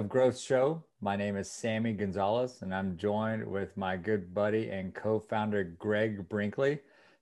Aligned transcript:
Of 0.00 0.08
Growth 0.08 0.38
show. 0.38 0.82
My 1.02 1.14
name 1.14 1.36
is 1.36 1.50
Sammy 1.50 1.92
Gonzalez, 1.92 2.62
and 2.62 2.74
I'm 2.74 2.96
joined 2.96 3.46
with 3.46 3.76
my 3.76 3.98
good 3.98 4.32
buddy 4.32 4.70
and 4.70 4.94
co 4.94 5.20
founder, 5.20 5.62
Greg 5.62 6.26
Brinkley. 6.26 6.78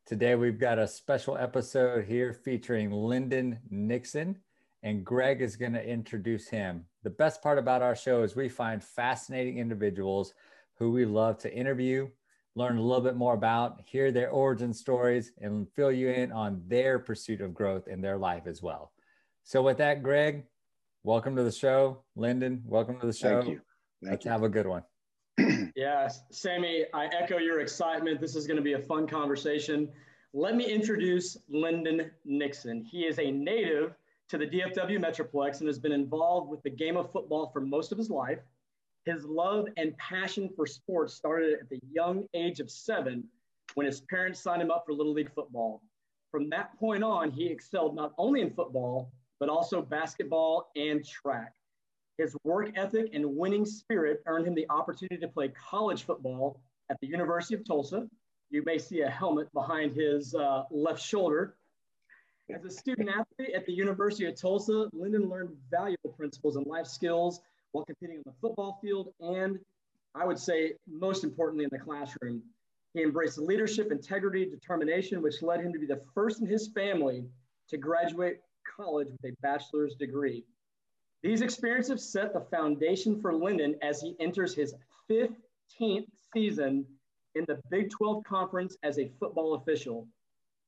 Today, 0.06 0.36
we've 0.36 0.60
got 0.60 0.78
a 0.78 0.86
special 0.86 1.36
episode 1.36 2.04
here 2.04 2.32
featuring 2.32 2.92
Lyndon 2.92 3.58
Nixon, 3.68 4.38
and 4.84 5.04
Greg 5.04 5.42
is 5.42 5.56
going 5.56 5.72
to 5.72 5.84
introduce 5.84 6.46
him. 6.50 6.84
The 7.02 7.10
best 7.10 7.42
part 7.42 7.58
about 7.58 7.82
our 7.82 7.96
show 7.96 8.22
is 8.22 8.36
we 8.36 8.48
find 8.48 8.82
fascinating 8.82 9.58
individuals 9.58 10.34
who 10.76 10.92
we 10.92 11.04
love 11.04 11.36
to 11.38 11.52
interview, 11.52 12.08
learn 12.54 12.78
a 12.78 12.82
little 12.82 13.02
bit 13.02 13.16
more 13.16 13.34
about, 13.34 13.80
hear 13.84 14.12
their 14.12 14.30
origin 14.30 14.72
stories, 14.72 15.32
and 15.40 15.66
fill 15.74 15.90
you 15.90 16.10
in 16.10 16.30
on 16.30 16.62
their 16.68 17.00
pursuit 17.00 17.40
of 17.40 17.54
growth 17.54 17.88
in 17.88 18.00
their 18.00 18.18
life 18.18 18.46
as 18.46 18.62
well. 18.62 18.92
So, 19.42 19.62
with 19.62 19.78
that, 19.78 20.04
Greg, 20.04 20.44
welcome 21.08 21.34
to 21.34 21.42
the 21.42 21.50
show. 21.50 22.02
Lyndon, 22.16 22.62
welcome 22.66 23.00
to 23.00 23.06
the 23.06 23.12
show. 23.14 23.40
Thank 23.40 23.48
you. 23.48 23.60
Thank 24.02 24.12
Let's 24.12 24.24
you. 24.26 24.30
have 24.30 24.42
a 24.42 24.48
good 24.48 24.66
one. 24.66 24.82
Yeah, 25.74 26.08
Sammy, 26.30 26.86
I 26.92 27.06
echo 27.06 27.38
your 27.38 27.60
excitement. 27.60 28.20
This 28.20 28.34
is 28.34 28.48
going 28.48 28.56
to 28.56 28.62
be 28.62 28.72
a 28.72 28.80
fun 28.80 29.06
conversation. 29.06 29.88
Let 30.34 30.56
me 30.56 30.66
introduce 30.66 31.36
Lyndon 31.48 32.10
Nixon. 32.24 32.82
He 32.82 33.06
is 33.06 33.20
a 33.20 33.30
native 33.30 33.94
to 34.28 34.38
the 34.38 34.46
DFW 34.46 34.98
Metroplex 34.98 35.60
and 35.60 35.68
has 35.68 35.78
been 35.78 35.92
involved 35.92 36.50
with 36.50 36.62
the 36.64 36.70
game 36.70 36.96
of 36.96 37.12
football 37.12 37.50
for 37.52 37.60
most 37.60 37.92
of 37.92 37.96
his 37.96 38.10
life. 38.10 38.40
His 39.04 39.24
love 39.24 39.66
and 39.76 39.96
passion 39.98 40.50
for 40.56 40.66
sports 40.66 41.14
started 41.14 41.54
at 41.60 41.70
the 41.70 41.80
young 41.90 42.26
age 42.34 42.58
of 42.58 42.70
seven 42.70 43.22
when 43.74 43.86
his 43.86 44.00
parents 44.00 44.40
signed 44.40 44.60
him 44.60 44.72
up 44.72 44.82
for 44.84 44.92
Little 44.92 45.14
League 45.14 45.32
football. 45.32 45.80
From 46.32 46.50
that 46.50 46.76
point 46.78 47.04
on, 47.04 47.30
he 47.30 47.46
excelled 47.46 47.94
not 47.94 48.14
only 48.18 48.40
in 48.40 48.50
football, 48.50 49.12
but 49.40 49.48
also 49.48 49.82
basketball 49.82 50.70
and 50.76 51.04
track. 51.06 51.54
His 52.18 52.36
work 52.42 52.72
ethic 52.76 53.10
and 53.12 53.36
winning 53.36 53.64
spirit 53.64 54.22
earned 54.26 54.46
him 54.46 54.54
the 54.54 54.66
opportunity 54.70 55.18
to 55.18 55.28
play 55.28 55.48
college 55.48 56.04
football 56.04 56.60
at 56.90 56.98
the 57.00 57.06
University 57.06 57.54
of 57.54 57.64
Tulsa. 57.64 58.08
You 58.50 58.62
may 58.64 58.78
see 58.78 59.02
a 59.02 59.10
helmet 59.10 59.52
behind 59.52 59.94
his 59.94 60.34
uh, 60.34 60.64
left 60.70 61.00
shoulder. 61.00 61.54
As 62.52 62.64
a 62.64 62.70
student 62.70 63.10
athlete 63.10 63.54
at 63.54 63.66
the 63.66 63.72
University 63.72 64.24
of 64.24 64.34
Tulsa, 64.34 64.88
Lyndon 64.92 65.28
learned 65.28 65.50
valuable 65.70 66.10
principles 66.16 66.56
and 66.56 66.66
life 66.66 66.86
skills 66.86 67.40
while 67.72 67.84
competing 67.84 68.16
on 68.16 68.22
the 68.26 68.32
football 68.40 68.78
field 68.82 69.12
and, 69.20 69.58
I 70.14 70.24
would 70.24 70.38
say, 70.38 70.72
most 70.90 71.24
importantly, 71.24 71.64
in 71.64 71.70
the 71.70 71.78
classroom. 71.78 72.42
He 72.94 73.02
embraced 73.02 73.38
leadership, 73.38 73.92
integrity, 73.92 74.46
determination, 74.46 75.22
which 75.22 75.42
led 75.42 75.60
him 75.60 75.72
to 75.72 75.78
be 75.78 75.86
the 75.86 76.00
first 76.14 76.40
in 76.40 76.46
his 76.46 76.68
family 76.68 77.26
to 77.68 77.76
graduate 77.76 78.40
college 78.80 79.08
with 79.10 79.32
a 79.32 79.36
bachelor's 79.42 79.96
degree. 79.96 80.44
These 81.22 81.42
experiences 81.42 82.12
set 82.12 82.32
the 82.32 82.42
foundation 82.42 83.20
for 83.20 83.34
Lyndon 83.34 83.74
as 83.82 84.00
he 84.00 84.14
enters 84.20 84.54
his 84.54 84.74
15th 85.10 86.06
season 86.32 86.86
in 87.34 87.44
the 87.48 87.60
Big 87.70 87.90
12 87.90 88.22
Conference 88.22 88.76
as 88.84 88.98
a 88.98 89.10
football 89.18 89.54
official. 89.54 90.06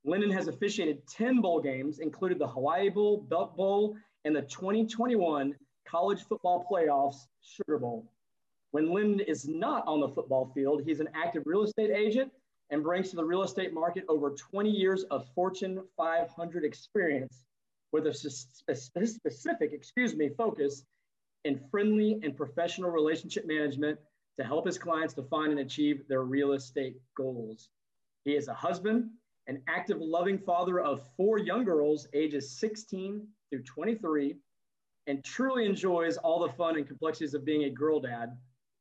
Lyndon 0.05 0.31
has 0.33 0.49
officiated 0.49 1.07
10 1.07 1.41
bowl 1.41 1.61
games, 1.61 2.01
including 2.01 2.39
the 2.39 2.49
Hawaii 2.49 2.89
Bowl, 2.89 3.19
Belk 3.29 3.57
Bowl, 3.57 3.97
and 4.25 4.35
the 4.35 4.43
2021 4.43 5.55
College 5.87 6.25
Football 6.25 6.67
Playoffs 6.69 7.29
Sugar 7.43 7.79
Bowl. 7.79 8.11
When 8.73 8.93
Lyndon 8.93 9.21
is 9.21 9.47
not 9.47 9.87
on 9.87 10.01
the 10.01 10.09
football 10.09 10.51
field, 10.53 10.83
he's 10.85 11.01
an 11.01 11.09
active 11.15 11.45
real 11.47 11.63
estate 11.63 11.91
agent 11.91 12.33
and 12.71 12.83
brings 12.83 13.11
to 13.11 13.17
the 13.17 13.25
real 13.25 13.45
estate 13.45 13.73
market 13.73 14.05
over 14.09 14.31
20 14.31 14.69
years 14.69 15.05
of 15.05 15.27
Fortune 15.35 15.81
500 15.97 16.65
experience 16.65 17.45
with 17.93 18.07
a 18.07 18.15
specific, 18.15 19.73
excuse 19.73 20.15
me, 20.15 20.31
focus 20.37 20.85
in 21.45 21.61
friendly 21.71 22.21
and 22.23 22.37
professional 22.37 22.91
relationship 22.91 23.47
management 23.47 23.99
to 24.39 24.45
help 24.45 24.67
his 24.67 24.79
clients 24.79 25.15
define 25.15 25.51
and 25.51 25.61
achieve 25.61 26.07
their 26.09 26.23
real 26.23 26.53
estate 26.53 26.97
goals. 27.17 27.69
He 28.25 28.37
is 28.37 28.49
a 28.49 28.55
husband, 28.55 29.11
an 29.47 29.63
active, 29.69 29.99
loving 30.01 30.39
father 30.39 30.81
of 30.81 31.03
four 31.17 31.39
young 31.39 31.65
girls, 31.65 32.07
ages 32.13 32.59
16 32.59 33.27
through 33.51 33.63
23, 33.65 34.37
and 35.07 35.25
truly 35.25 35.67
enjoys 35.67 36.17
all 36.19 36.41
the 36.41 36.53
fun 36.53 36.77
and 36.77 36.87
complexities 36.87 37.35
of 37.35 37.45
being 37.45 37.65
a 37.65 37.71
girl 37.71 38.01
dad. 38.01 38.37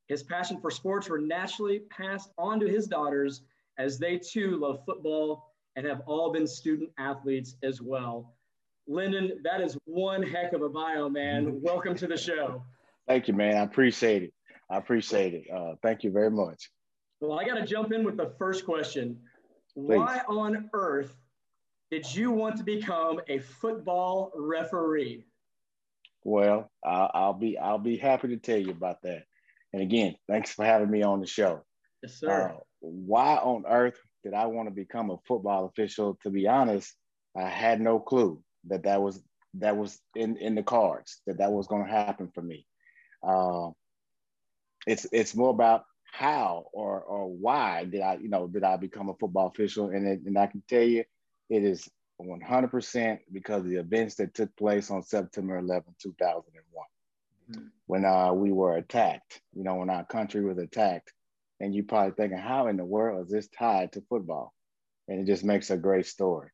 His 0.08 0.22
passion 0.24 0.60
for 0.60 0.70
sports 0.70 1.10
were 1.10 1.20
naturally 1.20 1.80
passed 1.90 2.32
on 2.38 2.60
to 2.60 2.68
his 2.68 2.88
daughters 2.88 3.42
as 3.78 3.98
they 3.98 4.18
too 4.18 4.58
love 4.58 4.84
football 4.86 5.54
and 5.76 5.86
have 5.88 6.02
all 6.06 6.32
been 6.32 6.46
student 6.46 6.90
athletes 6.98 7.56
as 7.64 7.82
well. 7.82 8.36
Lyndon, 8.90 9.40
that 9.44 9.62
is 9.62 9.78
one 9.86 10.24
heck 10.24 10.54
of 10.54 10.64
a 10.64 10.70
bio, 10.70 11.08
man. 11.10 11.62
Welcome 11.62 11.96
to 11.98 12.08
the 12.08 12.18
show. 12.18 12.64
Thank 13.08 13.28
you, 13.28 13.36
man. 13.36 13.56
I 13.56 13.62
appreciate 13.62 14.24
it. 14.24 14.34
I 14.68 14.78
appreciate 14.78 15.36
it. 15.36 15.44
Uh, 15.54 15.76
thank 15.84 16.04
you 16.04 16.12
very 16.12 16.32
much. 16.32 16.72
Well, 17.22 17.40
I 17.40 17.46
got 17.46 17.56
to 17.56 17.66
jump 17.68 17.94
in 17.94 18.04
with 18.04 18.18
the 18.18 18.34
first 18.40 18.66
question. 18.66 19.20
Please. 19.76 19.96
Why 19.96 20.22
on 20.28 20.72
earth 20.74 21.16
did 21.92 22.14
you 22.16 22.32
want 22.32 22.58
to 22.58 22.64
become 22.64 23.22
a 23.30 23.38
football 23.38 24.32
referee? 24.36 25.24
Well, 26.24 26.72
I'll, 26.84 27.12
I'll 27.14 27.34
be 27.34 27.60
I'll 27.60 27.78
be 27.78 27.98
happy 27.98 28.30
to 28.30 28.38
tell 28.38 28.58
you 28.58 28.72
about 28.72 29.04
that. 29.04 29.26
And 29.72 29.84
again, 29.84 30.16
thanks 30.28 30.52
for 30.52 30.66
having 30.66 30.90
me 30.90 31.04
on 31.04 31.20
the 31.20 31.28
show. 31.28 31.64
Yes, 32.02 32.20
sir. 32.20 32.56
Uh, 32.56 32.60
why 32.80 33.36
on 33.36 33.66
earth 33.70 34.00
did 34.24 34.34
I 34.34 34.48
want 34.48 34.68
to 34.68 34.74
become 34.74 35.12
a 35.12 35.18
football 35.28 35.66
official? 35.66 36.18
To 36.24 36.32
be 36.32 36.48
honest, 36.48 36.92
I 37.38 37.48
had 37.48 37.80
no 37.80 38.00
clue 38.00 38.42
that 38.68 38.84
that 38.84 39.02
was 39.02 39.22
that 39.56 39.78
was 39.78 40.00
in 40.16 40.38
in 40.38 40.56
the 40.56 40.64
cards 40.64 41.22
that 41.26 41.38
that 41.40 41.52
was 41.52 41.68
going 41.68 41.86
to 41.86 41.92
happen 41.92 42.30
for 42.34 42.42
me. 42.42 42.66
Uh, 43.24 43.70
it's 44.88 45.06
it's 45.12 45.36
more 45.36 45.50
about 45.50 45.86
how 46.12 46.66
or 46.74 47.02
or 47.02 47.28
why 47.28 47.86
did 47.86 48.02
I 48.02 48.16
you 48.16 48.30
know 48.30 48.48
did 48.48 48.64
I 48.64 48.78
become 48.78 49.10
a 49.10 49.16
football 49.16 49.48
official 49.48 49.90
and 49.90 50.08
it, 50.08 50.22
and 50.26 50.38
I 50.38 50.48
can 50.48 50.64
tell 50.68 50.84
you 50.84 51.04
it 51.50 51.64
is 51.64 51.90
100% 52.22 53.20
because 53.32 53.64
of 53.64 53.70
the 53.70 53.78
events 53.78 54.16
that 54.16 54.34
took 54.34 54.56
place 54.56 54.92
on 54.92 55.04
September 55.04 55.58
11, 55.58 55.96
2001, 56.02 56.86
mm-hmm. 57.52 57.68
when 57.88 58.06
uh, 58.06 58.34
we 58.34 58.52
were 58.52 58.76
attacked. 58.76 59.42
You 59.54 59.64
know, 59.64 59.76
when 59.76 59.90
our 59.90 60.04
country 60.04 60.44
was 60.44 60.58
attacked, 60.58 61.14
and 61.60 61.74
you're 61.74 61.86
probably 61.86 62.12
thinking, 62.12 62.38
how 62.38 62.68
in 62.68 62.78
the 62.78 62.86
world 62.86 63.26
is 63.26 63.32
this 63.32 63.48
tied 63.48 63.94
to 63.94 64.02
football? 64.10 64.54
And 65.08 65.22
it 65.22 65.26
just 65.26 65.44
makes 65.44 65.72
a 65.72 65.78
great 65.78 66.06
story, 66.06 66.50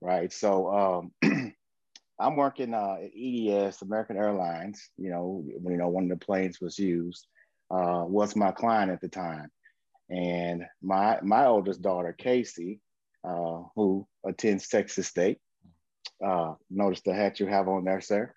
right? 0.00 0.32
So 0.32 1.10
um, 1.22 1.54
I'm 2.18 2.36
working 2.36 2.74
uh, 2.74 2.96
at 3.02 3.10
EDS, 3.16 3.82
American 3.82 4.16
Airlines. 4.16 4.90
You 4.96 5.10
know, 5.10 5.44
when 5.60 5.72
you 5.72 5.78
know, 5.78 5.88
one 5.88 6.04
of 6.04 6.10
the 6.10 6.24
planes 6.24 6.60
was 6.60 6.78
used. 6.78 7.26
Uh, 7.70 8.04
was 8.06 8.36
my 8.36 8.52
client 8.52 8.90
at 8.92 9.00
the 9.00 9.08
time, 9.08 9.50
and 10.10 10.64
my 10.82 11.18
my 11.22 11.46
oldest 11.46 11.80
daughter, 11.80 12.14
Casey, 12.16 12.80
uh, 13.26 13.62
who 13.74 14.06
attends 14.24 14.68
Texas 14.68 15.08
State. 15.08 15.38
Uh, 16.24 16.54
notice 16.70 17.00
the 17.04 17.14
hat 17.14 17.40
you 17.40 17.46
have 17.46 17.68
on 17.68 17.84
there, 17.84 18.02
sir. 18.02 18.32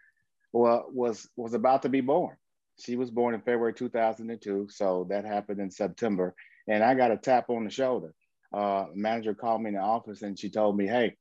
Well, 0.54 0.88
was 0.92 1.28
was 1.36 1.54
about 1.54 1.82
to 1.84 1.90
be 1.90 2.02
born. 2.02 2.38
She 2.80 2.96
was 2.96 3.12
born 3.12 3.34
in 3.34 3.42
February 3.42 3.74
2002, 3.74 4.68
so 4.70 5.08
that 5.10 5.26
happened 5.26 5.60
in 5.60 5.70
September. 5.72 6.34
And 6.68 6.84
I 6.84 6.96
got 6.96 7.12
a 7.12 7.18
tap 7.18 7.50
on 7.50 7.64
the 7.64 7.70
shoulder. 7.70 8.14
Uh, 8.54 8.86
manager 8.96 9.34
called 9.34 9.62
me 9.62 9.70
in 9.70 9.76
the 9.76 9.82
office 9.82 10.22
and 10.22 10.40
she 10.40 10.50
told 10.50 10.78
me, 10.78 10.88
"Hey, 10.88 11.18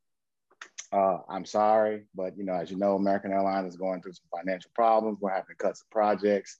uh, 0.92 1.18
I'm 1.28 1.44
sorry, 1.44 2.04
but 2.14 2.36
you 2.36 2.44
know, 2.44 2.54
as 2.54 2.70
you 2.70 2.76
know, 2.76 2.96
American 2.96 3.32
Airlines 3.32 3.72
is 3.72 3.78
going 3.78 4.02
through 4.02 4.12
some 4.12 4.28
financial 4.38 4.70
problems. 4.74 5.18
We're 5.20 5.30
having 5.30 5.56
to 5.56 5.64
cut 5.64 5.76
some 5.76 5.88
projects, 5.90 6.58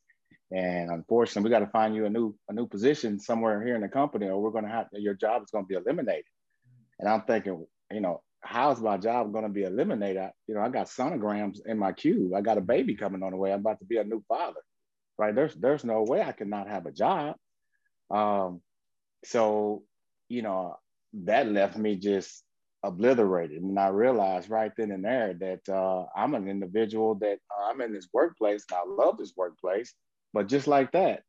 and 0.50 0.90
unfortunately, 0.90 1.49
we 1.49 1.52
got 1.52 1.64
to 1.64 1.70
find 1.70 1.94
you 1.94 2.06
a 2.06 2.11
new 2.11 2.34
a 2.49 2.52
new 2.52 2.67
position 2.67 3.20
somewhere 3.20 3.64
here 3.64 3.76
in 3.76 3.82
the 3.82 3.88
company, 3.88 4.28
or 4.28 4.40
we're 4.40 4.50
going 4.50 4.64
to 4.64 4.70
have 4.70 4.88
your 4.93 5.14
job 5.14 5.43
is 5.43 5.50
going 5.50 5.64
to 5.64 5.69
be 5.69 5.75
eliminated." 5.76 6.25
And 6.99 7.08
I'm 7.08 7.23
thinking, 7.23 7.67
you 7.93 8.00
know, 8.00 8.23
how's 8.40 8.81
my 8.81 8.96
job 8.96 9.32
going 9.32 9.44
to 9.44 9.50
be 9.50 9.64
eliminated? 9.64 10.23
I, 10.23 10.32
you 10.46 10.55
know, 10.55 10.62
I 10.62 10.69
got 10.70 10.87
sonograms 10.87 11.58
in 11.67 11.79
my 11.79 11.93
cube. 11.93 12.34
I 12.34 12.40
got 12.40 12.58
a 12.58 12.62
baby 12.62 12.94
coming 12.94 13.22
on 13.22 13.32
the 13.32 13.37
way. 13.37 13.52
I'm 13.52 13.61
about 13.61 13.81
to 13.81 13.84
be 13.84 13.99
a 13.99 14.05
new 14.05 14.25
father, 14.29 14.61
right? 15.19 15.34
There's 15.34 15.55
there's 15.55 15.84
no 15.84 16.02
way 16.02 16.22
I 16.22 16.32
could 16.32 16.49
not 16.49 16.69
have 16.69 16.87
a 16.87 16.93
job. 16.93 17.37
Um, 18.11 18.61
so, 19.25 19.82
you 20.29 20.43
know, 20.43 20.76
that 21.25 21.50
left 21.50 21.76
me 21.76 21.96
just 21.96 22.43
obliterated. 22.86 23.62
And 23.62 23.78
I 23.78 23.88
realized 23.88 24.48
right 24.48 24.72
then 24.76 24.92
and 24.92 25.04
there 25.04 25.34
that 25.34 25.68
uh, 25.68 26.06
I'm 26.16 26.34
an 26.34 26.48
individual 26.48 27.14
that 27.16 27.38
uh, 27.50 27.64
I'm 27.70 27.80
in 27.80 27.92
this 27.92 28.08
workplace 28.12 28.64
and 28.70 28.78
I 28.78 29.04
love 29.04 29.18
this 29.18 29.32
workplace. 29.36 29.92
But 30.32 30.48
just 30.48 30.66
like 30.66 30.92
that, 30.92 31.22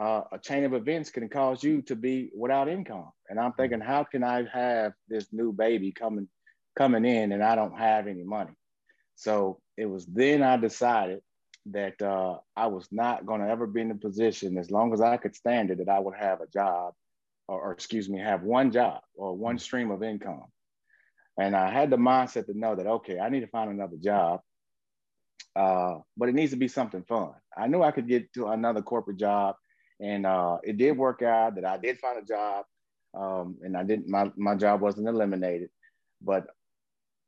uh, 0.00 0.22
a 0.32 0.38
chain 0.38 0.64
of 0.64 0.72
events 0.72 1.10
can 1.10 1.28
cause 1.28 1.62
you 1.62 1.82
to 1.82 1.96
be 1.96 2.30
without 2.34 2.68
income. 2.68 3.10
And 3.28 3.38
I'm 3.38 3.52
thinking, 3.52 3.80
how 3.80 4.04
can 4.04 4.24
I 4.24 4.44
have 4.52 4.92
this 5.08 5.26
new 5.32 5.52
baby 5.52 5.92
coming 5.92 6.28
coming 6.76 7.04
in 7.04 7.32
and 7.32 7.44
I 7.44 7.54
don't 7.54 7.78
have 7.78 8.06
any 8.06 8.24
money? 8.24 8.54
So 9.16 9.60
it 9.76 9.86
was 9.86 10.06
then 10.06 10.42
I 10.42 10.56
decided 10.56 11.20
that 11.66 12.00
uh, 12.00 12.38
I 12.56 12.66
was 12.66 12.88
not 12.90 13.26
going 13.26 13.40
to 13.40 13.48
ever 13.48 13.66
be 13.66 13.82
in 13.82 13.90
a 13.90 13.94
position, 13.94 14.58
as 14.58 14.70
long 14.70 14.92
as 14.92 15.00
I 15.00 15.16
could 15.16 15.36
stand 15.36 15.70
it, 15.70 15.78
that 15.78 15.88
I 15.88 15.98
would 15.98 16.16
have 16.16 16.40
a 16.40 16.46
job, 16.46 16.94
or, 17.46 17.60
or 17.60 17.72
excuse 17.72 18.08
me, 18.08 18.18
have 18.18 18.42
one 18.42 18.72
job 18.72 19.00
or 19.14 19.36
one 19.36 19.58
stream 19.58 19.90
of 19.90 20.02
income. 20.02 20.44
And 21.38 21.56
I 21.56 21.70
had 21.70 21.90
the 21.90 21.96
mindset 21.96 22.46
to 22.46 22.58
know 22.58 22.74
that 22.76 22.86
okay, 22.86 23.18
I 23.18 23.28
need 23.30 23.40
to 23.40 23.46
find 23.46 23.70
another 23.70 23.96
job. 23.96 24.40
uh, 25.54 25.98
but 26.16 26.28
it 26.28 26.34
needs 26.34 26.52
to 26.52 26.56
be 26.58 26.68
something 26.68 27.02
fun. 27.04 27.32
I 27.56 27.66
knew 27.66 27.82
I 27.82 27.90
could 27.90 28.08
get 28.08 28.32
to 28.34 28.48
another 28.48 28.82
corporate 28.82 29.18
job, 29.18 29.56
and 30.00 30.24
uh, 30.26 30.58
it 30.62 30.76
did 30.78 30.96
work 30.96 31.22
out 31.22 31.56
that 31.56 31.64
I 31.64 31.76
did 31.78 31.98
find 31.98 32.18
a 32.18 32.24
job, 32.24 32.64
um, 33.14 33.58
and 33.62 33.76
I 33.76 33.82
didn't. 33.84 34.08
My 34.08 34.30
my 34.36 34.54
job 34.54 34.80
wasn't 34.80 35.08
eliminated, 35.08 35.70
but 36.22 36.46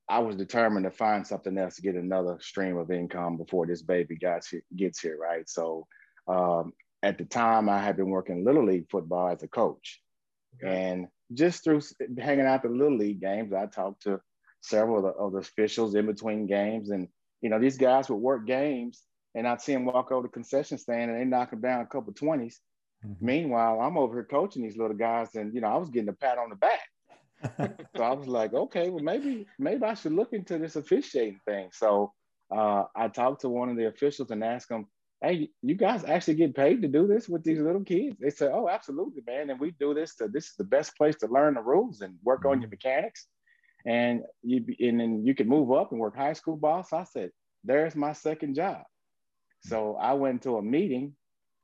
I 0.08 0.20
was 0.20 0.36
determined 0.36 0.84
to 0.84 0.90
find 0.90 1.26
something 1.26 1.56
else 1.58 1.76
to 1.76 1.82
get 1.82 1.94
another 1.96 2.38
stream 2.40 2.76
of 2.76 2.90
income 2.90 3.36
before 3.36 3.66
this 3.66 3.82
baby 3.82 4.16
gets 4.16 4.48
here, 4.48 4.62
gets 4.76 5.00
here, 5.00 5.18
right? 5.18 5.48
So 5.48 5.86
um, 6.28 6.72
at 7.02 7.18
the 7.18 7.24
time, 7.24 7.68
I 7.68 7.80
had 7.82 7.96
been 7.96 8.10
working 8.10 8.44
little 8.44 8.64
league 8.66 8.90
football 8.90 9.28
as 9.28 9.42
a 9.42 9.48
coach, 9.48 10.00
okay. 10.62 10.90
and 10.92 11.08
just 11.34 11.64
through 11.64 11.82
hanging 12.18 12.46
out 12.46 12.62
the 12.62 12.68
little 12.68 12.96
league 12.96 13.20
games, 13.20 13.52
I 13.52 13.66
talked 13.66 14.02
to 14.02 14.20
several 14.60 14.98
of 14.98 15.02
the, 15.02 15.10
of 15.10 15.32
the 15.32 15.38
officials 15.38 15.94
in 15.94 16.06
between 16.06 16.46
games, 16.46 16.90
and 16.90 17.08
you 17.40 17.50
know 17.50 17.58
these 17.58 17.76
guys 17.76 18.08
would 18.08 18.16
work 18.16 18.46
games, 18.46 19.02
and 19.34 19.46
I'd 19.46 19.60
see 19.60 19.72
them 19.72 19.84
walk 19.84 20.12
over 20.12 20.26
the 20.26 20.32
concession 20.32 20.78
stand 20.78 21.10
and 21.10 21.20
they 21.20 21.24
knock 21.24 21.50
them 21.50 21.60
down 21.60 21.80
a 21.80 21.86
couple 21.86 22.12
20s. 22.12 22.54
Mm-hmm. 23.04 23.26
Meanwhile, 23.26 23.80
I'm 23.80 23.98
over 23.98 24.14
here 24.14 24.24
coaching 24.24 24.62
these 24.62 24.76
little 24.76 24.96
guys, 24.96 25.34
and 25.34 25.54
you 25.54 25.60
know 25.60 25.68
I 25.68 25.76
was 25.76 25.90
getting 25.90 26.08
a 26.08 26.14
pat 26.14 26.38
on 26.38 26.50
the 26.50 26.56
back 26.56 26.88
so 27.96 28.02
I 28.02 28.12
was 28.12 28.26
like, 28.26 28.54
okay, 28.54 28.88
well 28.88 29.02
maybe 29.02 29.46
maybe 29.58 29.84
I 29.84 29.94
should 29.94 30.12
look 30.12 30.32
into 30.32 30.58
this 30.58 30.76
officiating 30.76 31.40
thing. 31.46 31.70
So 31.72 32.12
uh, 32.54 32.84
I 32.94 33.08
talked 33.08 33.42
to 33.42 33.48
one 33.48 33.68
of 33.68 33.76
the 33.76 33.88
officials 33.88 34.30
and 34.30 34.42
asked 34.42 34.68
them, 34.68 34.86
hey, 35.24 35.48
you 35.62 35.74
guys 35.74 36.04
actually 36.04 36.34
get 36.34 36.54
paid 36.54 36.82
to 36.82 36.88
do 36.88 37.06
this 37.06 37.28
with 37.28 37.42
these 37.42 37.60
little 37.60 37.82
kids? 37.82 38.16
They 38.20 38.30
said, 38.30 38.50
oh, 38.52 38.68
absolutely, 38.68 39.22
man. 39.26 39.50
And 39.50 39.58
we 39.58 39.72
do 39.72 39.94
this 39.94 40.14
to 40.16 40.28
this 40.28 40.46
is 40.46 40.54
the 40.56 40.64
best 40.64 40.96
place 40.96 41.16
to 41.16 41.26
learn 41.26 41.54
the 41.54 41.62
rules 41.62 42.00
and 42.00 42.14
work 42.22 42.40
mm-hmm. 42.40 42.50
on 42.50 42.60
your 42.60 42.70
mechanics. 42.70 43.26
And 43.86 44.22
you 44.42 44.64
and 44.80 44.98
then 44.98 45.26
you 45.26 45.34
can 45.34 45.48
move 45.48 45.70
up 45.72 45.92
and 45.92 46.00
work 46.00 46.16
high 46.16 46.32
school 46.32 46.56
boss. 46.56 46.92
I 46.92 47.04
said, 47.04 47.30
there's 47.64 47.94
my 47.94 48.12
second 48.12 48.54
job. 48.54 48.82
So 49.60 49.96
I 49.96 50.14
went 50.14 50.42
to 50.42 50.56
a 50.56 50.62
meeting, 50.62 51.14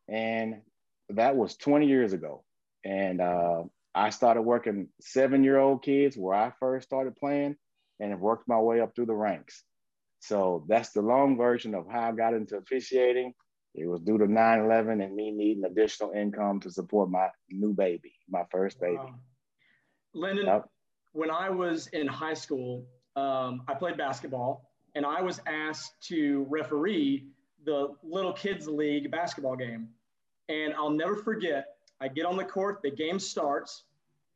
and 0.09 0.63
that 1.11 1.37
was 1.37 1.57
20 1.57 1.87
years 1.87 2.13
ago. 2.13 2.45
And 2.85 3.21
uh, 3.21 3.65
I 3.95 4.11
started 4.11 4.43
working 4.43 4.89
seven 5.01 5.45
year 5.45 5.59
old 5.59 5.83
kids 5.83 6.17
where 6.17 6.35
I 6.35 6.53
first 6.61 6.89
started 6.89 7.17
playing 7.17 7.57
and 8.01 8.21
worked 8.21 8.49
my 8.49 8.59
way 8.59 8.81
up 8.81 8.95
through 8.95 9.07
the 9.07 9.15
ranks. 9.15 9.63
So 10.21 10.65
that's 10.69 10.91
the 10.91 11.03
long 11.03 11.37
version 11.37 11.75
of 11.75 11.87
how 11.91 12.09
I 12.09 12.13
got 12.13 12.35
into 12.35 12.57
officiating. 12.57 13.35
It 13.75 13.87
was 13.87 14.01
due 14.01 14.19
to 14.19 14.27
9 14.27 14.59
11 14.61 15.01
and 15.01 15.15
me 15.15 15.31
needing 15.31 15.65
additional 15.65 16.13
income 16.13 16.61
to 16.61 16.71
support 16.71 17.11
my 17.11 17.29
new 17.51 17.73
baby, 17.73 18.15
my 18.29 18.43
first 18.51 18.81
baby. 18.81 18.97
Wow. 18.97 19.15
Lyndon, 20.13 20.47
yep. 20.47 20.69
when 21.13 21.31
I 21.31 21.51
was 21.51 21.87
in 21.89 22.07
high 22.07 22.35
school, 22.35 22.85
um, 23.17 23.63
I 23.69 23.75
played 23.75 23.97
basketball 23.97 24.71
and 24.95 25.07
I 25.07 25.23
was 25.23 25.41
asked 25.47 26.01
to 26.09 26.47
referee 26.49 27.27
the 27.65 27.95
little 28.03 28.33
kids 28.33 28.67
league 28.67 29.11
basketball 29.11 29.57
game. 29.57 29.89
And 30.49 30.75
I'll 30.75 30.91
never 30.91 31.15
forget 31.15 31.77
I 32.01 32.09
get 32.09 32.25
on 32.25 32.37
the 32.37 32.45
court, 32.45 32.81
the 32.83 32.91
game 32.91 33.19
starts, 33.19 33.85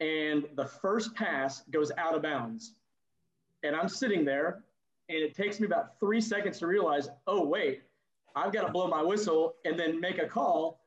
and 0.00 0.44
the 0.54 0.66
first 0.66 1.14
pass 1.14 1.62
goes 1.70 1.90
out 1.96 2.14
of 2.14 2.22
bounds. 2.22 2.74
And 3.62 3.74
I'm 3.74 3.88
sitting 3.88 4.24
there, 4.24 4.64
and 5.08 5.18
it 5.18 5.34
takes 5.34 5.58
me 5.58 5.66
about 5.66 5.98
three 5.98 6.20
seconds 6.20 6.58
to 6.58 6.66
realize, 6.66 7.08
oh, 7.26 7.44
wait, 7.46 7.82
I've 8.34 8.52
got 8.52 8.66
to 8.66 8.72
blow 8.72 8.88
my 8.88 9.02
whistle 9.02 9.54
and 9.64 9.78
then 9.78 10.00
make 10.00 10.18
a 10.18 10.26
call. 10.26 10.80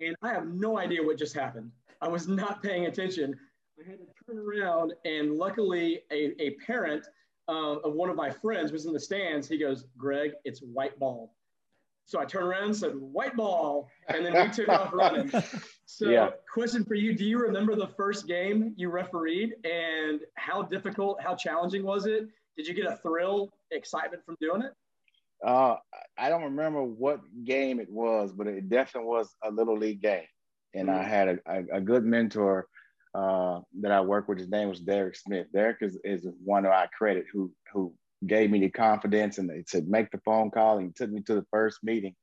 And 0.00 0.16
I 0.22 0.32
have 0.32 0.46
no 0.46 0.78
idea 0.78 1.02
what 1.02 1.18
just 1.18 1.34
happened. 1.34 1.70
I 2.00 2.08
was 2.08 2.28
not 2.28 2.62
paying 2.62 2.86
attention. 2.86 3.34
I 3.78 3.90
had 3.90 3.98
to 3.98 4.06
turn 4.26 4.38
around, 4.38 4.92
and 5.04 5.32
luckily, 5.34 6.02
a, 6.12 6.40
a 6.40 6.50
parent 6.66 7.06
uh, 7.48 7.76
of 7.80 7.94
one 7.94 8.08
of 8.08 8.16
my 8.16 8.30
friends 8.30 8.72
was 8.72 8.86
in 8.86 8.92
the 8.92 9.00
stands. 9.00 9.48
He 9.48 9.58
goes, 9.58 9.86
Greg, 9.96 10.32
it's 10.44 10.60
white 10.60 10.98
ball. 10.98 11.34
So 12.06 12.20
I 12.20 12.24
turned 12.24 12.46
around 12.46 12.64
and 12.64 12.76
said, 12.76 12.94
white 12.96 13.34
ball. 13.34 13.88
And 14.08 14.24
then 14.24 14.34
we 14.34 14.52
took 14.52 14.68
off 14.68 14.92
running. 14.92 15.30
So, 15.86 16.08
yeah. 16.08 16.30
question 16.52 16.82
for 16.82 16.94
you 16.94 17.14
Do 17.14 17.24
you 17.24 17.38
remember 17.38 17.76
the 17.76 17.86
first 17.86 18.26
game 18.26 18.72
you 18.74 18.88
refereed 18.88 19.54
and 19.64 20.20
how 20.36 20.62
difficult, 20.62 21.20
how 21.20 21.36
challenging 21.36 21.84
was 21.84 22.06
it? 22.06 22.26
Did 22.56 22.66
you 22.66 22.72
get 22.72 22.86
a 22.86 22.96
thrill, 22.96 23.50
excitement 23.70 24.24
from 24.24 24.36
doing 24.40 24.62
it? 24.62 24.72
Uh, 25.44 25.76
I 26.16 26.28
don't 26.28 26.44
remember 26.44 26.82
what 26.82 27.20
game 27.44 27.80
it 27.80 27.90
was, 27.90 28.32
but 28.32 28.46
it 28.46 28.68
definitely 28.68 29.08
was 29.08 29.34
a 29.42 29.50
little 29.50 29.78
league 29.78 30.02
game. 30.02 30.26
And 30.74 30.88
mm-hmm. 30.88 31.00
I 31.00 31.02
had 31.02 31.28
a, 31.28 31.38
a, 31.46 31.76
a, 31.76 31.80
good 31.80 32.04
mentor 32.04 32.66
uh, 33.14 33.60
that 33.80 33.92
I 33.92 34.00
worked 34.00 34.28
with. 34.28 34.38
His 34.38 34.48
name 34.48 34.68
was 34.68 34.80
Derek 34.80 35.16
Smith. 35.16 35.46
Derek 35.52 35.78
is, 35.82 35.98
is 36.02 36.26
one 36.42 36.64
of 36.64 36.72
I 36.72 36.86
credit 36.86 37.26
who 37.32 37.52
who 37.72 37.94
gave 38.26 38.50
me 38.50 38.60
the 38.60 38.70
confidence 38.70 39.38
and 39.38 39.50
they 39.50 39.64
said 39.66 39.86
make 39.86 40.10
the 40.10 40.20
phone 40.24 40.50
call 40.50 40.78
and 40.78 40.86
he 40.86 40.92
took 40.92 41.10
me 41.10 41.20
to 41.20 41.34
the 41.34 41.46
first 41.50 41.80
meeting 41.82 42.14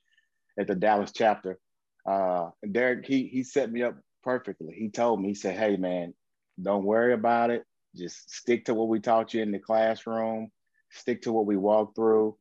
at 0.59 0.65
the 0.65 0.73
Dallas 0.73 1.11
chapter 1.13 1.59
uh, 2.05 2.49
Derek, 2.69 3.05
he 3.05 3.27
he 3.27 3.43
set 3.43 3.71
me 3.71 3.83
up 3.83 3.95
perfectly. 4.23 4.73
He 4.73 4.89
told 4.89 5.21
me, 5.21 5.29
he 5.29 5.35
said, 5.35 5.57
"Hey 5.57 5.77
man, 5.77 6.13
don't 6.61 6.85
worry 6.85 7.13
about 7.13 7.51
it. 7.51 7.63
Just 7.95 8.33
stick 8.33 8.65
to 8.65 8.73
what 8.73 8.87
we 8.87 8.99
taught 8.99 9.33
you 9.33 9.41
in 9.41 9.51
the 9.51 9.59
classroom. 9.59 10.51
Stick 10.91 11.23
to 11.23 11.31
what 11.31 11.45
we 11.45 11.57
walked 11.57 11.95
through. 11.95 12.37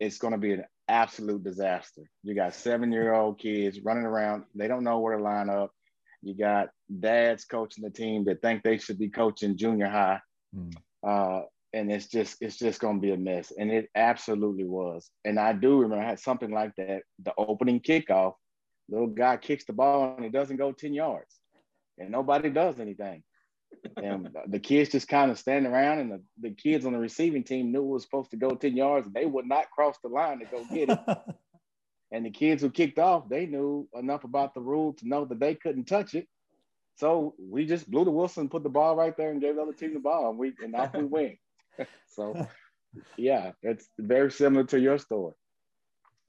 It's 0.00 0.18
going 0.18 0.32
to 0.32 0.38
be 0.38 0.52
an 0.52 0.64
absolute 0.88 1.44
disaster. 1.44 2.02
You 2.22 2.34
got 2.34 2.54
seven 2.54 2.92
year 2.92 3.14
old 3.14 3.38
kids 3.38 3.80
running 3.80 4.04
around. 4.04 4.44
They 4.54 4.68
don't 4.68 4.84
know 4.84 5.00
where 5.00 5.16
to 5.16 5.22
line 5.22 5.48
up. 5.48 5.70
You 6.22 6.36
got 6.36 6.68
dads 7.00 7.44
coaching 7.44 7.84
the 7.84 7.90
team 7.90 8.24
that 8.24 8.42
think 8.42 8.62
they 8.62 8.78
should 8.78 8.98
be 8.98 9.10
coaching 9.10 9.56
junior 9.56 9.88
high. 9.88 10.20
Mm. 10.56 10.74
Uh, 11.06 11.42
and 11.72 11.90
it's 11.90 12.06
just 12.06 12.36
it's 12.40 12.56
just 12.56 12.80
going 12.80 12.96
to 12.96 13.00
be 13.00 13.12
a 13.12 13.16
mess 13.16 13.52
and 13.58 13.72
it 13.72 13.88
absolutely 13.96 14.62
was 14.62 15.10
and 15.24 15.40
i 15.40 15.52
do 15.52 15.80
remember 15.80 16.04
i 16.04 16.08
had 16.08 16.20
something 16.20 16.52
like 16.52 16.70
that 16.76 17.02
the 17.24 17.32
opening 17.36 17.80
kickoff 17.80 18.34
little 18.88 19.08
guy 19.08 19.36
kicks 19.36 19.64
the 19.64 19.72
ball 19.72 20.14
and 20.16 20.24
it 20.24 20.30
doesn't 20.30 20.56
go 20.56 20.70
10 20.70 20.94
yards 20.94 21.40
and 21.98 22.10
nobody 22.10 22.50
does 22.50 22.80
anything. 22.80 23.22
And 23.96 24.28
the 24.46 24.58
kids 24.58 24.90
just 24.90 25.08
kind 25.08 25.30
of 25.30 25.38
stand 25.38 25.66
around 25.66 25.98
and 25.98 26.12
the, 26.12 26.22
the 26.40 26.54
kids 26.54 26.86
on 26.86 26.92
the 26.92 26.98
receiving 26.98 27.44
team 27.44 27.72
knew 27.72 27.82
it 27.82 27.92
was 27.92 28.02
supposed 28.02 28.30
to 28.30 28.36
go 28.36 28.50
10 28.50 28.76
yards 28.76 29.06
and 29.06 29.14
they 29.14 29.26
would 29.26 29.46
not 29.46 29.70
cross 29.70 29.96
the 30.02 30.08
line 30.08 30.38
to 30.40 30.44
go 30.46 30.64
get 30.72 30.90
it. 30.90 30.98
and 32.12 32.26
the 32.26 32.30
kids 32.30 32.62
who 32.62 32.70
kicked 32.70 32.98
off, 32.98 33.28
they 33.28 33.46
knew 33.46 33.88
enough 33.94 34.24
about 34.24 34.54
the 34.54 34.60
rule 34.60 34.92
to 34.94 35.08
know 35.08 35.24
that 35.24 35.40
they 35.40 35.54
couldn't 35.54 35.84
touch 35.84 36.14
it. 36.14 36.26
So 36.96 37.34
we 37.38 37.66
just 37.66 37.90
blew 37.90 38.04
the 38.04 38.10
whistle 38.10 38.42
and 38.42 38.50
put 38.50 38.62
the 38.62 38.68
ball 38.68 38.94
right 38.94 39.16
there 39.16 39.30
and 39.30 39.40
gave 39.40 39.56
the 39.56 39.62
other 39.62 39.72
team 39.72 39.94
the 39.94 40.00
ball 40.00 40.30
and 40.30 40.38
we 40.38 40.52
and 40.62 40.74
off 40.76 40.94
we 40.94 41.04
went. 41.04 41.36
so 42.08 42.46
yeah, 43.16 43.52
it's 43.62 43.88
very 43.98 44.30
similar 44.30 44.64
to 44.64 44.78
your 44.78 44.98
story. 44.98 45.34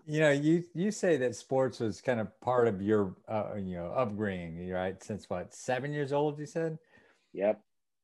You 0.07 0.19
know, 0.19 0.31
you 0.31 0.63
you 0.73 0.91
say 0.91 1.17
that 1.17 1.35
sports 1.35 1.79
was 1.79 2.01
kind 2.01 2.19
of 2.19 2.39
part 2.41 2.67
of 2.67 2.81
your 2.81 3.15
uh, 3.27 3.55
you 3.57 3.75
know 3.75 3.87
upbringing, 3.87 4.69
right? 4.69 5.01
Since 5.03 5.29
what 5.29 5.53
seven 5.53 5.93
years 5.93 6.13
old? 6.13 6.39
You 6.39 6.45
said. 6.45 6.77
Yep. 7.35 7.61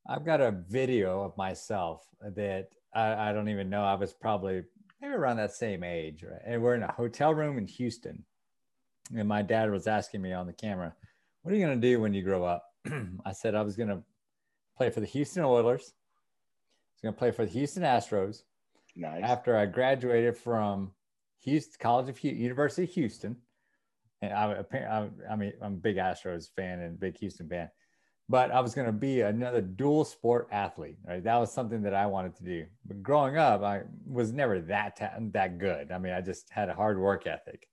I've 0.07 0.25
got 0.25 0.41
a 0.41 0.51
video 0.51 1.21
of 1.21 1.37
myself 1.37 2.05
that 2.21 2.69
I, 2.93 3.29
I 3.29 3.33
don't 3.33 3.49
even 3.49 3.69
know. 3.69 3.83
I 3.83 3.95
was 3.95 4.13
probably 4.13 4.63
maybe 5.01 5.13
around 5.13 5.37
that 5.37 5.53
same 5.53 5.83
age, 5.83 6.23
right? 6.23 6.41
And 6.45 6.61
we're 6.61 6.75
in 6.75 6.83
a 6.83 6.91
hotel 6.91 7.33
room 7.33 7.57
in 7.57 7.67
Houston, 7.67 8.23
and 9.15 9.27
my 9.27 9.41
dad 9.41 9.71
was 9.71 9.87
asking 9.87 10.21
me 10.21 10.33
on 10.33 10.47
the 10.47 10.53
camera, 10.53 10.93
"What 11.41 11.53
are 11.53 11.57
you 11.57 11.65
going 11.65 11.79
to 11.79 11.87
do 11.87 12.01
when 12.01 12.13
you 12.13 12.23
grow 12.23 12.43
up?" 12.43 12.65
I 13.25 13.31
said 13.31 13.55
I 13.55 13.61
was 13.61 13.75
going 13.75 13.89
to 13.89 14.03
play 14.75 14.89
for 14.89 14.99
the 14.99 15.05
Houston 15.05 15.43
Oilers. 15.43 15.93
I 15.93 16.93
was 16.95 17.01
going 17.03 17.13
to 17.13 17.19
play 17.19 17.31
for 17.31 17.45
the 17.45 17.51
Houston 17.51 17.83
Astros. 17.83 18.43
Nice. 18.95 19.23
After 19.23 19.55
I 19.55 19.65
graduated 19.67 20.35
from 20.35 20.91
Houston 21.43 21.77
College 21.79 22.09
of 22.09 22.23
University 22.23 22.83
of 22.83 22.89
Houston. 22.91 23.37
And 24.21 24.33
I, 24.33 24.63
I, 24.73 25.09
I 25.31 25.35
mean, 25.35 25.53
I'm 25.61 25.73
a 25.73 25.77
big 25.77 25.95
Astros 25.97 26.49
fan 26.55 26.79
and 26.79 26.99
big 26.99 27.17
Houston 27.17 27.49
fan, 27.49 27.69
but 28.31 28.49
I 28.49 28.61
was 28.61 28.73
going 28.73 28.87
to 28.87 28.93
be 28.93 29.21
another 29.21 29.61
dual 29.61 30.05
sport 30.05 30.47
athlete. 30.51 30.97
Right, 31.05 31.23
that 31.23 31.35
was 31.35 31.51
something 31.51 31.81
that 31.83 31.93
I 31.93 32.05
wanted 32.05 32.35
to 32.37 32.43
do. 32.43 32.65
But 32.85 33.03
growing 33.03 33.37
up, 33.37 33.61
I 33.61 33.81
was 34.07 34.31
never 34.31 34.59
that 34.61 34.95
ta- 34.95 35.17
that 35.19 35.57
good. 35.57 35.91
I 35.91 35.97
mean, 35.97 36.13
I 36.13 36.21
just 36.21 36.49
had 36.49 36.69
a 36.69 36.73
hard 36.73 36.97
work 36.97 37.27
ethic. 37.27 37.67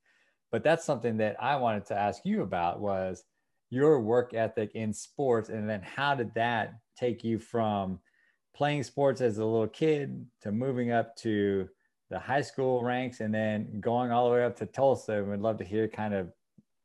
But 0.51 0.65
that's 0.65 0.85
something 0.85 1.19
that 1.19 1.37
I 1.41 1.57
wanted 1.57 1.87
to 1.87 1.95
ask 1.95 2.23
you 2.25 2.43
about 2.43 2.81
was 2.81 3.23
your 3.71 4.01
work 4.01 4.35
ethic 4.35 4.73
in 4.75 4.93
sports, 4.93 5.49
and 5.49 5.71
then 5.71 5.83
how 5.83 6.15
did 6.17 6.35
that 6.35 6.75
take 6.97 7.23
you 7.23 7.39
from 7.39 8.01
playing 8.53 8.83
sports 8.83 9.21
as 9.21 9.39
a 9.39 9.45
little 9.45 9.69
kid 9.69 10.27
to 10.43 10.51
moving 10.51 10.91
up 10.91 11.15
to 11.17 11.69
the 12.11 12.19
high 12.19 12.41
school 12.41 12.83
ranks 12.83 13.21
and 13.21 13.33
then 13.33 13.81
going 13.81 14.11
all 14.11 14.29
the 14.29 14.35
way 14.35 14.45
up 14.45 14.57
to 14.57 14.67
Tulsa. 14.67 15.23
We'd 15.23 15.39
love 15.39 15.59
to 15.59 15.65
hear 15.65 15.87
kind 15.87 16.15
of 16.15 16.33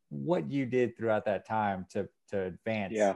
what 0.10 0.52
you 0.52 0.66
did 0.66 0.96
throughout 0.96 1.26
that 1.26 1.48
time 1.48 1.88
to 1.92 2.08
to 2.30 2.44
advance 2.44 2.94
yeah. 2.94 3.14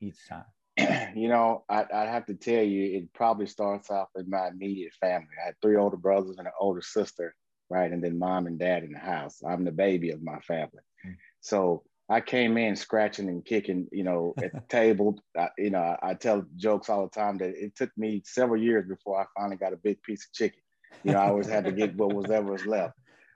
Each 0.00 0.28
time. 0.28 0.44
you 1.16 1.28
know, 1.28 1.64
I, 1.68 1.78
would 1.82 2.08
have 2.08 2.26
to 2.26 2.34
tell 2.34 2.62
you, 2.62 2.98
it 2.98 3.12
probably 3.12 3.46
starts 3.46 3.90
off 3.90 4.08
with 4.14 4.26
my 4.26 4.48
immediate 4.48 4.92
family. 5.00 5.28
I 5.40 5.46
had 5.46 5.54
three 5.62 5.76
older 5.76 5.96
brothers 5.96 6.36
and 6.38 6.46
an 6.46 6.52
older 6.58 6.82
sister, 6.82 7.34
right? 7.70 7.90
And 7.90 8.02
then 8.02 8.18
mom 8.18 8.46
and 8.46 8.58
dad 8.58 8.82
in 8.82 8.92
the 8.92 8.98
house. 8.98 9.40
I'm 9.46 9.64
the 9.64 9.72
baby 9.72 10.10
of 10.10 10.22
my 10.22 10.40
family. 10.40 10.82
Mm-hmm. 11.04 11.12
So 11.40 11.84
I 12.08 12.20
came 12.20 12.58
in 12.58 12.76
scratching 12.76 13.28
and 13.28 13.44
kicking, 13.44 13.88
you 13.92 14.04
know, 14.04 14.34
at 14.42 14.52
the 14.52 14.62
table. 14.68 15.20
I, 15.38 15.48
you 15.58 15.70
know, 15.70 15.78
I, 15.78 16.10
I, 16.10 16.14
tell 16.14 16.44
jokes 16.56 16.88
all 16.88 17.04
the 17.04 17.10
time 17.20 17.38
that 17.38 17.54
it 17.54 17.76
took 17.76 17.90
me 17.96 18.22
several 18.24 18.60
years 18.60 18.86
before 18.88 19.20
I 19.20 19.26
finally 19.36 19.56
got 19.56 19.72
a 19.72 19.78
big 19.78 20.02
piece 20.02 20.26
of 20.26 20.32
chicken. 20.32 20.60
You 21.02 21.12
know, 21.12 21.18
I 21.18 21.28
always 21.28 21.48
had 21.48 21.64
to 21.64 21.72
get 21.72 21.96
what 21.96 22.14
was 22.14 22.30
ever 22.30 22.52
was 22.52 22.66
left. 22.66 22.94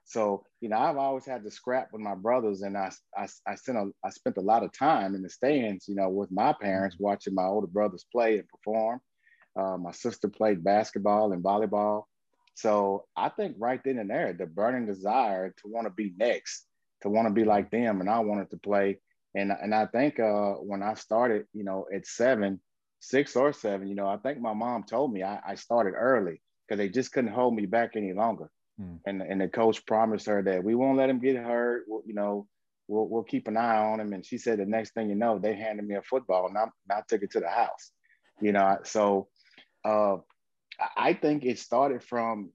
So, 0.09 0.43
you 0.62 0.71
know, 0.71 0.79
I've 0.79 0.97
always 0.97 1.27
had 1.27 1.45
to 1.45 1.50
scrap 1.50 1.93
with 1.93 2.00
my 2.00 2.15
brothers, 2.15 2.62
and 2.62 2.79
I, 2.79 2.91
I, 3.15 3.29
I 3.47 3.55
spent 3.57 3.77
a, 3.77 3.91
I 4.03 4.09
spent 4.09 4.38
a 4.38 4.43
lot 4.43 4.65
of 4.65 4.73
time 4.73 5.15
in 5.15 5.23
the 5.23 5.29
stands, 5.29 5.87
you 5.87 5.95
know, 5.95 6.09
with 6.09 6.31
my 6.31 6.55
parents, 6.55 6.97
mm-hmm. 6.97 7.05
watching 7.05 7.35
my 7.35 7.45
older 7.45 7.67
brothers 7.67 8.07
play 8.11 8.38
and 8.38 8.49
perform. 8.49 9.00
Uh, 9.55 9.77
my 9.77 9.93
sister 9.93 10.29
played 10.29 10.65
basketball 10.65 11.33
and 11.33 11.45
volleyball. 11.45 12.05
So 12.55 13.05
I 13.17 13.29
think 13.29 13.57
right 13.59 13.81
then 13.85 13.99
and 13.99 14.09
there, 14.09 14.33
the 14.33 14.47
burning 14.47 14.87
desire 14.87 15.50
to 15.50 15.69
want 15.69 15.87
to 15.87 15.93
be 15.93 16.15
next, 16.17 16.65
to 17.03 17.11
want 17.11 17.29
to 17.29 17.35
be 17.35 17.45
like 17.45 17.71
them, 17.71 18.00
and 18.00 18.09
I 18.09 18.21
wanted 18.21 18.49
to 18.50 18.57
play. 18.57 19.00
And 19.35 19.53
and 19.53 19.75
I 19.75 19.87
think 19.87 20.19
uh, 20.19 20.53
when 20.55 20.83
I 20.83 20.95
started, 20.95 21.45
you 21.53 21.65
know, 21.65 21.87
at 21.95 22.07
seven, 22.07 22.61
six 23.00 23.37
or 23.37 23.53
seven, 23.53 23.87
you 23.87 23.95
know, 23.95 24.09
I 24.09 24.17
think 24.17 24.41
my 24.41 24.55
mom 24.55 24.85
told 24.85 25.12
me 25.12 25.23
I, 25.23 25.38
I 25.47 25.55
started 25.57 25.93
early 25.93 26.41
because 26.67 26.79
they 26.79 26.88
just 26.88 27.12
couldn't 27.12 27.33
hold 27.35 27.55
me 27.55 27.67
back 27.67 27.91
any 27.95 28.15
longer. 28.15 28.49
Mm. 28.80 29.00
And 29.06 29.23
and 29.23 29.40
the 29.40 29.49
coach 29.49 29.85
promised 29.87 30.26
her 30.26 30.42
that 30.42 30.62
we 30.62 30.75
won't 30.75 30.99
let 30.99 31.11
him 31.11 31.20
get 31.20 31.37
hurt. 31.37 31.85
We'll, 31.88 32.02
you 32.06 32.14
know, 32.14 32.47
we'll 32.87 33.08
we'll 33.08 33.25
keep 33.25 33.49
an 33.49 33.56
eye 33.56 33.78
on 33.78 34.00
him. 34.00 34.12
And 34.12 34.25
she 34.25 34.38
said 34.38 34.58
the 34.58 34.66
next 34.66 34.94
thing 34.94 35.08
you 35.08 35.16
know, 35.16 35.38
they 35.38 35.54
handed 35.54 35.87
me 35.87 35.97
a 35.97 36.02
football, 36.02 36.47
and 36.47 36.56
I, 36.56 36.62
and 36.62 36.73
I 36.90 37.02
took 37.08 37.23
it 37.23 37.32
to 37.32 37.40
the 37.40 37.49
house. 37.49 37.90
You 38.40 38.52
know, 38.52 38.78
so 38.85 39.28
uh, 39.85 40.16
I 40.97 41.12
think 41.14 41.44
it 41.44 41.58
started 41.58 42.02
from 42.02 42.50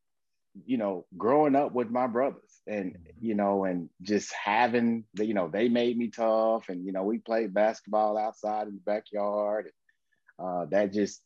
you 0.65 0.77
know 0.77 1.05
growing 1.17 1.55
up 1.55 1.73
with 1.73 1.89
my 1.89 2.07
brothers 2.07 2.61
and 2.67 2.93
mm-hmm. 2.93 3.25
you 3.25 3.35
know 3.35 3.65
and 3.65 3.89
just 4.01 4.31
having 4.33 5.03
the 5.15 5.25
you 5.25 5.33
know 5.33 5.47
they 5.47 5.67
made 5.67 5.97
me 5.97 6.09
tough 6.09 6.69
and 6.69 6.85
you 6.85 6.91
know 6.91 7.03
we 7.03 7.17
played 7.17 7.53
basketball 7.53 8.17
outside 8.17 8.67
in 8.67 8.75
the 8.75 8.81
backyard 8.81 9.71
uh, 10.39 10.65
that 10.65 10.93
just 10.93 11.21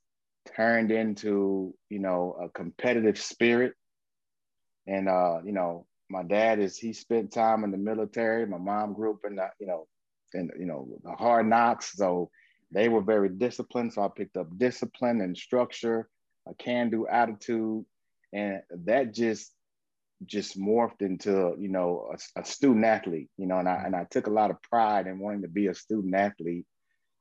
turned 0.56 0.92
into 0.92 1.74
you 1.90 2.00
know 2.00 2.38
a 2.42 2.50
competitive 2.50 3.20
spirit 3.20 3.74
and 4.88 5.10
uh, 5.10 5.40
you 5.46 5.52
know, 5.52 5.86
my 6.10 6.24
dad 6.24 6.60
is 6.60 6.78
he 6.78 6.94
spent 6.94 7.32
time 7.32 7.64
in 7.64 7.72
the 7.72 7.78
military. 7.78 8.46
My 8.48 8.58
mom 8.58 8.94
grew 8.94 9.12
up 9.12 9.26
in 9.26 9.36
the, 9.36 9.50
you 9.60 9.68
know, 9.68 9.88
in 10.34 10.50
you 10.58 10.66
know, 10.66 10.88
the 11.04 11.12
hard 11.12 11.48
knocks. 11.48 11.94
So 11.96 12.32
they 12.72 12.88
were 12.90 13.02
very 13.02 13.30
disciplined. 13.30 13.94
So 13.94 14.04
I 14.04 14.10
picked 14.16 14.38
up 14.38 14.58
discipline 14.58 15.22
and 15.22 15.38
structure, 15.38 16.10
a 16.48 16.54
can-do 16.56 17.08
attitude. 17.08 17.86
And 18.34 18.62
that 18.86 19.14
just 19.14 19.52
just 20.26 20.60
morphed 20.60 21.02
into, 21.02 21.56
you 21.60 21.68
know, 21.68 22.12
a, 22.12 22.42
a 22.42 22.46
student 22.46 22.86
athlete, 22.86 23.30
you 23.38 23.46
know, 23.46 23.60
and 23.60 23.70
I 23.70 23.84
and 23.86 23.96
I 23.96 24.06
took 24.10 24.28
a 24.28 24.32
lot 24.32 24.52
of 24.52 24.62
pride 24.64 25.08
in 25.08 25.20
wanting 25.20 25.44
to 25.44 25.48
be 25.48 25.68
a 25.68 25.76
student 25.76 26.16
athlete. 26.16 26.66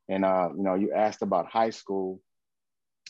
And 0.09 0.25
uh, 0.25 0.51
you 0.57 0.63
know, 0.63 0.75
you 0.75 0.93
asked 0.93 1.23
about 1.23 1.51
high 1.51 1.71
school. 1.71 2.21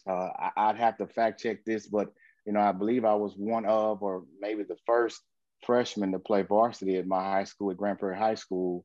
Uh, 0.08 0.30
I, 0.56 0.68
would 0.68 0.76
have 0.76 0.98
to 0.98 1.06
fact 1.08 1.40
check 1.40 1.64
this, 1.64 1.88
but 1.88 2.12
you 2.47 2.53
know, 2.53 2.61
I 2.61 2.73
believe 2.73 3.05
I 3.05 3.15
was 3.15 3.35
one 3.37 3.67
of, 3.67 4.03
or 4.03 4.25
maybe 4.41 4.62
the 4.62 4.76
first 4.87 5.21
freshman 5.65 6.12
to 6.12 6.19
play 6.19 6.43
varsity 6.43 6.97
at 6.97 7.07
my 7.07 7.23
high 7.23 7.45
school 7.45 7.71
at 7.71 7.76
Grand 7.76 7.99
Prairie 7.99 8.17
High 8.17 8.37
School. 8.37 8.85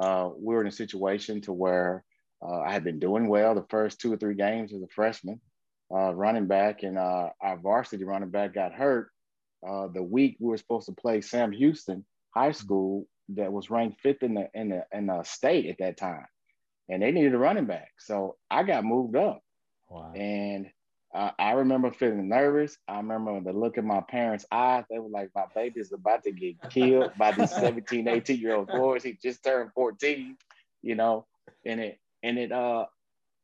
Uh, 0.00 0.30
we 0.38 0.54
were 0.54 0.60
in 0.60 0.68
a 0.68 0.72
situation 0.72 1.40
to 1.42 1.52
where 1.52 2.04
uh, 2.42 2.60
I 2.60 2.72
had 2.72 2.84
been 2.84 3.00
doing 3.00 3.28
well 3.28 3.54
the 3.54 3.66
first 3.68 4.00
two 4.00 4.12
or 4.12 4.16
three 4.16 4.36
games 4.36 4.72
as 4.72 4.82
a 4.82 4.88
freshman, 4.94 5.40
uh, 5.92 6.14
running 6.14 6.46
back, 6.46 6.84
and 6.84 6.96
uh, 6.96 7.30
our 7.40 7.58
varsity 7.58 8.04
running 8.04 8.30
back 8.30 8.54
got 8.54 8.72
hurt 8.72 9.10
uh, 9.66 9.88
the 9.88 10.02
week 10.02 10.36
we 10.40 10.48
were 10.48 10.56
supposed 10.56 10.86
to 10.86 10.92
play 10.92 11.20
Sam 11.20 11.52
Houston 11.52 12.04
High 12.34 12.52
School 12.52 13.06
that 13.30 13.52
was 13.52 13.70
ranked 13.70 14.00
fifth 14.00 14.22
in 14.22 14.34
the 14.34 14.48
in 14.54 14.70
the 14.70 14.84
in 14.92 15.06
the 15.06 15.22
state 15.22 15.66
at 15.66 15.78
that 15.78 15.96
time, 15.96 16.26
and 16.88 17.02
they 17.02 17.12
needed 17.12 17.34
a 17.34 17.38
running 17.38 17.66
back, 17.66 17.90
so 17.98 18.36
I 18.50 18.62
got 18.62 18.84
moved 18.84 19.16
up. 19.16 19.42
Wow. 19.88 20.12
And 20.14 20.70
uh, 21.12 21.30
I 21.38 21.52
remember 21.52 21.90
feeling 21.90 22.28
nervous. 22.28 22.76
I 22.86 22.98
remember 22.98 23.40
the 23.40 23.52
look 23.52 23.78
in 23.78 23.86
my 23.86 24.00
parents' 24.00 24.46
eyes. 24.52 24.84
They 24.88 24.98
were 24.98 25.08
like, 25.08 25.30
my 25.34 25.46
baby's 25.54 25.92
about 25.92 26.22
to 26.24 26.30
get 26.30 26.56
killed 26.70 27.12
by 27.18 27.32
these 27.32 27.50
17, 27.54 28.06
18 28.06 28.38
year 28.38 28.54
old 28.54 28.68
boys. 28.68 29.02
He 29.02 29.18
just 29.20 29.42
turned 29.42 29.72
14, 29.74 30.36
you 30.82 30.94
know, 30.94 31.26
and 31.66 31.80
it, 31.80 31.98
and 32.22 32.38
it, 32.38 32.52
uh, 32.52 32.86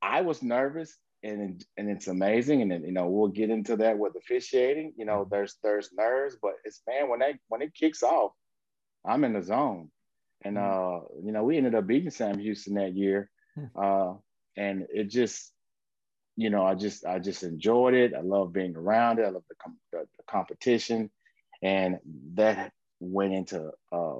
I 0.01 0.21
was 0.21 0.43
nervous 0.43 0.97
and, 1.25 1.65
and 1.77 1.91
it's 1.91 2.07
amazing. 2.07 2.63
And 2.63 2.71
then, 2.71 2.85
you 2.85 2.93
know, 2.93 3.09
we'll 3.09 3.29
get 3.29 3.51
into 3.51 3.77
that 3.77 3.99
with 3.99 4.15
officiating, 4.15 4.93
you 4.97 5.05
know, 5.05 5.27
there's, 5.29 5.57
there's 5.65 5.91
nerves, 5.93 6.37
but 6.41 6.55
it's, 6.65 6.83
man, 6.87 7.09
when 7.09 7.19
they, 7.19 7.35
when 7.49 7.63
it 7.63 7.75
kicks 7.75 8.05
off, 8.05 8.31
I'm 9.05 9.25
in 9.25 9.33
the 9.33 9.43
zone. 9.43 9.91
And, 10.45 10.57
mm-hmm. 10.57 10.97
uh, 10.97 11.21
you 11.25 11.33
know, 11.33 11.43
we 11.43 11.57
ended 11.57 11.75
up 11.75 11.89
beating 11.89 12.11
Sam 12.11 12.39
Houston 12.39 12.75
that 12.75 12.95
year. 12.95 13.29
Hmm. 13.57 13.65
Uh, 13.75 14.15
and 14.57 14.87
it 14.95 15.11
just, 15.11 15.53
you 16.37 16.50
know, 16.50 16.64
I 16.64 16.75
just 16.75 17.05
I 17.07 17.19
just 17.19 17.43
enjoyed 17.43 17.95
it. 17.95 18.14
I 18.14 18.21
love 18.21 18.52
being 18.52 18.76
around 18.76 19.19
it. 19.19 19.25
I 19.25 19.31
love 19.31 19.45
the, 19.49 19.55
com- 19.57 19.78
the, 19.93 20.00
the 20.19 20.25
competition, 20.31 21.11
and 21.62 21.99
that 22.35 22.73
went 23.00 23.33
into 23.33 23.71
uh, 23.90 24.16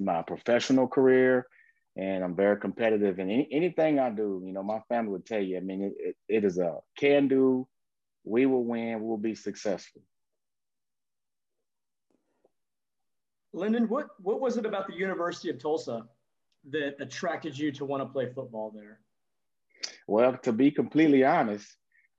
my 0.00 0.22
professional 0.22 0.88
career. 0.88 1.46
And 1.96 2.24
I'm 2.24 2.34
very 2.34 2.58
competitive 2.58 3.20
in 3.20 3.30
any, 3.30 3.48
anything 3.52 4.00
I 4.00 4.10
do. 4.10 4.42
You 4.44 4.52
know, 4.52 4.64
my 4.64 4.80
family 4.88 5.12
would 5.12 5.24
tell 5.24 5.40
you. 5.40 5.56
I 5.56 5.60
mean, 5.60 5.82
it, 5.82 5.92
it, 5.96 6.16
it 6.28 6.44
is 6.44 6.58
a 6.58 6.78
can 6.98 7.28
do. 7.28 7.68
We 8.24 8.46
will 8.46 8.64
win. 8.64 9.00
We'll 9.00 9.16
be 9.16 9.36
successful. 9.36 10.02
Lyndon, 13.52 13.88
what 13.88 14.08
what 14.18 14.40
was 14.40 14.56
it 14.56 14.66
about 14.66 14.88
the 14.88 14.94
University 14.94 15.50
of 15.50 15.60
Tulsa 15.60 16.04
that 16.70 16.96
attracted 16.98 17.56
you 17.56 17.70
to 17.70 17.84
want 17.84 18.02
to 18.02 18.06
play 18.06 18.26
football 18.26 18.72
there? 18.74 18.98
Well, 20.06 20.36
to 20.42 20.52
be 20.52 20.70
completely 20.70 21.24
honest, 21.24 21.66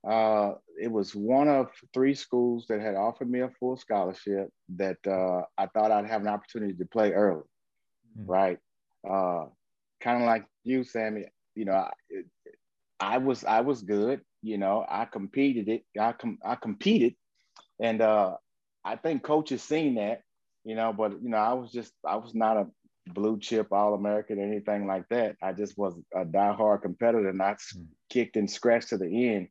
uh, 0.08 0.52
it 0.80 0.90
was 0.90 1.14
one 1.14 1.48
of 1.48 1.70
three 1.92 2.14
schools 2.14 2.66
that 2.68 2.80
had 2.80 2.94
offered 2.94 3.30
me 3.30 3.40
a 3.40 3.50
full 3.58 3.76
scholarship 3.76 4.48
that 4.76 4.98
uh, 5.06 5.42
I 5.58 5.66
thought 5.66 5.90
I'd 5.90 6.08
have 6.08 6.20
an 6.20 6.28
opportunity 6.28 6.74
to 6.74 6.84
play 6.86 7.12
early, 7.12 7.42
mm-hmm. 8.18 8.30
right? 8.30 8.58
Uh, 9.08 9.46
kind 10.00 10.22
of 10.22 10.26
like 10.26 10.44
you, 10.64 10.84
Sammy. 10.84 11.24
You 11.54 11.64
know, 11.64 11.72
I, 11.72 11.90
I, 13.00 13.18
was 13.18 13.44
I 13.44 13.60
was 13.62 13.82
good. 13.82 14.20
You 14.42 14.58
know, 14.58 14.84
I 14.88 15.06
competed 15.06 15.68
it. 15.68 15.84
I 15.98 16.12
com- 16.12 16.38
I 16.44 16.54
competed, 16.54 17.14
and 17.80 18.00
uh, 18.00 18.34
I 18.84 18.96
think 18.96 19.22
coaches 19.22 19.62
seen 19.62 19.96
that. 19.96 20.20
You 20.64 20.76
know, 20.76 20.92
but 20.92 21.22
you 21.22 21.30
know, 21.30 21.38
I 21.38 21.54
was 21.54 21.72
just 21.72 21.92
I 22.06 22.16
was 22.16 22.34
not 22.34 22.56
a 22.56 22.66
blue 23.06 23.38
chip 23.38 23.72
All 23.72 23.94
American 23.94 24.38
or 24.38 24.42
anything 24.42 24.86
like 24.86 25.08
that. 25.10 25.36
I 25.42 25.52
just 25.52 25.78
was 25.78 25.94
a 26.14 26.24
die-hard 26.24 26.82
competitor 26.82 27.28
and 27.28 27.42
I 27.42 27.52
mm. 27.52 27.86
kicked 28.10 28.36
and 28.36 28.50
scratched 28.50 28.88
to 28.88 28.98
the 28.98 29.28
end. 29.28 29.48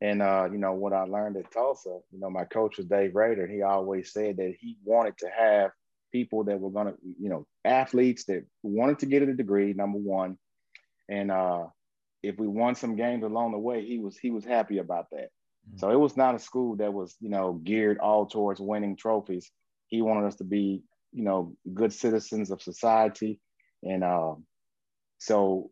And 0.00 0.20
uh, 0.20 0.48
you 0.50 0.58
know 0.58 0.72
what 0.72 0.92
I 0.92 1.02
learned 1.04 1.36
at 1.36 1.52
Tulsa, 1.52 2.00
you 2.10 2.18
know, 2.18 2.28
my 2.28 2.44
coach 2.44 2.76
was 2.76 2.86
Dave 2.86 3.14
Rader. 3.14 3.46
He 3.46 3.62
always 3.62 4.12
said 4.12 4.36
that 4.38 4.54
he 4.58 4.76
wanted 4.84 5.16
to 5.18 5.28
have 5.28 5.70
people 6.10 6.44
that 6.44 6.58
were 6.58 6.70
gonna, 6.70 6.94
you 7.20 7.28
know, 7.28 7.46
athletes 7.64 8.24
that 8.24 8.44
wanted 8.64 8.98
to 9.00 9.06
get 9.06 9.22
a 9.22 9.32
degree. 9.32 9.72
Number 9.72 9.98
one, 9.98 10.38
and 11.08 11.30
uh, 11.30 11.66
if 12.22 12.36
we 12.36 12.48
won 12.48 12.74
some 12.74 12.96
games 12.96 13.22
along 13.22 13.52
the 13.52 13.58
way, 13.58 13.84
he 13.84 13.98
was 13.98 14.16
he 14.18 14.30
was 14.30 14.44
happy 14.44 14.78
about 14.78 15.06
that. 15.12 15.30
Mm-hmm. 15.68 15.78
So 15.78 15.90
it 15.90 15.98
was 15.98 16.16
not 16.16 16.34
a 16.34 16.40
school 16.40 16.76
that 16.76 16.92
was, 16.92 17.14
you 17.20 17.28
know, 17.28 17.52
geared 17.52 17.98
all 17.98 18.26
towards 18.26 18.60
winning 18.60 18.96
trophies. 18.96 19.50
He 19.86 20.02
wanted 20.02 20.26
us 20.26 20.36
to 20.36 20.44
be 20.44 20.82
you 21.12 21.24
know, 21.24 21.54
good 21.72 21.92
citizens 21.92 22.50
of 22.50 22.62
society. 22.62 23.40
And 23.82 24.04
um, 24.04 24.44
so 25.18 25.70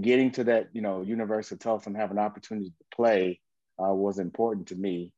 getting 0.00 0.30
to 0.32 0.44
that, 0.44 0.68
you 0.72 0.82
know, 0.82 1.02
University 1.02 1.54
of 1.54 1.60
Tulsa 1.60 1.88
and 1.88 1.96
having 1.96 2.18
an 2.18 2.24
opportunity 2.24 2.70
to 2.70 2.96
play 2.96 3.40
uh, 3.78 3.92
was 3.92 4.18
important 4.18 4.68
to 4.68 4.76
me. 4.76 5.12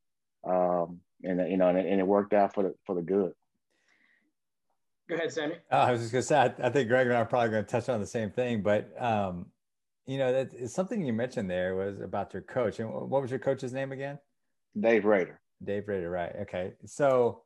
Um, 0.49 1.01
and, 1.23 1.51
you 1.51 1.57
know, 1.57 1.69
and, 1.69 1.79
and, 1.79 2.01
it 2.01 2.07
worked 2.07 2.33
out 2.33 2.55
for 2.55 2.63
the, 2.63 2.75
for 2.85 2.95
the 2.95 3.03
good. 3.03 3.33
Go 5.09 5.17
ahead, 5.17 5.33
Sammy. 5.33 5.55
Oh, 5.71 5.79
I 5.79 5.93
was 5.93 6.01
just 6.01 6.13
gonna 6.13 6.23
say, 6.23 6.39
I, 6.39 6.67
I, 6.67 6.71
think 6.71 6.89
Greg 6.89 7.07
and 7.07 7.17
I 7.17 7.21
are 7.21 7.25
probably 7.25 7.51
gonna 7.51 7.63
touch 7.63 7.89
on 7.89 8.01
the 8.01 8.07
same 8.07 8.31
thing, 8.31 8.63
but 8.63 8.91
um, 9.01 9.47
you 10.07 10.19
know, 10.19 10.33
that 10.33 10.71
something 10.71 11.05
you 11.05 11.13
mentioned 11.13 11.51
there 11.51 11.75
was 11.75 12.01
about 12.01 12.33
your 12.33 12.43
coach. 12.43 12.79
And 12.81 12.93
what 12.93 13.23
was 13.23 13.31
your 13.31 13.41
coach's 13.41 13.73
name 13.73 13.93
again? 13.93 14.19
Dave 14.79 15.05
Rader. 15.05 15.41
Dave 15.65 15.89
Rader, 15.89 16.11
right? 16.11 16.33
Okay, 16.43 16.73
so 16.85 17.43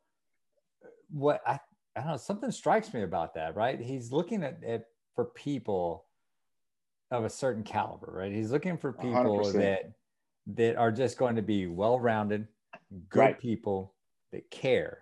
what 1.11 1.41
I, 1.45 1.59
I 1.95 2.01
don't 2.01 2.11
know, 2.11 2.17
something 2.17 2.51
strikes 2.51 2.93
me 2.93 3.03
about 3.03 3.33
that, 3.35 3.55
right? 3.55 3.79
He's 3.79 4.11
looking 4.11 4.43
at 4.43 4.59
it 4.63 4.85
for 5.15 5.25
people 5.25 6.05
of 7.11 7.25
a 7.25 7.29
certain 7.29 7.63
caliber, 7.63 8.11
right? 8.13 8.31
He's 8.31 8.51
looking 8.51 8.77
for 8.77 8.93
people 8.93 9.39
100%. 9.39 9.53
that 9.53 9.91
that 10.55 10.75
are 10.75 10.91
just 10.91 11.17
going 11.17 11.35
to 11.35 11.41
be 11.41 11.67
well-rounded, 11.67 12.47
good 13.09 13.19
right. 13.19 13.39
people 13.39 13.93
that 14.31 14.49
care, 14.49 14.99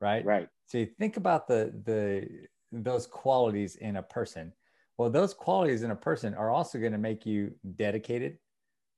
right? 0.00 0.24
Right. 0.24 0.48
So 0.66 0.78
you 0.78 0.86
think 0.86 1.16
about 1.16 1.48
the 1.48 1.72
the 1.84 2.28
those 2.72 3.06
qualities 3.06 3.76
in 3.76 3.96
a 3.96 4.02
person. 4.02 4.52
Well, 4.96 5.10
those 5.10 5.34
qualities 5.34 5.82
in 5.82 5.90
a 5.90 5.96
person 5.96 6.34
are 6.34 6.50
also 6.50 6.78
going 6.78 6.92
to 6.92 6.98
make 6.98 7.26
you 7.26 7.52
dedicated. 7.76 8.38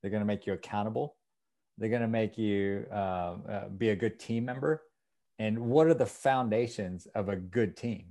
They're 0.01 0.11
going 0.11 0.21
to 0.21 0.27
make 0.27 0.45
you 0.45 0.53
accountable. 0.53 1.15
They're 1.77 1.89
going 1.89 2.01
to 2.01 2.07
make 2.07 2.37
you 2.37 2.85
uh, 2.91 3.35
uh, 3.49 3.69
be 3.69 3.89
a 3.89 3.95
good 3.95 4.19
team 4.19 4.45
member 4.45 4.83
and 5.39 5.57
what 5.59 5.87
are 5.87 5.93
the 5.93 6.05
foundations 6.05 7.07
of 7.15 7.29
a 7.29 7.35
good 7.35 7.75
team 7.75 8.05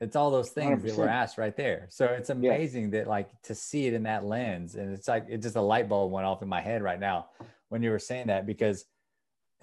it's 0.00 0.16
all 0.16 0.30
those 0.30 0.50
things 0.50 0.82
100%. 0.82 0.86
that 0.86 0.96
were 0.98 1.08
asked 1.08 1.38
right 1.38 1.56
there 1.56 1.86
so 1.90 2.06
it's 2.06 2.30
amazing 2.30 2.84
yeah. 2.84 3.00
that 3.00 3.08
like 3.08 3.30
to 3.42 3.54
see 3.54 3.86
it 3.86 3.94
in 3.94 4.02
that 4.02 4.24
lens 4.24 4.74
and 4.74 4.92
it's 4.92 5.08
like 5.08 5.26
it 5.28 5.42
just 5.42 5.56
a 5.56 5.60
light 5.60 5.88
bulb 5.88 6.10
went 6.10 6.26
off 6.26 6.42
in 6.42 6.48
my 6.48 6.60
head 6.60 6.82
right 6.82 7.00
now 7.00 7.26
when 7.68 7.82
you 7.82 7.90
were 7.90 7.98
saying 7.98 8.26
that 8.26 8.46
because 8.46 8.84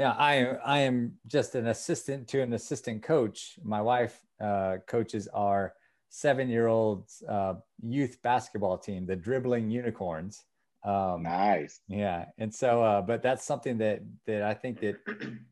Yeah, 0.01 0.15
I 0.17 0.57
I 0.65 0.79
am 0.79 1.13
just 1.27 1.53
an 1.53 1.67
assistant 1.67 2.27
to 2.29 2.41
an 2.41 2.53
assistant 2.53 3.03
coach. 3.03 3.59
My 3.63 3.81
wife 3.81 4.19
uh, 4.39 4.77
coaches 4.87 5.27
our 5.27 5.73
seven-year-old 6.09 7.07
uh, 7.29 7.53
youth 7.83 8.17
basketball 8.23 8.79
team, 8.79 9.05
the 9.05 9.15
Dribbling 9.15 9.69
Unicorns. 9.69 10.43
Um, 10.83 11.21
nice. 11.21 11.81
Yeah, 11.87 12.25
and 12.39 12.53
so, 12.53 12.83
uh, 12.83 13.01
but 13.01 13.21
that's 13.21 13.45
something 13.45 13.77
that 13.77 14.01
that 14.25 14.41
I 14.41 14.55
think 14.55 14.79
that 14.79 14.95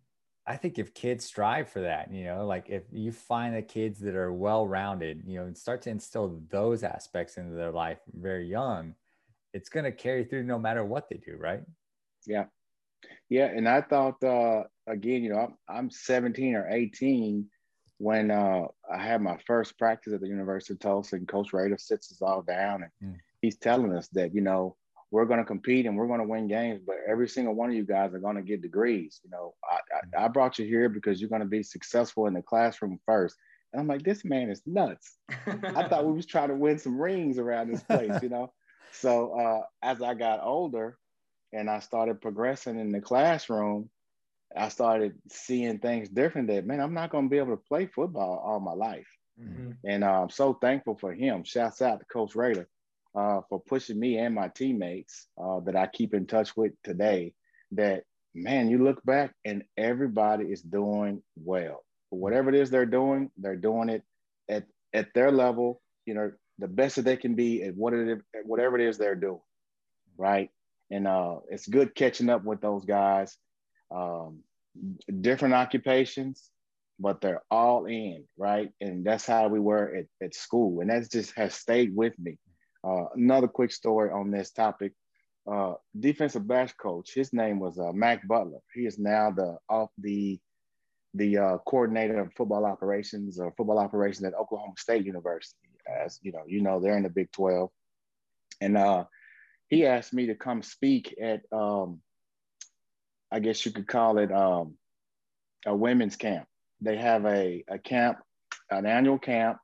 I 0.49 0.57
think 0.57 0.79
if 0.79 0.95
kids 0.95 1.25
strive 1.25 1.69
for 1.69 1.81
that, 1.81 2.11
you 2.11 2.23
know, 2.23 2.43
like 2.47 2.69
if 2.69 2.81
you 2.91 3.11
find 3.11 3.55
the 3.55 3.61
kids 3.61 3.99
that 3.99 4.15
are 4.15 4.33
well-rounded, 4.33 5.21
you 5.27 5.37
know, 5.37 5.45
and 5.45 5.55
start 5.55 5.83
to 5.83 5.91
instill 5.91 6.41
those 6.49 6.83
aspects 6.83 7.37
into 7.37 7.53
their 7.53 7.69
life 7.69 7.99
very 8.19 8.47
young, 8.47 8.95
it's 9.53 9.69
going 9.69 9.83
to 9.83 9.91
carry 9.91 10.23
through 10.23 10.43
no 10.43 10.57
matter 10.57 10.83
what 10.83 11.07
they 11.07 11.17
do, 11.17 11.37
right? 11.37 11.61
Yeah, 12.25 12.45
yeah, 13.29 13.45
and 13.45 13.69
I 13.69 13.81
thought 13.81 14.23
uh, 14.23 14.63
again, 14.87 15.23
you 15.23 15.29
know, 15.29 15.39
I'm, 15.39 15.55
I'm 15.69 15.91
17 15.91 16.55
or 16.55 16.67
18 16.67 17.47
when 17.99 18.31
uh, 18.31 18.63
I 18.91 18.97
had 18.97 19.21
my 19.21 19.37
first 19.45 19.77
practice 19.77 20.13
at 20.13 20.21
the 20.21 20.27
University 20.27 20.73
of 20.73 20.79
Tulsa, 20.79 21.17
and 21.17 21.27
Coach 21.27 21.53
Rader 21.53 21.77
sits 21.77 22.11
us 22.11 22.23
all 22.23 22.41
down, 22.41 22.87
and 23.01 23.13
mm. 23.13 23.17
he's 23.39 23.57
telling 23.57 23.93
us 23.93 24.07
that 24.13 24.33
you 24.33 24.41
know 24.41 24.77
we're 25.11 25.25
going 25.25 25.39
to 25.39 25.45
compete 25.45 25.85
and 25.85 25.97
we're 25.97 26.07
going 26.07 26.19
to 26.19 26.27
win 26.27 26.47
games, 26.47 26.81
but 26.85 26.97
every 27.07 27.27
single 27.27 27.55
one 27.55 27.69
of 27.69 27.75
you 27.75 27.83
guys 27.83 28.13
are 28.13 28.19
going 28.19 28.35
to 28.35 28.41
get 28.41 28.61
degrees. 28.61 29.19
You 29.23 29.31
know, 29.31 29.55
I, 29.63 29.79
I, 30.17 30.25
I 30.25 30.27
brought 30.27 30.59
you 30.59 30.65
here 30.65 30.87
because 30.87 31.19
you're 31.19 31.29
going 31.29 31.41
to 31.41 31.47
be 31.47 31.63
successful 31.63 32.27
in 32.27 32.33
the 32.33 32.41
classroom 32.41 32.99
first. 33.05 33.35
And 33.73 33.81
I'm 33.81 33.87
like, 33.87 34.03
this 34.03 34.23
man 34.23 34.49
is 34.49 34.61
nuts. 34.65 35.17
I 35.47 35.87
thought 35.87 36.05
we 36.05 36.13
was 36.15 36.25
trying 36.25 36.49
to 36.49 36.55
win 36.55 36.77
some 36.77 36.99
rings 36.99 37.39
around 37.39 37.71
this 37.71 37.83
place, 37.83 38.21
you 38.21 38.29
know. 38.29 38.51
So 38.91 39.33
uh, 39.39 39.61
as 39.83 40.01
I 40.01 40.13
got 40.15 40.43
older, 40.43 40.97
and 41.53 41.69
I 41.69 41.79
started 41.79 42.21
progressing 42.21 42.79
in 42.79 42.91
the 42.91 43.01
classroom, 43.01 43.89
I 44.55 44.69
started 44.69 45.15
seeing 45.29 45.79
things 45.79 46.09
different 46.09 46.47
that, 46.47 46.65
man, 46.65 46.79
I'm 46.79 46.93
not 46.93 47.11
going 47.11 47.25
to 47.25 47.29
be 47.29 47.37
able 47.37 47.55
to 47.55 47.63
play 47.67 47.87
football 47.87 48.41
all 48.43 48.59
my 48.59 48.73
life. 48.73 49.07
Mm-hmm. 49.41 49.71
And 49.85 50.03
uh, 50.03 50.23
I'm 50.23 50.29
so 50.29 50.53
thankful 50.53 50.97
for 50.99 51.13
him. 51.13 51.43
Shouts 51.43 51.81
out 51.81 51.99
to 51.99 52.05
Coach 52.05 52.35
Rader 52.35 52.67
uh, 53.19 53.41
for 53.49 53.59
pushing 53.59 53.99
me 53.99 54.17
and 54.17 54.35
my 54.35 54.47
teammates 54.47 55.27
uh, 55.41 55.59
that 55.61 55.75
I 55.75 55.87
keep 55.87 56.13
in 56.13 56.25
touch 56.25 56.55
with 56.55 56.73
today. 56.83 57.33
That, 57.71 58.03
man, 58.33 58.69
you 58.69 58.83
look 58.83 59.03
back 59.03 59.33
and 59.45 59.63
everybody 59.77 60.45
is 60.45 60.61
doing 60.61 61.21
well. 61.35 61.83
Whatever 62.09 62.49
it 62.49 62.55
is 62.55 62.69
they're 62.69 62.85
doing, 62.85 63.29
they're 63.37 63.55
doing 63.55 63.89
it 63.89 64.03
at, 64.49 64.65
at 64.93 65.13
their 65.13 65.31
level, 65.31 65.81
you 66.05 66.13
know, 66.13 66.31
the 66.57 66.67
best 66.67 66.95
that 66.95 67.03
they 67.03 67.17
can 67.17 67.35
be 67.35 67.63
at 67.63 67.75
what 67.75 67.93
it, 67.93 68.19
whatever 68.43 68.79
it 68.79 68.87
is 68.87 68.97
they're 68.97 69.15
doing. 69.15 69.41
Right 70.17 70.49
and 70.91 71.07
uh, 71.07 71.37
it's 71.49 71.67
good 71.67 71.95
catching 71.95 72.29
up 72.29 72.43
with 72.43 72.61
those 72.61 72.85
guys. 72.85 73.37
Um, 73.91 74.39
different 75.21 75.55
occupations, 75.55 76.49
but 76.99 77.21
they're 77.21 77.41
all 77.49 77.85
in, 77.85 78.25
right? 78.37 78.71
And 78.81 79.05
that's 79.05 79.25
how 79.25 79.47
we 79.47 79.59
were 79.59 79.95
at, 79.95 80.05
at 80.23 80.35
school, 80.35 80.81
and 80.81 80.89
that 80.89 81.09
just 81.11 81.35
has 81.35 81.53
stayed 81.53 81.95
with 81.95 82.17
me. 82.19 82.37
Uh, 82.83 83.05
another 83.15 83.47
quick 83.47 83.71
story 83.71 84.11
on 84.11 84.31
this 84.31 84.51
topic: 84.51 84.93
uh, 85.51 85.73
defensive 85.99 86.47
back 86.47 86.75
coach. 86.77 87.13
His 87.13 87.33
name 87.33 87.59
was 87.59 87.77
uh, 87.77 87.91
Mac 87.91 88.27
Butler. 88.27 88.59
He 88.73 88.85
is 88.85 88.97
now 88.97 89.31
the 89.31 89.57
off 89.69 89.89
the 89.97 90.39
the 91.13 91.37
uh, 91.37 91.57
coordinator 91.65 92.19
of 92.19 92.33
football 92.33 92.65
operations 92.65 93.39
or 93.39 93.51
football 93.57 93.79
operations 93.79 94.25
at 94.25 94.35
Oklahoma 94.35 94.73
State 94.77 95.05
University. 95.05 95.55
As 95.87 96.19
you 96.21 96.31
know, 96.31 96.43
you 96.47 96.61
know 96.61 96.79
they're 96.79 96.97
in 96.97 97.03
the 97.03 97.09
Big 97.09 97.31
Twelve, 97.31 97.71
and 98.61 98.77
uh, 98.77 99.05
he 99.67 99.85
asked 99.85 100.13
me 100.13 100.27
to 100.27 100.35
come 100.35 100.61
speak 100.61 101.15
at 101.21 101.41
um, 101.51 102.01
I 103.31 103.39
guess 103.39 103.65
you 103.65 103.71
could 103.71 103.87
call 103.87 104.17
it 104.17 104.31
um, 104.31 104.75
a 105.65 105.75
women's 105.75 106.15
camp. 106.15 106.47
They 106.81 106.97
have 106.97 107.25
a, 107.25 107.63
a 107.67 107.77
camp, 107.77 108.19
an 108.69 108.85
annual 108.85 109.19
camp 109.19 109.57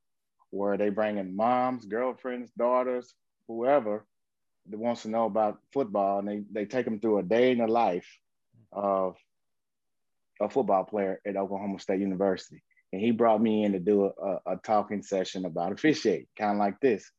where 0.51 0.77
they 0.77 0.89
bring 0.89 1.17
in 1.17 1.35
moms, 1.35 1.85
girlfriends, 1.85 2.51
daughters, 2.57 3.13
whoever 3.47 4.05
that 4.69 4.79
wants 4.79 5.03
to 5.03 5.09
know 5.09 5.25
about 5.25 5.59
football, 5.71 6.19
and 6.19 6.27
they, 6.27 6.43
they 6.51 6.65
take 6.65 6.85
them 6.85 6.99
through 6.99 7.19
a 7.19 7.23
day 7.23 7.51
in 7.51 7.59
the 7.59 7.67
life 7.67 8.07
of 8.71 9.15
a 10.41 10.49
football 10.49 10.83
player 10.83 11.21
at 11.25 11.37
Oklahoma 11.37 11.79
State 11.79 11.99
University. 11.99 12.61
And 12.91 13.01
he 13.01 13.11
brought 13.11 13.41
me 13.41 13.63
in 13.63 13.73
to 13.73 13.79
do 13.79 14.05
a, 14.05 14.39
a 14.45 14.57
talking 14.63 15.01
session 15.01 15.45
about 15.45 15.71
officiating, 15.71 16.27
kind 16.37 16.53
of 16.53 16.57
like 16.57 16.79
this. 16.79 17.09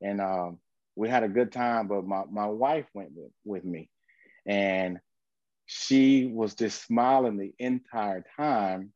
And 0.00 0.20
um, 0.20 0.58
we 0.94 1.08
had 1.08 1.24
a 1.24 1.28
good 1.28 1.52
time, 1.52 1.88
but 1.88 2.06
my, 2.06 2.24
my 2.30 2.46
wife 2.46 2.86
went 2.94 3.10
with 3.44 3.64
me 3.64 3.90
and 4.46 4.98
she 5.66 6.26
was 6.26 6.54
just 6.54 6.84
smiling 6.84 7.36
the 7.36 7.52
entire 7.58 8.24
time. 8.36 8.92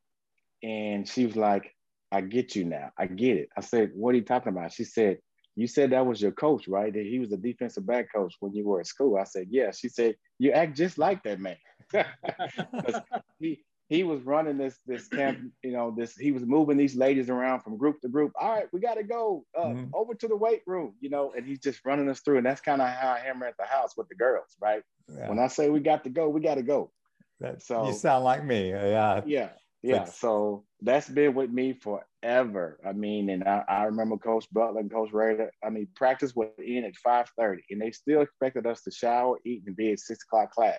And 0.63 1.09
she 1.09 1.27
was 1.27 1.37
like, 1.37 1.75
I 2.13 2.21
get 2.21 2.57
you 2.57 2.65
now. 2.65 2.91
I 2.99 3.07
get 3.07 3.37
it. 3.37 3.49
I 3.57 3.61
said, 3.61 3.91
What 3.95 4.15
are 4.15 4.19
you 4.19 4.25
talking 4.25 4.53
about? 4.53 4.73
She 4.73 4.85
said, 4.85 5.19
You 5.57 5.67
said 5.67 5.91
that 5.91 6.07
was 6.07 6.21
your 6.21 6.33
coach, 6.33 6.69
right? 6.69 6.93
That 6.93 7.07
he 7.07 7.19
was 7.19 7.33
a 7.33 7.37
defensive 7.37 7.87
back 7.87 8.13
coach 8.13 8.35
when 8.41 8.55
you 8.55 8.67
were 8.67 8.81
at 8.81 8.87
school. 8.87 9.17
I 9.17 9.25
said, 9.25 9.47
Yeah. 9.51 9.71
She 9.71 9.89
said, 9.89 10.17
You 10.39 10.53
act 10.53 10.77
just 10.77 10.99
like 10.99 11.23
that 11.25 11.41
man. 11.41 11.57
he, 13.39 13.65
he 13.91 14.05
was 14.05 14.23
running 14.23 14.57
this 14.57 14.79
this 14.87 15.09
camp, 15.09 15.41
you 15.65 15.73
know, 15.73 15.93
this 15.97 16.17
he 16.17 16.31
was 16.31 16.47
moving 16.47 16.77
these 16.77 16.95
ladies 16.95 17.29
around 17.29 17.61
from 17.61 17.77
group 17.77 18.01
to 18.01 18.09
group. 18.09 18.33
All 18.41 18.55
right, 18.55 18.67
we 18.73 18.79
got 18.79 18.95
to 18.95 19.03
go 19.03 19.45
uh, 19.59 19.65
mm-hmm. 19.65 19.93
over 19.93 20.15
to 20.15 20.29
the 20.29 20.37
weight 20.37 20.63
room, 20.65 20.95
you 21.01 21.11
know, 21.11 21.33
and 21.37 21.45
he's 21.45 21.59
just 21.59 21.81
running 21.85 22.09
us 22.09 22.21
through. 22.21 22.37
And 22.37 22.47
that's 22.47 22.61
kind 22.61 22.81
of 22.81 22.89
how 22.89 23.11
I 23.11 23.19
hammer 23.19 23.47
at 23.47 23.57
the 23.59 23.67
house 23.67 23.97
with 23.97 24.09
the 24.09 24.15
girls, 24.15 24.57
right? 24.61 24.85
Yeah. 25.13 25.29
When 25.29 25.41
I 25.41 25.49
say 25.49 25.71
we 25.71 25.81
got 25.81 26.05
to 26.05 26.11
go, 26.11 26.29
we 26.29 26.41
got 26.41 26.55
to 26.55 26.63
go. 26.63 26.93
That, 27.41 27.63
so 27.63 27.89
you 27.89 27.93
sound 27.93 28.23
like 28.23 28.45
me, 28.45 28.71
yeah, 28.71 29.23
yeah, 29.27 29.49
yeah. 29.83 30.05
So 30.05 30.65
that's 30.83 31.09
been 31.09 31.35
with 31.35 31.51
me 31.51 31.75
forever. 31.75 32.79
I 32.87 32.93
mean, 32.93 33.31
and 33.31 33.45
I, 33.45 33.65
I 33.69 33.85
remember 33.85 34.17
Coach 34.17 34.47
Butler 34.53 34.81
and 34.81 34.91
Coach 34.91 35.13
Rader. 35.13 35.51
I 35.65 35.71
mean, 35.71 35.89
practice 35.95 36.35
was 36.35 36.49
in 36.59 36.85
at 36.85 36.97
five 36.97 37.29
thirty, 37.39 37.63
and 37.71 37.81
they 37.81 37.91
still 37.91 38.23
expected 38.23 38.67
us 38.67 38.83
to 38.83 38.91
shower, 38.91 39.39
eat, 39.45 39.63
and 39.67 39.77
be 39.77 39.93
at 39.93 40.01
six 40.01 40.25
o'clock 40.25 40.53
class. 40.53 40.79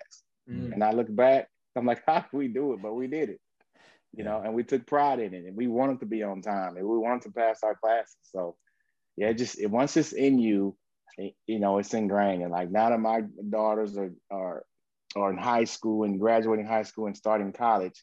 Mm-hmm. 0.50 0.72
And 0.72 0.84
I 0.84 0.92
look 0.92 1.14
back 1.14 1.48
I'm 1.76 1.86
like, 1.86 2.02
how 2.06 2.20
do 2.20 2.36
we 2.36 2.48
do 2.48 2.72
it? 2.72 2.82
But 2.82 2.94
we 2.94 3.06
did 3.06 3.30
it, 3.30 3.40
you 4.12 4.24
know, 4.24 4.40
and 4.44 4.54
we 4.54 4.64
took 4.64 4.86
pride 4.86 5.20
in 5.20 5.34
it 5.34 5.44
and 5.44 5.56
we 5.56 5.66
wanted 5.66 6.00
to 6.00 6.06
be 6.06 6.22
on 6.22 6.42
time 6.42 6.76
and 6.76 6.86
we 6.86 6.98
wanted 6.98 7.22
to 7.22 7.32
pass 7.32 7.60
our 7.62 7.74
classes. 7.74 8.16
So 8.24 8.56
yeah, 9.16 9.28
it 9.28 9.38
just 9.38 9.58
it, 9.58 9.70
once 9.70 9.96
it's 9.96 10.12
in 10.12 10.38
you, 10.38 10.76
it, 11.18 11.34
you 11.46 11.58
know, 11.58 11.78
it's 11.78 11.94
ingrained. 11.94 12.42
And 12.42 12.52
like 12.52 12.70
now 12.70 12.90
that 12.90 13.00
my 13.00 13.22
daughters 13.50 13.96
are, 13.96 14.12
are, 14.30 14.64
are 15.16 15.30
in 15.30 15.38
high 15.38 15.64
school 15.64 16.04
and 16.04 16.18
graduating 16.18 16.66
high 16.66 16.84
school 16.84 17.06
and 17.06 17.16
starting 17.16 17.52
college, 17.52 18.02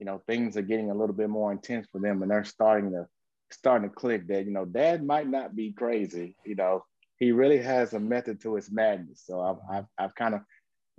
you 0.00 0.06
know, 0.06 0.20
things 0.26 0.56
are 0.56 0.62
getting 0.62 0.90
a 0.90 0.94
little 0.94 1.14
bit 1.14 1.30
more 1.30 1.52
intense 1.52 1.86
for 1.92 2.00
them 2.00 2.22
and 2.22 2.30
they're 2.30 2.44
starting 2.44 2.90
to, 2.90 3.06
starting 3.50 3.88
to 3.88 3.94
click 3.94 4.26
that, 4.26 4.44
you 4.46 4.50
know, 4.50 4.64
dad 4.64 5.04
might 5.04 5.28
not 5.28 5.54
be 5.54 5.72
crazy, 5.72 6.36
you 6.44 6.56
know, 6.56 6.84
he 7.18 7.30
really 7.30 7.58
has 7.58 7.92
a 7.92 8.00
method 8.00 8.40
to 8.40 8.54
his 8.54 8.70
madness. 8.72 9.22
So 9.24 9.40
I've, 9.40 9.58
I've, 9.70 9.86
I've 9.98 10.14
kind 10.14 10.34
of 10.34 10.40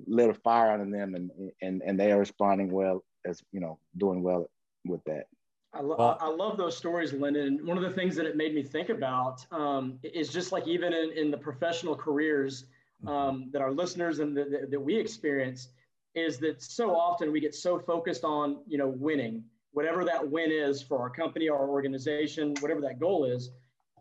lit 0.07 0.29
a 0.29 0.33
fire 0.33 0.71
under 0.71 0.97
them 0.97 1.15
and 1.15 1.31
and 1.61 1.81
and 1.81 1.99
they 1.99 2.11
are 2.11 2.19
responding 2.19 2.71
well 2.71 3.03
as 3.25 3.41
you 3.51 3.59
know 3.59 3.79
doing 3.97 4.23
well 4.23 4.49
with 4.85 5.03
that 5.05 5.25
I, 5.73 5.81
lo- 5.81 5.95
well, 5.97 6.17
I 6.19 6.27
love 6.27 6.57
those 6.57 6.75
stories, 6.75 7.13
Lyndon. 7.13 7.65
One 7.65 7.77
of 7.77 7.83
the 7.83 7.89
things 7.89 8.17
that 8.17 8.25
it 8.25 8.35
made 8.35 8.53
me 8.53 8.61
think 8.61 8.89
about 8.89 9.45
um, 9.53 9.99
is 10.03 10.27
just 10.27 10.51
like 10.51 10.67
even 10.67 10.91
in, 10.91 11.13
in 11.15 11.31
the 11.31 11.37
professional 11.37 11.95
careers 11.95 12.65
mm-hmm. 13.01 13.07
um, 13.07 13.49
that 13.53 13.61
our 13.61 13.71
listeners 13.71 14.19
and 14.19 14.35
the, 14.35 14.43
the, 14.43 14.67
that 14.69 14.79
we 14.81 14.97
experience, 14.97 15.69
is 16.15 16.37
that 16.39 16.61
so 16.61 16.95
often 16.95 17.31
we 17.31 17.39
get 17.39 17.55
so 17.55 17.79
focused 17.79 18.23
on 18.23 18.59
you 18.67 18.77
know 18.77 18.87
winning, 18.87 19.43
whatever 19.71 20.03
that 20.05 20.29
win 20.29 20.51
is 20.51 20.81
for 20.81 20.99
our 20.99 21.09
company, 21.09 21.49
our 21.49 21.67
organization, 21.67 22.53
whatever 22.59 22.81
that 22.81 22.99
goal 22.99 23.25
is. 23.25 23.51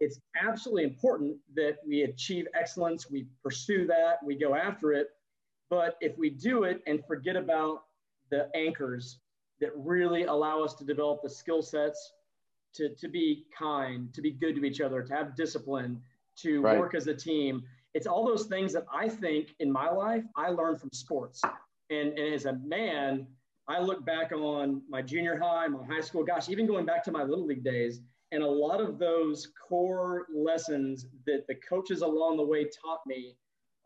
It's 0.00 0.18
absolutely 0.42 0.84
important 0.84 1.36
that 1.54 1.76
we 1.86 2.02
achieve 2.02 2.46
excellence, 2.54 3.10
we 3.10 3.26
pursue 3.42 3.86
that, 3.86 4.16
we 4.24 4.34
go 4.34 4.54
after 4.54 4.92
it. 4.92 5.08
But 5.68 5.96
if 6.00 6.16
we 6.16 6.30
do 6.30 6.64
it 6.64 6.82
and 6.86 7.04
forget 7.06 7.36
about 7.36 7.84
the 8.30 8.48
anchors 8.56 9.18
that 9.60 9.70
really 9.76 10.24
allow 10.24 10.62
us 10.62 10.74
to 10.74 10.84
develop 10.84 11.22
the 11.22 11.28
skill 11.28 11.62
sets 11.62 12.12
to, 12.74 12.88
to 12.94 13.08
be 13.08 13.44
kind, 13.56 14.12
to 14.14 14.22
be 14.22 14.30
good 14.30 14.56
to 14.56 14.64
each 14.64 14.80
other, 14.80 15.02
to 15.02 15.14
have 15.14 15.36
discipline, 15.36 16.00
to 16.36 16.62
right. 16.62 16.78
work 16.78 16.94
as 16.94 17.06
a 17.06 17.14
team. 17.14 17.62
It's 17.94 18.06
all 18.06 18.24
those 18.26 18.46
things 18.46 18.72
that 18.72 18.86
I 18.92 19.08
think 19.08 19.54
in 19.58 19.70
my 19.70 19.90
life 19.90 20.24
I 20.36 20.48
learned 20.48 20.80
from 20.80 20.90
sports. 20.92 21.42
And, 21.90 22.18
and 22.18 22.34
as 22.34 22.44
a 22.46 22.54
man, 22.64 23.26
I 23.68 23.80
look 23.80 24.04
back 24.04 24.32
on 24.32 24.82
my 24.88 25.02
junior 25.02 25.38
high, 25.38 25.66
my 25.68 25.84
high 25.84 26.00
school, 26.00 26.24
gosh, 26.24 26.48
even 26.48 26.66
going 26.66 26.86
back 26.86 27.04
to 27.04 27.12
my 27.12 27.22
little 27.22 27.46
league 27.46 27.64
days, 27.64 28.00
and 28.32 28.42
a 28.42 28.48
lot 28.48 28.80
of 28.80 28.98
those 28.98 29.48
core 29.68 30.26
lessons 30.32 31.06
that 31.26 31.46
the 31.48 31.54
coaches 31.56 32.02
along 32.02 32.36
the 32.36 32.44
way 32.44 32.64
taught 32.64 33.00
me 33.06 33.36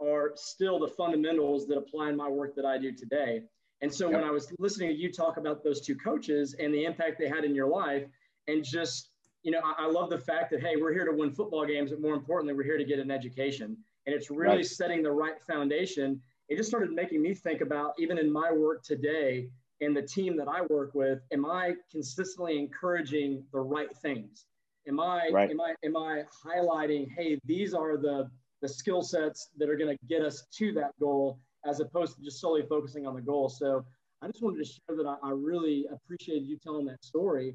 are 0.00 0.32
still 0.36 0.78
the 0.78 0.88
fundamentals 0.88 1.66
that 1.66 1.78
apply 1.78 2.10
in 2.10 2.16
my 2.16 2.28
work 2.28 2.54
that 2.56 2.66
I 2.66 2.78
do 2.78 2.92
today. 2.92 3.42
And 3.80 3.92
so 3.92 4.06
yep. 4.10 4.20
when 4.20 4.28
I 4.28 4.30
was 4.30 4.52
listening 4.58 4.90
to 4.90 4.94
you 4.94 5.10
talk 5.10 5.36
about 5.36 5.64
those 5.64 5.80
two 5.80 5.96
coaches 5.96 6.54
and 6.58 6.72
the 6.72 6.84
impact 6.84 7.18
they 7.18 7.28
had 7.28 7.44
in 7.44 7.54
your 7.54 7.68
life, 7.68 8.04
and 8.48 8.64
just, 8.64 9.10
you 9.42 9.50
know, 9.50 9.60
I, 9.64 9.84
I 9.84 9.86
love 9.86 10.10
the 10.10 10.18
fact 10.18 10.50
that, 10.50 10.60
hey, 10.60 10.76
we're 10.76 10.92
here 10.92 11.04
to 11.06 11.12
win 11.12 11.30
football 11.30 11.66
games, 11.66 11.90
but 11.90 12.00
more 12.00 12.14
importantly, 12.14 12.54
we're 12.54 12.64
here 12.64 12.78
to 12.78 12.84
get 12.84 12.98
an 12.98 13.10
education. 13.10 13.76
And 14.06 14.14
it's 14.14 14.30
really 14.30 14.56
right. 14.56 14.66
setting 14.66 15.02
the 15.02 15.10
right 15.10 15.40
foundation. 15.42 16.20
It 16.48 16.56
just 16.56 16.68
started 16.68 16.92
making 16.92 17.22
me 17.22 17.34
think 17.34 17.60
about, 17.60 17.94
even 17.98 18.18
in 18.18 18.30
my 18.30 18.52
work 18.52 18.82
today, 18.82 19.48
and 19.80 19.96
the 19.96 20.02
team 20.02 20.36
that 20.36 20.48
I 20.48 20.62
work 20.68 20.94
with, 20.94 21.20
am 21.32 21.46
I 21.46 21.74
consistently 21.90 22.58
encouraging 22.58 23.44
the 23.52 23.60
right 23.60 23.94
things? 23.98 24.46
Am 24.86 25.00
I 25.00 25.30
right. 25.32 25.50
am 25.50 25.60
I 25.60 25.74
am 25.84 25.96
I 25.96 26.24
highlighting, 26.46 27.06
hey, 27.16 27.38
these 27.44 27.72
are 27.74 27.96
the 27.96 28.30
the 28.60 28.68
skill 28.68 29.02
sets 29.02 29.50
that 29.58 29.68
are 29.68 29.76
going 29.76 29.96
to 29.96 30.06
get 30.06 30.22
us 30.22 30.46
to 30.58 30.72
that 30.72 30.92
goal, 31.00 31.38
as 31.66 31.80
opposed 31.80 32.16
to 32.16 32.22
just 32.22 32.40
solely 32.40 32.62
focusing 32.62 33.06
on 33.06 33.14
the 33.14 33.20
goal. 33.20 33.48
So 33.48 33.84
I 34.22 34.26
just 34.26 34.42
wanted 34.42 34.64
to 34.64 34.70
share 34.70 34.96
that 34.96 35.06
I, 35.06 35.28
I 35.28 35.32
really 35.32 35.86
appreciated 35.92 36.46
you 36.46 36.56
telling 36.56 36.86
that 36.86 37.04
story. 37.04 37.54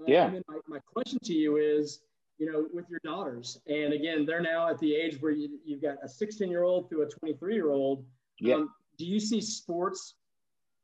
Uh, 0.00 0.04
yeah. 0.06 0.26
And 0.26 0.42
my, 0.48 0.58
my 0.66 0.78
question 0.80 1.18
to 1.24 1.32
you 1.34 1.56
is, 1.58 2.00
you 2.38 2.50
know, 2.50 2.66
with 2.72 2.88
your 2.88 3.00
daughters, 3.04 3.58
and 3.66 3.92
again, 3.92 4.24
they're 4.24 4.40
now 4.40 4.68
at 4.68 4.78
the 4.78 4.94
age 4.94 5.20
where 5.20 5.32
you, 5.32 5.58
you've 5.64 5.82
got 5.82 5.96
a 6.02 6.08
16 6.08 6.50
year 6.50 6.62
old 6.62 6.88
through 6.88 7.02
a 7.02 7.08
23 7.08 7.54
year 7.54 7.70
old. 7.70 8.04
Yeah. 8.38 8.56
Um, 8.56 8.70
do 8.98 9.04
you 9.04 9.20
see 9.20 9.40
sports 9.40 10.14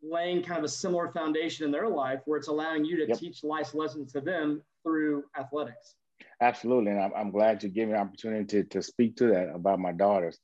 laying 0.02 0.42
kind 0.42 0.58
of 0.58 0.64
a 0.64 0.68
similar 0.68 1.08
foundation 1.12 1.64
in 1.64 1.70
their 1.70 1.88
life 1.88 2.20
where 2.24 2.38
it's 2.38 2.48
allowing 2.48 2.84
you 2.84 2.96
to 2.96 3.08
yep. 3.08 3.18
teach 3.18 3.44
life 3.44 3.74
lessons 3.74 4.12
to 4.12 4.20
them 4.20 4.62
through 4.82 5.24
athletics? 5.38 5.94
Absolutely. 6.40 6.90
And 6.90 7.00
I'm, 7.00 7.12
I'm 7.16 7.30
glad 7.30 7.62
you 7.62 7.68
gave 7.68 7.88
me 7.88 7.94
an 7.94 8.00
opportunity 8.00 8.44
to, 8.44 8.64
to 8.64 8.82
speak 8.82 9.16
to 9.16 9.28
that 9.28 9.50
about 9.54 9.78
my 9.78 9.92
daughters. 9.92 10.38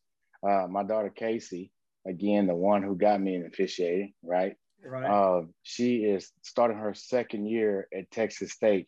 Uh, 0.48 0.66
my 0.68 0.84
daughter, 0.84 1.10
Casey, 1.10 1.72
again, 2.06 2.46
the 2.46 2.54
one 2.54 2.82
who 2.82 2.96
got 2.96 3.20
me 3.20 3.34
in 3.34 3.46
officiating, 3.46 4.14
right? 4.22 4.54
Right. 4.84 5.10
Uh, 5.10 5.42
she 5.62 6.04
is 6.04 6.30
starting 6.42 6.78
her 6.78 6.94
second 6.94 7.46
year 7.46 7.88
at 7.96 8.10
Texas 8.12 8.52
State. 8.52 8.86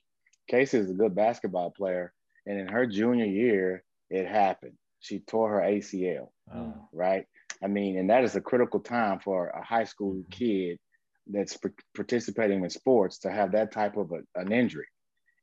Casey 0.48 0.78
is 0.78 0.90
a 0.90 0.94
good 0.94 1.14
basketball 1.14 1.72
player. 1.72 2.12
And 2.46 2.58
in 2.58 2.68
her 2.68 2.86
junior 2.86 3.26
year, 3.26 3.82
it 4.08 4.26
happened. 4.26 4.74
She 5.00 5.20
tore 5.20 5.50
her 5.50 5.60
ACL, 5.60 6.28
oh. 6.54 6.74
right? 6.92 7.26
I 7.62 7.66
mean, 7.66 7.98
and 7.98 8.10
that 8.10 8.24
is 8.24 8.36
a 8.36 8.40
critical 8.40 8.80
time 8.80 9.20
for 9.20 9.48
a 9.48 9.62
high 9.62 9.84
school 9.84 10.14
mm-hmm. 10.14 10.30
kid 10.30 10.78
that's 11.26 11.58
participating 11.94 12.64
in 12.64 12.70
sports 12.70 13.18
to 13.18 13.30
have 13.30 13.52
that 13.52 13.72
type 13.72 13.96
of 13.96 14.12
a, 14.12 14.40
an 14.40 14.52
injury. 14.52 14.86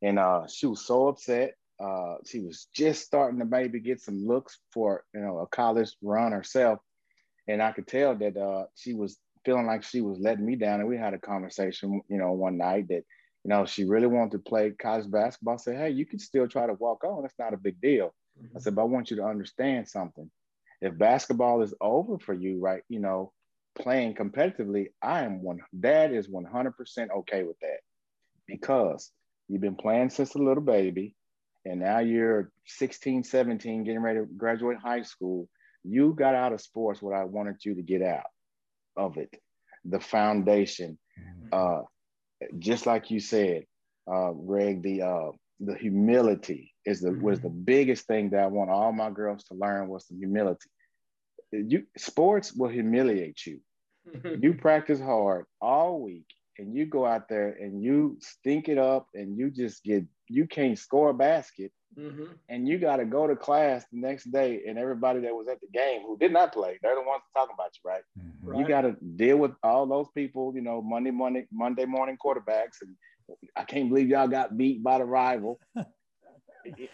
And 0.01 0.19
uh, 0.19 0.47
she 0.47 0.65
was 0.65 0.85
so 0.85 1.07
upset. 1.07 1.53
Uh, 1.79 2.15
she 2.25 2.39
was 2.39 2.67
just 2.73 3.05
starting 3.05 3.39
to 3.39 3.45
maybe 3.45 3.79
get 3.79 4.01
some 4.01 4.25
looks 4.25 4.59
for 4.73 5.03
you 5.13 5.21
know 5.21 5.39
a 5.39 5.47
college 5.47 5.95
run 6.01 6.31
herself, 6.31 6.79
and 7.47 7.61
I 7.61 7.71
could 7.71 7.87
tell 7.87 8.15
that 8.15 8.35
uh, 8.35 8.65
she 8.75 8.93
was 8.93 9.17
feeling 9.45 9.67
like 9.67 9.83
she 9.83 10.01
was 10.01 10.17
letting 10.19 10.45
me 10.45 10.55
down. 10.55 10.79
And 10.79 10.89
we 10.89 10.97
had 10.97 11.13
a 11.13 11.19
conversation, 11.19 12.01
you 12.09 12.17
know, 12.17 12.31
one 12.31 12.57
night 12.57 12.87
that 12.87 13.03
you 13.43 13.49
know 13.49 13.65
she 13.65 13.85
really 13.85 14.07
wanted 14.07 14.31
to 14.31 14.39
play 14.39 14.71
college 14.71 15.09
basketball. 15.09 15.53
I 15.53 15.57
said, 15.57 15.77
hey, 15.77 15.89
you 15.91 16.07
can 16.07 16.17
still 16.17 16.47
try 16.47 16.65
to 16.65 16.73
walk 16.73 17.03
on. 17.03 17.23
It's 17.25 17.37
not 17.37 17.53
a 17.53 17.57
big 17.57 17.79
deal. 17.79 18.13
Mm-hmm. 18.41 18.57
I 18.57 18.59
said, 18.59 18.75
but 18.75 18.81
I 18.81 18.85
want 18.85 19.11
you 19.11 19.17
to 19.17 19.25
understand 19.25 19.87
something 19.87 20.31
if 20.81 20.97
basketball 20.97 21.61
is 21.61 21.73
over 21.81 22.19
for 22.19 22.33
you, 22.33 22.59
right, 22.59 22.83
you 22.89 22.99
know, 22.99 23.31
playing 23.77 24.15
competitively, 24.15 24.87
I 25.01 25.23
am 25.23 25.41
one, 25.41 25.59
that 25.79 26.11
is 26.11 26.27
100% 26.27 26.73
okay 27.17 27.43
with 27.43 27.59
that 27.61 27.79
because 28.47 29.11
you've 29.47 29.61
been 29.61 29.75
playing 29.75 30.09
since 30.09 30.35
a 30.35 30.39
little 30.39 30.63
baby 30.63 31.15
and 31.65 31.79
now 31.79 31.99
you're 31.99 32.51
16, 32.65 33.23
17, 33.23 33.83
getting 33.83 34.01
ready 34.01 34.19
to 34.19 34.25
graduate 34.25 34.77
high 34.81 35.01
school. 35.01 35.49
You 35.83 36.13
got 36.13 36.35
out 36.35 36.53
of 36.53 36.61
sports 36.61 37.01
what 37.01 37.15
I 37.15 37.25
wanted 37.25 37.63
you 37.63 37.75
to 37.75 37.81
get 37.81 38.01
out 38.01 38.29
of 38.95 39.17
it, 39.17 39.33
the 39.85 39.99
foundation. 39.99 40.97
Mm-hmm. 41.19 41.47
Uh, 41.51 41.81
just 42.59 42.85
like 42.85 43.11
you 43.11 43.19
said, 43.19 43.65
uh, 44.11 44.31
Greg, 44.31 44.81
the 44.83 45.01
uh, 45.01 45.31
the 45.59 45.75
humility 45.75 46.73
is 46.87 47.01
the 47.01 47.09
mm-hmm. 47.09 47.21
was 47.21 47.41
the 47.41 47.49
biggest 47.49 48.07
thing 48.07 48.29
that 48.31 48.43
I 48.43 48.47
want 48.47 48.69
all 48.69 48.91
my 48.93 49.11
girls 49.11 49.43
to 49.45 49.53
learn 49.53 49.89
was 49.89 50.05
the 50.05 50.15
humility. 50.15 50.69
You 51.51 51.83
sports 51.97 52.53
will 52.53 52.69
humiliate 52.69 53.45
you. 53.45 53.59
you 54.41 54.53
practice 54.53 55.01
hard 55.01 55.45
all 55.61 56.01
week 56.01 56.27
and 56.57 56.73
you 56.73 56.85
go 56.85 57.05
out 57.05 57.27
there 57.27 57.49
and 57.49 57.83
you 57.83 58.17
stink 58.21 58.69
it 58.69 58.77
up 58.77 59.07
and 59.13 59.37
you 59.37 59.51
just 59.51 59.83
get 59.83 60.05
you 60.29 60.47
can't 60.47 60.79
score 60.79 61.09
a 61.09 61.13
basket 61.13 61.73
mm-hmm. 61.97 62.31
and 62.47 62.69
you 62.69 62.77
got 62.77 62.97
to 62.97 63.05
go 63.05 63.27
to 63.27 63.35
class 63.35 63.83
the 63.91 63.99
next 63.99 64.31
day 64.31 64.61
and 64.65 64.77
everybody 64.77 65.19
that 65.19 65.35
was 65.35 65.49
at 65.49 65.59
the 65.59 65.67
game 65.73 66.03
who 66.07 66.17
did 66.17 66.31
not 66.31 66.53
play 66.53 66.79
they're 66.81 66.95
the 66.95 67.01
ones 67.01 67.21
talking 67.35 67.53
about 67.53 67.71
you 67.75 67.89
right, 67.89 68.01
mm-hmm. 68.17 68.47
right. 68.47 68.59
you 68.59 68.65
got 68.65 68.81
to 68.81 68.95
deal 69.17 69.35
with 69.35 69.51
all 69.61 69.85
those 69.85 70.07
people 70.15 70.53
you 70.55 70.61
know 70.61 70.81
monday 70.81 71.11
monday 71.11 71.45
monday 71.51 71.85
morning 71.85 72.17
quarterbacks 72.23 72.79
and 72.81 72.95
I 73.55 73.63
can't 73.63 73.89
believe 73.89 74.07
y'all 74.07 74.27
got 74.27 74.57
beat 74.57 74.83
by 74.83 74.99
the 74.99 75.05
rival. 75.05 75.59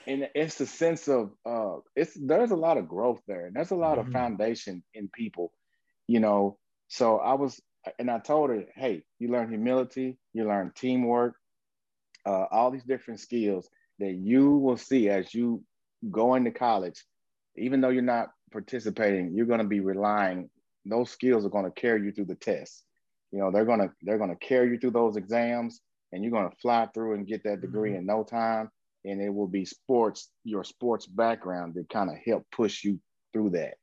and 0.08 0.30
it's 0.36 0.56
the 0.56 0.66
sense 0.66 1.08
of 1.08 1.32
uh, 1.46 1.78
it's 1.96 2.18
there's 2.20 2.52
a 2.52 2.56
lot 2.56 2.78
of 2.78 2.88
growth 2.88 3.22
there, 3.28 3.46
and 3.46 3.56
there's 3.56 3.72
a 3.72 3.76
lot 3.76 3.98
mm-hmm. 3.98 4.08
of 4.08 4.14
foundation 4.14 4.84
in 4.94 5.10
people, 5.10 5.52
you 6.08 6.20
know. 6.20 6.58
So 6.88 7.18
I 7.18 7.34
was, 7.34 7.60
and 7.98 8.10
I 8.10 8.20
told 8.20 8.50
her, 8.50 8.66
hey, 8.76 9.04
you 9.20 9.30
learn 9.30 9.50
humility, 9.50 10.18
you 10.34 10.48
learn 10.48 10.72
teamwork, 10.76 11.36
uh, 12.26 12.46
all 12.52 12.72
these 12.72 12.84
different 12.84 13.20
skills 13.20 13.68
that 14.00 14.14
you 14.14 14.58
will 14.58 14.78
see 14.78 15.10
as 15.10 15.34
you 15.34 15.64
go 16.12 16.36
into 16.36 16.52
college. 16.52 17.04
Even 17.56 17.82
though 17.82 17.90
you're 17.90 18.02
not 18.02 18.30
participating, 18.52 19.34
you're 19.34 19.46
going 19.46 19.60
to 19.60 19.68
be 19.68 19.80
relying. 19.80 20.50
Those 20.86 21.12
skills 21.12 21.46
are 21.46 21.50
going 21.50 21.66
to 21.66 21.72
carry 21.72 22.04
you 22.04 22.12
through 22.12 22.26
the 22.26 22.36
test. 22.36 22.84
You 23.32 23.40
know, 23.40 23.52
they're 23.52 23.66
going 23.66 23.80
to 23.80 23.92
they're 24.02 24.18
going 24.18 24.30
to 24.30 24.48
carry 24.48 24.70
you 24.72 24.80
through 24.80 24.92
those 24.92 25.16
exams 25.16 25.82
and 26.12 26.24
you're 26.24 26.32
going 26.32 26.50
to 26.50 26.56
fly 26.58 26.88
through 26.94 27.16
and 27.16 27.28
get 27.28 27.44
that 27.44 27.62
degree 27.62 27.92
mm-hmm. 27.92 28.00
in 28.00 28.06
no 28.06 28.24
time 28.24 28.70
and 29.06 29.22
it 29.22 29.34
will 29.34 29.48
be 29.48 29.66
sports 29.66 30.30
your 30.44 30.64
sports 30.64 31.06
background 31.06 31.74
that 31.76 31.90
kind 31.90 32.10
of 32.10 32.18
help 32.26 32.46
push 32.52 32.84
you 32.84 33.00
through 33.32 33.52
that. 33.52 33.76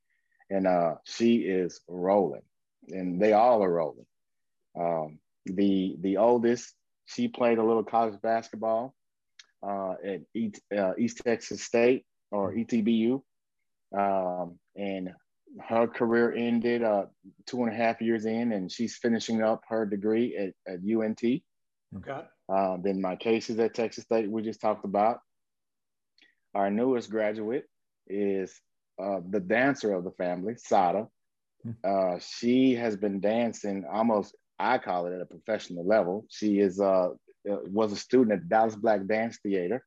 And 0.49 0.67
uh, 0.67 0.95
she 1.05 1.37
is 1.37 1.81
rolling 1.89 2.43
and 2.89 3.21
they 3.21 3.33
all 3.33 3.63
are 3.63 3.73
rolling. 3.73 4.07
Um, 4.79 5.19
the 5.47 5.97
the 6.01 6.17
oldest 6.19 6.75
she 7.07 7.29
played 7.29 7.59
a 7.59 7.65
little 7.65 7.85
college 7.85 8.21
basketball 8.23 8.95
uh, 9.67 9.95
at 10.05 10.21
east, 10.35 10.61
uh, 10.77 10.93
east 10.99 11.23
texas 11.25 11.63
state 11.63 12.05
or 12.31 12.53
etbu 12.55 13.23
um, 13.97 14.59
and 14.77 15.11
her 15.61 15.89
career 15.89 16.33
ended 16.33 16.85
uh, 16.85 17.07
two 17.47 17.63
and 17.65 17.73
a 17.73 17.77
half 17.77 18.01
years 18.01 18.27
in 18.27 18.53
and 18.53 18.71
she's 18.71 18.97
finishing 18.97 19.43
up 19.43 19.63
her 19.69 19.85
degree 19.85 20.37
at, 20.37 20.73
at 20.73 20.81
unt 20.83 21.43
Okay. 21.97 22.21
Uh, 22.51 22.77
then 22.83 23.01
my 23.01 23.17
Casey's 23.17 23.59
at 23.59 23.75
Texas 23.75 24.05
State, 24.05 24.31
we 24.31 24.43
just 24.43 24.61
talked 24.61 24.85
about. 24.85 25.21
Our 26.55 26.71
newest 26.71 27.11
graduate 27.11 27.65
is 28.09 28.61
uh, 29.01 29.21
the 29.29 29.41
dancer 29.41 29.93
of 29.93 30.05
the 30.05 30.11
family, 30.13 30.55
Sada. 30.57 31.07
Hmm. 31.63 31.71
Uh, 31.85 32.19
she 32.19 32.75
has 32.75 32.97
been 32.97 33.21
dancing 33.21 33.85
almost, 33.91 34.35
I 34.59 34.79
call 34.79 35.07
it 35.07 35.15
at 35.15 35.21
a 35.21 35.27
professional 35.27 35.87
level. 35.87 36.27
She 36.29 36.59
is 36.59 36.81
uh, 36.81 37.11
uh 37.49 37.57
was 37.65 37.93
a 37.93 37.97
student 37.97 38.33
at 38.33 38.49
Dallas 38.49 38.75
Black 38.75 39.07
Dance 39.07 39.39
Theater, 39.43 39.85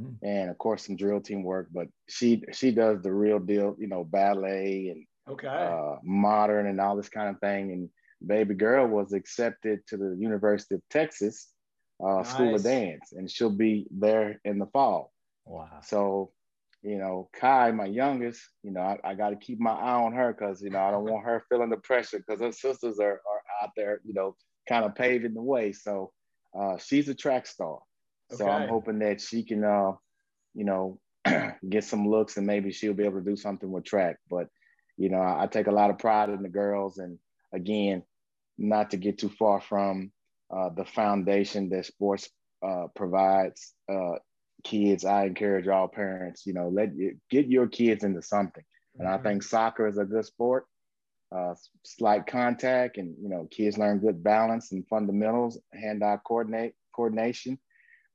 mm. 0.00 0.16
and 0.22 0.50
of 0.50 0.58
course 0.58 0.86
some 0.86 0.96
drill 0.96 1.20
team 1.20 1.42
work. 1.42 1.68
But 1.72 1.88
she 2.08 2.42
she 2.52 2.70
does 2.70 3.02
the 3.02 3.12
real 3.12 3.38
deal, 3.38 3.76
you 3.78 3.88
know, 3.88 4.04
ballet 4.04 4.88
and 4.88 5.06
okay, 5.28 5.48
uh, 5.48 5.96
modern 6.04 6.66
and 6.66 6.80
all 6.80 6.96
this 6.96 7.08
kind 7.08 7.30
of 7.30 7.40
thing. 7.40 7.72
And 7.72 7.90
baby 8.26 8.54
girl 8.54 8.86
was 8.86 9.12
accepted 9.12 9.86
to 9.88 9.96
the 9.96 10.16
University 10.18 10.76
of 10.76 10.82
Texas 10.88 11.48
uh, 12.02 12.16
nice. 12.16 12.30
School 12.30 12.54
of 12.54 12.62
Dance, 12.62 13.12
and 13.12 13.30
she'll 13.30 13.50
be 13.50 13.86
there 13.90 14.40
in 14.44 14.58
the 14.58 14.66
fall. 14.66 15.12
Wow. 15.44 15.80
So, 15.82 16.32
you 16.82 16.98
know, 16.98 17.28
Kai, 17.38 17.70
my 17.70 17.86
youngest, 17.86 18.40
you 18.62 18.72
know, 18.72 18.80
I, 18.80 18.98
I 19.02 19.14
got 19.14 19.30
to 19.30 19.36
keep 19.36 19.58
my 19.58 19.72
eye 19.72 19.94
on 19.94 20.12
her 20.12 20.32
because, 20.32 20.60
you 20.62 20.70
know, 20.70 20.80
I 20.80 20.90
don't 20.90 21.04
want 21.04 21.24
her 21.24 21.44
feeling 21.48 21.70
the 21.70 21.78
pressure 21.78 22.18
because 22.18 22.40
her 22.40 22.52
sisters 22.52 22.98
are, 22.98 23.12
are 23.12 23.42
out 23.62 23.70
there, 23.76 24.00
you 24.04 24.14
know, 24.14 24.36
kind 24.68 24.84
of 24.84 24.94
paving 24.94 25.34
the 25.34 25.42
way. 25.42 25.72
So 25.72 26.12
uh, 26.58 26.76
she's 26.78 27.08
a 27.08 27.14
track 27.14 27.46
star. 27.46 27.78
Okay. 28.32 28.38
So 28.38 28.48
I'm 28.48 28.68
hoping 28.68 28.98
that 29.00 29.20
she 29.20 29.44
can, 29.44 29.64
uh, 29.64 29.92
you 30.54 30.64
know, 30.64 30.98
get 31.68 31.84
some 31.84 32.08
looks 32.08 32.36
and 32.36 32.46
maybe 32.46 32.72
she'll 32.72 32.94
be 32.94 33.04
able 33.04 33.20
to 33.20 33.30
do 33.30 33.36
something 33.36 33.70
with 33.70 33.84
track. 33.84 34.16
But, 34.28 34.48
you 34.96 35.08
know, 35.08 35.20
I, 35.20 35.44
I 35.44 35.46
take 35.46 35.68
a 35.68 35.72
lot 35.72 35.90
of 35.90 35.98
pride 35.98 36.30
in 36.30 36.42
the 36.42 36.48
girls 36.48 36.98
and 36.98 37.18
again, 37.52 38.02
not 38.58 38.90
to 38.90 38.96
get 38.96 39.18
too 39.18 39.28
far 39.28 39.60
from 39.60 40.10
uh, 40.54 40.70
the 40.70 40.84
foundation 40.84 41.68
that 41.70 41.86
sports 41.86 42.28
uh, 42.66 42.86
provides 42.94 43.74
uh, 43.92 44.14
kids. 44.64 45.04
I 45.04 45.24
encourage 45.24 45.68
all 45.68 45.88
parents, 45.88 46.46
you 46.46 46.52
know, 46.52 46.68
let 46.68 46.90
get 47.30 47.46
your 47.46 47.66
kids 47.66 48.04
into 48.04 48.22
something. 48.22 48.64
And 48.98 49.08
mm-hmm. 49.08 49.20
I 49.20 49.22
think 49.22 49.42
soccer 49.42 49.86
is 49.86 49.98
a 49.98 50.04
good 50.04 50.24
sport. 50.24 50.66
Uh, 51.34 51.54
slight 51.84 52.26
contact, 52.26 52.98
and 52.98 53.16
you 53.20 53.28
know, 53.28 53.48
kids 53.50 53.76
learn 53.76 53.98
good 53.98 54.22
balance 54.22 54.70
and 54.70 54.86
fundamentals, 54.86 55.58
hand-eye 55.72 56.18
coordinate 56.24 56.74
coordination. 56.94 57.58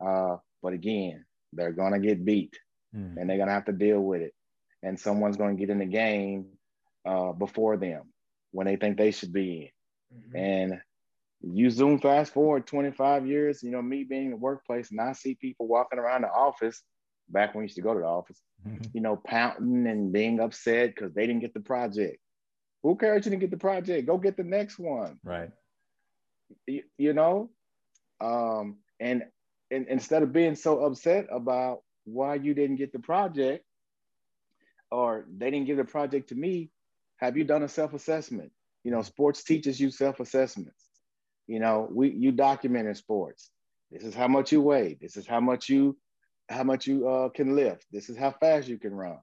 Uh, 0.04 0.38
but 0.64 0.72
again, 0.72 1.26
they're 1.52 1.74
gonna 1.74 2.00
get 2.00 2.24
beat, 2.24 2.58
mm. 2.96 3.18
and 3.18 3.30
they're 3.30 3.38
gonna 3.38 3.52
have 3.52 3.66
to 3.66 3.74
deal 3.74 4.00
with 4.00 4.22
it. 4.22 4.34
And 4.82 4.98
someone's 4.98 5.36
gonna 5.36 5.56
get 5.56 5.70
in 5.70 5.80
the 5.80 5.86
game 5.86 6.46
uh, 7.06 7.34
before 7.34 7.76
them 7.76 8.14
when 8.52 8.66
they 8.66 8.78
think 8.78 8.98
they 8.98 9.12
should 9.12 9.34
be 9.34 9.74
in. 10.12 10.18
Mm-hmm. 10.18 10.38
And 10.38 10.82
you 11.44 11.70
zoom 11.70 12.00
fast 12.00 12.34
forward 12.34 12.68
25 12.68 13.28
years, 13.28 13.64
you 13.64 13.72
know, 13.72 13.82
me 13.82 14.04
being 14.04 14.26
in 14.26 14.32
the 14.32 14.38
workplace 14.38 14.92
and 14.92 15.02
I 15.02 15.14
see 15.14 15.36
people 15.36 15.68
walking 15.68 16.00
around 16.00 16.22
the 16.22 16.30
office 16.30 16.84
back 17.30 17.54
when 17.54 17.62
we 17.62 17.66
used 17.66 17.76
to 17.76 17.82
go 17.82 17.94
to 17.94 18.00
the 18.00 18.06
office, 18.06 18.40
mm-hmm. 18.68 18.84
you 18.94 19.02
know, 19.02 19.16
pouting 19.16 19.88
and 19.88 20.12
being 20.12 20.40
upset 20.40 20.94
because 20.94 21.14
they 21.14 21.26
didn't 21.26 21.42
get 21.42 21.54
the 21.54 21.62
project. 21.62 22.18
Who 22.84 22.96
cares 22.96 23.26
you 23.26 23.32
didn't 23.32 23.42
get 23.42 23.52
the 23.52 23.58
project? 23.58 24.08
Go 24.08 24.18
get 24.18 24.38
the 24.38 24.44
next 24.44 24.78
one. 24.78 25.20
Right. 25.24 25.50
you, 26.68 26.84
you 26.98 27.14
know, 27.14 27.50
um, 28.20 28.78
and, 29.00 29.24
and 29.72 29.88
instead 29.88 30.24
of 30.24 30.34
being 30.34 30.56
so 30.56 30.84
upset 30.86 31.28
about 31.32 31.82
why 32.06 32.36
you 32.36 32.54
didn't 32.54 32.76
get 32.76 32.92
the 32.92 33.00
project 33.00 33.66
or 34.92 35.26
they 35.38 35.50
didn't 35.50 35.68
give 35.68 35.78
the 35.78 35.86
project 35.86 36.30
to 36.30 36.36
me, 36.36 36.70
have 37.18 37.38
you 37.38 37.44
done 37.44 37.64
a 37.64 37.68
self-assessment? 37.68 38.52
You 38.84 38.92
know, 38.92 39.02
sports 39.02 39.44
teaches 39.44 39.80
you 39.80 39.92
self-assessments. 39.92 40.91
You 41.48 41.60
know, 41.60 41.88
we 41.92 42.12
you 42.12 42.32
document 42.32 42.88
in 42.88 42.96
sports. 42.96 43.50
This 43.92 44.04
is 44.04 44.16
how 44.16 44.28
much 44.28 44.52
you 44.52 44.62
weigh. 44.62 44.98
This 45.00 45.18
is 45.18 45.28
how 45.28 45.40
much 45.40 45.70
you 45.70 45.98
how 46.50 46.64
much 46.64 46.88
you 46.88 47.08
uh, 47.08 47.30
can 47.30 47.56
lift. 47.56 47.86
This 47.92 48.10
is 48.10 48.18
how 48.18 48.32
fast 48.32 48.68
you 48.68 48.78
can 48.78 48.94
run. 48.94 49.20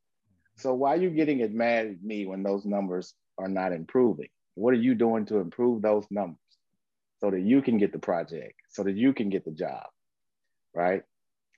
So 0.56 0.74
why 0.74 0.94
are 0.94 1.00
you 1.00 1.10
getting 1.10 1.40
it 1.40 1.52
mad 1.52 1.86
at 1.86 2.02
me 2.02 2.26
when 2.26 2.42
those 2.42 2.64
numbers 2.64 3.14
are 3.38 3.48
not 3.48 3.72
improving? 3.72 4.28
What 4.54 4.74
are 4.74 4.78
you 4.78 4.94
doing 4.94 5.24
to 5.26 5.36
improve 5.36 5.82
those 5.82 6.04
numbers 6.10 6.38
so 7.20 7.30
that 7.30 7.40
you 7.40 7.62
can 7.62 7.78
get 7.78 7.92
the 7.92 7.98
project, 7.98 8.54
so 8.68 8.82
that 8.82 8.96
you 8.96 9.12
can 9.12 9.30
get 9.30 9.44
the 9.44 9.52
job, 9.52 9.86
right? 10.74 11.02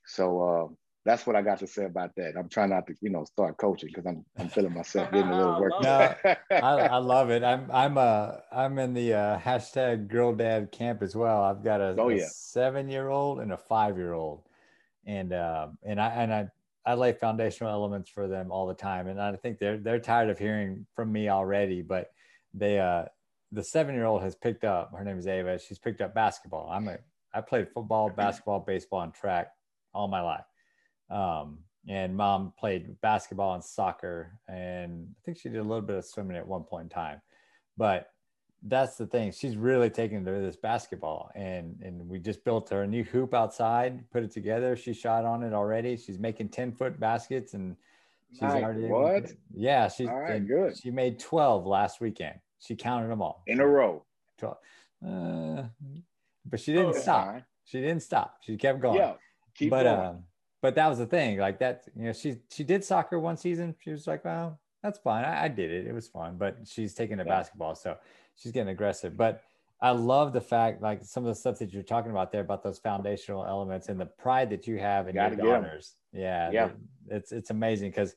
So 0.07 0.43
uh, 0.43 0.75
that's 1.05 1.27
what 1.27 1.35
I 1.35 1.43
got 1.43 1.59
to 1.61 1.67
say 1.67 1.85
about 1.85 2.15
that. 2.17 2.35
I'm 2.37 2.49
trying 2.49 2.71
not 2.71 2.87
to, 2.87 2.95
you 3.01 3.11
know, 3.11 3.25
start 3.25 3.57
coaching 3.57 3.89
because 3.89 4.07
I'm 4.07 4.25
I'm 4.39 4.49
feeling 4.49 4.75
myself 4.75 5.11
getting 5.11 5.31
a 5.31 5.37
little 5.37 5.61
work. 5.61 5.73
no, 5.83 6.15
I, 6.51 6.59
I, 6.61 6.97
love 6.99 7.31
it. 7.31 7.43
I'm 7.43 7.71
I'm 7.73 7.97
uh 7.97 8.33
I'm 8.53 8.79
in 8.79 8.93
the 8.93 9.15
uh, 9.15 9.39
hashtag 9.39 10.09
girl 10.09 10.35
dad 10.35 10.73
camp 10.73 11.03
as 11.03 11.17
well. 11.17 11.43
I've 11.43 11.65
got 11.65 11.81
a, 11.81 11.95
oh, 11.99 12.11
a 12.11 12.17
yeah. 12.17 12.27
seven 12.31 12.89
year 12.91 13.09
old 13.09 13.41
and 13.41 13.53
a 13.53 13.57
five 13.57 13.97
year 13.97 14.13
old, 14.13 14.43
and 15.07 15.33
um 15.33 15.79
and 15.83 16.01
I 16.01 16.09
and 16.09 16.35
I 16.35 16.49
I 16.85 16.95
lay 16.95 17.13
foundational 17.13 17.73
elements 17.73 18.11
for 18.11 18.29
them 18.29 18.53
all 18.53 18.67
the 18.67 18.75
time, 18.75 19.07
and 19.07 19.21
I 19.21 19.35
think 19.37 19.59
they're 19.59 19.79
they're 19.79 20.01
tired 20.01 20.29
of 20.29 20.39
hearing 20.39 20.87
from 20.95 21.11
me 21.11 21.31
already. 21.31 21.81
But 21.81 22.11
they 22.53 22.79
uh 22.79 23.07
the 23.53 23.65
seven 23.65 23.95
year 23.95 24.05
old 24.05 24.23
has 24.23 24.35
picked 24.35 24.65
up. 24.65 24.93
Her 24.95 25.05
name 25.05 25.19
is 25.19 25.27
Ava. 25.27 25.59
She's 25.59 25.79
picked 25.79 26.03
up 26.03 26.15
basketball. 26.15 26.69
I'm 26.71 26.89
a 26.89 26.99
I 27.33 27.41
played 27.41 27.69
football, 27.73 28.11
basketball, 28.11 28.61
baseball, 28.61 29.01
and 29.01 29.15
track 29.15 29.53
all 29.95 30.07
my 30.09 30.21
life 30.21 30.45
um, 31.11 31.59
and 31.89 32.17
mom 32.17 32.53
played 32.59 33.01
basketball 33.01 33.55
and 33.55 33.65
soccer, 33.65 34.39
and 34.49 35.09
I 35.11 35.21
think 35.25 35.39
she 35.39 35.49
did 35.49 35.59
a 35.59 35.63
little 35.63 35.83
bit 35.83 35.97
of 35.97 36.05
swimming 36.05 36.37
at 36.37 36.47
one 36.47 36.63
point 36.63 36.85
in 36.85 36.89
time. 36.91 37.21
But 37.77 38.11
that's 38.63 38.97
the 38.97 39.07
thing; 39.07 39.33
she's 39.33 39.57
really 39.57 39.91
taken 39.91 40.25
to 40.25 40.31
this 40.31 40.57
basketball, 40.57 41.31
and 41.35 41.81
and 41.83 42.09
we 42.09 42.19
just 42.19 42.45
built 42.45 42.69
her 42.71 42.83
a 42.83 42.87
new 42.87 43.05
hoop 43.05 43.35
outside, 43.35 44.09
put 44.11 44.23
it 44.23 44.31
together. 44.31 44.77
She 44.77 44.93
shot 44.93 45.25
on 45.25 45.43
it 45.43 45.55
already. 45.55 45.97
She's 45.97 46.19
making 46.19 46.51
ten 46.51 46.73
foot 46.73 47.01
baskets, 47.01 47.55
and 47.55 47.77
she's 48.33 48.43
nice. 48.43 48.63
already 48.63 48.87
what? 48.87 49.33
Yeah, 49.55 49.89
she's 49.89 50.09
right. 50.09 50.47
Good. 50.47 50.77
She 50.77 50.91
made 50.91 51.19
twelve 51.19 51.67
last 51.67 52.01
weekend. 52.01 52.39
She 52.61 52.77
counted 52.77 53.09
them 53.09 53.23
all 53.23 53.43
in 53.47 53.61
a 53.61 53.67
row. 53.67 54.05
Twelve, 54.39 54.59
uh, 55.07 55.63
but 56.45 56.61
she 56.61 56.73
didn't 56.73 56.97
oh, 56.97 57.01
stop. 57.01 57.27
Fine. 57.27 57.45
She 57.65 57.81
didn't 57.81 58.03
stop. 58.03 58.37
She 58.43 58.57
kept 58.57 58.81
going. 58.81 58.99
Yeah, 58.99 59.15
keep 59.55 59.71
but, 59.71 59.85
going. 59.85 60.07
Um, 60.07 60.25
but 60.63 60.75
that 60.75 60.89
was 60.89 60.99
the 60.99 61.07
thing. 61.07 61.39
Like 61.39 61.59
that, 61.61 61.85
you 61.97 62.05
know, 62.05 62.13
she 62.13 62.37
she 62.51 62.65
did 62.65 62.85
soccer 62.85 63.19
one 63.19 63.37
season. 63.37 63.75
She 63.83 63.91
was 63.91 64.07
like, 64.07 64.25
well, 64.25 64.61
that's 64.83 64.99
fine. 64.99 65.25
I, 65.25 65.45
I 65.45 65.49
did 65.49 65.71
it. 65.71 65.87
It 65.87 65.93
was 65.93 66.09
fun. 66.09 66.37
But 66.39 66.59
she's 66.65 66.95
taking 66.95 67.19
to 67.19 67.25
yeah. 67.25 67.31
basketball, 67.31 67.75
so 67.75 67.97
she's 68.37 68.53
getting 68.53 68.71
aggressive. 68.71 69.17
But 69.17 69.43
I 69.83 69.91
love 69.91 70.33
the 70.33 70.41
fact, 70.41 70.83
like 70.83 71.05
some 71.05 71.25
of 71.25 71.29
the 71.29 71.35
stuff 71.35 71.59
that 71.59 71.73
you're 71.73 71.83
talking 71.83 72.11
about 72.11 72.33
there 72.33 72.43
about 72.43 72.63
those 72.63 72.79
foundational 72.79 73.47
elements 73.47 73.89
and 73.89 73.99
the 73.99 74.07
pride 74.07 74.51
that 74.51 74.67
you 74.67 74.79
have 74.79 75.09
in 75.09 75.15
Gotta 75.15 75.37
your 75.37 75.47
daughters. 75.47 75.95
Yeah, 76.13 76.51
yeah, 76.51 76.69
it's 77.09 77.33
it's 77.33 77.51
amazing 77.51 77.91
because 77.91 78.15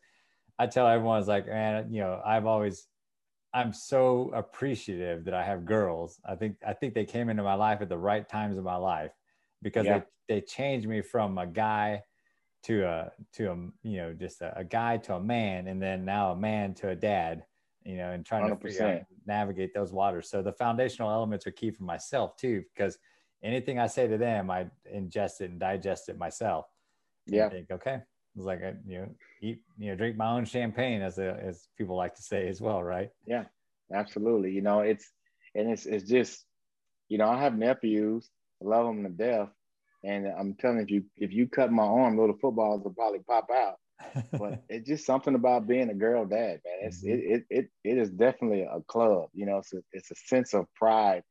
I 0.60 0.68
tell 0.68 0.88
everyone, 0.88 1.20
it's 1.20 1.28
like, 1.28 1.48
man, 1.48 1.92
you 1.92 2.02
know, 2.02 2.22
I've 2.24 2.46
always, 2.46 2.86
I'm 3.54 3.74
so 3.74 4.32
appreciative 4.36 5.26
that 5.26 5.34
I 5.34 5.44
have 5.44 5.66
girls. 5.66 6.20
I 6.28 6.36
think 6.36 6.58
I 6.68 6.74
think 6.74 6.94
they 6.94 7.06
came 7.06 7.30
into 7.30 7.44
my 7.44 7.56
life 7.56 7.82
at 7.82 7.90
the 7.90 7.98
right 7.98 8.28
times 8.28 8.58
of 8.58 8.66
my 8.66 8.76
life 8.76 9.12
because 9.62 9.86
yeah. 9.86 10.02
they 10.28 10.36
they 10.36 10.42
changed 10.42 10.88
me 10.88 11.02
from 11.02 11.38
a 11.38 11.48
guy 11.48 12.04
to 12.64 12.84
a 12.84 13.12
to 13.34 13.52
a 13.52 13.56
you 13.84 13.98
know 13.98 14.14
just 14.14 14.42
a, 14.42 14.58
a, 14.58 14.64
guy 14.64 14.98
to 14.98 15.16
a 15.16 15.20
man 15.20 15.68
and 15.68 15.82
then 15.82 16.06
now 16.06 16.32
a 16.32 16.36
man 16.36 16.74
to 16.74 16.90
a 16.90 16.96
dad 16.96 17.44
you 17.84 17.98
know 17.98 18.12
and 18.12 18.26
trying 18.26 18.50
100%. 18.50 18.78
to 18.78 18.86
out, 18.86 19.02
navigate 19.26 19.74
those 19.74 19.92
waters. 19.92 20.30
So 20.30 20.42
the 20.42 20.54
foundational 20.54 21.12
elements 21.12 21.46
are 21.46 21.52
key 21.52 21.72
for 21.72 21.84
myself 21.84 22.38
too 22.38 22.64
because 22.74 22.98
anything 23.44 23.78
i 23.80 23.88
say 23.88 24.08
to 24.08 24.18
them 24.18 24.50
i 24.50 24.68
ingest 24.94 25.42
it 25.42 25.52
and 25.52 25.60
digest 25.60 26.10
it 26.10 26.18
myself. 26.18 26.66
Yeah. 27.26 27.50
think 27.50 27.72
okay 27.72 28.02
it's 28.36 28.46
like 28.46 28.64
I, 28.64 28.74
you 28.88 29.00
know 29.00 29.10
eat 29.42 29.62
you 29.78 29.90
know 29.90 29.96
drink 29.96 30.18
my 30.18 30.32
own 30.32 30.46
champagne 30.46 31.02
as 31.02 31.20
a, 31.20 31.38
as 31.44 31.68
people 31.78 31.96
like 31.96 32.16
to 32.16 32.22
say 32.22 32.48
as 32.48 32.62
well 32.62 32.82
right? 32.82 33.10
Yeah 33.28 33.46
absolutely. 33.94 34.52
You 34.52 34.62
know 34.62 34.80
it's 34.80 35.12
and 35.56 35.70
it's 35.70 35.86
it's 35.86 36.10
just 36.10 36.46
you 37.10 37.18
know 37.18 37.28
i 37.28 37.40
have 37.40 37.58
nephews 37.58 38.30
I 38.62 38.68
love 38.68 38.88
them 38.88 39.04
to 39.04 39.10
death 39.10 39.50
and 40.04 40.28
I'm 40.28 40.56
telling 40.56 40.78
you, 40.78 40.84
if 40.84 40.92
you 40.92 41.04
if 41.18 41.32
you 41.32 41.48
cut 41.48 41.72
my 41.72 41.84
arm, 41.84 42.18
little 42.18 42.38
footballs 42.42 42.84
will 42.84 42.94
probably 42.94 43.20
pop 43.20 43.50
out. 43.50 43.76
but 44.34 44.64
it's 44.70 44.88
just 44.88 45.06
something 45.06 45.36
about 45.36 45.68
being 45.68 45.90
a 45.90 45.94
girl 45.94 46.26
dad, 46.26 46.60
man. 46.66 46.80
It's 46.82 47.04
mm-hmm. 47.04 47.14
it, 47.14 47.46
it 47.50 47.60
it 47.60 47.70
it 47.84 47.98
is 47.98 48.10
definitely 48.10 48.64
a 48.64 48.82
club. 48.88 49.30
You 49.34 49.46
know, 49.46 49.58
it's 49.58 49.74
a, 49.74 49.82
it's 49.92 50.12
a 50.12 50.16
sense 50.28 50.54
of 50.54 50.66
pride 50.76 51.24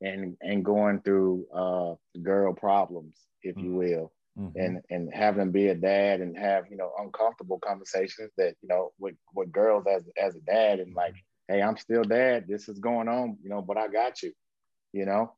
and 0.00 0.36
and 0.40 0.64
going 0.64 1.00
through 1.02 1.46
uh 1.54 1.94
girl 2.22 2.54
problems, 2.54 3.16
if 3.42 3.56
mm-hmm. 3.56 3.64
you 3.64 3.72
will. 3.74 4.12
Mm-hmm. 4.38 4.58
And 4.60 4.80
and 4.90 5.14
having 5.14 5.50
be 5.50 5.68
a 5.68 5.74
dad 5.74 6.20
and 6.20 6.36
have 6.36 6.64
you 6.70 6.76
know 6.76 6.92
uncomfortable 6.98 7.58
conversations 7.58 8.30
that 8.36 8.54
you 8.62 8.68
know 8.68 8.92
with 8.98 9.14
with 9.34 9.50
girls 9.52 9.84
as 9.88 10.04
as 10.16 10.36
a 10.36 10.40
dad 10.40 10.78
and 10.78 10.94
like 10.94 11.14
hey 11.48 11.60
I'm 11.60 11.76
still 11.76 12.04
dad 12.04 12.44
this 12.46 12.68
is 12.68 12.78
going 12.78 13.08
on 13.08 13.38
you 13.42 13.50
know 13.50 13.62
but 13.62 13.76
I 13.76 13.88
got 13.88 14.22
you 14.22 14.32
you 14.92 15.06
know 15.06 15.34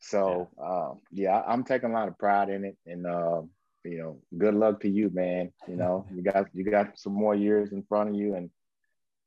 so 0.00 0.48
yeah. 0.58 0.64
Um, 0.64 1.00
yeah, 1.12 1.42
I'm 1.46 1.64
taking 1.64 1.90
a 1.90 1.92
lot 1.92 2.08
of 2.08 2.18
pride 2.18 2.50
in 2.50 2.64
it, 2.64 2.76
and 2.86 3.06
uh, 3.06 3.42
you 3.84 3.98
know, 3.98 4.18
good 4.36 4.54
luck 4.54 4.80
to 4.80 4.88
you, 4.88 5.10
man. 5.12 5.52
You 5.66 5.76
know, 5.76 6.06
you 6.14 6.22
got 6.22 6.46
you 6.54 6.64
got 6.64 6.98
some 6.98 7.14
more 7.14 7.34
years 7.34 7.72
in 7.72 7.82
front 7.82 8.10
of 8.10 8.16
you, 8.16 8.34
and 8.34 8.50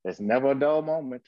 it's 0.05 0.19
never 0.19 0.51
a 0.51 0.55
dull 0.55 0.81
moment. 0.81 1.23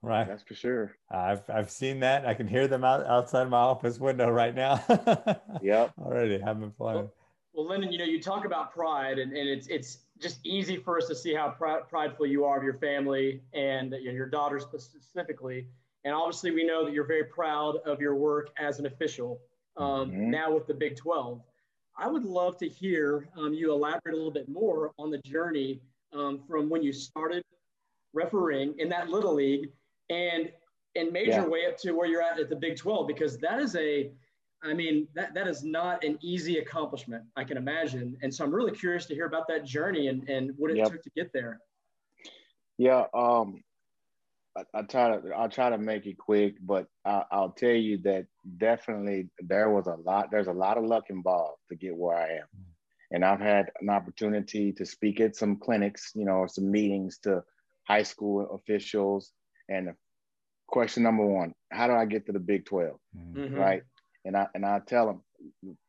Right, 0.00 0.28
that's 0.28 0.44
for 0.44 0.54
sure. 0.54 0.96
I've 1.10 1.42
I've 1.50 1.70
seen 1.70 2.00
that. 2.00 2.24
I 2.24 2.34
can 2.34 2.46
hear 2.46 2.68
them 2.68 2.84
out 2.84 3.04
outside 3.06 3.50
my 3.50 3.58
office 3.58 3.98
window 3.98 4.30
right 4.30 4.54
now. 4.54 4.82
yep, 5.62 5.92
already 5.98 6.38
having 6.38 6.70
fun. 6.78 6.94
Well, 6.94 7.14
well, 7.52 7.66
Lyndon, 7.66 7.90
you 7.90 7.98
know, 7.98 8.04
you 8.04 8.22
talk 8.22 8.44
about 8.44 8.72
pride, 8.72 9.18
and, 9.18 9.36
and 9.36 9.48
it's 9.48 9.66
it's 9.66 9.98
just 10.20 10.38
easy 10.44 10.76
for 10.76 10.96
us 10.98 11.08
to 11.08 11.14
see 11.16 11.34
how 11.34 11.48
pr- 11.48 11.84
prideful 11.88 12.26
you 12.26 12.44
are 12.44 12.56
of 12.56 12.62
your 12.62 12.78
family 12.78 13.42
and 13.52 13.92
you 13.92 14.06
know, 14.06 14.12
your 14.12 14.28
daughter 14.28 14.60
specifically. 14.60 15.66
And 16.08 16.16
obviously, 16.16 16.52
we 16.52 16.64
know 16.64 16.86
that 16.86 16.94
you're 16.94 17.06
very 17.06 17.24
proud 17.24 17.76
of 17.84 18.00
your 18.00 18.14
work 18.14 18.48
as 18.58 18.78
an 18.78 18.86
official 18.86 19.42
um, 19.76 20.10
mm-hmm. 20.10 20.30
now 20.30 20.50
with 20.50 20.66
the 20.66 20.72
Big 20.72 20.96
12. 20.96 21.38
I 21.98 22.08
would 22.08 22.24
love 22.24 22.56
to 22.58 22.66
hear 22.66 23.28
um, 23.36 23.52
you 23.52 23.70
elaborate 23.70 24.14
a 24.14 24.16
little 24.16 24.32
bit 24.32 24.48
more 24.48 24.92
on 24.98 25.10
the 25.10 25.18
journey 25.18 25.82
um, 26.14 26.40
from 26.48 26.70
when 26.70 26.82
you 26.82 26.94
started 26.94 27.44
refereeing 28.14 28.74
in 28.78 28.88
that 28.88 29.10
little 29.10 29.34
league 29.34 29.68
and 30.08 30.50
and 30.96 31.12
made 31.12 31.28
yeah. 31.28 31.42
your 31.42 31.50
way 31.50 31.66
up 31.66 31.76
to 31.80 31.92
where 31.92 32.06
you're 32.06 32.22
at 32.22 32.40
at 32.40 32.48
the 32.48 32.56
Big 32.56 32.78
12 32.78 33.06
because 33.06 33.36
that 33.40 33.60
is 33.60 33.76
a 33.76 34.10
I 34.62 34.72
mean 34.72 35.08
that 35.14 35.34
that 35.34 35.46
is 35.46 35.62
not 35.62 36.02
an 36.04 36.18
easy 36.22 36.56
accomplishment 36.56 37.22
I 37.36 37.44
can 37.44 37.58
imagine 37.58 38.16
and 38.22 38.34
so 38.34 38.46
I'm 38.46 38.54
really 38.54 38.72
curious 38.72 39.04
to 39.06 39.14
hear 39.14 39.26
about 39.26 39.46
that 39.48 39.66
journey 39.66 40.08
and 40.08 40.26
and 40.26 40.52
what 40.56 40.70
it 40.70 40.78
yep. 40.78 40.90
took 40.90 41.02
to 41.02 41.10
get 41.10 41.34
there. 41.34 41.60
Yeah, 42.78 43.04
um, 43.12 43.62
I, 44.58 44.78
I, 44.78 44.82
try 44.82 45.16
to 45.16 45.30
I'll 45.36 45.48
try 45.48 45.70
to 45.70 45.78
make 45.78 46.06
it 46.06 46.18
quick, 46.18 46.54
but 46.60 46.86
I, 47.04 47.24
I'll 47.30 47.50
tell 47.50 47.70
you 47.70 47.98
that 47.98 48.26
definitely 48.58 49.28
there 49.40 49.70
was 49.70 49.86
a 49.86 49.94
lot. 49.94 50.30
There's 50.30 50.46
a 50.46 50.52
lot 50.52 50.78
of 50.78 50.84
luck 50.84 51.04
involved 51.10 51.60
to 51.68 51.76
get 51.76 51.96
where 51.96 52.16
I 52.16 52.28
am, 52.38 52.46
and 53.10 53.24
I've 53.24 53.40
had 53.40 53.70
an 53.80 53.90
opportunity 53.90 54.72
to 54.72 54.86
speak 54.86 55.20
at 55.20 55.36
some 55.36 55.56
clinics, 55.56 56.12
you 56.14 56.24
know, 56.24 56.32
or 56.32 56.48
some 56.48 56.70
meetings 56.70 57.18
to 57.24 57.42
high 57.86 58.02
school 58.02 58.48
officials. 58.54 59.32
And 59.68 59.92
question 60.66 61.02
number 61.02 61.26
one: 61.26 61.52
How 61.70 61.86
do 61.86 61.94
I 61.94 62.06
get 62.06 62.26
to 62.26 62.32
the 62.32 62.40
Big 62.40 62.66
12 62.66 62.98
mm-hmm. 63.16 63.54
Right? 63.54 63.82
And 64.24 64.36
I 64.36 64.46
and 64.54 64.66
I 64.66 64.80
tell 64.86 65.06
them 65.06 65.22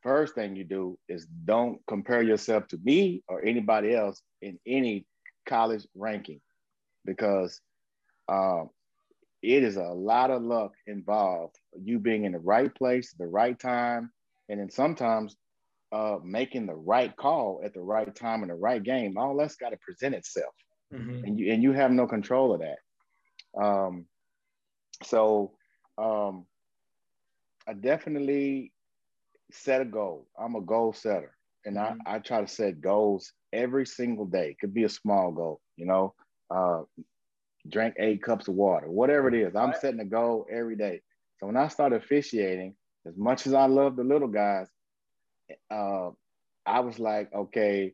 first 0.03 0.36
thing 0.36 0.55
you 0.55 0.63
do 0.63 0.97
is 1.08 1.25
don't 1.45 1.79
compare 1.88 2.21
yourself 2.21 2.67
to 2.67 2.77
me 2.84 3.23
or 3.27 3.43
anybody 3.43 3.95
else 3.95 4.21
in 4.41 4.60
any 4.65 5.05
college 5.47 5.88
ranking 5.95 6.39
because 7.05 7.60
um, 8.29 8.69
it 9.41 9.63
is 9.63 9.77
a 9.77 9.83
lot 9.83 10.31
of 10.31 10.41
luck 10.41 10.73
involved. 10.87 11.55
You 11.81 11.99
being 11.99 12.25
in 12.25 12.33
the 12.33 12.39
right 12.39 12.73
place, 12.73 13.13
the 13.17 13.27
right 13.27 13.59
time, 13.59 14.11
and 14.49 14.59
then 14.59 14.69
sometimes 14.69 15.35
uh, 15.91 16.17
making 16.23 16.65
the 16.65 16.75
right 16.75 17.15
call 17.15 17.61
at 17.63 17.73
the 17.73 17.81
right 17.81 18.13
time 18.15 18.43
in 18.43 18.49
the 18.49 18.55
right 18.55 18.83
game. 18.83 19.17
All 19.17 19.35
that's 19.35 19.55
got 19.55 19.69
to 19.69 19.77
present 19.77 20.13
itself, 20.15 20.53
mm-hmm. 20.93 21.23
and 21.25 21.39
you 21.39 21.53
and 21.53 21.63
you 21.63 21.71
have 21.71 21.91
no 21.91 22.05
control 22.05 22.53
of 22.53 22.61
that. 22.61 23.61
Um, 23.61 24.05
so 25.03 25.53
um, 25.97 26.45
I 27.67 27.73
definitely 27.73 28.73
set 29.51 29.81
a 29.81 29.85
goal. 29.85 30.27
I'm 30.37 30.55
a 30.55 30.61
goal 30.61 30.93
setter, 30.93 31.35
and 31.65 31.77
mm-hmm. 31.77 31.99
I, 32.05 32.15
I 32.15 32.19
try 32.19 32.41
to 32.41 32.47
set 32.47 32.81
goals 32.81 33.31
every 33.53 33.85
single 33.85 34.25
day. 34.25 34.49
It 34.49 34.59
could 34.59 34.73
be 34.73 34.83
a 34.83 34.89
small 34.89 35.31
goal, 35.31 35.61
you 35.77 35.85
know. 35.85 36.13
Uh, 36.51 36.81
drink 37.67 37.95
eight 37.99 38.23
cups 38.23 38.47
of 38.47 38.55
water, 38.55 38.89
whatever 38.89 39.27
it 39.27 39.35
is. 39.35 39.55
I'm 39.55 39.73
setting 39.79 39.99
a 39.99 40.05
goal 40.05 40.45
every 40.51 40.75
day. 40.75 41.01
So 41.39 41.47
when 41.47 41.57
I 41.57 41.67
started 41.67 41.97
officiating, 41.97 42.75
as 43.05 43.17
much 43.17 43.47
as 43.47 43.53
I 43.53 43.65
love 43.65 43.95
the 43.95 44.03
little 44.03 44.27
guys, 44.27 44.67
uh, 45.71 46.09
I 46.65 46.79
was 46.81 46.99
like, 46.99 47.33
okay, 47.33 47.93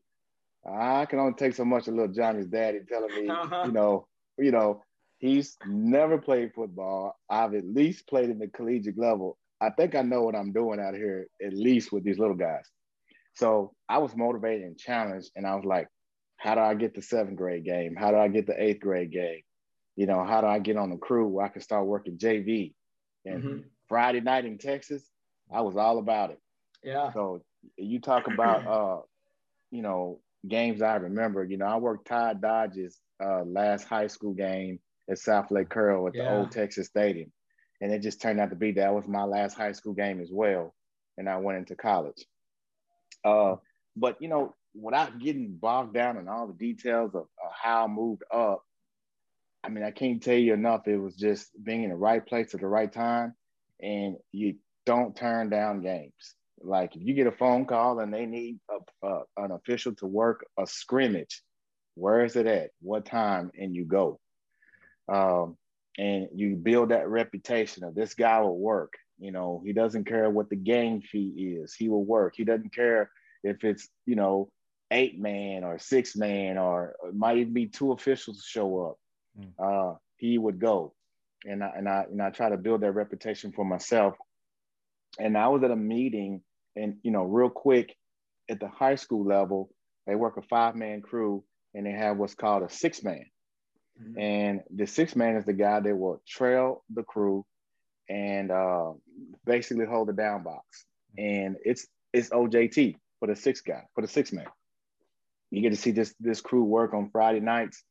I 0.67 1.05
can 1.05 1.19
only 1.19 1.33
take 1.33 1.55
so 1.55 1.63
much 1.65 1.87
of 1.87 1.93
little 1.93 2.13
Johnny's 2.13 2.47
daddy 2.47 2.79
telling 2.87 3.15
me, 3.15 3.29
uh-huh. 3.29 3.63
you 3.67 3.71
know, 3.71 4.07
you 4.37 4.51
know, 4.51 4.81
he's 5.19 5.57
never 5.65 6.17
played 6.17 6.53
football. 6.53 7.15
I've 7.29 7.53
at 7.53 7.65
least 7.65 8.07
played 8.07 8.29
in 8.29 8.39
the 8.39 8.47
collegiate 8.47 8.97
level. 8.97 9.37
I 9.61 9.69
think 9.69 9.95
I 9.95 10.01
know 10.01 10.23
what 10.23 10.35
I'm 10.35 10.51
doing 10.51 10.79
out 10.79 10.95
here, 10.95 11.27
at 11.43 11.53
least 11.53 11.91
with 11.91 12.03
these 12.03 12.19
little 12.19 12.35
guys. 12.35 12.69
So 13.35 13.73
I 13.87 13.99
was 13.99 14.15
motivated 14.15 14.63
and 14.63 14.77
challenged, 14.77 15.31
and 15.35 15.45
I 15.45 15.55
was 15.55 15.65
like, 15.65 15.87
how 16.37 16.55
do 16.55 16.61
I 16.61 16.73
get 16.73 16.95
the 16.95 17.01
seventh 17.01 17.37
grade 17.37 17.63
game? 17.63 17.95
How 17.95 18.11
do 18.11 18.17
I 18.17 18.27
get 18.27 18.47
the 18.47 18.61
eighth 18.61 18.81
grade 18.81 19.11
game? 19.11 19.41
You 19.95 20.07
know, 20.07 20.23
how 20.23 20.41
do 20.41 20.47
I 20.47 20.59
get 20.59 20.77
on 20.77 20.89
the 20.89 20.97
crew 20.97 21.27
where 21.27 21.45
I 21.45 21.49
can 21.49 21.61
start 21.61 21.85
working 21.85 22.17
JV? 22.17 22.73
And 23.25 23.43
mm-hmm. 23.43 23.59
Friday 23.87 24.21
night 24.21 24.45
in 24.45 24.57
Texas, 24.57 25.03
I 25.51 25.61
was 25.61 25.77
all 25.77 25.97
about 25.97 26.31
it. 26.31 26.39
Yeah. 26.83 27.11
So 27.13 27.41
you 27.77 27.99
talk 27.99 28.27
about, 28.27 28.67
uh, 28.67 29.01
you 29.71 29.81
know, 29.81 30.19
games 30.47 30.81
I 30.81 30.95
remember. 30.95 31.43
You 31.43 31.57
know, 31.57 31.65
I 31.65 31.77
worked 31.77 32.07
Todd 32.07 32.41
Dodge's 32.41 32.99
uh, 33.23 33.43
last 33.43 33.85
high 33.85 34.07
school 34.07 34.33
game 34.33 34.79
at 35.09 35.17
Southlake 35.17 35.69
Carroll 35.69 36.07
at 36.07 36.15
yeah. 36.15 36.23
the 36.23 36.37
old 36.37 36.51
Texas 36.51 36.87
Stadium, 36.87 37.31
and 37.81 37.91
it 37.91 37.99
just 37.99 38.21
turned 38.21 38.39
out 38.39 38.49
to 38.49 38.55
be 38.55 38.73
that 38.73 38.93
was 38.93 39.07
my 39.07 39.23
last 39.23 39.55
high 39.55 39.71
school 39.71 39.93
game 39.93 40.21
as 40.21 40.29
well, 40.31 40.73
and 41.17 41.29
I 41.29 41.37
went 41.37 41.59
into 41.59 41.75
college. 41.75 42.25
Uh, 43.23 43.55
but 43.95 44.21
you 44.21 44.27
know, 44.27 44.55
without 44.73 45.19
getting 45.19 45.53
bogged 45.53 45.93
down 45.93 46.17
in 46.17 46.27
all 46.27 46.47
the 46.47 46.53
details 46.53 47.15
of, 47.15 47.21
of 47.21 47.51
how 47.61 47.85
I 47.85 47.87
moved 47.87 48.23
up, 48.33 48.63
I 49.65 49.69
mean, 49.69 49.83
I 49.83 49.91
can't 49.91 50.21
tell 50.21 50.37
you 50.37 50.53
enough. 50.53 50.87
It 50.87 50.97
was 50.97 51.15
just 51.15 51.49
being 51.63 51.83
in 51.83 51.89
the 51.89 51.95
right 51.95 52.23
place 52.25 52.53
at 52.53 52.59
the 52.61 52.67
right 52.67 52.91
time, 52.91 53.33
and 53.81 54.15
you 54.31 54.55
don't 54.85 55.15
turn 55.15 55.49
down 55.49 55.81
games. 55.81 56.35
Like 56.61 56.95
if 56.95 57.01
you 57.03 57.13
get 57.15 57.27
a 57.27 57.31
phone 57.31 57.65
call 57.65 57.99
and 57.99 58.13
they 58.13 58.25
need 58.25 58.59
a, 58.69 59.07
a, 59.07 59.21
an 59.37 59.51
official 59.51 59.95
to 59.95 60.05
work 60.05 60.45
a 60.59 60.67
scrimmage, 60.67 61.41
where 61.95 62.23
is 62.23 62.35
it 62.35 62.45
at? 62.45 62.69
What 62.81 63.05
time? 63.05 63.51
And 63.57 63.75
you 63.75 63.85
go. 63.85 64.19
Um, 65.11 65.57
and 65.97 66.27
you 66.35 66.55
build 66.55 66.89
that 66.89 67.07
reputation 67.07 67.83
of 67.83 67.95
this 67.95 68.13
guy 68.13 68.41
will 68.41 68.57
work. 68.57 68.93
You 69.19 69.31
know, 69.31 69.63
he 69.65 69.73
doesn't 69.73 70.05
care 70.05 70.29
what 70.29 70.49
the 70.49 70.55
game 70.55 71.01
fee 71.01 71.57
is. 71.61 71.73
He 71.73 71.89
will 71.89 72.03
work. 72.03 72.33
He 72.35 72.43
doesn't 72.43 72.73
care 72.73 73.09
if 73.43 73.63
it's, 73.63 73.87
you 74.05 74.15
know, 74.15 74.49
eight 74.91 75.19
man 75.19 75.63
or 75.63 75.79
six 75.79 76.15
man 76.15 76.57
or 76.57 76.95
it 77.07 77.15
might 77.15 77.37
even 77.37 77.53
be 77.53 77.67
two 77.67 77.91
officials 77.91 78.43
show 78.45 78.89
up. 78.89 78.97
Mm. 79.39 79.51
Uh, 79.59 79.95
he 80.17 80.37
would 80.37 80.59
go. 80.59 80.93
And 81.45 81.63
I, 81.63 81.71
and 81.75 81.87
I 81.87 82.05
and 82.11 82.21
I 82.21 82.29
try 82.31 82.49
to 82.49 82.57
build 82.57 82.81
that 82.81 82.91
reputation 82.91 83.51
for 83.51 83.63
myself. 83.63 84.15
And 85.19 85.37
I 85.37 85.47
was 85.49 85.63
at 85.63 85.71
a 85.71 85.75
meeting 85.75 86.41
and 86.75 86.97
you 87.03 87.11
know, 87.11 87.23
real 87.23 87.49
quick 87.49 87.95
at 88.49 88.59
the 88.59 88.67
high 88.67 88.95
school 88.95 89.25
level, 89.25 89.69
they 90.07 90.15
work 90.15 90.37
a 90.37 90.41
five 90.41 90.75
man 90.75 91.01
crew 91.01 91.43
and 91.73 91.85
they 91.85 91.91
have 91.91 92.17
what's 92.17 92.35
called 92.35 92.63
a 92.63 92.69
six 92.69 93.03
man. 93.03 93.25
Mm-hmm. 94.01 94.19
And 94.19 94.61
the 94.73 94.87
six 94.87 95.15
man 95.15 95.35
is 95.35 95.45
the 95.45 95.53
guy 95.53 95.79
that 95.79 95.97
will 95.97 96.21
trail 96.27 96.83
the 96.93 97.03
crew 97.03 97.45
and 98.09 98.51
uh, 98.51 98.91
basically 99.45 99.85
hold 99.85 100.09
the 100.09 100.13
down 100.13 100.43
box. 100.43 100.85
And 101.17 101.57
it's 101.63 101.87
it's 102.11 102.29
OJT 102.29 102.95
for 103.19 103.27
the 103.27 103.35
six 103.35 103.61
guy, 103.61 103.83
for 103.93 104.01
the 104.01 104.07
six 104.07 104.31
man. 104.31 104.45
You 105.51 105.61
get 105.61 105.69
to 105.69 105.77
see 105.77 105.91
this 105.91 106.13
this 106.19 106.41
crew 106.41 106.63
work 106.63 106.93
on 106.93 107.09
Friday 107.11 107.39
nights 107.39 107.83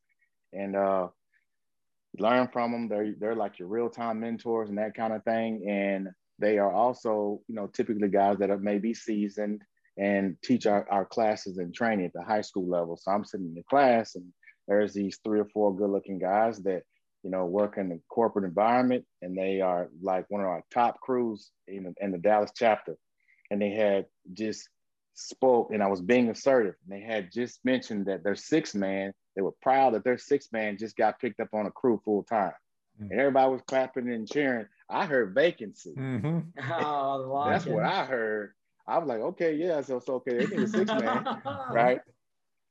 and 0.53 0.77
uh, 0.77 1.09
learn 2.19 2.49
from 2.53 2.73
them. 2.73 2.89
They're 2.89 3.15
they're 3.19 3.35
like 3.35 3.59
your 3.59 3.69
real 3.69 3.89
time 3.89 4.21
mentors 4.21 4.69
and 4.69 4.79
that 4.79 4.95
kind 4.95 5.13
of 5.13 5.25
thing. 5.25 5.69
And 5.69 6.09
they 6.39 6.59
are 6.59 6.73
also, 6.73 7.41
you 7.49 7.55
know, 7.55 7.67
typically 7.67 8.09
guys 8.09 8.39
that 8.39 8.51
are 8.51 8.59
maybe 8.59 8.95
seasoned 8.95 9.63
and 9.97 10.37
teach 10.43 10.67
our, 10.67 10.89
our 10.91 11.05
classes 11.05 11.59
and 11.59 11.73
training 11.73 12.07
at 12.07 12.13
the 12.13 12.23
high 12.23 12.41
school 12.41 12.69
level. 12.69 12.97
So 12.97 13.13
I'm 13.13 13.25
sitting 13.25 13.47
in 13.47 13.55
the 13.55 13.63
class 13.63 14.17
and 14.17 14.25
there's 14.67 14.93
these 14.93 15.19
three 15.23 15.41
or 15.41 15.45
four 15.47 15.75
good 15.75 15.91
looking 15.91 16.19
guys 16.19 16.59
that, 16.63 16.83
you 17.23 17.31
know, 17.31 17.45
work 17.45 17.79
in 17.79 17.89
the 17.89 18.01
corporate 18.09 18.45
environment 18.45 19.05
and 19.23 19.37
they 19.37 19.61
are 19.61 19.89
like 20.03 20.25
one 20.29 20.41
of 20.41 20.49
our 20.49 20.65
top 20.73 21.01
crews 21.01 21.51
in, 21.69 21.95
in 22.01 22.11
the 22.11 22.19
Dallas 22.19 22.51
chapter. 22.57 22.97
And 23.51 23.63
they 23.63 23.71
had 23.71 24.07
just 24.33 24.69
spoke 25.15 25.71
and 25.73 25.83
I 25.83 25.87
was 25.87 26.01
being 26.01 26.29
assertive. 26.29 26.75
And 26.85 27.01
they 27.01 27.07
had 27.07 27.31
just 27.33 27.61
mentioned 27.65 28.07
that 28.07 28.25
their 28.25 28.35
six 28.35 28.75
man, 28.75 29.13
they 29.35 29.43
were 29.43 29.55
proud 29.63 29.95
that 29.95 30.05
their 30.05 30.19
six 30.19 30.53
man 30.53 30.79
just 30.79 30.97
got 30.97 31.21
picked 31.21 31.41
up 31.41 31.49
on 31.53 31.67
a 31.67 31.71
crew 31.71 32.01
full 32.05 32.23
time. 32.23 32.53
Mm-hmm. 33.01 33.11
And 33.11 33.21
everybody 33.21 33.51
was 33.51 33.63
clapping 33.67 34.11
and 34.11 34.29
cheering. 34.29 34.67
I 34.89 35.07
heard 35.07 35.35
vacancy. 35.35 35.95
Mm-hmm. 35.97 36.41
Oh, 36.85 37.49
That's 37.49 37.67
what 37.67 37.85
I 37.85 38.05
heard. 38.05 38.53
I 38.87 38.99
was 38.99 39.09
like, 39.09 39.21
okay, 39.21 39.55
yeah, 39.55 39.81
so 39.81 39.97
it's 39.97 40.09
okay. 40.09 40.45
They 40.45 40.57
need 40.57 40.65
a 40.65 40.69
six 40.69 40.91
man, 40.91 41.27
right? 41.71 42.01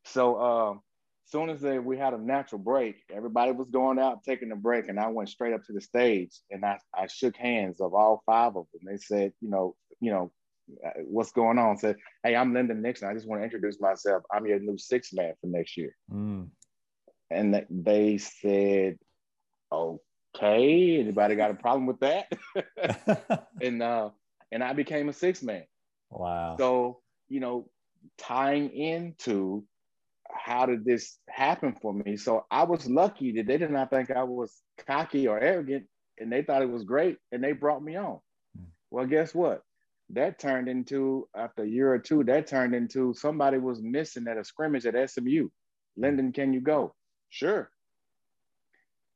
So 0.06 0.40
um, 0.40 0.82
soon 1.26 1.50
as 1.50 1.62
they, 1.62 1.80
we 1.80 1.98
had 1.98 2.14
a 2.14 2.18
natural 2.18 2.60
break, 2.60 3.04
everybody 3.12 3.52
was 3.52 3.70
going 3.70 3.98
out 3.98 4.24
taking 4.24 4.52
a 4.52 4.56
break, 4.56 4.90
and 4.90 5.00
I 5.00 5.08
went 5.08 5.30
straight 5.30 5.54
up 5.54 5.66
to 5.66 5.74
the 5.74 5.82
stage 5.82 6.40
and 6.52 6.64
I, 6.64 6.78
I 6.94 7.08
shook 7.08 7.36
hands 7.36 7.82
of 7.82 7.94
all 7.94 8.22
five 8.26 8.56
of 8.56 8.68
them. 8.72 8.82
They 8.86 8.98
said, 8.98 9.34
you 9.42 9.50
know, 9.50 9.76
you 10.00 10.12
know, 10.12 10.32
what's 11.06 11.32
going 11.32 11.58
on? 11.58 11.78
said, 11.78 11.98
hey, 12.24 12.36
I'm 12.36 12.54
Lyndon 12.54 12.82
Nixon. 12.82 13.10
I 13.10 13.14
just 13.14 13.28
want 13.28 13.42
to 13.42 13.46
introduce 13.46 13.80
myself. 13.80 14.24
I'm 14.32 14.46
your 14.46 14.60
new 14.60 14.78
six 14.78 15.14
man 15.14 15.34
for 15.42 15.48
next 15.48 15.78
year. 15.78 15.96
Mm. 16.12 16.50
And 17.30 17.66
they 17.70 18.18
said, 18.18 18.98
okay, 19.72 21.00
anybody 21.00 21.36
got 21.36 21.52
a 21.52 21.56
problem 21.56 21.86
with 21.86 22.00
that? 22.02 22.32
and 23.62 23.82
uh, 23.82 24.10
and 24.52 24.64
I 24.64 24.74
became 24.74 25.10
a 25.10 25.14
six 25.14 25.42
man. 25.42 25.64
Wow. 26.10 26.58
So, 26.60 27.00
you 27.28 27.40
know, 27.40 27.70
tying 28.18 28.70
into 28.70 29.64
how 30.32 30.66
did 30.66 30.86
this 30.86 31.18
happen 31.30 31.76
for 31.82 31.94
me? 31.94 32.18
So 32.18 32.46
I 32.52 32.64
was 32.64 32.88
lucky 32.88 33.32
that 33.34 33.48
they 33.48 33.58
did 33.58 33.72
not 33.72 33.90
think 33.90 34.12
I 34.12 34.24
was 34.24 34.62
cocky 34.86 35.28
or 35.28 35.40
arrogant 35.40 35.86
and 36.20 36.32
they 36.32 36.44
thought 36.44 36.62
it 36.62 36.70
was 36.70 36.84
great 36.84 37.18
and 37.32 37.44
they 37.44 37.52
brought 37.52 37.84
me 37.84 37.96
on. 37.96 38.20
Mm. 38.58 38.66
Well, 38.92 39.06
guess 39.06 39.34
what? 39.34 39.64
That 40.10 40.40
turned 40.40 40.68
into, 40.68 41.28
after 41.36 41.64
a 41.64 41.68
year 41.68 41.92
or 41.92 42.00
two, 42.00 42.24
that 42.26 42.48
turned 42.48 42.76
into 42.76 43.14
somebody 43.14 43.58
was 43.58 43.82
missing 43.82 44.28
at 44.28 44.38
a 44.38 44.44
scrimmage 44.44 44.86
at 44.86 45.10
SMU. 45.10 45.50
Lyndon, 45.98 46.32
can 46.32 46.54
you 46.54 46.62
go? 46.62 46.94
Sure. 47.30 47.70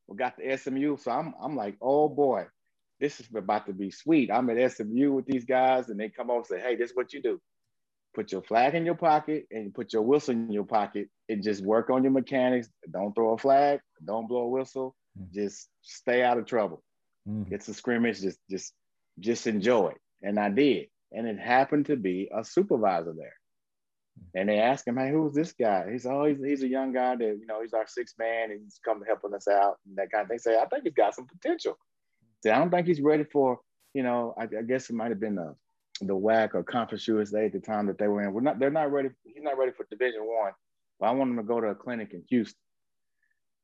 We 0.08 0.18
got 0.18 0.38
the 0.38 0.58
SMU. 0.58 0.98
So 0.98 1.12
I'm, 1.12 1.34
I'm 1.42 1.56
like, 1.56 1.78
oh 1.82 2.10
boy, 2.10 2.46
this 3.00 3.20
is 3.20 3.28
about 3.36 3.68
to 3.68 3.74
be 3.74 3.92
sweet. 3.92 4.32
I'm 4.32 4.50
at 4.50 4.72
SMU 4.72 5.12
with 5.12 5.26
these 5.26 5.46
guys, 5.46 5.90
and 5.90 6.00
they 6.00 6.10
come 6.10 6.30
over 6.30 6.40
and 6.40 6.48
say, 6.48 6.60
hey, 6.60 6.76
this 6.76 6.92
is 6.92 6.96
what 6.96 7.14
you 7.14 7.22
do. 7.22 7.40
Put 8.16 8.32
your 8.32 8.42
flag 8.42 8.74
in 8.74 8.84
your 8.84 8.96
pocket 8.96 9.46
and 9.52 9.66
you 9.66 9.70
put 9.70 9.94
your 9.94 10.02
whistle 10.02 10.34
in 10.34 10.52
your 10.52 10.64
pocket 10.64 11.08
and 11.30 11.44
just 11.44 11.64
work 11.64 11.92
on 11.92 12.02
your 12.02 12.12
mechanics. 12.12 12.68
Don't 12.90 13.14
throw 13.14 13.34
a 13.34 13.38
flag, 13.38 13.80
don't 14.04 14.28
blow 14.28 14.42
a 14.42 14.48
whistle, 14.48 14.96
mm-hmm. 15.16 15.32
just 15.36 15.70
stay 15.84 16.24
out 16.24 16.40
of 16.40 16.48
trouble. 16.48 16.82
Mm-hmm. 17.30 17.54
It's 17.54 17.68
a 17.68 17.76
scrimmage, 17.76 18.22
just 18.22 18.40
just 18.50 18.74
just 19.20 19.46
enjoy 19.46 19.90
it. 19.90 20.02
And 20.28 20.38
I 20.38 20.50
did. 20.50 20.88
And 21.14 21.26
it 21.26 21.40
happened 21.40 21.86
to 21.86 21.96
be 21.96 22.30
a 22.36 22.44
supervisor 22.44 23.14
there. 23.18 23.36
And 24.36 24.50
they 24.50 24.60
asked 24.60 24.88
him, 24.88 24.98
hey, 24.98 25.12
who's 25.12 25.34
this 25.34 25.54
guy? 25.54 25.86
He's 25.92 26.06
oh, 26.06 26.26
he's, 26.26 26.44
he's 26.44 26.64
a 26.64 26.68
young 26.68 26.92
guy 26.92 27.16
that, 27.16 27.38
you 27.40 27.46
know, 27.48 27.62
he's 27.62 27.74
our 27.74 27.88
sixth 27.88 28.16
man 28.20 28.52
and 28.52 28.60
he's 28.62 28.80
come 28.84 29.04
helping 29.08 29.34
us 29.34 29.48
out 29.48 29.78
and 29.88 29.96
that 29.98 30.12
kind 30.12 30.24
of 30.24 30.30
thing. 30.30 30.40
Say, 30.40 30.58
I 30.58 30.66
think 30.66 30.84
he's 30.84 30.94
got 30.94 31.16
some 31.16 31.28
potential. 31.28 31.78
I 32.46 32.50
don't 32.50 32.70
think 32.70 32.88
he's 32.88 33.02
ready 33.02 33.24
for, 33.24 33.60
you 33.94 34.04
know, 34.04 34.34
I, 34.38 34.44
I 34.44 34.64
guess 34.68 34.90
it 34.90 34.96
might 34.96 35.10
have 35.10 35.20
been 35.20 35.36
the 35.36 35.56
the 36.02 36.16
WAC 36.16 36.54
or 36.54 36.64
Conference 36.64 37.08
USA 37.08 37.46
at 37.46 37.54
the 37.54 37.60
time 37.60 37.88
that 37.88 37.98
they 37.98 38.08
were 38.08 38.22
in. 38.22 38.34
We're 38.34 38.42
not, 38.42 38.60
they're 38.60 38.70
not 38.70 38.92
ready. 38.92 39.10
He's 39.24 39.42
not 39.42 39.58
ready 39.58 39.72
for 39.72 39.88
Division 39.90 40.22
One, 40.22 40.52
but 41.00 41.08
I 41.08 41.12
want 41.12 41.32
him 41.32 41.38
to 41.38 41.44
go 41.44 41.60
to 41.60 41.70
a 41.70 41.76
clinic 41.76 42.14
in 42.14 42.24
Houston. 42.30 42.60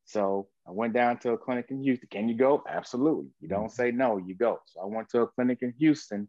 So 0.06 0.48
I 0.66 0.72
went 0.72 0.92
down 0.94 1.18
to 1.18 1.32
a 1.32 1.38
clinic 1.38 1.66
in 1.70 1.82
Houston. 1.82 2.08
Can 2.10 2.28
you 2.28 2.34
go? 2.34 2.62
Absolutely. 2.68 3.30
You 3.40 3.48
don't 3.48 3.66
mm-hmm. 3.66 3.82
say 3.82 3.90
no, 3.90 4.18
you 4.18 4.34
go. 4.34 4.60
So 4.66 4.80
I 4.80 4.86
went 4.86 5.08
to 5.10 5.22
a 5.22 5.26
clinic 5.26 5.58
in 5.62 5.74
Houston, 5.78 6.28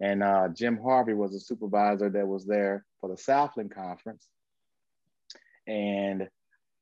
and 0.00 0.22
uh, 0.22 0.48
Jim 0.48 0.78
Harvey 0.80 1.14
was 1.14 1.34
a 1.34 1.40
supervisor 1.40 2.08
that 2.10 2.26
was 2.26 2.46
there 2.46 2.84
for 3.00 3.10
the 3.10 3.16
Southland 3.16 3.74
Conference. 3.74 4.26
And 5.66 6.28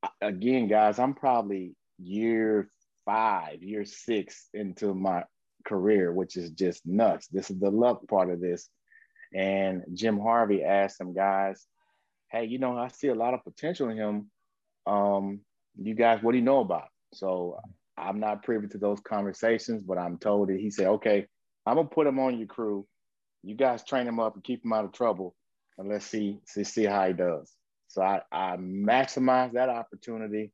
uh, 0.03 0.09
again, 0.21 0.67
guys, 0.67 0.99
I'm 0.99 1.13
probably 1.13 1.75
year 1.97 2.69
five, 3.05 3.63
year 3.63 3.85
six 3.85 4.49
into 4.53 4.93
my 4.93 5.23
career, 5.65 6.13
which 6.13 6.37
is 6.37 6.51
just 6.51 6.85
nuts. 6.85 7.27
This 7.27 7.49
is 7.49 7.59
the 7.59 7.71
luck 7.71 8.07
part 8.07 8.29
of 8.29 8.39
this. 8.39 8.69
And 9.33 9.83
Jim 9.93 10.19
Harvey 10.19 10.63
asked 10.63 10.97
some 10.97 11.13
guys, 11.13 11.65
Hey, 12.31 12.45
you 12.45 12.59
know, 12.59 12.77
I 12.77 12.89
see 12.89 13.07
a 13.07 13.15
lot 13.15 13.33
of 13.33 13.43
potential 13.43 13.89
in 13.89 13.97
him. 13.97 14.31
Um, 14.85 15.39
you 15.81 15.95
guys, 15.95 16.21
what 16.21 16.33
do 16.33 16.37
you 16.37 16.43
know 16.43 16.59
about? 16.59 16.89
So 17.13 17.59
I'm 17.97 18.19
not 18.19 18.43
privy 18.43 18.67
to 18.67 18.77
those 18.77 18.99
conversations, 18.99 19.81
but 19.81 19.97
I'm 19.97 20.17
told 20.17 20.49
that 20.49 20.59
he 20.59 20.69
said, 20.69 20.87
Okay, 20.87 21.27
I'm 21.65 21.75
gonna 21.75 21.87
put 21.87 22.07
him 22.07 22.19
on 22.19 22.37
your 22.37 22.47
crew. 22.47 22.85
You 23.47 23.55
guys 23.55 23.83
train 23.83 24.07
him 24.07 24.19
up 24.19 24.35
and 24.35 24.43
keep 24.43 24.63
him 24.65 24.73
out 24.73 24.85
of 24.85 24.91
trouble, 24.91 25.35
and 25.77 25.89
let's 25.89 26.05
see 26.05 26.39
see, 26.45 26.63
see 26.63 26.85
how 26.85 27.07
he 27.07 27.13
does. 27.13 27.51
So 27.87 28.01
I, 28.01 28.21
I 28.31 28.57
maximized 28.57 29.53
that 29.53 29.69
opportunity 29.69 30.51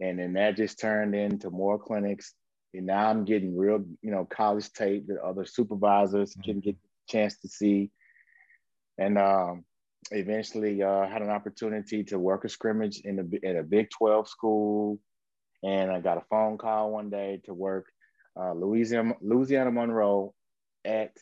and 0.00 0.18
then 0.18 0.32
that 0.34 0.56
just 0.56 0.78
turned 0.78 1.14
into 1.14 1.50
more 1.50 1.78
clinics. 1.78 2.34
And 2.72 2.86
now 2.86 3.08
I'm 3.08 3.24
getting 3.24 3.56
real, 3.56 3.84
you 4.02 4.10
know, 4.10 4.24
college 4.24 4.72
tape 4.72 5.06
that 5.06 5.22
other 5.22 5.44
supervisors 5.44 6.32
mm-hmm. 6.32 6.42
can 6.42 6.60
get 6.60 6.74
a 6.74 7.12
chance 7.12 7.38
to 7.38 7.48
see. 7.48 7.90
And 8.98 9.18
um, 9.18 9.64
eventually 10.10 10.82
uh, 10.82 11.06
had 11.06 11.22
an 11.22 11.30
opportunity 11.30 12.04
to 12.04 12.18
work 12.18 12.44
a 12.44 12.48
scrimmage 12.48 13.00
in 13.00 13.18
a, 13.20 13.48
at 13.48 13.56
a 13.56 13.62
Big 13.62 13.90
12 13.90 14.28
school. 14.28 14.98
And 15.62 15.90
I 15.90 16.00
got 16.00 16.18
a 16.18 16.24
phone 16.28 16.58
call 16.58 16.90
one 16.90 17.10
day 17.10 17.40
to 17.44 17.54
work 17.54 17.86
uh, 18.38 18.52
Louisiana, 18.52 19.14
Louisiana 19.20 19.70
Monroe 19.70 20.34
at 20.84 21.12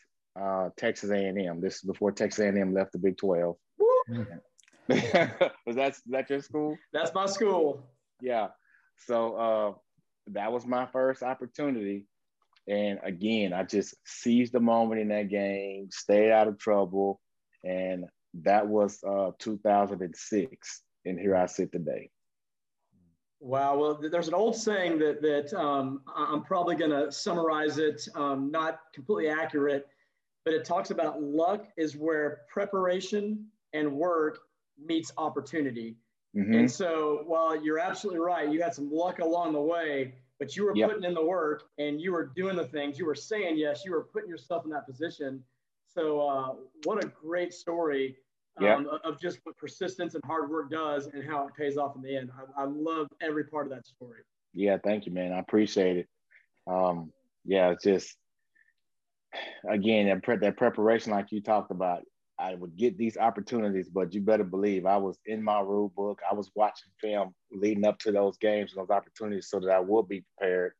uh, 0.40 0.70
Texas 0.76 1.10
A&M. 1.10 1.60
This 1.60 1.76
is 1.76 1.82
before 1.82 2.12
Texas 2.12 2.44
A&M 2.44 2.72
left 2.74 2.92
the 2.92 2.98
Big 2.98 3.16
12. 3.18 3.56
was 4.88 5.76
that 5.76 5.94
that 6.06 6.28
your 6.28 6.40
school? 6.40 6.76
That's 6.92 7.14
my 7.14 7.26
school. 7.26 7.86
Yeah. 8.20 8.48
So 9.06 9.34
uh, 9.36 9.72
that 10.28 10.52
was 10.52 10.66
my 10.66 10.86
first 10.86 11.22
opportunity. 11.22 12.06
And 12.68 13.00
again, 13.02 13.52
I 13.52 13.64
just 13.64 13.94
seized 14.06 14.52
the 14.52 14.60
moment 14.60 15.00
in 15.00 15.08
that 15.08 15.28
game, 15.28 15.88
stayed 15.90 16.30
out 16.30 16.48
of 16.48 16.58
trouble. 16.58 17.20
And 17.64 18.06
that 18.42 18.66
was 18.66 19.02
uh, 19.04 19.32
2006. 19.38 20.82
And 21.04 21.18
here 21.18 21.36
I 21.36 21.46
sit 21.46 21.72
today. 21.72 22.10
Wow. 23.40 23.76
Well, 23.76 24.00
there's 24.00 24.28
an 24.28 24.34
old 24.34 24.54
saying 24.54 25.00
that, 25.00 25.20
that 25.22 25.52
um, 25.58 26.02
I'm 26.14 26.42
probably 26.44 26.76
going 26.76 26.92
to 26.92 27.10
summarize 27.10 27.78
it, 27.78 28.00
um, 28.14 28.52
not 28.52 28.78
completely 28.94 29.28
accurate, 29.28 29.86
but 30.44 30.54
it 30.54 30.64
talks 30.64 30.90
about 30.90 31.22
luck 31.22 31.66
is 31.76 31.96
where 31.96 32.42
preparation 32.52 33.46
and 33.72 33.92
work 33.92 34.40
meets 34.84 35.12
opportunity. 35.16 35.96
Mm-hmm. 36.36 36.54
And 36.54 36.70
so 36.70 37.22
while 37.26 37.62
you're 37.62 37.78
absolutely 37.78 38.20
right, 38.20 38.50
you 38.50 38.62
had 38.62 38.74
some 38.74 38.90
luck 38.90 39.18
along 39.18 39.52
the 39.52 39.60
way, 39.60 40.14
but 40.38 40.56
you 40.56 40.64
were 40.64 40.74
yep. 40.74 40.88
putting 40.88 41.04
in 41.04 41.14
the 41.14 41.24
work 41.24 41.64
and 41.78 42.00
you 42.00 42.12
were 42.12 42.26
doing 42.34 42.56
the 42.56 42.64
things, 42.64 42.98
you 42.98 43.06
were 43.06 43.14
saying 43.14 43.56
yes, 43.58 43.84
you 43.84 43.92
were 43.92 44.04
putting 44.04 44.28
yourself 44.28 44.64
in 44.64 44.70
that 44.70 44.86
position. 44.86 45.42
So 45.88 46.20
uh, 46.26 46.54
what 46.84 47.04
a 47.04 47.06
great 47.08 47.52
story 47.52 48.16
um, 48.56 48.64
yep. 48.64 48.80
of 49.04 49.20
just 49.20 49.40
what 49.44 49.56
persistence 49.56 50.14
and 50.14 50.24
hard 50.24 50.50
work 50.50 50.70
does 50.70 51.06
and 51.06 51.22
how 51.22 51.46
it 51.46 51.54
pays 51.54 51.76
off 51.76 51.96
in 51.96 52.02
the 52.02 52.16
end. 52.16 52.30
I, 52.56 52.62
I 52.62 52.64
love 52.64 53.08
every 53.20 53.44
part 53.44 53.66
of 53.66 53.72
that 53.72 53.86
story. 53.86 54.22
Yeah, 54.54 54.78
thank 54.82 55.06
you, 55.06 55.12
man. 55.12 55.32
I 55.32 55.38
appreciate 55.38 55.98
it. 55.98 56.08
Um, 56.66 57.12
yeah, 57.44 57.70
it's 57.70 57.84
just 57.84 58.16
again 59.68 60.06
that, 60.06 60.22
pre- 60.22 60.36
that 60.36 60.56
preparation, 60.56 61.12
like 61.12 61.32
you 61.32 61.40
talked 61.40 61.70
about, 61.70 62.02
I 62.38 62.54
would 62.54 62.76
get 62.76 62.98
these 62.98 63.16
opportunities, 63.16 63.88
but 63.88 64.12
you 64.12 64.20
better 64.20 64.44
believe 64.44 64.86
I 64.86 64.96
was 64.96 65.18
in 65.26 65.42
my 65.42 65.60
rule 65.60 65.92
book. 65.94 66.20
I 66.28 66.34
was 66.34 66.50
watching 66.54 66.90
film 67.00 67.34
leading 67.52 67.84
up 67.84 67.98
to 68.00 68.12
those 68.12 68.36
games 68.38 68.72
and 68.72 68.82
those 68.82 68.94
opportunities 68.94 69.48
so 69.48 69.60
that 69.60 69.70
I 69.70 69.80
would 69.80 70.08
be 70.08 70.24
prepared 70.38 70.72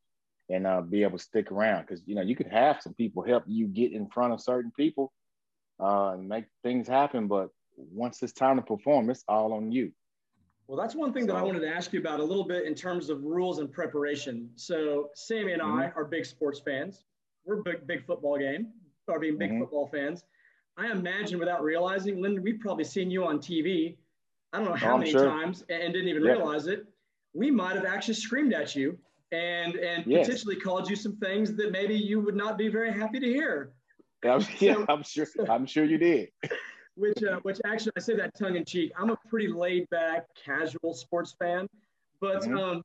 and 0.48 0.66
uh, 0.66 0.80
be 0.80 1.02
able 1.02 1.18
to 1.18 1.24
stick 1.24 1.52
around. 1.52 1.82
Because 1.82 2.02
you 2.06 2.14
know 2.14 2.22
you 2.22 2.34
could 2.34 2.48
have 2.48 2.80
some 2.80 2.94
people 2.94 3.22
help 3.22 3.44
you 3.46 3.68
get 3.68 3.92
in 3.92 4.08
front 4.08 4.32
of 4.32 4.40
certain 4.40 4.72
people 4.76 5.12
uh, 5.80 6.12
and 6.12 6.28
make 6.28 6.46
things 6.62 6.88
happen, 6.88 7.28
but 7.28 7.50
once 7.76 8.22
it's 8.22 8.32
time 8.32 8.56
to 8.56 8.62
perform, 8.62 9.10
it's 9.10 9.24
all 9.28 9.52
on 9.52 9.70
you. 9.70 9.92
Well, 10.66 10.80
that's 10.80 10.94
one 10.94 11.12
thing 11.12 11.26
so, 11.26 11.32
that 11.32 11.36
I 11.36 11.42
wanted 11.42 11.60
to 11.60 11.68
ask 11.68 11.92
you 11.92 12.00
about 12.00 12.20
a 12.20 12.24
little 12.24 12.44
bit 12.44 12.64
in 12.64 12.74
terms 12.74 13.10
of 13.10 13.22
rules 13.24 13.58
and 13.58 13.70
preparation. 13.70 14.50
So 14.56 15.10
Sammy 15.14 15.52
and 15.52 15.62
mm-hmm. 15.62 15.78
I 15.78 15.90
are 15.96 16.04
big 16.04 16.24
sports 16.24 16.60
fans. 16.60 17.04
We're 17.44 17.62
big 17.62 17.86
big 17.86 18.06
football 18.06 18.38
game, 18.38 18.68
or 19.08 19.18
being 19.18 19.38
big 19.38 19.50
mm-hmm. 19.50 19.60
football 19.60 19.88
fans. 19.88 20.24
I 20.76 20.90
imagine 20.90 21.38
without 21.38 21.62
realizing, 21.62 22.20
Lyndon, 22.22 22.42
we've 22.42 22.60
probably 22.60 22.84
seen 22.84 23.10
you 23.10 23.24
on 23.24 23.38
TV. 23.38 23.96
I 24.52 24.58
don't 24.58 24.66
know 24.66 24.74
how 24.74 24.94
oh, 24.94 24.98
many 24.98 25.10
sure. 25.10 25.26
times 25.26 25.64
and 25.68 25.92
didn't 25.92 26.08
even 26.08 26.22
realize 26.22 26.66
it. 26.66 26.86
We 27.34 27.50
might 27.50 27.76
have 27.76 27.84
actually 27.84 28.14
screamed 28.14 28.52
at 28.52 28.74
you 28.74 28.98
and 29.32 29.76
and 29.76 30.06
yes. 30.06 30.26
potentially 30.26 30.56
called 30.56 30.88
you 30.88 30.96
some 30.96 31.16
things 31.16 31.54
that 31.56 31.72
maybe 31.72 31.94
you 31.94 32.20
would 32.20 32.36
not 32.36 32.58
be 32.58 32.68
very 32.68 32.92
happy 32.92 33.18
to 33.20 33.26
hear. 33.26 33.72
Yeah, 34.22 34.40
yeah 34.60 34.84
I'm 34.88 35.02
sure. 35.02 35.26
I'm 35.48 35.66
sure 35.66 35.84
you 35.84 35.98
did. 35.98 36.28
which 36.94 37.22
uh, 37.22 37.40
which 37.42 37.58
actually 37.64 37.92
I 37.96 38.00
say 38.00 38.16
that 38.16 38.38
tongue 38.38 38.56
in 38.56 38.64
cheek. 38.64 38.92
I'm 38.98 39.10
a 39.10 39.16
pretty 39.28 39.48
laid 39.48 39.88
back, 39.90 40.26
casual 40.42 40.94
sports 40.94 41.34
fan, 41.38 41.66
but 42.20 42.42
mm-hmm. 42.42 42.56
um, 42.56 42.82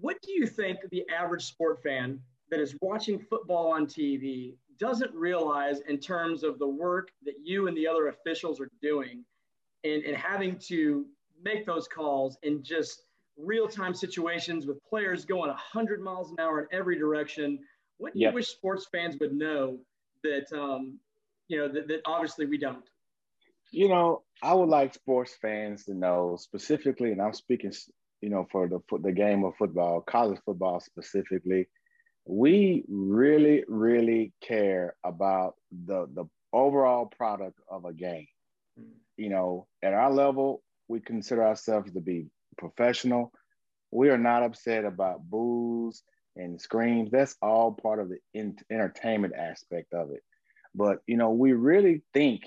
what 0.00 0.20
do 0.22 0.32
you 0.32 0.46
think 0.46 0.78
the 0.90 1.04
average 1.08 1.44
sport 1.44 1.82
fan 1.82 2.20
that 2.50 2.60
is 2.60 2.76
watching 2.80 3.18
football 3.18 3.72
on 3.72 3.86
TV 3.86 4.54
doesn't 4.78 5.14
realize 5.14 5.80
in 5.88 5.98
terms 5.98 6.42
of 6.42 6.58
the 6.58 6.66
work 6.66 7.10
that 7.24 7.34
you 7.42 7.68
and 7.68 7.76
the 7.76 7.86
other 7.86 8.08
officials 8.08 8.60
are 8.60 8.70
doing 8.82 9.24
and, 9.84 10.02
and 10.04 10.16
having 10.16 10.58
to 10.58 11.06
make 11.42 11.66
those 11.66 11.86
calls 11.86 12.38
in 12.42 12.62
just 12.62 13.02
real-time 13.36 13.94
situations 13.94 14.66
with 14.66 14.82
players 14.82 15.24
going 15.24 15.48
100 15.48 16.02
miles 16.02 16.30
an 16.30 16.36
hour 16.40 16.60
in 16.60 16.66
every 16.72 16.98
direction. 16.98 17.58
What 17.98 18.14
do 18.14 18.20
you 18.20 18.32
wish 18.32 18.48
sports 18.48 18.86
fans 18.90 19.16
would 19.20 19.32
know 19.32 19.78
that 20.22 20.52
um, 20.52 20.98
you 21.48 21.58
know 21.58 21.68
that, 21.68 21.88
that 21.88 22.00
obviously 22.06 22.46
we 22.46 22.58
don't? 22.58 22.84
You 23.70 23.88
know 23.88 24.22
i 24.42 24.54
would 24.54 24.68
like 24.68 24.94
sports 24.94 25.36
fans 25.40 25.84
to 25.84 25.94
know 25.94 26.36
specifically 26.38 27.12
and 27.12 27.20
i'm 27.20 27.32
speaking 27.32 27.72
you 28.20 28.30
know 28.30 28.46
for 28.50 28.68
the 28.68 28.80
the 28.98 29.12
game 29.12 29.44
of 29.44 29.54
football 29.56 30.00
college 30.00 30.40
football 30.44 30.80
specifically 30.80 31.66
we 32.24 32.84
really, 32.88 33.64
really 33.68 34.32
care 34.40 34.94
about 35.04 35.54
the 35.86 36.06
the 36.14 36.26
overall 36.52 37.06
product 37.06 37.58
of 37.68 37.84
a 37.84 37.92
game. 37.92 38.26
You 39.16 39.28
know, 39.28 39.66
at 39.82 39.94
our 39.94 40.10
level, 40.10 40.62
we 40.88 41.00
consider 41.00 41.44
ourselves 41.44 41.92
to 41.92 42.00
be 42.00 42.26
professional. 42.58 43.32
We 43.90 44.10
are 44.10 44.18
not 44.18 44.42
upset 44.42 44.84
about 44.84 45.28
boos 45.28 46.02
and 46.36 46.60
screams. 46.60 47.10
That's 47.10 47.36
all 47.42 47.72
part 47.72 47.98
of 47.98 48.08
the 48.08 48.18
in- 48.34 48.58
entertainment 48.70 49.34
aspect 49.36 49.92
of 49.92 50.10
it. 50.10 50.22
But 50.74 51.00
you 51.06 51.16
know, 51.16 51.30
we 51.30 51.52
really 51.52 52.02
think, 52.14 52.42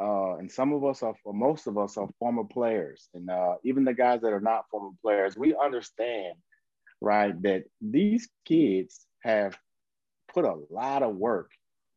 uh, 0.00 0.36
and 0.36 0.50
some 0.50 0.72
of 0.72 0.84
us 0.84 1.02
are, 1.02 1.14
most 1.26 1.66
of 1.66 1.76
us 1.76 1.96
are 1.96 2.08
former 2.18 2.44
players, 2.44 3.08
and 3.14 3.30
uh, 3.30 3.56
even 3.64 3.84
the 3.84 3.94
guys 3.94 4.22
that 4.22 4.32
are 4.32 4.40
not 4.40 4.68
former 4.70 4.94
players, 5.02 5.36
we 5.36 5.54
understand 5.54 6.34
right? 7.02 7.40
That 7.42 7.64
these 7.80 8.28
kids 8.46 9.04
have 9.22 9.58
put 10.32 10.44
a 10.44 10.56
lot 10.70 11.02
of 11.02 11.16
work 11.16 11.50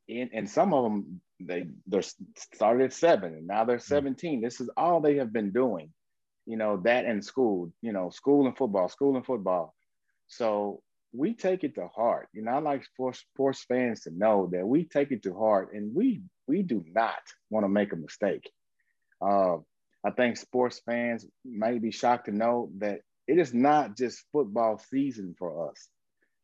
in, 0.07 0.29
and 0.33 0.49
some 0.49 0.73
of 0.73 0.83
them 0.83 1.21
they 1.39 1.67
they're 1.87 2.03
started 2.37 2.85
at 2.85 2.93
seven 2.93 3.33
and 3.33 3.47
now 3.47 3.65
they're 3.65 3.77
mm. 3.77 3.81
17. 3.81 4.41
This 4.41 4.59
is 4.61 4.69
all 4.75 5.01
they 5.01 5.17
have 5.17 5.33
been 5.33 5.51
doing, 5.51 5.91
you 6.45 6.57
know, 6.57 6.77
that 6.83 7.05
in 7.05 7.21
school, 7.21 7.71
you 7.81 7.91
know, 7.91 8.09
school 8.09 8.47
and 8.47 8.57
football, 8.57 8.89
school 8.89 9.15
and 9.15 9.25
football. 9.25 9.73
So 10.27 10.81
we 11.13 11.33
take 11.33 11.63
it 11.63 11.75
to 11.75 11.87
heart. 11.87 12.27
You 12.33 12.41
know, 12.43 12.51
I 12.51 12.59
like 12.59 12.83
sports, 12.85 13.19
sports 13.19 13.63
fans 13.67 14.01
to 14.01 14.11
know 14.11 14.49
that 14.51 14.65
we 14.67 14.85
take 14.85 15.11
it 15.11 15.23
to 15.23 15.33
heart 15.33 15.69
and 15.73 15.93
we 15.93 16.21
we 16.47 16.61
do 16.61 16.83
not 16.87 17.21
want 17.49 17.63
to 17.63 17.69
make 17.69 17.93
a 17.93 17.97
mistake. 17.97 18.49
Uh, 19.21 19.57
I 20.05 20.11
think 20.15 20.37
sports 20.37 20.81
fans 20.85 21.25
may 21.43 21.79
be 21.79 21.91
shocked 21.91 22.25
to 22.25 22.31
know 22.31 22.69
that 22.77 22.99
it 23.27 23.39
is 23.39 23.53
not 23.53 23.97
just 23.97 24.23
football 24.31 24.77
season 24.77 25.35
for 25.37 25.69
us. 25.69 25.87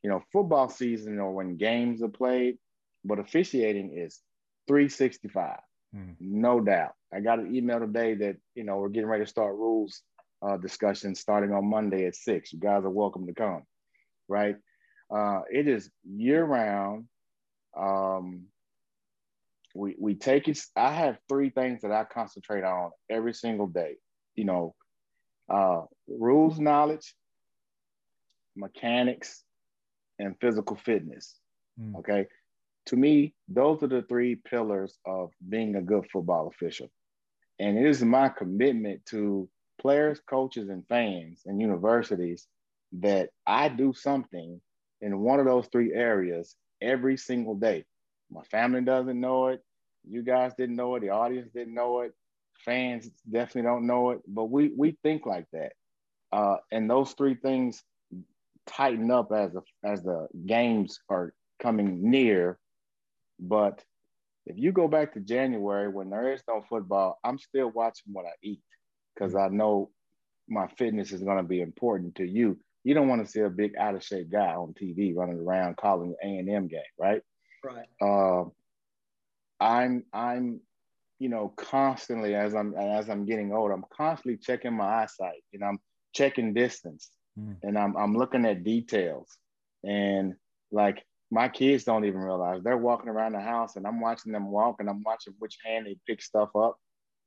You 0.03 0.09
know, 0.09 0.23
football 0.33 0.69
season 0.69 1.19
or 1.19 1.31
when 1.33 1.57
games 1.57 2.01
are 2.01 2.09
played, 2.09 2.57
but 3.05 3.19
officiating 3.19 3.95
is 3.95 4.19
365, 4.67 5.59
mm. 5.95 6.15
no 6.19 6.59
doubt. 6.59 6.93
I 7.13 7.19
got 7.19 7.39
an 7.39 7.55
email 7.55 7.79
today 7.79 8.15
that, 8.15 8.37
you 8.55 8.63
know, 8.63 8.77
we're 8.77 8.89
getting 8.89 9.09
ready 9.09 9.23
to 9.23 9.29
start 9.29 9.55
rules 9.55 10.01
uh, 10.41 10.57
discussions 10.57 11.19
starting 11.19 11.53
on 11.53 11.69
Monday 11.69 12.05
at 12.05 12.15
six. 12.15 12.51
You 12.51 12.59
guys 12.59 12.83
are 12.83 12.89
welcome 12.89 13.27
to 13.27 13.33
come, 13.33 13.63
right? 14.27 14.55
Uh, 15.13 15.41
it 15.51 15.67
is 15.67 15.89
year 16.03 16.43
round. 16.43 17.05
Um, 17.77 18.45
we, 19.75 19.95
we 19.99 20.15
take 20.15 20.47
it. 20.47 20.59
I 20.75 20.91
have 20.91 21.17
three 21.29 21.49
things 21.49 21.81
that 21.81 21.91
I 21.91 22.05
concentrate 22.05 22.63
on 22.63 22.91
every 23.09 23.33
single 23.33 23.67
day. 23.67 23.95
You 24.35 24.45
know, 24.45 24.75
uh, 25.49 25.83
rules 26.07 26.59
knowledge, 26.59 27.13
mechanics, 28.55 29.43
and 30.19 30.35
physical 30.39 30.75
fitness. 30.75 31.35
Mm. 31.79 31.97
Okay. 31.99 32.27
To 32.87 32.95
me, 32.95 33.33
those 33.47 33.83
are 33.83 33.87
the 33.87 34.03
three 34.03 34.35
pillars 34.35 34.97
of 35.05 35.31
being 35.47 35.75
a 35.75 35.81
good 35.81 36.09
football 36.11 36.47
official. 36.47 36.89
And 37.59 37.77
it 37.77 37.85
is 37.85 38.03
my 38.03 38.29
commitment 38.29 39.05
to 39.07 39.47
players, 39.79 40.19
coaches, 40.27 40.69
and 40.69 40.85
fans 40.87 41.41
and 41.45 41.61
universities 41.61 42.47
that 42.93 43.29
I 43.45 43.69
do 43.69 43.93
something 43.93 44.59
in 44.99 45.19
one 45.19 45.39
of 45.39 45.45
those 45.45 45.67
three 45.71 45.93
areas 45.93 46.55
every 46.81 47.17
single 47.17 47.55
day. 47.55 47.85
My 48.31 48.43
family 48.43 48.81
doesn't 48.81 49.19
know 49.19 49.47
it. 49.47 49.63
You 50.09 50.23
guys 50.23 50.53
didn't 50.57 50.75
know 50.75 50.95
it. 50.95 51.01
The 51.01 51.09
audience 51.09 51.49
didn't 51.53 51.75
know 51.75 52.01
it 52.01 52.13
fans 52.65 53.09
definitely 53.29 53.63
don't 53.63 53.87
know 53.87 54.11
it, 54.11 54.21
but 54.27 54.45
we 54.45 54.71
we 54.75 54.97
think 55.03 55.25
like 55.25 55.45
that. 55.53 55.73
Uh, 56.31 56.57
and 56.71 56.89
those 56.89 57.11
three 57.13 57.35
things 57.35 57.83
tighten 58.67 59.11
up 59.11 59.31
as 59.31 59.51
the 59.53 59.61
as 59.83 60.03
the 60.03 60.27
games 60.45 60.99
are 61.09 61.33
coming 61.61 62.09
near. 62.09 62.57
But 63.39 63.83
if 64.45 64.57
you 64.57 64.71
go 64.71 64.87
back 64.87 65.13
to 65.13 65.19
January 65.19 65.89
when 65.89 66.09
there 66.09 66.33
is 66.33 66.41
no 66.47 66.63
football, 66.69 67.19
I'm 67.23 67.37
still 67.37 67.69
watching 67.69 68.13
what 68.13 68.25
I 68.25 68.33
eat 68.43 68.61
because 69.13 69.35
I 69.35 69.49
know 69.49 69.89
my 70.47 70.67
fitness 70.77 71.11
is 71.11 71.23
going 71.23 71.37
to 71.37 71.43
be 71.43 71.61
important 71.61 72.15
to 72.15 72.25
you 72.25 72.59
you 72.83 72.93
don't 72.93 73.07
want 73.07 73.23
to 73.23 73.31
see 73.31 73.41
a 73.41 73.49
big 73.49 73.75
out 73.77 73.95
of 73.95 74.03
shape 74.03 74.31
guy 74.31 74.53
on 74.53 74.73
TV 74.73 75.15
running 75.15 75.39
around 75.39 75.77
calling 75.77 76.11
the 76.11 76.27
A 76.27 76.37
and 76.39 76.49
M 76.49 76.67
game, 76.67 76.81
right? 76.99 77.21
Right. 77.63 77.87
Uh, 78.01 78.45
I'm 79.59 80.03
I'm 80.11 80.61
you 81.21 81.29
know 81.29 81.53
constantly 81.55 82.33
as 82.33 82.55
I'm 82.55 82.73
as 82.75 83.07
I'm 83.07 83.25
getting 83.25 83.53
older, 83.53 83.75
I'm 83.75 83.85
constantly 83.95 84.37
checking 84.37 84.73
my 84.73 85.03
eyesight. 85.03 85.43
You 85.51 85.59
know, 85.59 85.67
I'm 85.67 85.79
checking 86.15 86.55
distance, 86.55 87.11
mm. 87.39 87.55
and 87.61 87.77
I'm 87.77 87.95
I'm 87.95 88.17
looking 88.17 88.43
at 88.43 88.63
details, 88.63 89.27
and 89.83 90.33
like 90.71 91.05
my 91.29 91.47
kids 91.47 91.83
don't 91.83 92.05
even 92.05 92.21
realize 92.21 92.63
they're 92.63 92.75
walking 92.75 93.09
around 93.09 93.33
the 93.33 93.39
house, 93.39 93.75
and 93.75 93.85
I'm 93.85 94.01
watching 94.01 94.31
them 94.31 94.49
walk, 94.49 94.77
and 94.79 94.89
I'm 94.89 95.03
watching 95.03 95.35
which 95.37 95.59
hand 95.63 95.85
they 95.85 95.95
pick 96.07 96.23
stuff 96.23 96.49
up, 96.55 96.77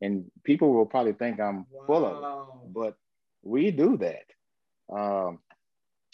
and 0.00 0.24
people 0.42 0.74
will 0.74 0.86
probably 0.86 1.12
think 1.12 1.38
I'm 1.38 1.64
wow. 1.70 1.86
full 1.86 2.04
of 2.04 2.16
it, 2.16 2.72
but 2.74 2.96
we 3.44 3.70
do 3.70 3.96
that. 3.98 4.26
Um, 4.92 5.38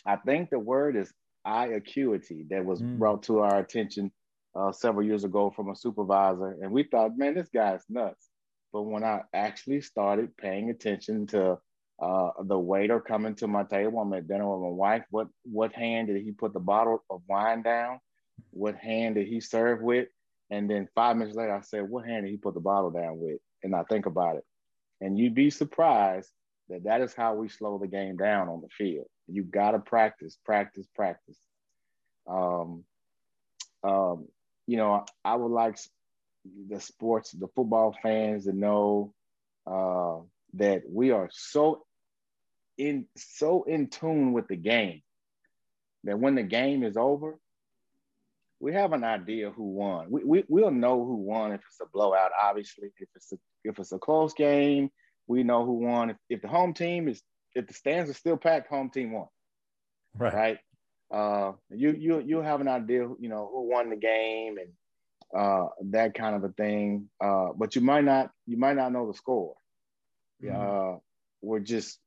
I 0.04 0.16
think 0.16 0.50
the 0.50 0.58
word 0.58 0.96
is 0.96 1.10
eye 1.46 1.68
acuity 1.68 2.44
that 2.50 2.62
was 2.62 2.82
mm. 2.82 2.98
brought 2.98 3.22
to 3.22 3.38
our 3.38 3.58
attention 3.58 4.12
uh, 4.54 4.72
several 4.72 5.06
years 5.06 5.24
ago 5.24 5.50
from 5.54 5.70
a 5.70 5.76
supervisor, 5.76 6.56
and 6.60 6.72
we 6.72 6.82
thought, 6.82 7.16
man, 7.16 7.34
this 7.34 7.48
guy's 7.48 7.84
nuts. 7.88 8.28
But 8.72 8.82
when 8.82 9.04
I 9.04 9.22
actually 9.32 9.80
started 9.80 10.36
paying 10.36 10.70
attention 10.70 11.26
to 11.28 11.58
uh, 12.00 12.30
the 12.44 12.58
waiter 12.58 13.00
coming 13.00 13.34
to 13.36 13.46
my 13.46 13.64
table, 13.64 14.00
I'm 14.00 14.12
at 14.12 14.28
dinner 14.28 14.48
with 14.48 14.62
my 14.62 14.74
wife. 14.74 15.04
What 15.10 15.28
what 15.44 15.72
hand 15.72 16.08
did 16.08 16.22
he 16.22 16.32
put 16.32 16.52
the 16.52 16.60
bottle 16.60 17.04
of 17.10 17.22
wine 17.28 17.62
down? 17.62 18.00
What 18.50 18.76
hand 18.76 19.16
did 19.16 19.26
he 19.26 19.40
serve 19.40 19.82
with? 19.82 20.08
And 20.50 20.68
then 20.68 20.88
five 20.94 21.16
minutes 21.16 21.36
later, 21.36 21.54
I 21.54 21.60
said, 21.60 21.88
what 21.88 22.06
hand 22.06 22.24
did 22.24 22.30
he 22.30 22.36
put 22.36 22.54
the 22.54 22.60
bottle 22.60 22.90
down 22.90 23.18
with? 23.18 23.38
And 23.62 23.74
I 23.74 23.82
think 23.84 24.06
about 24.06 24.36
it, 24.36 24.44
and 25.00 25.18
you'd 25.18 25.34
be 25.34 25.50
surprised 25.50 26.30
that 26.70 26.84
that 26.84 27.00
is 27.00 27.12
how 27.14 27.34
we 27.34 27.48
slow 27.48 27.78
the 27.78 27.88
game 27.88 28.16
down 28.16 28.48
on 28.48 28.60
the 28.60 28.68
field. 28.68 29.06
You 29.26 29.42
got 29.42 29.72
to 29.72 29.78
practice, 29.80 30.38
practice, 30.44 30.86
practice. 30.94 31.36
Um, 32.28 32.84
um, 33.82 34.28
you 34.70 34.76
know, 34.76 35.04
I 35.24 35.34
would 35.34 35.50
like 35.50 35.78
the 36.68 36.80
sports, 36.80 37.32
the 37.32 37.48
football 37.56 37.92
fans 38.00 38.44
to 38.44 38.52
know 38.52 39.12
uh, 39.66 40.18
that 40.54 40.82
we 40.88 41.10
are 41.10 41.28
so 41.32 41.84
in 42.78 43.06
so 43.16 43.64
in 43.64 43.88
tune 43.88 44.32
with 44.32 44.46
the 44.46 44.54
game 44.54 45.02
that 46.04 46.20
when 46.20 46.36
the 46.36 46.44
game 46.44 46.84
is 46.84 46.96
over, 46.96 47.36
we 48.60 48.72
have 48.72 48.92
an 48.92 49.02
idea 49.02 49.50
who 49.50 49.64
won. 49.64 50.06
We, 50.08 50.22
we 50.22 50.44
we'll 50.46 50.70
know 50.70 51.04
who 51.04 51.16
won 51.16 51.50
if 51.50 51.62
it's 51.66 51.80
a 51.82 51.90
blowout. 51.92 52.30
Obviously, 52.40 52.92
if 52.96 53.08
it's 53.16 53.32
a, 53.32 53.38
if 53.64 53.76
it's 53.80 53.90
a 53.90 53.98
close 53.98 54.34
game, 54.34 54.92
we 55.26 55.42
know 55.42 55.66
who 55.66 55.80
won. 55.80 56.10
If, 56.10 56.16
if 56.28 56.42
the 56.42 56.48
home 56.48 56.74
team 56.74 57.08
is 57.08 57.20
if 57.56 57.66
the 57.66 57.74
stands 57.74 58.08
are 58.08 58.14
still 58.14 58.36
packed, 58.36 58.68
home 58.68 58.90
team 58.90 59.10
won. 59.10 59.26
Right. 60.16 60.32
Right 60.32 60.58
uh, 61.10 61.52
you 61.70 61.92
you 61.92 62.20
you 62.20 62.38
have 62.38 62.60
an 62.60 62.68
idea, 62.68 63.08
you 63.18 63.28
know, 63.28 63.48
who 63.52 63.68
won 63.68 63.90
the 63.90 63.96
game 63.96 64.56
and 64.58 64.70
uh, 65.36 65.68
that 65.90 66.14
kind 66.14 66.36
of 66.36 66.44
a 66.44 66.52
thing. 66.52 67.08
Uh, 67.20 67.48
but 67.56 67.74
you 67.74 67.80
might 67.80 68.04
not 68.04 68.30
you 68.46 68.56
might 68.56 68.76
not 68.76 68.92
know 68.92 69.06
the 69.06 69.14
score. 69.14 69.54
Mm-hmm. 70.42 70.94
Uh, 70.94 70.98
we're 71.42 71.60
just 71.60 71.98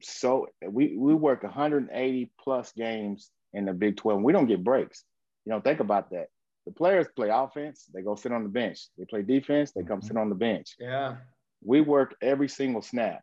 so 0.00 0.48
we 0.66 0.96
we 0.96 1.14
work 1.14 1.42
180 1.42 2.30
plus 2.42 2.72
games 2.72 3.30
in 3.52 3.66
the 3.66 3.72
Big 3.72 3.96
12. 3.96 4.22
We 4.22 4.32
don't 4.32 4.46
get 4.46 4.64
breaks. 4.64 5.04
You 5.44 5.50
know, 5.50 5.60
think 5.60 5.80
about 5.80 6.10
that. 6.10 6.28
The 6.64 6.72
players 6.72 7.08
play 7.14 7.28
offense, 7.28 7.86
they 7.92 8.02
go 8.02 8.14
sit 8.14 8.32
on 8.32 8.44
the 8.44 8.48
bench. 8.48 8.86
They 8.96 9.04
play 9.04 9.22
defense, 9.22 9.72
they 9.72 9.82
come 9.82 9.98
mm-hmm. 9.98 10.06
sit 10.06 10.16
on 10.16 10.28
the 10.28 10.36
bench. 10.36 10.76
Yeah. 10.78 11.16
We 11.62 11.80
work 11.80 12.14
every 12.22 12.48
single 12.48 12.82
snap, 12.82 13.20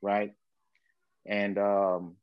right? 0.00 0.32
And 1.24 1.56
um, 1.56 2.16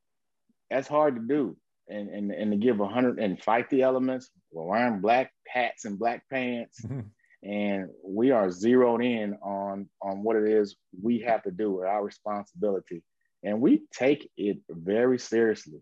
that's 0.69 0.87
hard 0.87 1.15
to 1.15 1.21
do 1.21 1.55
and, 1.89 2.09
and, 2.09 2.31
and 2.31 2.51
to 2.51 2.57
give 2.57 2.79
a 2.79 2.83
100 2.83 3.19
and 3.19 3.41
fight 3.41 3.69
the 3.69 3.81
elements. 3.81 4.29
We're 4.51 4.63
wearing 4.63 5.01
black 5.01 5.31
hats 5.47 5.85
and 5.85 5.99
black 5.99 6.23
pants. 6.31 6.81
Mm-hmm. 6.83 7.01
And 7.41 7.87
we 8.03 8.31
are 8.31 8.51
zeroed 8.51 9.01
in 9.01 9.35
on, 9.35 9.87
on 10.01 10.23
what 10.23 10.35
it 10.35 10.49
is 10.49 10.75
we 11.01 11.19
have 11.19 11.41
to 11.43 11.51
do 11.51 11.71
with 11.71 11.85
our 11.87 12.03
responsibility. 12.03 13.01
And 13.43 13.61
we 13.61 13.83
take 13.93 14.29
it 14.35 14.57
very 14.69 15.17
seriously. 15.19 15.79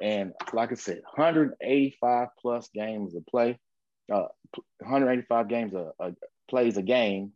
And 0.00 0.34
like 0.52 0.70
I 0.70 0.76
said, 0.76 1.00
185 1.16 2.28
plus 2.40 2.68
games 2.72 3.14
to 3.14 3.24
play, 3.28 3.58
uh, 4.08 4.26
185 4.78 5.48
games 5.48 5.74
a, 5.74 5.90
a 5.98 6.12
plays 6.48 6.76
a 6.76 6.82
game. 6.82 7.32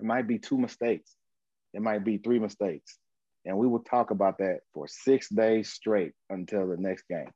It 0.00 0.04
might 0.04 0.26
be 0.26 0.40
two 0.40 0.58
mistakes. 0.58 1.14
It 1.72 1.80
might 1.80 2.02
be 2.02 2.18
three 2.18 2.40
mistakes 2.40 2.98
and 3.44 3.56
we 3.56 3.66
will 3.66 3.80
talk 3.80 4.10
about 4.10 4.38
that 4.38 4.60
for 4.72 4.86
six 4.88 5.28
days 5.28 5.72
straight 5.72 6.12
until 6.30 6.68
the 6.68 6.76
next 6.76 7.04
game. 7.08 7.30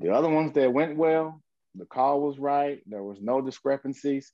The 0.00 0.10
other 0.10 0.28
ones 0.28 0.52
that 0.54 0.72
went 0.72 0.96
well, 0.96 1.40
the 1.74 1.86
call 1.86 2.20
was 2.20 2.38
right, 2.38 2.80
there 2.86 3.02
was 3.02 3.18
no 3.20 3.40
discrepancies. 3.40 4.32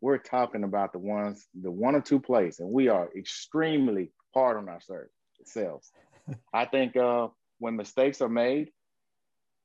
We're 0.00 0.18
talking 0.18 0.64
about 0.64 0.92
the 0.92 0.98
ones, 0.98 1.46
the 1.60 1.70
one 1.70 1.94
or 1.94 2.00
two 2.00 2.20
plays, 2.20 2.60
and 2.60 2.70
we 2.70 2.88
are 2.88 3.10
extremely 3.16 4.12
hard 4.34 4.56
on 4.56 4.68
ourselves. 4.68 5.90
I 6.52 6.64
think 6.66 6.96
uh, 6.96 7.28
when 7.58 7.76
mistakes 7.76 8.20
are 8.20 8.28
made, 8.28 8.70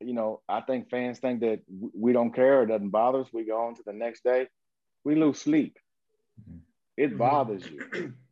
you 0.01 0.13
know, 0.13 0.41
I 0.47 0.61
think 0.61 0.89
fans 0.89 1.19
think 1.19 1.41
that 1.41 1.59
we 1.67 2.13
don't 2.13 2.33
care, 2.33 2.63
it 2.63 2.67
doesn't 2.67 2.89
bother 2.89 3.21
us. 3.21 3.27
We 3.33 3.45
go 3.45 3.67
on 3.67 3.75
to 3.75 3.83
the 3.85 3.93
next 3.93 4.23
day, 4.23 4.47
we 5.03 5.15
lose 5.15 5.39
sleep. 5.39 5.77
Mm-hmm. 6.41 6.59
It 6.97 7.17
bothers 7.17 7.63
you. 7.65 8.13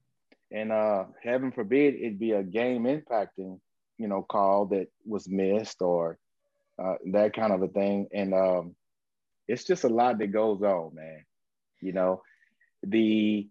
and 0.51 0.71
uh, 0.71 1.05
heaven 1.21 1.51
forbid 1.51 1.95
it 1.95 2.19
be 2.19 2.31
a 2.31 2.43
game 2.43 2.83
impacting, 2.83 3.59
you 3.97 4.07
know, 4.07 4.21
call 4.21 4.67
that 4.67 4.87
was 5.05 5.27
missed 5.27 5.81
or 5.81 6.17
uh, 6.81 6.95
that 7.11 7.33
kind 7.33 7.51
of 7.51 7.61
a 7.61 7.67
thing. 7.67 8.07
And 8.13 8.33
um, 8.33 8.75
it's 9.47 9.65
just 9.65 9.83
a 9.83 9.89
lot 9.89 10.19
that 10.19 10.27
goes 10.27 10.61
on, 10.61 10.95
man. 10.95 11.25
You 11.81 11.93
know, 11.93 12.21
the 12.83 13.47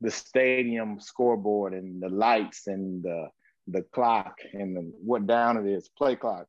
the 0.00 0.10
stadium 0.10 0.98
scoreboard 1.00 1.74
and 1.74 2.02
the 2.02 2.08
lights 2.08 2.66
and 2.66 3.02
the 3.02 3.28
the 3.66 3.82
clock 3.92 4.38
and 4.52 4.76
the, 4.76 4.92
what 5.04 5.26
down 5.26 5.56
it 5.56 5.70
is, 5.70 5.88
play 5.96 6.16
clock. 6.16 6.46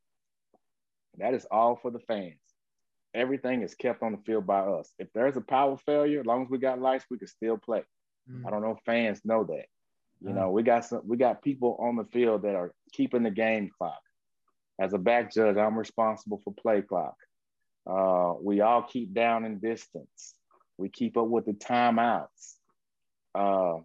That 1.17 1.33
is 1.33 1.45
all 1.51 1.77
for 1.81 1.91
the 1.91 1.99
fans. 1.99 2.39
Everything 3.13 3.61
is 3.61 3.75
kept 3.75 4.01
on 4.03 4.13
the 4.13 4.17
field 4.25 4.47
by 4.47 4.61
us. 4.61 4.89
If 4.97 5.09
there's 5.13 5.35
a 5.35 5.41
power 5.41 5.77
failure, 5.85 6.21
as 6.21 6.25
long 6.25 6.43
as 6.43 6.49
we 6.49 6.57
got 6.57 6.79
lights, 6.79 7.05
we 7.09 7.17
can 7.17 7.27
still 7.27 7.57
play. 7.57 7.83
Mm. 8.29 8.45
I 8.45 8.49
don't 8.49 8.61
know 8.61 8.71
if 8.71 8.83
fans 8.85 9.21
know 9.23 9.43
that. 9.45 9.65
You 10.23 10.33
know, 10.33 10.51
we 10.51 10.61
got 10.61 10.85
some 10.85 11.01
we 11.03 11.17
got 11.17 11.41
people 11.41 11.77
on 11.79 11.95
the 11.95 12.03
field 12.03 12.43
that 12.43 12.53
are 12.53 12.71
keeping 12.93 13.23
the 13.23 13.31
game 13.31 13.71
clock. 13.75 14.01
As 14.79 14.93
a 14.93 14.99
back 14.99 15.33
judge, 15.33 15.57
I'm 15.57 15.77
responsible 15.77 16.39
for 16.43 16.53
play 16.53 16.83
clock. 16.83 17.15
Uh, 17.89 18.33
we 18.39 18.61
all 18.61 18.83
keep 18.83 19.13
down 19.15 19.45
in 19.45 19.57
distance. 19.57 20.35
We 20.77 20.89
keep 20.89 21.17
up 21.17 21.27
with 21.27 21.45
the 21.45 21.53
timeouts. 21.53 22.55
Uh, 23.33 23.79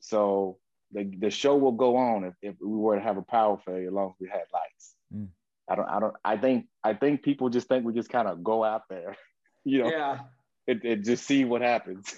so 0.00 0.58
the, 0.92 1.10
the 1.18 1.30
show 1.30 1.56
will 1.56 1.72
go 1.72 1.96
on 1.96 2.24
if, 2.24 2.34
if 2.42 2.54
we 2.60 2.76
were 2.76 2.96
to 2.96 3.02
have 3.02 3.16
a 3.16 3.22
power 3.22 3.58
failure 3.64 3.88
as 3.88 3.92
long 3.92 4.10
as 4.10 4.16
we 4.20 4.28
had 4.28 4.44
lights. 4.52 4.94
Mm. 5.14 5.28
I 5.70 5.74
don't 5.74 5.88
I 5.88 6.00
don't 6.00 6.14
I 6.24 6.36
think 6.36 6.66
I 6.84 6.94
think 6.94 7.22
people 7.22 7.48
just 7.48 7.68
think 7.68 7.86
we 7.86 7.94
just 7.94 8.10
kind 8.10 8.28
of 8.28 8.44
go 8.44 8.62
out 8.62 8.82
there, 8.90 9.16
you 9.64 9.82
know, 9.82 9.90
yeah. 9.90 10.18
and, 10.66 10.84
and 10.84 11.04
just 11.04 11.26
see 11.26 11.46
what 11.46 11.62
happens. 11.62 12.14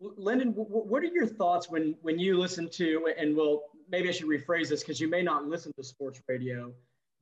Lyndon, 0.00 0.52
what 0.52 1.02
are 1.02 1.06
your 1.06 1.26
thoughts 1.26 1.70
when 1.70 1.94
when 2.02 2.18
you 2.18 2.38
listen 2.38 2.68
to 2.70 3.12
and 3.18 3.36
well 3.36 3.64
maybe 3.90 4.08
I 4.08 4.12
should 4.12 4.28
rephrase 4.28 4.68
this 4.68 4.80
because 4.80 5.00
you 5.00 5.08
may 5.08 5.22
not 5.22 5.46
listen 5.46 5.72
to 5.76 5.82
sports 5.82 6.20
radio, 6.28 6.72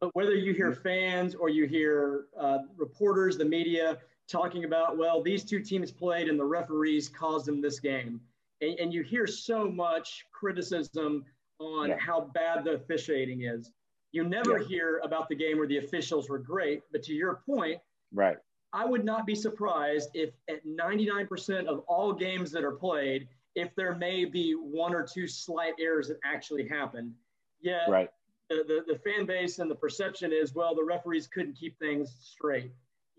but 0.00 0.14
whether 0.14 0.34
you 0.34 0.52
hear 0.52 0.70
mm-hmm. 0.70 0.82
fans 0.82 1.34
or 1.34 1.48
you 1.48 1.66
hear 1.66 2.26
uh, 2.38 2.58
reporters, 2.76 3.36
the 3.36 3.44
media 3.44 3.98
talking 4.28 4.64
about 4.64 4.96
well 4.96 5.22
these 5.22 5.44
two 5.44 5.60
teams 5.60 5.90
played 5.90 6.28
and 6.28 6.38
the 6.38 6.44
referees 6.44 7.08
caused 7.08 7.46
them 7.46 7.60
this 7.60 7.80
game, 7.80 8.20
and, 8.60 8.78
and 8.78 8.92
you 8.92 9.02
hear 9.02 9.26
so 9.26 9.68
much 9.68 10.24
criticism 10.32 11.24
on 11.58 11.88
yeah. 11.88 11.98
how 11.98 12.30
bad 12.32 12.64
the 12.64 12.72
officiating 12.72 13.42
is. 13.42 13.72
You 14.12 14.24
never 14.24 14.58
yeah. 14.58 14.68
hear 14.68 15.00
about 15.04 15.28
the 15.28 15.34
game 15.34 15.58
where 15.58 15.66
the 15.66 15.78
officials 15.78 16.28
were 16.28 16.38
great, 16.38 16.82
but 16.92 17.02
to 17.04 17.12
your 17.12 17.40
point, 17.44 17.80
right? 18.12 18.38
I 18.72 18.84
would 18.84 19.04
not 19.04 19.26
be 19.26 19.34
surprised 19.34 20.10
if 20.14 20.30
at 20.48 20.64
99% 20.66 21.66
of 21.66 21.80
all 21.88 22.12
games 22.12 22.50
that 22.52 22.64
are 22.64 22.72
played, 22.72 23.28
if 23.54 23.74
there 23.76 23.94
may 23.94 24.24
be 24.24 24.52
one 24.52 24.94
or 24.94 25.02
two 25.02 25.26
slight 25.26 25.74
errors 25.80 26.08
that 26.08 26.18
actually 26.24 26.68
happen. 26.68 27.14
Yet 27.60 27.88
right. 27.88 28.08
the, 28.50 28.64
the, 28.66 28.92
the 28.92 28.98
fan 28.98 29.26
base 29.26 29.58
and 29.58 29.70
the 29.70 29.74
perception 29.74 30.32
is, 30.32 30.54
well, 30.54 30.74
the 30.74 30.84
referees 30.84 31.26
couldn't 31.26 31.54
keep 31.54 31.78
things 31.78 32.14
straight. 32.20 32.70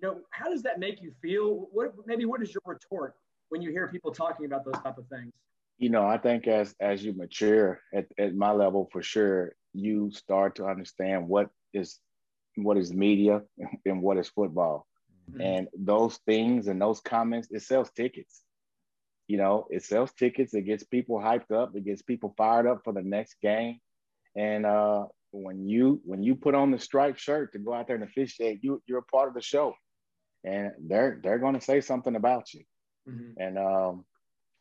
You 0.01 0.07
know, 0.07 0.19
how 0.29 0.49
does 0.49 0.61
that 0.63 0.79
make 0.79 1.01
you 1.01 1.11
feel? 1.21 1.67
What 1.71 1.93
maybe 2.05 2.25
what 2.25 2.41
is 2.41 2.53
your 2.53 2.61
retort 2.65 3.15
when 3.49 3.61
you 3.61 3.71
hear 3.71 3.89
people 3.89 4.11
talking 4.11 4.45
about 4.45 4.63
those 4.63 4.81
type 4.81 4.97
of 4.97 5.07
things? 5.07 5.33
You 5.77 5.89
know, 5.89 6.05
I 6.05 6.17
think 6.17 6.47
as 6.47 6.73
as 6.79 7.03
you 7.03 7.11
mature 7.13 7.81
at, 7.93 8.05
at 8.17 8.33
my 8.33 8.51
level 8.51 8.87
for 8.93 9.01
sure, 9.01 9.53
you 9.73 10.09
start 10.11 10.55
to 10.55 10.67
understand 10.67 11.27
what 11.27 11.49
is 11.73 11.99
what 12.55 12.77
is 12.77 12.93
media 12.93 13.41
and 13.85 14.01
what 14.01 14.17
is 14.17 14.29
football 14.29 14.87
Mm-hmm. 15.29 15.41
And 15.41 15.67
those 15.77 16.17
things 16.25 16.67
and 16.67 16.81
those 16.81 16.99
comments, 17.01 17.49
it 17.51 17.61
sells 17.61 17.91
tickets. 17.91 18.41
You 19.27 19.37
know, 19.37 19.67
it 19.69 19.83
sells 19.83 20.11
tickets, 20.13 20.53
it 20.53 20.63
gets 20.63 20.83
people 20.83 21.19
hyped 21.19 21.51
up, 21.51 21.75
it 21.75 21.85
gets 21.85 22.01
people 22.01 22.33
fired 22.35 22.65
up 22.65 22.81
for 22.83 22.93
the 22.93 23.03
next 23.03 23.35
game. 23.41 23.79
And 24.35 24.65
uh, 24.65 25.05
when 25.31 25.67
you 25.67 26.01
when 26.03 26.23
you 26.23 26.35
put 26.35 26.55
on 26.55 26.71
the 26.71 26.79
striped 26.79 27.19
shirt 27.19 27.53
to 27.53 27.59
go 27.59 27.73
out 27.73 27.87
there 27.87 27.95
and 27.95 28.05
officiate, 28.05 28.63
you 28.63 28.81
you're 28.87 28.99
a 28.99 29.03
part 29.03 29.27
of 29.27 29.35
the 29.35 29.41
show, 29.41 29.75
and 30.43 30.71
they're 30.79 31.19
they're 31.21 31.39
going 31.39 31.53
to 31.53 31.61
say 31.61 31.81
something 31.81 32.15
about 32.15 32.53
you, 32.53 32.63
mm-hmm. 33.07 33.39
and 33.39 33.59
um, 33.59 34.05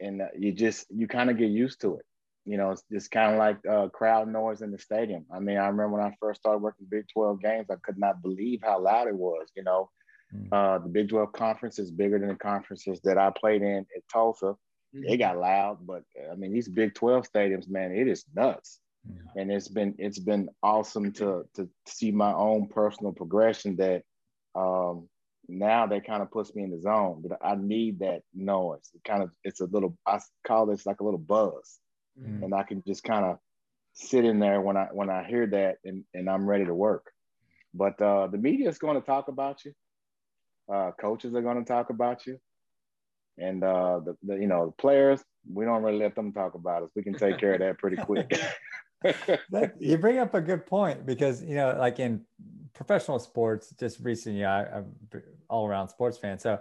and 0.01 0.23
you 0.39 0.53
just 0.53 0.87
you 0.91 1.07
kind 1.07 1.31
of 1.31 1.39
get 1.39 1.51
used 1.51 1.81
to 1.83 1.97
it. 1.97 2.05
You 2.45 2.57
know, 2.57 2.71
it's 2.71 2.83
just 2.91 3.11
kind 3.11 3.33
of 3.33 3.39
like 3.39 3.59
uh, 3.67 3.89
crowd 3.89 4.29
noise 4.29 4.63
in 4.63 4.71
the 4.71 4.79
stadium. 4.79 5.27
I 5.33 5.39
mean, 5.39 5.59
I 5.59 5.67
remember 5.69 5.97
when 5.97 6.05
I 6.05 6.17
first 6.19 6.41
started 6.41 6.63
working 6.63 6.87
Big 6.91 7.05
12 7.13 7.43
games, 7.43 7.67
I 7.71 7.77
could 7.83 7.99
not 7.99 8.23
believe 8.23 8.61
how 8.63 8.81
loud 8.81 9.07
it 9.09 9.15
was. 9.15 9.49
You 9.55 9.65
know, 9.65 9.91
mm-hmm. 10.35 10.53
uh, 10.53 10.79
the 10.79 10.89
Big 10.89 11.09
12 11.09 11.33
conference 11.33 11.79
is 11.79 11.91
bigger 11.91 12.19
than 12.19 12.29
the 12.29 12.35
conferences 12.35 13.01
that 13.05 13.19
I 13.19 13.31
played 13.31 13.63
in 13.63 13.87
at 13.97 14.09
Tulsa. 14.13 14.57
Mm-hmm. 14.95 15.05
It 15.05 15.17
got 15.19 15.39
loud, 15.39 15.87
but 15.87 16.03
I 16.31 16.35
mean, 16.35 16.53
these 16.53 16.69
Big 16.69 16.95
12 16.95 17.31
stadiums, 17.31 17.69
man, 17.69 17.93
it 17.93 18.09
is 18.09 18.25
nuts. 18.35 18.81
Yeah. 19.07 19.43
And 19.43 19.53
it's 19.53 19.69
been 19.69 19.95
it's 19.99 20.19
been 20.19 20.49
awesome 20.63 21.13
to 21.15 21.47
to 21.55 21.69
see 21.87 22.11
my 22.11 22.33
own 22.33 22.69
personal 22.69 23.13
progression 23.13 23.77
that 23.77 24.03
um, 24.55 25.09
now 25.49 25.87
that 25.87 26.07
kind 26.07 26.23
of 26.23 26.31
puts 26.31 26.55
me 26.55 26.63
in 26.63 26.71
the 26.71 26.81
zone. 26.81 27.23
But 27.27 27.39
I 27.43 27.55
need 27.55 28.01
that 28.01 28.23
noise. 28.35 28.91
It 28.95 29.05
kind 29.05 29.23
of 29.23 29.31
it's 29.45 29.61
a 29.61 29.67
little 29.67 29.97
I 30.07 30.21
call 30.47 30.67
this 30.67 30.85
like 30.85 31.01
a 31.01 31.05
little 31.05 31.19
buzz, 31.19 31.79
mm. 32.21 32.43
and 32.43 32.55
I 32.55 32.65
can 32.65 32.83
just 32.87 33.05
kind 33.05 33.25
of 33.25 33.39
sit 33.95 34.25
in 34.25 34.39
there 34.39 34.61
when 34.61 34.77
I 34.77 34.89
when 34.93 35.11
I 35.11 35.25
hear 35.25 35.47
that 35.47 35.79
and 35.85 36.05
and 36.15 36.29
I'm 36.29 36.47
ready 36.47 36.67
to 36.67 36.75
work. 36.75 37.11
But 37.75 38.01
uh, 38.01 38.27
the 38.29 38.39
media 38.39 38.69
is 38.69 38.79
going 38.79 39.01
to 39.01 39.07
talk 39.07 39.29
about 39.29 39.65
you. 39.65 39.73
Uh, 40.73 40.91
coaches 41.01 41.35
are 41.35 41.43
going 41.43 41.59
to 41.59 41.65
talk 41.65 41.91
about 41.91 42.27
you, 42.27 42.39
and 43.39 43.65
uh, 43.65 44.01
the, 44.01 44.17
the 44.23 44.35
you 44.35 44.47
know 44.47 44.67
the 44.67 44.73
players 44.73 45.23
we 45.53 45.65
don't 45.65 45.83
really 45.83 45.99
let 45.99 46.15
them 46.15 46.33
talk 46.33 46.55
about 46.55 46.83
us. 46.83 46.91
We 46.95 47.03
can 47.03 47.15
take 47.15 47.39
care 47.39 47.55
of 47.55 47.61
that 47.61 47.79
pretty 47.79 47.97
quick. 47.97 48.31
that, 49.03 49.75
you 49.79 49.97
bring 49.97 50.19
up 50.19 50.35
a 50.35 50.41
good 50.41 50.67
point 50.67 51.07
because 51.07 51.43
you 51.43 51.55
know, 51.55 51.77
like 51.79 52.01
in 52.01 52.23
professional 52.75 53.21
sports, 53.21 53.73
just 53.79 54.01
recently, 54.01 54.45
I, 54.45 54.65
I'm 54.79 54.93
all 55.49 55.69
around 55.69 55.89
sports 55.89 56.19
fan, 56.19 56.39
so 56.39 56.59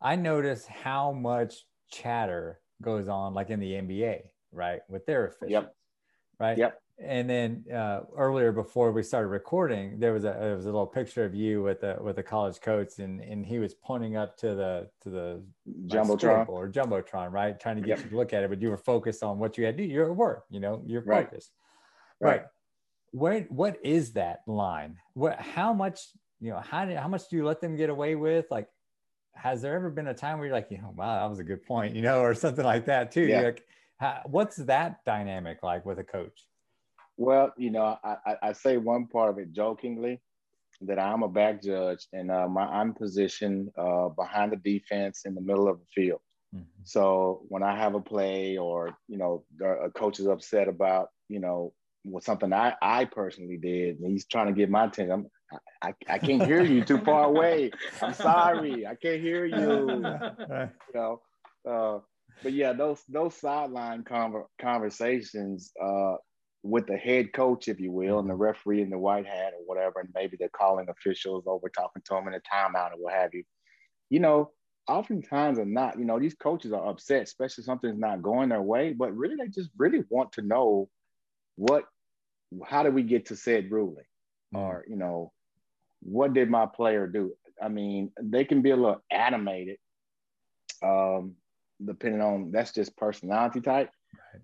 I 0.00 0.16
notice 0.16 0.66
how 0.66 1.12
much 1.12 1.66
chatter 1.90 2.60
goes 2.82 3.08
on, 3.08 3.34
like 3.34 3.50
in 3.50 3.60
the 3.60 3.72
NBA, 3.72 4.22
right, 4.52 4.80
with 4.88 5.04
their 5.04 5.26
officials, 5.26 5.50
yep. 5.50 5.74
right? 6.40 6.56
Yep. 6.56 6.80
And 6.98 7.28
then 7.28 7.64
uh, 7.72 8.00
earlier, 8.16 8.52
before 8.52 8.90
we 8.90 9.02
started 9.02 9.28
recording, 9.28 10.00
there 10.00 10.14
was 10.14 10.24
a 10.24 10.34
there 10.40 10.56
was 10.56 10.64
a 10.64 10.68
little 10.68 10.86
picture 10.86 11.26
of 11.26 11.34
you 11.34 11.62
with 11.62 11.82
a 11.82 11.98
with 12.00 12.18
a 12.18 12.22
college 12.22 12.58
coach, 12.62 12.98
and 12.98 13.20
and 13.20 13.44
he 13.44 13.58
was 13.58 13.74
pointing 13.74 14.16
up 14.16 14.38
to 14.38 14.54
the 14.54 14.88
to 15.02 15.10
the 15.10 15.42
jumbotron 15.88 16.48
or 16.48 16.68
jumbotron, 16.70 17.32
right, 17.32 17.60
trying 17.60 17.76
to 17.76 17.82
get 17.82 17.98
yep. 17.98 18.04
you 18.04 18.10
to 18.10 18.16
look 18.16 18.32
at 18.32 18.44
it, 18.44 18.48
but 18.48 18.62
you 18.62 18.70
were 18.70 18.78
focused 18.78 19.22
on 19.22 19.38
what 19.38 19.58
you 19.58 19.66
had 19.66 19.76
to 19.76 19.82
do. 19.82 19.92
You're 19.92 20.10
at 20.10 20.16
work, 20.16 20.44
you 20.48 20.58
know, 20.58 20.82
you're 20.86 21.02
right. 21.02 21.28
focused. 21.28 21.50
Right. 22.18 22.44
Where 23.10 23.42
what 23.50 23.76
is 23.84 24.14
that 24.14 24.40
line? 24.46 24.96
What 25.12 25.38
how 25.38 25.74
much, 25.74 26.00
you 26.40 26.50
know, 26.50 26.60
how 26.60 26.86
did, 26.86 26.96
how 26.96 27.08
much 27.08 27.28
do 27.28 27.36
you 27.36 27.44
let 27.44 27.60
them 27.60 27.76
get 27.76 27.90
away 27.90 28.14
with? 28.14 28.46
Like 28.50 28.68
has 29.34 29.60
there 29.60 29.74
ever 29.74 29.90
been 29.90 30.06
a 30.06 30.14
time 30.14 30.38
where 30.38 30.46
you're 30.46 30.56
like, 30.56 30.70
you 30.70 30.78
know, 30.78 30.94
wow, 30.96 31.20
that 31.20 31.28
was 31.28 31.40
a 31.40 31.44
good 31.44 31.64
point, 31.66 31.94
you 31.94 32.00
know, 32.00 32.20
or 32.20 32.34
something 32.34 32.64
like 32.64 32.86
that 32.86 33.12
too? 33.12 33.26
Yeah. 33.26 33.42
Like, 33.42 33.64
how, 33.98 34.22
what's 34.24 34.56
that 34.56 35.04
dynamic 35.04 35.62
like 35.62 35.84
with 35.84 35.98
a 35.98 36.04
coach? 36.04 36.46
Well, 37.16 37.52
you 37.56 37.70
know, 37.70 37.96
I, 38.04 38.16
I, 38.26 38.36
I, 38.42 38.52
say 38.52 38.76
one 38.76 39.06
part 39.06 39.30
of 39.30 39.38
it 39.38 39.52
jokingly 39.52 40.20
that 40.82 40.98
I'm 40.98 41.22
a 41.22 41.28
back 41.28 41.62
judge 41.62 42.06
and 42.12 42.30
uh, 42.30 42.46
my, 42.48 42.64
I'm 42.64 42.92
positioned 42.92 43.70
uh, 43.78 44.08
behind 44.10 44.52
the 44.52 44.56
defense 44.56 45.22
in 45.24 45.34
the 45.34 45.40
middle 45.40 45.68
of 45.68 45.78
the 45.78 45.86
field. 45.94 46.20
Mm-hmm. 46.54 46.64
So 46.84 47.42
when 47.48 47.62
I 47.62 47.76
have 47.76 47.94
a 47.94 48.00
play 48.00 48.58
or, 48.58 48.96
you 49.08 49.16
know, 49.16 49.44
a 49.64 49.90
coach 49.90 50.20
is 50.20 50.26
upset 50.26 50.68
about, 50.68 51.08
you 51.28 51.40
know, 51.40 51.72
was 52.04 52.24
something 52.24 52.52
I, 52.52 52.74
I 52.80 53.06
personally 53.06 53.56
did. 53.56 53.98
And 53.98 54.12
he's 54.12 54.26
trying 54.26 54.46
to 54.46 54.52
get 54.52 54.70
my 54.70 54.84
attention. 54.84 55.12
I'm, 55.12 55.26
I, 55.82 55.94
I 56.08 56.18
can't 56.18 56.44
hear 56.44 56.62
you 56.62 56.84
too 56.84 56.98
far 56.98 57.24
away. 57.24 57.70
I'm 58.02 58.14
sorry. 58.14 58.86
I 58.86 58.94
can't 58.94 59.20
hear 59.20 59.44
you. 59.44 59.56
you 60.04 60.94
know, 60.94 61.20
uh, 61.68 61.98
but 62.42 62.52
yeah, 62.52 62.72
those 62.72 63.02
those 63.08 63.34
sideline 63.34 64.04
conver- 64.04 64.46
conversations 64.60 65.72
uh, 65.82 66.16
with 66.66 66.86
the 66.86 66.96
head 66.96 67.32
coach, 67.32 67.68
if 67.68 67.80
you 67.80 67.92
will, 67.92 68.18
and 68.18 68.28
the 68.28 68.34
referee 68.34 68.82
in 68.82 68.90
the 68.90 68.98
white 68.98 69.26
hat 69.26 69.52
or 69.54 69.64
whatever, 69.66 70.00
and 70.00 70.08
maybe 70.14 70.36
the 70.36 70.48
calling 70.48 70.88
officials 70.88 71.44
over 71.46 71.68
talking 71.68 72.02
to 72.04 72.14
them 72.14 72.28
in 72.28 72.34
a 72.34 72.40
timeout 72.40 72.92
or 72.92 72.98
what 72.98 73.14
have 73.14 73.34
you. 73.34 73.44
You 74.10 74.20
know, 74.20 74.50
oftentimes 74.88 75.58
are 75.58 75.64
not. 75.64 75.98
You 75.98 76.04
know, 76.04 76.18
these 76.18 76.34
coaches 76.34 76.72
are 76.72 76.88
upset, 76.88 77.22
especially 77.22 77.64
something's 77.64 77.98
not 77.98 78.22
going 78.22 78.48
their 78.48 78.62
way. 78.62 78.92
But 78.92 79.16
really, 79.16 79.36
they 79.36 79.48
just 79.48 79.70
really 79.76 80.02
want 80.08 80.32
to 80.32 80.42
know 80.42 80.88
what 81.56 81.84
how 82.64 82.82
did 82.82 82.94
we 82.94 83.02
get 83.02 83.26
to 83.26 83.36
said 83.36 83.70
ruling? 83.70 84.04
Mm. 84.54 84.60
Or, 84.60 84.84
you 84.88 84.96
know, 84.96 85.32
what 86.00 86.34
did 86.34 86.50
my 86.50 86.66
player 86.66 87.06
do? 87.06 87.32
I 87.60 87.68
mean, 87.68 88.12
they 88.20 88.44
can 88.44 88.62
be 88.62 88.70
a 88.70 88.76
little 88.76 89.02
animated, 89.10 89.78
um, 90.82 91.34
depending 91.84 92.20
on 92.20 92.50
that's 92.52 92.72
just 92.72 92.96
personality 92.96 93.60
type. 93.60 93.90
Right. 94.34 94.42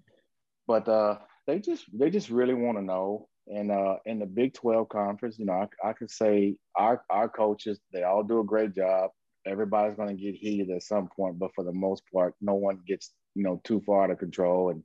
But 0.66 0.88
uh, 0.88 1.18
they 1.46 1.58
just 1.58 1.84
they 1.92 2.10
just 2.10 2.30
really 2.30 2.54
want 2.54 2.78
to 2.78 2.84
know. 2.84 3.28
And 3.48 3.72
uh, 3.72 3.96
in 4.06 4.20
the 4.20 4.26
Big 4.26 4.54
12 4.54 4.88
conference, 4.88 5.38
you 5.38 5.46
know, 5.46 5.66
I, 5.84 5.88
I 5.88 5.92
could 5.92 6.10
say 6.10 6.56
our 6.76 7.02
our 7.10 7.28
coaches, 7.28 7.80
they 7.92 8.02
all 8.02 8.22
do 8.22 8.40
a 8.40 8.44
great 8.44 8.74
job. 8.74 9.10
Everybody's 9.44 9.96
going 9.96 10.16
to 10.16 10.22
get 10.22 10.36
heated 10.36 10.70
at 10.70 10.84
some 10.84 11.08
point, 11.08 11.38
but 11.38 11.50
for 11.54 11.64
the 11.64 11.72
most 11.72 12.04
part, 12.12 12.34
no 12.40 12.54
one 12.54 12.80
gets 12.86 13.12
you 13.34 13.42
know 13.42 13.60
too 13.64 13.82
far 13.84 14.04
out 14.04 14.10
of 14.10 14.18
control. 14.18 14.70
And 14.70 14.82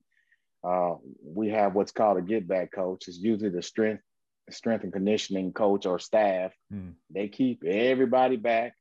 uh, 0.64 0.96
we 1.24 1.50
have 1.50 1.76
what's 1.76 1.92
called 1.92 2.18
a 2.18 2.22
get 2.22 2.48
back 2.48 2.72
coach. 2.72 3.08
It's 3.08 3.20
usually 3.20 3.52
the 3.52 3.62
strength, 3.62 4.02
strength 4.50 4.84
and 4.84 4.94
conditioning 4.94 5.54
coach 5.54 5.86
or 5.86 6.00
staff. 6.00 6.52
Mm. 6.74 6.94
They 7.12 7.28
keep 7.28 7.64
everybody 7.64 8.38
back. 8.38 8.74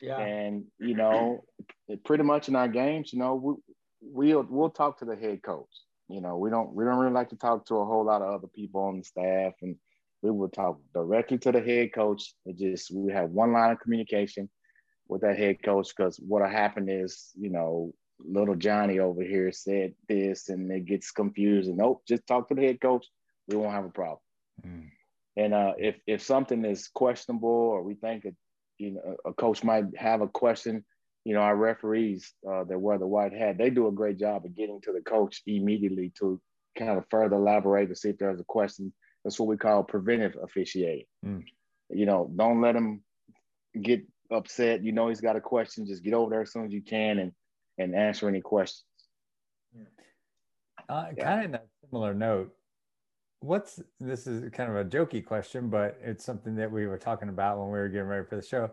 Yeah. 0.00 0.18
And 0.18 0.64
you 0.78 0.94
know, 0.94 1.44
pretty 2.06 2.24
much 2.24 2.48
in 2.48 2.56
our 2.56 2.68
games, 2.68 3.12
you 3.12 3.18
know, 3.18 3.34
we, 3.34 4.32
we'll 4.32 4.46
we'll 4.48 4.70
talk 4.70 5.00
to 5.00 5.04
the 5.04 5.16
head 5.16 5.42
coach. 5.42 5.68
You 6.10 6.20
know, 6.20 6.36
we 6.36 6.50
don't 6.50 6.72
we 6.74 6.84
don't 6.84 6.98
really 6.98 7.12
like 7.12 7.30
to 7.30 7.36
talk 7.36 7.66
to 7.66 7.76
a 7.76 7.84
whole 7.84 8.04
lot 8.04 8.22
of 8.22 8.34
other 8.34 8.48
people 8.48 8.82
on 8.82 8.98
the 8.98 9.04
staff, 9.04 9.52
and 9.62 9.76
we 10.22 10.30
will 10.30 10.48
talk 10.48 10.80
directly 10.92 11.38
to 11.38 11.52
the 11.52 11.60
head 11.60 11.92
coach. 11.94 12.34
It 12.44 12.58
just 12.58 12.90
we 12.92 13.12
have 13.12 13.30
one 13.30 13.52
line 13.52 13.72
of 13.72 13.80
communication 13.80 14.48
with 15.08 15.22
that 15.22 15.38
head 15.38 15.62
coach 15.62 15.88
because 15.96 16.16
what'll 16.18 16.48
happen 16.48 16.88
is, 16.88 17.30
you 17.38 17.50
know, 17.50 17.92
little 18.18 18.54
Johnny 18.54 18.98
over 18.98 19.22
here 19.22 19.50
said 19.52 19.94
this 20.08 20.48
and 20.48 20.70
it 20.70 20.84
gets 20.84 21.10
confused 21.10 21.68
and 21.68 21.78
nope, 21.78 22.02
just 22.06 22.26
talk 22.26 22.48
to 22.48 22.54
the 22.54 22.66
head 22.66 22.80
coach. 22.80 23.06
We 23.48 23.56
won't 23.56 23.72
have 23.72 23.84
a 23.84 23.90
problem. 23.90 24.20
Mm. 24.66 24.90
And 25.36 25.54
uh, 25.54 25.72
if 25.78 25.96
if 26.06 26.22
something 26.22 26.64
is 26.64 26.88
questionable 26.88 27.48
or 27.48 27.82
we 27.82 27.94
think 27.94 28.24
that 28.24 28.34
you 28.78 28.92
know 28.92 29.16
a 29.24 29.32
coach 29.32 29.64
might 29.64 29.84
have 29.96 30.20
a 30.20 30.28
question, 30.28 30.84
you 31.24 31.34
know 31.34 31.40
our 31.40 31.56
referees 31.56 32.32
uh, 32.50 32.64
that 32.64 32.78
wear 32.78 32.98
the 32.98 33.06
white 33.06 33.32
hat, 33.32 33.58
they 33.58 33.70
do 33.70 33.88
a 33.88 33.92
great 33.92 34.18
job 34.18 34.44
of 34.44 34.56
getting 34.56 34.80
to 34.82 34.92
the 34.92 35.00
coach 35.00 35.42
immediately 35.46 36.12
to 36.18 36.40
kind 36.78 36.98
of 36.98 37.04
further 37.10 37.36
elaborate 37.36 37.88
to 37.88 37.96
see 37.96 38.10
if 38.10 38.18
there's 38.18 38.40
a 38.40 38.44
question. 38.44 38.92
That's 39.24 39.38
what 39.38 39.48
we 39.48 39.56
call 39.56 39.82
preventive 39.82 40.36
officiating. 40.42 41.04
Mm. 41.24 41.44
You 41.90 42.06
know, 42.06 42.30
don't 42.34 42.62
let 42.62 42.76
him 42.76 43.02
get 43.80 44.02
upset. 44.30 44.82
You 44.82 44.92
know 44.92 45.08
he's 45.08 45.20
got 45.20 45.36
a 45.36 45.40
question. 45.40 45.86
Just 45.86 46.04
get 46.04 46.14
over 46.14 46.30
there 46.30 46.42
as 46.42 46.52
soon 46.52 46.66
as 46.66 46.72
you 46.72 46.82
can 46.82 47.18
and 47.18 47.32
and 47.78 47.94
answer 47.94 48.28
any 48.28 48.40
questions. 48.40 48.84
Uh, 50.88 51.06
yeah. 51.16 51.24
Kind 51.24 51.38
of 51.40 51.44
in 51.46 51.54
a 51.54 51.60
similar 51.86 52.14
note, 52.14 52.52
what's 53.40 53.80
this 53.98 54.26
is 54.26 54.50
kind 54.50 54.70
of 54.70 54.76
a 54.76 54.84
jokey 54.84 55.24
question, 55.24 55.68
but 55.68 55.98
it's 56.02 56.24
something 56.24 56.56
that 56.56 56.70
we 56.70 56.86
were 56.86 56.98
talking 56.98 57.28
about 57.28 57.58
when 57.58 57.70
we 57.70 57.78
were 57.78 57.88
getting 57.88 58.06
ready 58.06 58.26
for 58.26 58.36
the 58.36 58.42
show. 58.42 58.70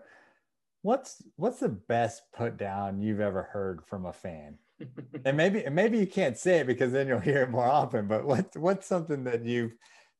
What's 0.88 1.22
what's 1.36 1.60
the 1.60 1.68
best 1.68 2.22
put 2.34 2.56
down 2.56 3.02
you've 3.02 3.20
ever 3.20 3.44
heard 3.44 3.82
from 3.88 4.06
a 4.06 4.14
fan? 4.14 4.58
and 5.26 5.36
maybe 5.36 5.66
and 5.66 5.76
maybe 5.76 5.98
you 5.98 6.08
can't 6.08 6.38
say 6.38 6.60
it 6.60 6.68
because 6.68 6.94
then 6.94 7.10
you'll 7.10 7.20
hear 7.20 7.42
it 7.42 7.50
more 7.50 7.68
often. 7.68 8.08
But 8.08 8.24
what's 8.24 8.56
what's 8.56 8.88
something 8.88 9.26
that 9.26 9.44
you 9.44 9.74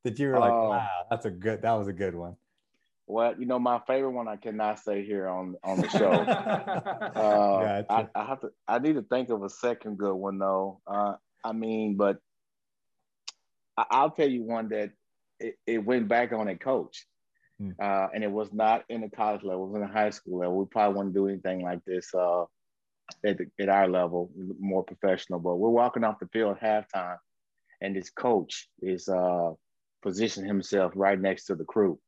that 0.04 0.18
you 0.18 0.28
were 0.28 0.38
like, 0.38 0.52
uh, 0.52 0.68
wow, 0.68 0.88
that's 1.08 1.24
a 1.24 1.30
good 1.30 1.62
that 1.62 1.72
was 1.72 1.88
a 1.88 1.94
good 1.94 2.14
one. 2.14 2.36
Well, 3.06 3.34
you 3.38 3.46
know, 3.46 3.58
my 3.58 3.80
favorite 3.86 4.10
one 4.10 4.28
I 4.28 4.36
cannot 4.36 4.78
say 4.78 5.02
here 5.06 5.26
on 5.26 5.56
on 5.64 5.80
the 5.80 5.88
show. 5.88 6.10
uh, 6.10 7.82
I, 7.88 8.06
I, 8.14 8.24
have 8.26 8.42
to. 8.42 8.50
I 8.68 8.78
need 8.78 8.96
to 8.96 9.02
think 9.02 9.30
of 9.30 9.42
a 9.44 9.48
second 9.48 9.96
good 9.96 10.16
one 10.16 10.38
though. 10.38 10.82
Uh, 10.86 11.14
I 11.42 11.52
mean, 11.52 11.96
but 11.96 12.18
I, 13.74 14.02
will 14.02 14.10
tell 14.10 14.28
you 14.28 14.42
one 14.42 14.68
that 14.68 14.90
it, 15.40 15.58
it, 15.66 15.78
went 15.78 16.08
back 16.08 16.34
on 16.34 16.46
a 16.48 16.58
coach, 16.58 17.06
hmm. 17.58 17.70
uh, 17.80 18.08
and 18.14 18.24
it 18.24 18.30
was 18.30 18.52
not 18.52 18.84
in 18.88 19.00
the 19.02 19.10
college 19.10 19.42
level. 19.42 19.64
It 19.64 19.68
was 19.68 19.74
in 19.76 19.86
the 19.88 19.92
high 19.92 20.10
school 20.10 20.38
level. 20.38 20.56
We 20.58 20.66
probably 20.66 20.96
wouldn't 20.96 21.14
do 21.14 21.28
anything 21.28 21.62
like 21.62 21.84
this 21.84 22.14
uh, 22.14 22.42
at 23.24 23.38
the, 23.38 23.46
at 23.60 23.68
our 23.68 23.88
level, 23.88 24.30
more 24.60 24.84
professional. 24.84 25.40
But 25.40 25.56
we're 25.56 25.70
walking 25.70 26.04
off 26.04 26.20
the 26.20 26.28
field 26.28 26.56
at 26.60 26.88
halftime, 26.94 27.18
and 27.80 27.94
this 27.94 28.10
coach 28.10 28.68
is 28.82 29.08
uh, 29.08 29.52
positioning 30.02 30.48
himself 30.48 30.92
right 30.94 31.20
next 31.20 31.46
to 31.46 31.54
the 31.54 31.64
crew 31.64 31.98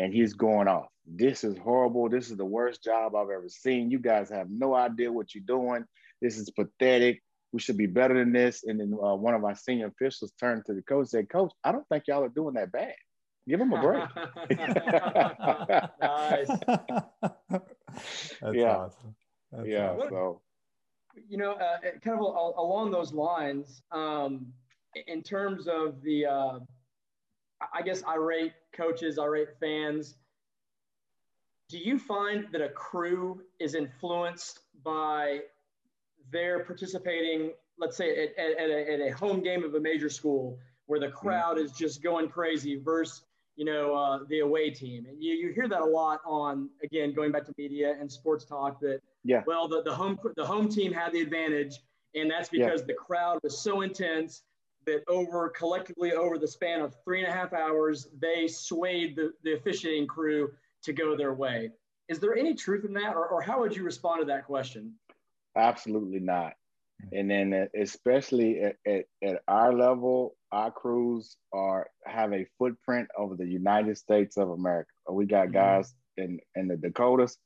and 0.00 0.14
he's 0.14 0.32
going 0.32 0.66
off. 0.66 0.86
This 1.06 1.44
is 1.44 1.58
horrible. 1.58 2.08
This 2.08 2.30
is 2.30 2.36
the 2.38 2.44
worst 2.44 2.82
job 2.82 3.14
I've 3.14 3.30
ever 3.30 3.48
seen. 3.48 3.90
You 3.90 3.98
guys 3.98 4.30
have 4.30 4.48
no 4.50 4.74
idea 4.74 5.12
what 5.12 5.34
you're 5.34 5.44
doing. 5.46 5.84
This 6.22 6.38
is 6.38 6.50
pathetic. 6.50 7.22
We 7.52 7.60
should 7.60 7.76
be 7.76 7.86
better 7.86 8.14
than 8.14 8.32
this. 8.32 8.64
And 8.64 8.80
then 8.80 8.94
uh, 8.94 9.14
one 9.16 9.34
of 9.34 9.44
our 9.44 9.56
senior 9.56 9.88
officials 9.88 10.32
turned 10.40 10.64
to 10.66 10.74
the 10.74 10.82
coach 10.82 11.00
and 11.00 11.08
said, 11.08 11.28
Coach, 11.28 11.52
I 11.64 11.72
don't 11.72 11.86
think 11.88 12.04
y'all 12.06 12.24
are 12.24 12.28
doing 12.28 12.54
that 12.54 12.72
bad. 12.72 12.94
Give 13.48 13.58
them 13.58 13.72
a 13.72 13.80
break. 13.80 14.04
nice. 16.00 16.48
That's 18.40 18.56
Yeah. 18.56 18.76
awesome. 18.76 19.14
That's 19.52 19.68
yeah. 19.68 19.90
awesome. 19.90 20.08
So 20.10 20.40
you 21.28 21.36
know, 21.36 21.52
uh, 21.52 21.78
kind 22.02 22.18
of 22.18 22.20
al- 22.20 22.54
along 22.56 22.90
those 22.92 23.12
lines, 23.12 23.82
um, 23.90 24.52
in 25.06 25.22
terms 25.22 25.66
of 25.66 26.00
the, 26.02 26.26
uh, 26.26 26.58
I 27.74 27.82
guess, 27.82 28.02
irate 28.06 28.52
coaches, 28.72 29.18
irate 29.18 29.48
fans, 29.58 30.16
do 31.68 31.78
you 31.78 31.98
find 31.98 32.46
that 32.52 32.60
a 32.60 32.68
crew 32.68 33.42
is 33.58 33.74
influenced 33.74 34.60
by 34.84 35.40
their 36.32 36.64
participating, 36.64 37.52
let's 37.78 37.96
say, 37.96 38.10
at, 38.24 38.38
at, 38.38 38.56
at, 38.58 38.70
a, 38.70 38.92
at 38.92 39.00
a 39.12 39.16
home 39.16 39.42
game 39.42 39.64
of 39.64 39.74
a 39.74 39.80
major 39.80 40.08
school 40.08 40.58
where 40.86 41.00
the 41.00 41.08
crowd 41.10 41.58
is 41.58 41.72
just 41.72 42.02
going 42.02 42.28
crazy 42.28 42.76
versus, 42.76 43.22
you 43.60 43.66
know, 43.66 43.94
uh, 43.94 44.20
the 44.30 44.38
away 44.38 44.70
team? 44.70 45.04
And 45.06 45.22
you, 45.22 45.34
you 45.34 45.52
hear 45.52 45.68
that 45.68 45.82
a 45.82 45.84
lot 45.84 46.22
on, 46.24 46.70
again, 46.82 47.12
going 47.12 47.30
back 47.30 47.44
to 47.44 47.52
media 47.58 47.94
and 48.00 48.10
sports 48.10 48.46
talk 48.46 48.80
that 48.80 49.00
yeah. 49.22 49.42
well, 49.46 49.68
the, 49.68 49.82
the 49.82 49.94
home 49.94 50.18
the 50.34 50.46
home 50.46 50.66
team 50.70 50.94
had 50.94 51.12
the 51.12 51.20
advantage, 51.20 51.74
and 52.14 52.30
that's 52.30 52.48
because 52.48 52.86
the 52.86 52.94
crowd 52.94 53.38
was 53.42 53.58
so 53.58 53.82
intense 53.82 54.44
that 54.86 55.02
over 55.08 55.50
collectively 55.50 56.14
over 56.14 56.38
the 56.38 56.48
span 56.48 56.80
of 56.80 56.94
three 57.04 57.22
and 57.22 57.30
a 57.30 57.36
half 57.36 57.52
hours, 57.52 58.08
they 58.18 58.48
swayed 58.48 59.14
the, 59.14 59.34
the 59.44 59.52
officiating 59.52 60.06
crew 60.06 60.50
to 60.84 60.94
go 60.94 61.14
their 61.14 61.34
way. 61.34 61.68
Is 62.08 62.18
there 62.18 62.34
any 62.34 62.54
truth 62.54 62.86
in 62.86 62.94
that, 62.94 63.14
or, 63.14 63.28
or 63.28 63.42
how 63.42 63.60
would 63.60 63.76
you 63.76 63.82
respond 63.82 64.22
to 64.22 64.24
that 64.32 64.46
question? 64.46 64.94
Absolutely 65.54 66.20
not. 66.20 66.54
And 67.12 67.30
then 67.30 67.52
uh, 67.52 67.66
especially 67.78 68.62
at, 68.62 68.76
at, 68.86 69.04
at 69.22 69.42
our 69.46 69.74
level, 69.74 70.34
our 70.52 70.70
crews 70.70 71.36
are 71.52 71.88
have 72.04 72.32
a 72.32 72.46
footprint 72.58 73.08
over 73.16 73.36
the 73.36 73.46
United 73.46 73.96
States 73.96 74.36
of 74.36 74.50
America. 74.50 74.90
We 75.10 75.26
got 75.26 75.48
Mhm. 75.48 75.52
guys 75.52 75.94
in, 76.16 76.40
in 76.54 76.68
the 76.68 76.76
Dakotas, 76.76 77.38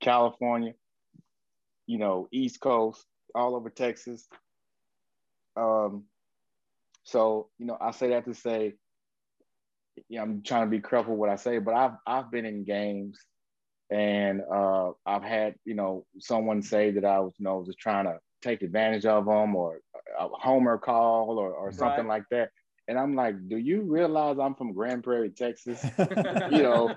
California, 0.00 0.74
you 1.86 1.98
know, 1.98 2.28
East 2.30 2.60
Coast, 2.60 3.04
all 3.34 3.56
over 3.56 3.70
Texas. 3.70 4.28
Um, 5.56 6.04
so 7.04 7.50
you 7.58 7.66
know, 7.66 7.78
I 7.80 7.90
say 7.92 8.10
that 8.10 8.24
to 8.26 8.34
say, 8.34 8.74
yeah, 10.08 10.22
I'm 10.22 10.42
trying 10.42 10.66
to 10.66 10.70
be 10.70 10.80
careful 10.80 11.16
what 11.16 11.30
I 11.30 11.36
say, 11.36 11.58
but 11.58 11.74
I've 11.74 11.96
I've 12.06 12.30
been 12.30 12.44
in 12.44 12.64
games 12.64 13.18
and 13.90 14.42
uh, 14.52 14.90
I've 15.04 15.22
had 15.22 15.54
you 15.64 15.74
know 15.74 16.06
someone 16.18 16.62
say 16.62 16.90
that 16.92 17.04
I 17.04 17.20
was 17.20 17.32
you 17.38 17.44
know 17.44 17.64
just 17.64 17.78
trying 17.78 18.04
to 18.06 18.18
take 18.42 18.62
advantage 18.62 19.06
of 19.06 19.26
them 19.26 19.54
or 19.54 19.80
a 20.18 20.28
homer 20.28 20.78
call 20.78 21.38
or, 21.38 21.52
or 21.52 21.72
something 21.72 22.06
Right. 22.06 22.20
like 22.20 22.24
that. 22.30 22.50
And 22.88 22.98
I'm 22.98 23.14
like, 23.16 23.48
do 23.48 23.56
you 23.56 23.82
realize 23.82 24.38
I'm 24.38 24.54
from 24.54 24.72
Grand 24.72 25.02
Prairie, 25.04 25.30
Texas? 25.30 25.84
You 26.50 26.62
know, 26.62 26.94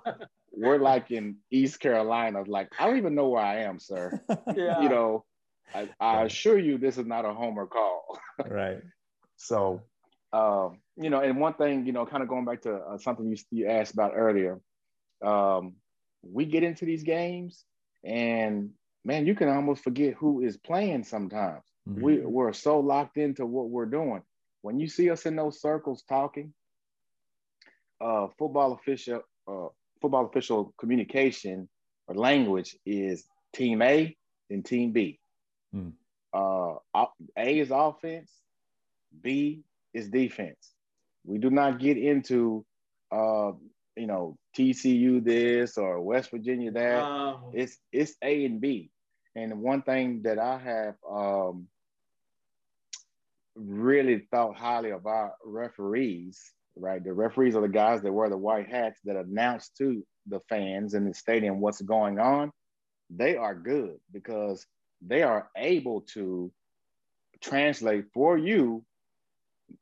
We're 0.52 0.78
like 0.80 1.12
in 1.12 1.38
East 1.52 1.80
Carolina. 1.80 2.44
Like, 2.46 2.70
I 2.80 2.86
don't 2.88 2.98
even 2.98 3.16
know 3.16 3.30
where 3.30 3.42
I 3.44 3.62
am, 3.62 3.80
sir. 3.80 4.20
yeah. 4.56 4.82
You 4.82 4.90
know, 4.90 5.26
I, 5.74 5.90
I 6.00 6.24
assure 6.24 6.58
you 6.60 6.78
this 6.78 6.98
is 6.98 7.06
not 7.06 7.26
a 7.26 7.34
homer 7.34 7.66
call. 7.66 8.20
right. 8.50 8.82
So, 9.38 9.82
um, 10.34 10.80
you 10.98 11.10
know, 11.10 11.22
and 11.22 11.40
one 11.40 11.54
thing, 11.54 11.86
you 11.86 11.92
know, 11.94 12.06
kind 12.06 12.22
of 12.24 12.30
going 12.30 12.46
back 12.46 12.62
to 12.64 12.76
uh, 12.76 12.98
something 12.98 13.28
you, 13.30 13.38
you 13.52 13.68
asked 13.68 13.94
about 13.94 14.12
earlier, 14.16 14.60
um, 15.26 15.76
we 16.22 16.46
get 16.46 16.64
into 16.64 16.86
these 16.86 17.04
games 17.04 17.64
and 18.04 18.72
man, 19.06 19.26
you 19.26 19.36
can 19.36 19.50
almost 19.50 19.84
forget 19.84 20.14
who 20.16 20.42
is 20.42 20.58
playing 20.58 21.04
sometimes. 21.04 21.64
Mhm. 21.90 22.02
We, 22.02 22.18
we're 22.20 22.54
so 22.54 22.80
locked 22.80 23.18
into 23.18 23.46
what 23.46 23.70
we're 23.70 23.86
doing. 23.86 24.22
When 24.62 24.80
you 24.80 24.88
see 24.88 25.10
us 25.10 25.26
in 25.26 25.36
those 25.36 25.62
circles 25.62 26.04
talking, 26.08 26.54
uh, 28.02 28.28
football 28.38 28.74
official, 28.74 29.22
uh, 29.48 29.68
football 30.02 30.26
official 30.26 30.74
communication 30.78 31.68
or 32.08 32.16
language 32.16 32.78
is 32.86 33.26
team 33.54 33.82
A 33.82 34.16
and 34.50 34.66
team 34.66 34.92
B. 34.92 35.20
Hmm. 35.74 35.90
Uh, 36.34 36.76
A 37.38 37.60
is 37.60 37.72
offense, 37.72 38.32
B 39.22 39.64
is 39.94 40.10
defense. 40.10 40.74
We 41.26 41.38
do 41.38 41.50
not 41.50 41.80
get 41.80 41.98
into, 41.98 42.66
uh, 43.12 43.52
you 43.96 44.08
know, 44.08 44.38
TCU 44.56 45.24
this 45.24 45.78
or 45.78 46.02
West 46.02 46.32
Virginia 46.32 46.72
that. 46.72 47.04
Wow. 47.04 47.52
It's 47.54 47.78
it's 47.92 48.16
A 48.24 48.46
and 48.46 48.62
B. 48.62 48.92
And 49.36 49.62
one 49.62 49.82
thing 49.82 50.24
that 50.24 50.40
I 50.40 50.58
have 50.58 50.96
um, 51.10 51.68
really 53.60 54.28
thought 54.32 54.56
highly 54.56 54.92
of 54.92 55.06
our 55.06 55.34
referees, 55.44 56.54
right? 56.76 57.04
The 57.04 57.14
referees 57.14 57.56
are 57.56 57.62
the 57.62 57.68
guys 57.68 58.02
that 58.02 58.14
wear 58.14 58.30
the 58.30 58.38
white 58.38 58.70
hats 58.70 59.00
that 59.06 59.16
announce 59.16 59.70
to 59.78 60.06
the 60.28 60.40
fans 60.50 60.94
in 60.94 61.06
the 61.06 61.14
stadium 61.14 61.60
what's 61.60 61.82
going 61.82 62.20
on. 62.20 62.52
They 63.10 63.36
are 63.36 63.56
good 63.56 63.98
because 64.12 64.66
they 65.06 65.24
are 65.24 65.50
able 65.56 66.02
to 66.14 66.52
translate 67.42 68.06
for 68.14 68.38
you 68.38 68.84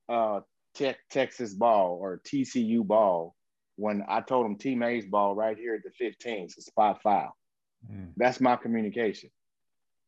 uh, 0.09 0.41
te- 0.75 0.95
Texas 1.09 1.53
ball 1.53 1.97
or 2.01 2.21
TCU 2.25 2.85
ball 2.85 3.35
when 3.75 4.03
I 4.07 4.21
told 4.21 4.45
them 4.45 4.57
team 4.57 4.81
A's 4.83 5.05
ball 5.05 5.35
right 5.35 5.57
here 5.57 5.75
at 5.75 5.83
the 5.83 5.91
15, 5.91 6.49
so 6.49 6.61
spot 6.61 7.01
foul. 7.01 7.35
Mm. 7.91 8.13
That's 8.17 8.41
my 8.41 8.55
communication. 8.55 9.29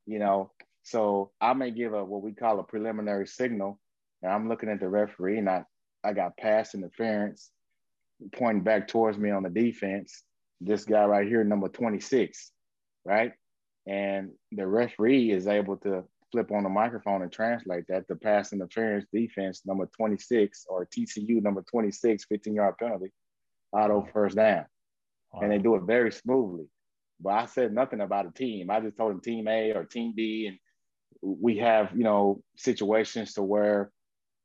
You 0.05 0.19
know, 0.19 0.51
so 0.83 1.31
I 1.39 1.53
may 1.53 1.71
give 1.71 1.93
a 1.93 2.03
what 2.03 2.21
we 2.21 2.33
call 2.33 2.59
a 2.59 2.63
preliminary 2.63 3.27
signal, 3.27 3.79
and 4.21 4.31
I'm 4.31 4.49
looking 4.49 4.69
at 4.69 4.79
the 4.79 4.89
referee, 4.89 5.37
and 5.37 5.49
I 5.49 5.63
I 6.03 6.13
got 6.13 6.37
pass 6.37 6.75
interference 6.75 7.51
pointing 8.33 8.63
back 8.63 8.87
towards 8.87 9.17
me 9.17 9.31
on 9.31 9.43
the 9.43 9.49
defense. 9.49 10.23
This 10.61 10.85
guy 10.85 11.05
right 11.05 11.27
here, 11.27 11.43
number 11.43 11.69
26, 11.69 12.51
right? 13.05 13.31
And 13.87 14.31
the 14.51 14.67
referee 14.67 15.31
is 15.31 15.47
able 15.47 15.77
to 15.77 16.03
flip 16.31 16.51
on 16.51 16.63
the 16.63 16.69
microphone 16.69 17.21
and 17.21 17.31
translate 17.31 17.85
that 17.87 18.07
to 18.07 18.15
pass 18.15 18.53
interference 18.53 19.05
defense 19.11 19.61
number 19.65 19.89
26 19.97 20.65
or 20.69 20.85
TCU 20.85 21.41
number 21.41 21.63
26, 21.69 22.25
15 22.25 22.53
yard 22.53 22.75
penalty, 22.77 23.11
auto 23.73 24.07
first 24.13 24.35
down 24.35 24.65
and 25.33 25.51
they 25.51 25.57
do 25.57 25.75
it 25.75 25.83
very 25.83 26.11
smoothly. 26.11 26.65
But 27.21 27.29
I 27.33 27.45
said 27.45 27.73
nothing 27.73 28.01
about 28.01 28.27
a 28.27 28.31
team. 28.31 28.69
I 28.69 28.79
just 28.79 28.97
told 28.97 29.11
them 29.11 29.21
team 29.21 29.47
A 29.47 29.71
or 29.71 29.83
team 29.83 30.13
B, 30.15 30.47
and 30.47 30.57
we 31.21 31.57
have 31.57 31.91
you 31.95 32.03
know 32.03 32.41
situations 32.55 33.33
to 33.33 33.43
where 33.43 33.91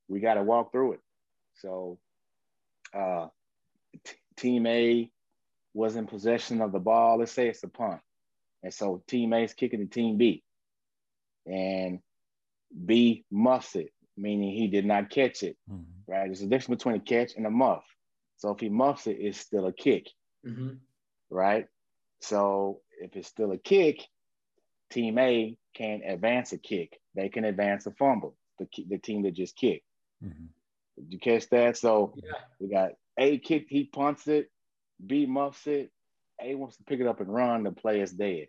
we 0.08 0.20
got 0.20 0.34
to 0.34 0.42
walk 0.42 0.72
through 0.72 0.92
it. 0.94 1.00
So, 1.54 1.98
uh, 2.92 3.28
t- 4.04 4.16
team 4.36 4.66
A 4.66 5.10
was 5.72 5.96
in 5.96 6.06
possession 6.06 6.60
of 6.60 6.72
the 6.72 6.78
ball. 6.78 7.18
Let's 7.18 7.32
say 7.32 7.48
it's 7.48 7.62
a 7.62 7.68
punt, 7.68 8.00
and 8.62 8.72
so 8.72 9.02
team 9.06 9.32
A 9.32 9.44
is 9.44 9.54
kicking 9.54 9.80
to 9.80 9.86
team 9.86 10.16
B, 10.16 10.42
and 11.46 12.00
B 12.84 13.24
muffs 13.30 13.76
it, 13.76 13.92
meaning 14.16 14.52
he 14.52 14.68
did 14.68 14.84
not 14.84 15.10
catch 15.10 15.42
it. 15.42 15.56
Mhm. 15.70 15.84
Right? 16.06 16.26
There's 16.26 16.42
a 16.42 16.46
difference 16.46 16.82
between 16.82 16.96
a 16.96 17.00
catch 17.00 17.34
and 17.36 17.46
a 17.46 17.50
muff. 17.50 17.84
So 18.36 18.50
if 18.50 18.60
he 18.60 18.68
muffs 18.68 19.06
it, 19.06 19.16
it's 19.20 19.38
still 19.38 19.66
a 19.66 19.72
kick 19.72 20.08
Mhm. 20.44 20.80
right? 21.30 21.66
So 22.20 22.82
if 23.00 23.16
it's 23.16 23.28
still 23.28 23.52
a 23.52 23.58
kick, 23.58 24.06
team 24.90 25.18
A 25.18 25.56
can 25.74 26.02
advance 26.04 26.52
a 26.52 26.58
kick. 26.58 26.98
They 27.14 27.28
can 27.28 27.44
advance 27.44 27.86
a 27.86 27.90
fumble. 27.92 28.36
The, 28.58 28.68
the 28.88 28.98
team 28.98 29.22
that 29.22 29.32
just 29.34 29.56
kicked. 29.56 29.84
Mhm. 30.22 30.48
Did 30.96 31.12
you 31.12 31.18
catch 31.18 31.48
that? 31.50 31.76
So 31.76 32.14
Yeah. 32.16 32.32
we 32.60 32.68
got 32.68 32.92
A 33.18 33.38
kicked, 33.38 33.70
he 33.70 33.84
punts 33.84 34.26
it. 34.28 34.50
B 35.04 35.26
muffs 35.26 35.66
it. 35.66 35.90
A 36.40 36.54
wants 36.54 36.76
to 36.76 36.84
pick 36.84 37.00
it 37.00 37.06
up 37.06 37.20
and 37.20 37.32
run. 37.32 37.64
The 37.64 37.72
play 37.72 38.00
is 38.00 38.12
dead. 38.12 38.48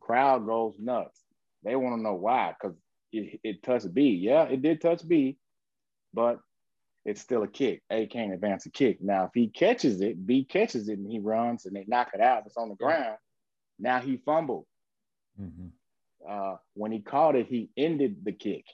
Crowd 0.00 0.46
goes 0.46 0.76
nuts. 0.78 1.22
They 1.62 1.76
want 1.76 1.96
to 1.98 2.02
know 2.02 2.14
why 2.14 2.54
because 2.58 2.76
it, 3.12 3.40
it 3.42 3.62
touched 3.62 3.92
B. 3.94 4.10
Yeah, 4.10 4.44
it 4.44 4.60
did 4.62 4.80
touch 4.80 5.06
B, 5.06 5.38
but 6.12 6.40
it's 7.04 7.20
still 7.20 7.42
a 7.42 7.48
kick. 7.48 7.82
A 7.90 8.06
can't 8.06 8.32
advance 8.32 8.64
a 8.66 8.70
kick. 8.70 9.02
Now, 9.02 9.24
if 9.24 9.30
he 9.34 9.48
catches 9.48 10.00
it, 10.00 10.26
B 10.26 10.44
catches 10.44 10.88
it 10.88 10.98
and 10.98 11.10
he 11.10 11.18
runs 11.18 11.66
and 11.66 11.76
they 11.76 11.84
knock 11.86 12.10
it 12.14 12.20
out. 12.20 12.44
It's 12.46 12.56
on 12.56 12.70
the 12.70 12.74
ground. 12.76 13.18
Now 13.78 14.00
he 14.00 14.16
fumbled. 14.18 14.66
Mhm. 15.40 15.70
Uh, 16.28 16.56
when 16.74 16.92
he 16.92 17.00
caught 17.00 17.36
it, 17.36 17.46
he 17.46 17.70
ended 17.76 18.24
the 18.24 18.32
kick. 18.32 18.64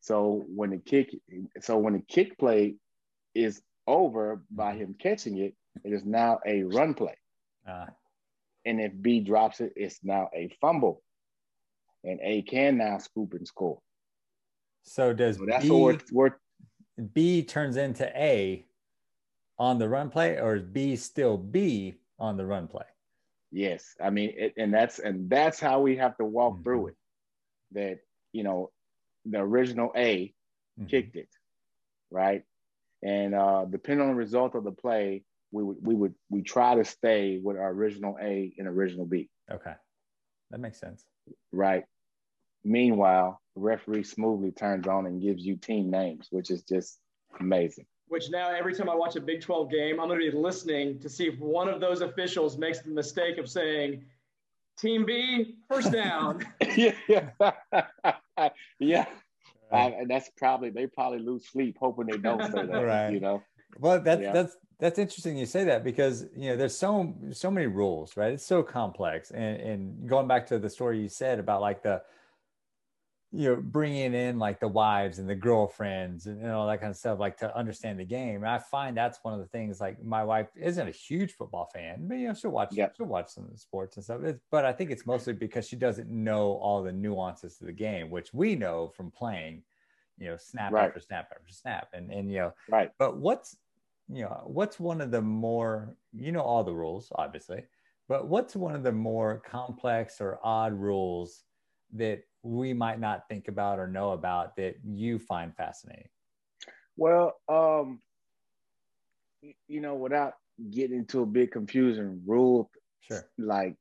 So 0.00 0.44
when 0.48 0.70
the 0.70 0.78
kick, 0.78 1.14
so 1.60 1.78
when 1.78 1.94
the 1.94 2.02
kick 2.08 2.38
play 2.38 2.74
is 3.34 3.62
over 3.86 4.42
by 4.50 4.74
him 4.74 4.94
catching 4.98 5.38
it, 5.38 5.54
it 5.84 5.92
is 5.92 6.04
now 6.04 6.40
a 6.46 6.62
run 6.64 6.94
play. 6.94 7.16
Ah, 7.66 7.88
And 8.64 8.80
if 8.80 8.92
B 9.00 9.20
drops 9.20 9.60
it, 9.60 9.72
it's 9.76 10.00
now 10.02 10.28
a 10.34 10.50
fumble. 10.60 11.02
And 12.04 12.18
A 12.22 12.42
can 12.42 12.78
now 12.78 12.98
scoop 12.98 13.34
and 13.34 13.46
score. 13.46 13.80
so 14.82 15.12
does 15.12 15.36
So 15.36 15.46
that's 15.46 15.64
B, 15.64 15.70
what 15.70 16.02
we're, 16.12 16.30
we're 16.30 17.04
B 17.12 17.42
turns 17.44 17.76
into 17.76 18.06
A 18.20 18.66
on 19.58 19.78
the 19.78 19.88
run 19.88 20.10
play, 20.10 20.38
or 20.38 20.56
is 20.56 20.62
B 20.62 20.96
still 20.96 21.36
B 21.36 21.94
on 22.18 22.36
the 22.36 22.44
run 22.44 22.66
play? 22.66 22.84
Yes, 23.52 23.94
I 24.02 24.10
mean, 24.10 24.32
it, 24.36 24.54
and 24.56 24.72
that's 24.72 24.98
and 24.98 25.28
that's 25.30 25.60
how 25.60 25.80
we 25.82 25.96
have 25.96 26.16
to 26.16 26.24
walk 26.24 26.60
Mhm. 26.60 26.64
through 26.64 26.86
it. 26.88 26.96
That 27.72 28.00
you 28.32 28.44
know, 28.44 28.72
the 29.26 29.40
original 29.40 29.92
A 29.96 30.34
Mhm. 30.78 30.88
kicked 30.88 31.16
it, 31.16 31.28
right? 32.10 32.44
And 33.02 33.34
uh, 33.34 33.66
depending 33.66 34.02
on 34.08 34.14
the 34.14 34.18
result 34.18 34.54
of 34.54 34.64
the 34.64 34.72
play, 34.72 35.24
we 35.50 35.62
would 35.62 35.76
we 35.86 35.94
would 35.94 36.14
we 36.30 36.42
try 36.42 36.74
to 36.76 36.84
stay 36.84 37.38
with 37.38 37.56
our 37.58 37.70
original 37.70 38.16
A 38.20 38.54
and 38.58 38.68
original 38.68 39.06
B. 39.06 39.28
Okay, 39.50 39.74
that 40.50 40.60
makes 40.60 40.80
sense. 40.80 41.04
Right. 41.52 41.84
Meanwhile, 42.64 43.40
the 43.54 43.60
referee 43.62 44.04
smoothly 44.04 44.52
turns 44.52 44.86
on 44.88 45.06
and 45.06 45.20
gives 45.20 45.44
you 45.44 45.56
team 45.56 45.90
names, 45.90 46.28
which 46.30 46.50
is 46.50 46.62
just 46.62 46.98
amazing. 47.40 47.86
Which 48.12 48.28
now, 48.28 48.50
every 48.50 48.74
time 48.74 48.90
I 48.90 48.94
watch 48.94 49.16
a 49.16 49.22
Big 49.22 49.40
12 49.40 49.70
game, 49.70 49.98
I'm 49.98 50.06
going 50.06 50.20
to 50.20 50.30
be 50.30 50.36
listening 50.36 50.98
to 50.98 51.08
see 51.08 51.28
if 51.28 51.38
one 51.38 51.66
of 51.66 51.80
those 51.80 52.02
officials 52.02 52.58
makes 52.58 52.80
the 52.80 52.90
mistake 52.90 53.38
of 53.38 53.48
saying, 53.48 54.04
Team 54.78 55.06
B, 55.06 55.54
first 55.66 55.92
down. 55.92 56.44
yeah. 56.76 56.92
yeah. 58.78 59.06
Right. 59.72 59.86
Um, 59.86 59.92
and 59.96 60.10
that's 60.10 60.30
probably, 60.36 60.68
they 60.68 60.86
probably 60.86 61.20
lose 61.20 61.48
sleep 61.48 61.78
hoping 61.80 62.04
they 62.04 62.18
don't 62.18 62.52
say 62.52 62.66
that, 62.66 62.84
right. 62.84 63.14
you 63.14 63.20
know? 63.20 63.42
Well, 63.78 63.98
that's, 64.02 64.20
yeah. 64.20 64.32
that's, 64.32 64.58
that's 64.78 64.98
interesting 64.98 65.38
you 65.38 65.46
say 65.46 65.64
that 65.64 65.82
because 65.82 66.26
you 66.36 66.50
know 66.50 66.56
there's 66.56 66.76
so 66.76 67.14
so 67.30 67.52
many 67.52 67.68
rules 67.68 68.16
right 68.16 68.32
it's 68.32 68.44
so 68.44 68.64
complex 68.64 69.30
and 69.30 69.60
and 69.60 70.08
going 70.08 70.26
back 70.26 70.44
to 70.44 70.58
the 70.58 70.68
story 70.68 70.98
you 70.98 71.08
said 71.08 71.38
about 71.38 71.60
like 71.60 71.84
the 71.84 72.02
you 73.34 73.48
know 73.48 73.56
bringing 73.56 74.12
in 74.12 74.38
like 74.38 74.60
the 74.60 74.68
wives 74.68 75.18
and 75.18 75.28
the 75.28 75.34
girlfriends 75.34 76.26
and, 76.26 76.40
and 76.42 76.50
all 76.50 76.66
that 76.66 76.80
kind 76.80 76.90
of 76.90 76.96
stuff 76.96 77.18
like 77.18 77.36
to 77.38 77.56
understand 77.56 77.98
the 77.98 78.04
game 78.04 78.36
and 78.36 78.48
i 78.48 78.58
find 78.58 78.96
that's 78.96 79.18
one 79.22 79.32
of 79.32 79.40
the 79.40 79.46
things 79.46 79.80
like 79.80 80.02
my 80.04 80.22
wife 80.22 80.48
isn't 80.54 80.86
a 80.86 80.92
huge 80.92 81.32
football 81.32 81.68
fan 81.72 82.06
but 82.06 82.16
you 82.18 82.28
know 82.28 82.34
she'll 82.34 82.50
watch 82.50 82.68
yep. 82.72 82.94
she'll 82.96 83.06
watch 83.06 83.28
some 83.28 83.48
sports 83.56 83.96
and 83.96 84.04
stuff 84.04 84.22
it's, 84.22 84.40
but 84.50 84.64
i 84.64 84.72
think 84.72 84.90
it's 84.90 85.06
mostly 85.06 85.32
because 85.32 85.66
she 85.66 85.76
doesn't 85.76 86.10
know 86.10 86.52
all 86.60 86.82
the 86.82 86.92
nuances 86.92 87.56
to 87.56 87.64
the 87.64 87.72
game 87.72 88.10
which 88.10 88.34
we 88.34 88.54
know 88.54 88.92
from 88.94 89.10
playing 89.10 89.62
you 90.18 90.28
know 90.28 90.36
snap 90.36 90.72
right. 90.72 90.86
after 90.86 91.00
snap 91.00 91.28
after 91.34 91.52
snap 91.52 91.88
and 91.94 92.12
and 92.12 92.30
you 92.30 92.38
know 92.38 92.52
right 92.68 92.90
but 92.98 93.16
what's 93.16 93.56
you 94.12 94.22
know 94.22 94.42
what's 94.44 94.78
one 94.78 95.00
of 95.00 95.10
the 95.10 95.22
more 95.22 95.96
you 96.12 96.32
know 96.32 96.42
all 96.42 96.62
the 96.62 96.74
rules 96.74 97.10
obviously 97.14 97.62
but 98.08 98.28
what's 98.28 98.54
one 98.54 98.74
of 98.74 98.82
the 98.82 98.92
more 98.92 99.40
complex 99.48 100.20
or 100.20 100.38
odd 100.42 100.74
rules 100.74 101.44
that 101.92 102.22
we 102.42 102.72
might 102.72 103.00
not 103.00 103.28
think 103.28 103.48
about 103.48 103.78
or 103.78 103.86
know 103.86 104.12
about 104.12 104.56
that 104.56 104.76
you 104.84 105.18
find 105.18 105.56
fascinating? 105.56 106.08
Well, 106.96 107.34
um, 107.48 108.00
you 109.68 109.80
know, 109.80 109.94
without 109.94 110.34
getting 110.70 110.98
into 110.98 111.22
a 111.22 111.26
big 111.26 111.50
confusion 111.52 112.22
rule, 112.26 112.70
sure. 113.00 113.28
like 113.38 113.76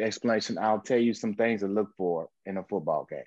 explanation, 0.00 0.58
I'll 0.58 0.80
tell 0.80 0.98
you 0.98 1.14
some 1.14 1.34
things 1.34 1.60
to 1.60 1.68
look 1.68 1.90
for 1.96 2.28
in 2.46 2.56
a 2.56 2.64
football 2.64 3.06
game 3.08 3.24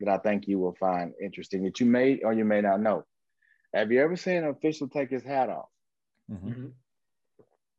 that 0.00 0.08
I 0.08 0.18
think 0.18 0.46
you 0.46 0.58
will 0.58 0.76
find 0.78 1.12
interesting 1.22 1.64
that 1.64 1.80
you 1.80 1.86
may 1.86 2.20
or 2.22 2.32
you 2.32 2.44
may 2.44 2.60
not 2.60 2.80
know. 2.80 3.04
Have 3.74 3.92
you 3.92 4.02
ever 4.02 4.16
seen 4.16 4.38
an 4.38 4.48
official 4.48 4.88
take 4.88 5.10
his 5.10 5.24
hat 5.24 5.48
off? 5.48 5.68
Mm-hmm. 6.30 6.48
mm-hmm. 6.48 6.66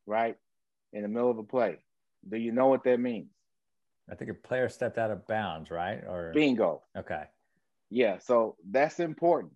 Right 0.06 0.36
in 0.94 1.02
the 1.02 1.10
middle 1.10 1.30
of 1.30 1.38
a 1.38 1.44
play. 1.44 1.78
Do 2.30 2.38
you 2.38 2.52
know 2.52 2.68
what 2.68 2.84
that 2.86 3.00
means? 3.00 3.28
I 4.10 4.16
think 4.16 4.32
a 4.32 4.34
player 4.34 4.70
stepped 4.70 4.98
out 4.98 5.12
of 5.12 5.28
bounds, 5.28 5.70
right? 5.70 6.02
Or 6.08 6.32
bingo. 6.34 6.84
Okay. 6.98 7.24
Yeah, 7.90 8.18
so 8.20 8.56
that's 8.70 9.00
important, 9.00 9.54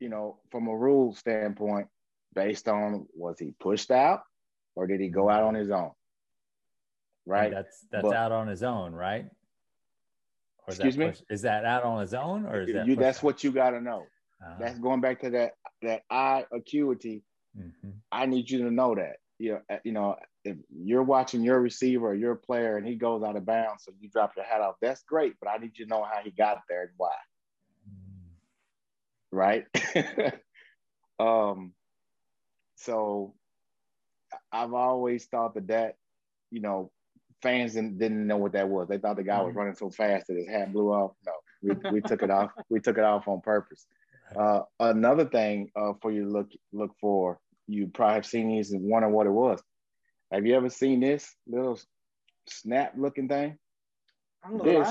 you 0.00 0.08
know, 0.08 0.38
from 0.50 0.66
a 0.68 0.76
rule 0.76 1.14
standpoint, 1.14 1.88
based 2.34 2.68
on 2.68 3.06
was 3.14 3.38
he 3.38 3.52
pushed 3.60 3.90
out 3.90 4.22
or 4.74 4.86
did 4.86 5.00
he 5.00 5.08
go 5.08 5.28
out 5.28 5.42
on 5.42 5.54
his 5.54 5.70
own? 5.70 5.90
Right. 7.26 7.46
And 7.46 7.56
that's 7.56 7.86
that's 7.90 8.02
but, 8.02 8.16
out 8.16 8.32
on 8.32 8.48
his 8.48 8.62
own, 8.62 8.92
right? 8.92 9.26
Or 10.66 10.72
is 10.72 10.78
excuse 10.80 10.96
that 10.96 11.20
me. 11.20 11.26
Is 11.30 11.42
that 11.42 11.64
out 11.64 11.84
on 11.84 12.00
his 12.00 12.14
own, 12.14 12.46
or 12.46 12.62
is 12.62 12.72
that 12.72 12.86
you? 12.86 12.96
That's 12.96 13.18
out? 13.18 13.24
what 13.24 13.44
you 13.44 13.52
got 13.52 13.70
to 13.70 13.80
know. 13.80 14.06
Uh-huh. 14.44 14.54
That's 14.58 14.78
going 14.78 15.00
back 15.00 15.20
to 15.20 15.30
that 15.30 15.52
that 15.82 16.02
eye 16.10 16.46
acuity. 16.52 17.22
Mm-hmm. 17.58 17.90
I 18.10 18.26
need 18.26 18.50
you 18.50 18.64
to 18.64 18.70
know 18.70 18.94
that. 18.94 19.16
You 19.38 19.52
know, 19.68 19.78
you 19.84 19.92
know, 19.92 20.16
if 20.44 20.56
you're 20.70 21.02
watching 21.02 21.42
your 21.42 21.60
receiver 21.60 22.08
or 22.08 22.14
your 22.14 22.36
player 22.36 22.76
and 22.76 22.86
he 22.86 22.94
goes 22.94 23.22
out 23.22 23.36
of 23.36 23.44
bounds, 23.44 23.84
so 23.84 23.92
you 24.00 24.08
drop 24.08 24.32
your 24.36 24.44
hat 24.44 24.60
off, 24.60 24.76
that's 24.80 25.02
great. 25.02 25.34
But 25.40 25.50
I 25.50 25.58
need 25.58 25.78
you 25.78 25.86
to 25.86 25.90
know 25.90 26.04
how 26.04 26.20
he 26.22 26.30
got 26.30 26.58
there 26.68 26.82
and 26.82 26.90
why. 26.96 27.10
Right. 29.32 29.64
um, 31.18 31.72
so 32.76 33.34
I've 34.52 34.74
always 34.74 35.26
thought 35.26 35.54
that 35.54 35.68
that, 35.68 35.96
you 36.50 36.60
know, 36.60 36.90
fans 37.42 37.74
didn't, 37.74 37.98
didn't 37.98 38.26
know 38.26 38.36
what 38.36 38.52
that 38.52 38.68
was. 38.68 38.88
They 38.88 38.98
thought 38.98 39.16
the 39.16 39.22
guy 39.22 39.40
was 39.40 39.50
mm-hmm. 39.50 39.58
running 39.58 39.74
so 39.74 39.90
fast 39.90 40.26
that 40.28 40.36
his 40.36 40.48
hat 40.48 40.72
blew 40.72 40.92
off. 40.92 41.12
No, 41.26 41.32
we, 41.62 41.90
we 41.90 42.00
took 42.00 42.22
it 42.22 42.30
off. 42.30 42.50
We 42.68 42.80
took 42.80 42.98
it 42.98 43.04
off 43.04 43.28
on 43.28 43.40
purpose. 43.40 43.86
Uh, 44.34 44.62
another 44.80 45.26
thing 45.26 45.70
uh, 45.76 45.92
for 46.00 46.10
you 46.10 46.24
to 46.24 46.30
look 46.30 46.48
look 46.72 46.92
for, 46.98 47.38
you 47.66 47.86
probably 47.88 48.14
have 48.14 48.26
seen 48.26 48.48
these 48.48 48.72
and 48.72 48.82
wonder 48.82 49.08
what 49.08 49.26
it 49.26 49.30
was. 49.30 49.62
Have 50.30 50.46
you 50.46 50.56
ever 50.56 50.70
seen 50.70 51.00
this 51.00 51.34
little 51.46 51.78
snap 52.48 52.94
looking 52.96 53.28
thing? 53.28 53.58
This, 54.62 54.88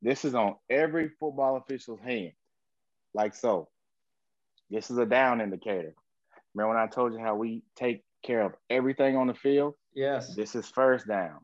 this 0.00 0.24
is 0.24 0.34
on 0.34 0.56
every 0.70 1.10
football 1.18 1.56
official's 1.56 2.00
hand, 2.00 2.32
like 3.14 3.34
so. 3.34 3.68
This 4.70 4.90
is 4.90 4.98
a 4.98 5.06
down 5.06 5.40
indicator. 5.40 5.94
Remember 6.54 6.74
when 6.74 6.82
I 6.82 6.86
told 6.86 7.12
you 7.12 7.18
how 7.18 7.34
we 7.34 7.62
take 7.76 8.04
care 8.24 8.42
of 8.42 8.54
everything 8.70 9.16
on 9.16 9.26
the 9.26 9.34
field? 9.34 9.74
Yes. 9.94 10.34
This 10.34 10.54
is 10.54 10.68
first 10.68 11.08
down. 11.08 11.40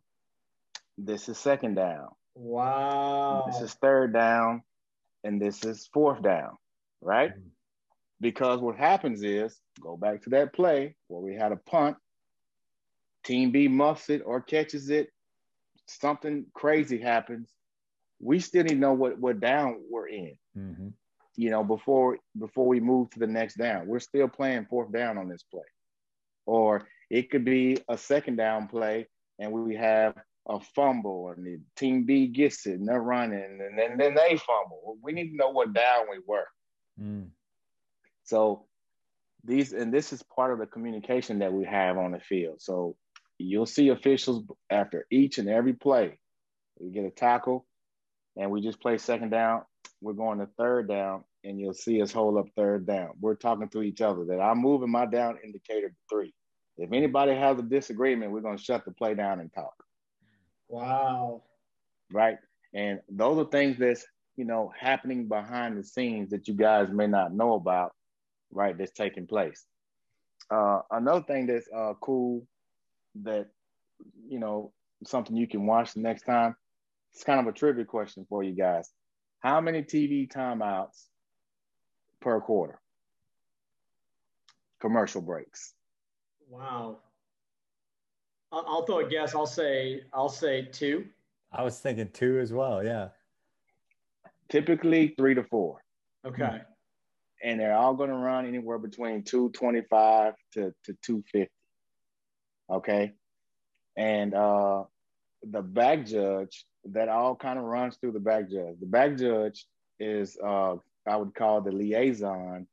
This 0.97 1.29
is 1.29 1.39
second 1.39 1.75
down. 1.75 2.09
Wow. 2.35 3.45
This 3.47 3.61
is 3.61 3.75
third 3.75 4.13
down. 4.13 4.63
And 5.25 5.43
this 5.43 5.65
is 5.65 5.89
fourth 5.93 6.23
down, 6.23 6.57
right? 7.01 7.31
Mm-hmm. 7.31 7.49
Because 8.21 8.61
what 8.61 8.77
happens 8.77 9.23
is, 9.23 9.59
go 9.81 9.97
back 9.97 10.23
to 10.23 10.31
that 10.31 10.53
play 10.53 10.97
where 11.07 11.23
we 11.23 11.35
had 11.35 11.53
a 11.53 11.57
punt, 11.57 11.97
team 13.25 13.53
B 13.53 13.69
muffs 13.69 14.11
it 14.11 14.23
or 14.25 14.41
catches 14.41 14.91
it, 14.91 15.11
something 15.87 16.47
crazy 16.55 16.99
happens. 16.99 17.49
We 18.21 18.41
still 18.41 18.65
need 18.65 18.71
to 18.71 18.75
know 18.77 18.93
what, 18.93 19.19
what 19.19 19.41
down 19.41 19.81
we're 19.89 20.09
in. 20.09 20.37
Mm-hmm. 20.57 20.89
You 21.37 21.51
know, 21.51 21.63
before 21.63 22.19
before 22.37 22.67
we 22.67 22.81
move 22.81 23.11
to 23.11 23.21
the 23.21 23.27
next 23.29 23.59
down. 23.59 23.87
We're 23.87 24.01
still 24.01 24.27
playing 24.27 24.67
fourth 24.69 24.93
down 24.93 25.19
on 25.19 25.29
this 25.29 25.45
play. 25.45 25.63
Or 26.47 26.89
it 27.11 27.31
could 27.31 27.45
be 27.45 27.79
a 27.89 27.97
second 27.97 28.37
down 28.37 28.67
play 28.67 29.07
and 29.39 29.53
we 29.53 29.77
have 29.77 30.15
a 30.49 30.59
fumble 30.75 31.29
and 31.29 31.47
the 31.47 31.61
team 31.77 32.05
B 32.05 32.27
gets 32.27 32.67
it 32.67 32.81
and 32.81 32.89
they're 32.89 33.01
running 33.01 33.61
and 33.61 33.79
then, 33.79 33.99
then 33.99 34.15
they 34.15 34.37
fumble. 34.37 34.97
We 35.03 35.13
need 35.13 35.31
to 35.31 35.37
know 35.37 35.51
what 35.51 35.73
down 35.73 36.07
we 36.11 36.19
were. 36.27 36.47
Mm. 37.01 37.29
So 38.29 38.67
these 39.43 39.73
and 39.73 39.93
this 39.93 40.13
is 40.13 40.23
part 40.23 40.53
of 40.53 40.59
the 40.59 40.67
communication 40.67 41.39
that 41.39 41.53
we 41.53 41.65
have 41.65 41.97
on 41.97 42.13
the 42.13 42.21
field. 42.21 42.61
So 42.61 42.95
you'll 43.39 43.65
see 43.65 43.89
officials 43.89 44.45
after 44.69 45.07
each 45.11 45.39
and 45.39 45.49
every 45.49 45.73
play. 45.73 46.21
We 46.79 46.91
get 46.91 47.07
a 47.07 47.11
tackle 47.11 47.65
and 48.37 48.51
we 48.51 48.61
just 48.61 48.83
play 48.83 48.99
second 48.99 49.31
down. 49.31 49.63
We're 50.03 50.13
going 50.13 50.41
to 50.41 50.49
third 50.59 50.89
down 50.89 51.25
and 51.43 51.59
you'll 51.59 51.73
see 51.73 52.03
us 52.03 52.13
hold 52.13 52.37
up 52.37 52.49
third 52.55 52.87
down. 52.87 53.13
We're 53.19 53.35
talking 53.35 53.71
to 53.71 53.83
each 53.83 54.03
other 54.03 54.27
that 54.27 54.41
I'm 54.41 54.59
moving 54.59 54.91
my 54.91 55.07
down 55.07 55.39
indicator 55.43 55.89
to 55.89 55.95
three. 56.11 56.35
If 56.77 56.93
anybody 56.93 57.35
has 57.35 57.59
a 57.59 57.63
disagreement, 57.63 58.31
we're 58.31 58.43
going 58.43 58.59
to 58.59 58.63
shut 58.63 58.85
the 58.85 58.93
play 58.93 59.15
down 59.15 59.41
and 59.41 59.51
talk. 59.55 59.73
Wow. 60.69 61.45
Right. 62.13 62.37
And 62.75 63.01
those 63.09 63.39
are 63.39 63.49
things 63.49 63.79
that's, 63.79 64.05
you 64.37 64.45
know, 64.45 64.71
happening 64.79 65.29
behind 65.29 65.79
the 65.79 65.83
scenes 65.83 66.29
that 66.31 66.47
you 66.47 66.55
guys 66.55 66.91
may 66.91 67.07
not 67.07 67.33
know 67.33 67.55
about 67.55 67.93
right, 68.51 68.77
that's 68.77 68.93
taking 68.93 69.27
place. 69.27 69.65
Uh, 70.51 70.81
another 70.91 71.23
thing 71.23 71.47
that's 71.47 71.69
uh, 71.75 71.93
cool 72.01 72.47
that, 73.23 73.49
you 74.29 74.39
know, 74.39 74.73
something 75.05 75.37
you 75.37 75.47
can 75.47 75.67
watch 75.67 75.95
the 75.95 76.01
next 76.01 76.23
time, 76.23 76.57
it's 77.13 77.25
kind 77.25 77.41
of 77.41 77.47
a 77.47 77.53
trivia 77.53 77.85
question 77.85 78.27
for 78.29 78.43
you 78.43 78.53
guys. 78.53 78.91
How 79.41 79.61
many 79.61 79.83
TV 79.83 80.31
timeouts 80.31 81.07
per 82.21 82.41
quarter? 82.41 82.81
Commercial 84.81 85.21
breaks. 85.21 85.75
Wow. 86.49 86.99
I'll 88.51 88.85
throw 88.85 89.01
a 89.01 89.09
guess. 89.09 89.35
I'll 89.35 89.47
say 89.47 90.03
I'll 90.13 90.31
say 90.31 90.63
two. 90.63 91.07
I 91.53 91.63
was 91.63 91.79
thinking 91.79 92.09
two 92.13 92.39
as 92.39 92.53
well. 92.53 92.83
Yeah. 92.83 93.09
Typically 94.49 95.15
three 95.19 95.35
to 95.35 95.45
four. 95.45 95.83
Okay 96.25 96.63
and 97.43 97.61
they're 97.61 97.77
all 97.77 97.95
going 97.95 98.11
to 98.11 98.17
run 98.17 98.47
anywhere 98.47 98.79
between 98.79 99.23
225 99.23 100.35
to, 100.55 100.75
to 100.85 100.97
250 101.03 101.51
okay? 102.71 103.13
And 103.97 104.35
uh 104.35 104.85
the 105.43 105.63
back 105.63 106.05
judge 106.07 106.65
that 106.93 107.09
all 107.09 107.37
kind 107.37 107.59
of 107.59 107.65
runs 107.65 107.97
through 107.97 108.13
the 108.13 108.21
back 108.21 108.51
judge. 108.51 108.77
The 108.81 108.87
back 108.87 109.17
judge 109.17 109.67
is 110.01 110.37
uh 110.45 110.77
i 111.07 111.17
would 111.17 111.35
call 111.35 111.61
the 111.61 111.73
liaison 111.73 112.67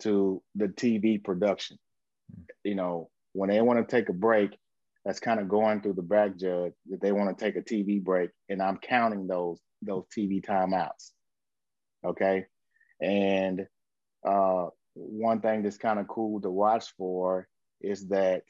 to 0.00 0.42
the 0.54 0.68
tv 0.68 1.22
production. 1.22 1.78
You 2.64 2.74
know 2.74 3.10
when 3.32 3.50
they 3.50 3.60
want 3.60 3.86
to 3.86 3.96
take 3.96 4.08
a 4.08 4.14
break 4.14 4.56
that's 5.04 5.20
kind 5.20 5.40
of 5.40 5.48
going 5.48 5.80
through 5.80 5.94
the 5.94 6.02
back 6.02 6.36
judge 6.36 6.72
that 6.90 7.00
they 7.00 7.12
want 7.12 7.36
to 7.36 7.44
take 7.44 7.56
a 7.56 7.62
tv 7.62 8.02
break 8.02 8.30
and 8.48 8.62
i'm 8.62 8.76
counting 8.76 9.26
those 9.26 9.58
those 9.82 10.04
tv 10.16 10.44
timeouts 10.44 11.10
okay? 12.04 12.46
And 13.00 13.66
uh, 14.24 14.66
one 14.94 15.40
thing 15.40 15.62
that's 15.62 15.78
kind 15.78 15.98
of 15.98 16.08
cool 16.08 16.40
to 16.40 16.50
watch 16.50 16.92
for 16.96 17.48
is 17.80 18.08
that 18.08 18.42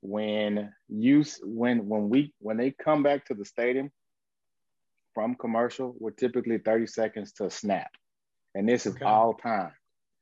when 0.00 0.72
you 0.88 1.24
when 1.42 1.88
when 1.88 2.08
we 2.08 2.34
when 2.40 2.56
they 2.56 2.72
come 2.72 3.02
back 3.02 3.26
to 3.26 3.34
the 3.34 3.44
stadium 3.44 3.90
from 5.14 5.34
commercial, 5.34 5.94
we're 5.98 6.10
typically 6.10 6.58
30 6.58 6.86
seconds 6.86 7.32
to 7.32 7.50
snap. 7.50 7.90
And 8.54 8.68
this 8.68 8.86
is 8.86 8.94
okay. 8.96 9.04
all 9.04 9.34
time. 9.34 9.72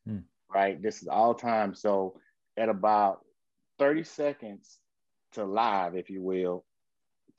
Hmm. 0.07 0.18
Right? 0.53 0.80
This 0.80 1.03
is 1.03 1.09
all 1.09 1.34
time. 1.34 1.74
So 1.74 2.20
at 2.57 2.68
about 2.68 3.24
30 3.78 4.05
seconds 4.05 4.78
to 5.32 5.44
live, 5.44 5.96
if 5.96 6.11
you 6.11 6.22
will, 6.22 6.64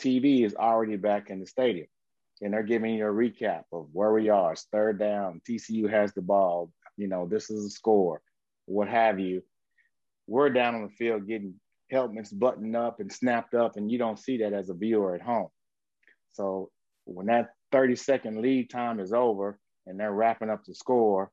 TV 0.02 0.46
is 0.46 0.56
already 0.56 0.96
back 0.96 1.30
in 1.30 1.40
the 1.40 1.46
stadium. 1.46 1.88
And 2.42 2.54
they're 2.54 2.64
giving 2.64 2.96
you 2.96 3.06
a 3.06 3.12
recap 3.12 3.64
of 3.72 3.90
where 3.92 4.12
we 4.12 4.30
are. 4.30 4.54
It's 4.54 4.66
third 4.72 4.98
down. 4.98 5.42
TCU 5.48 5.90
has 5.90 6.14
the 6.14 6.22
ball. 6.22 6.72
You 6.98 7.08
know, 7.08 7.28
this 7.28 7.50
is 7.50 7.66
a 7.66 7.70
score, 7.70 8.22
what 8.66 8.88
have 8.88 9.20
you. 9.20 9.44
We're 10.28 10.50
down 10.50 10.76
on 10.76 10.84
the 10.84 10.90
field 10.90 11.28
getting 11.28 11.56
helmets 11.90 12.32
buttoned 12.32 12.76
up 12.76 13.00
and 13.00 13.12
snapped 13.12 13.54
up, 13.54 13.76
and 13.76 13.92
you 13.92 13.98
don't 13.98 14.20
see 14.20 14.38
that 14.38 14.54
as 14.54 14.70
a 14.70 14.74
viewer 14.74 15.16
at 15.16 15.22
home. 15.22 15.50
So 16.34 16.70
when 17.06 17.28
that 17.28 17.50
30 17.72 17.96
second 17.96 18.42
lead 18.42 18.70
time 18.70 19.00
is 19.00 19.14
over 19.14 19.60
and 19.86 20.00
they're 20.00 20.12
wrapping 20.12 20.50
up 20.50 20.64
the 20.66 20.74
score, 20.74 21.32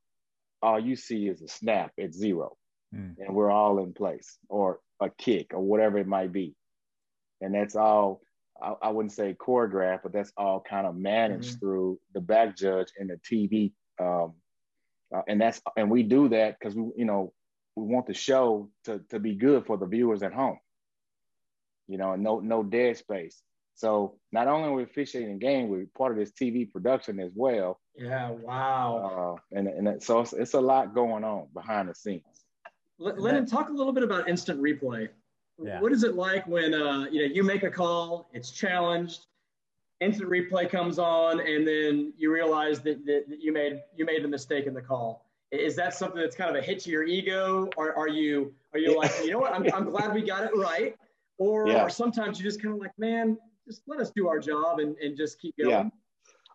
all 0.63 0.81
you 0.81 0.97
see 0.97 1.29
is 1.29 1.43
a 1.43 1.49
snap 1.49 1.93
at 2.01 2.15
zero. 2.15 2.57
Mm. 2.95 3.15
And 3.19 3.35
we're 3.35 3.51
all 3.51 3.79
in 3.83 3.93
place, 3.93 4.39
or 4.49 4.81
a 5.01 5.11
kick, 5.11 5.53
or 5.53 5.61
whatever 5.61 5.99
it 5.99 6.07
might 6.07 6.33
be. 6.33 6.55
And 7.41 7.55
that's 7.55 7.77
all, 7.77 8.21
I, 8.61 8.89
wouldn't 8.89 9.13
say 9.13 9.37
choreographed, 9.39 10.03
but 10.03 10.13
that's 10.13 10.33
all 10.37 10.61
kind 10.61 10.87
of 10.87 10.97
managed 10.97 11.51
mm-hmm. 11.51 11.59
through 11.59 12.01
the 12.15 12.21
back 12.21 12.57
judge 12.57 12.89
and 12.99 13.11
the 13.11 13.21
TV. 13.31 13.73
Um, 14.01 14.35
uh, 15.15 15.23
and 15.27 15.41
that's, 15.41 15.61
and 15.77 15.91
we 15.91 16.03
do 16.03 16.29
that 16.31 16.59
because 16.59 16.75
we, 16.75 16.91
you 16.97 17.05
know, 17.05 17.33
we 17.77 17.85
want 17.85 18.07
the 18.07 18.15
show 18.15 18.71
to, 18.85 19.01
to 19.11 19.19
be 19.19 19.35
good 19.35 19.67
for 19.67 19.77
the 19.77 19.87
viewers 19.87 20.23
at 20.23 20.33
home. 20.33 20.59
You 21.87 21.99
know, 21.99 22.17
no, 22.17 22.41
no 22.41 22.63
dead 22.63 22.97
space. 22.97 23.41
So 23.79 24.17
not 24.33 24.49
only 24.49 24.69
are 24.69 24.73
we 24.73 24.83
officiating 24.83 25.35
the 25.35 25.39
game, 25.39 25.69
we're 25.69 25.87
part 25.97 26.11
of 26.11 26.19
this 26.19 26.33
TV 26.33 26.69
production 26.69 27.21
as 27.21 27.31
well. 27.33 27.79
Yeah, 27.95 28.31
wow. 28.31 29.39
Uh, 29.53 29.57
and 29.57 29.69
and 29.69 30.03
so 30.03 30.19
it's, 30.21 30.33
it's, 30.33 30.55
a 30.55 30.61
lot 30.61 30.95
going 30.97 31.23
on 31.23 31.47
behind 31.55 31.89
the 31.89 31.95
scenes. 31.95 32.25
Lyndon, 32.99 33.47
talk 33.47 33.69
a 33.69 33.73
little 33.73 33.93
bit 33.93 34.03
about 34.03 34.29
instant 34.29 34.61
replay. 34.61 35.09
Yeah. 35.63 35.81
What 35.81 35.93
is 35.93 36.03
it 36.03 36.17
like 36.17 36.45
when 36.49 36.75
uh, 36.75 37.07
you 37.13 37.21
know 37.21 37.33
you 37.33 37.45
make 37.45 37.63
a 37.63 37.71
call, 37.71 38.29
it's 38.33 38.51
challenged, 38.51 39.27
instant 40.01 40.31
replay 40.31 40.69
comes 40.69 40.99
on, 40.99 41.41
and 41.41 41.67
then 41.67 42.13
you 42.17 42.33
realize 42.33 42.81
that, 42.81 43.05
that, 43.07 43.25
that 43.29 43.43
you 43.43 43.53
made 43.53 43.81
you 43.97 44.05
made 44.05 44.23
the 44.23 44.29
mistake 44.29 44.67
in 44.67 44.75
the 44.75 44.83
call? 44.83 45.27
Is 45.51 45.75
that 45.77 45.95
something 45.95 46.21
that's 46.21 46.37
kind 46.37 46.51
of 46.51 46.57
a 46.57 46.65
hit 46.65 46.81
to 46.81 46.91
your 46.91 47.05
ego, 47.05 47.69
or 47.77 47.97
are 47.97 48.09
you 48.09 48.53
are 48.73 48.79
you 48.79 48.97
like 48.97 49.13
you 49.25 49.31
know 49.31 49.39
what 49.39 49.53
I'm, 49.53 49.67
I'm 49.75 49.91
glad 49.91 50.15
we 50.15 50.23
got 50.23 50.45
it 50.45 50.57
right, 50.57 50.97
or, 51.39 51.69
yeah. 51.69 51.83
or 51.83 51.91
sometimes 51.91 52.39
you 52.39 52.45
just 52.45 52.63
kind 52.63 52.75
of 52.75 52.81
like 52.81 52.93
man 52.99 53.39
just 53.67 53.83
let 53.87 54.01
us 54.01 54.11
do 54.11 54.29
our 54.29 54.39
job 54.39 54.79
and, 54.81 54.97
and 54.97 55.17
just 55.17 55.41
keep 55.41 55.57
going. 55.57 55.71
Yeah. 55.71 55.85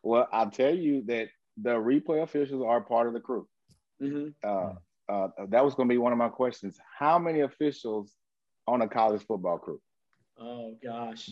Well, 0.02 0.28
I'll 0.32 0.50
tell 0.50 0.74
you 0.74 1.04
that 1.06 1.30
the 1.62 1.72
replay 1.72 2.24
officials 2.24 2.64
are 2.66 2.82
part 2.82 3.08
of 3.08 3.14
the 3.14 3.20
crew. 3.20 3.48
Mm-hmm. 4.02 4.30
Uh, 4.44 4.74
uh, 5.10 5.28
that 5.50 5.64
was 5.64 5.76
going 5.76 5.88
to 5.88 5.94
be 5.94 6.00
one 6.00 6.12
of 6.12 6.18
my 6.18 6.30
questions. 6.30 6.80
How 6.98 7.20
many 7.20 7.42
officials 7.42 8.14
on 8.68 8.82
a 8.82 8.88
college 8.88 9.24
football 9.26 9.58
crew? 9.58 9.80
Oh 10.40 10.76
gosh. 10.84 11.30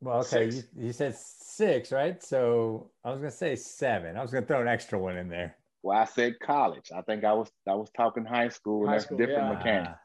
Well, 0.00 0.20
okay, 0.20 0.50
you, 0.50 0.62
you, 0.76 0.92
said 0.92 1.14
six, 1.14 1.92
right? 1.92 2.22
So 2.22 2.90
I 3.04 3.10
was 3.10 3.18
going 3.18 3.30
to 3.30 3.36
say 3.36 3.54
seven. 3.54 4.16
I 4.16 4.22
was 4.22 4.30
going 4.30 4.44
to 4.44 4.48
throw 4.48 4.62
an 4.62 4.68
extra 4.68 4.98
one 4.98 5.18
in 5.18 5.28
there. 5.28 5.56
Well, 5.82 5.98
I 5.98 6.04
said 6.04 6.40
college. 6.40 6.90
I 6.94 7.02
think 7.02 7.24
I 7.24 7.32
was 7.32 7.50
I 7.68 7.74
was 7.74 7.90
talking 7.96 8.24
high 8.24 8.48
school, 8.48 8.86
high 8.86 8.92
and 8.92 8.94
that's 8.94 9.04
school, 9.04 9.18
different 9.18 9.48
yeah. 9.48 9.52
mechanics. 9.52 9.98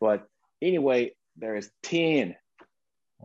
But 0.00 0.26
anyway, 0.60 1.14
there 1.36 1.56
is 1.56 1.70
ten 1.82 2.36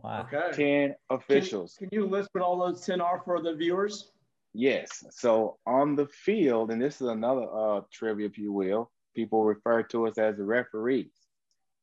Wow. 0.02 0.26
Okay. 0.32 0.88
10 0.88 0.94
officials. 1.10 1.74
Can, 1.78 1.88
can, 1.88 1.98
you 1.98 2.06
list 2.06 2.28
what 2.32 2.44
all 2.44 2.58
those 2.58 2.84
10 2.84 3.00
are 3.00 3.20
for 3.24 3.42
the 3.42 3.54
viewers? 3.54 4.12
Yes. 4.54 5.04
So 5.10 5.58
on 5.66 5.96
the 5.96 6.06
field, 6.06 6.70
and 6.70 6.80
this 6.80 7.00
is 7.00 7.08
another 7.08 7.46
uh, 7.52 7.80
trivia, 7.92 8.26
if 8.26 8.38
you 8.38 8.52
will, 8.52 8.90
people 9.14 9.44
refer 9.44 9.82
to 9.84 10.06
us 10.06 10.18
as 10.18 10.36
the 10.36 10.44
referees. 10.44 11.12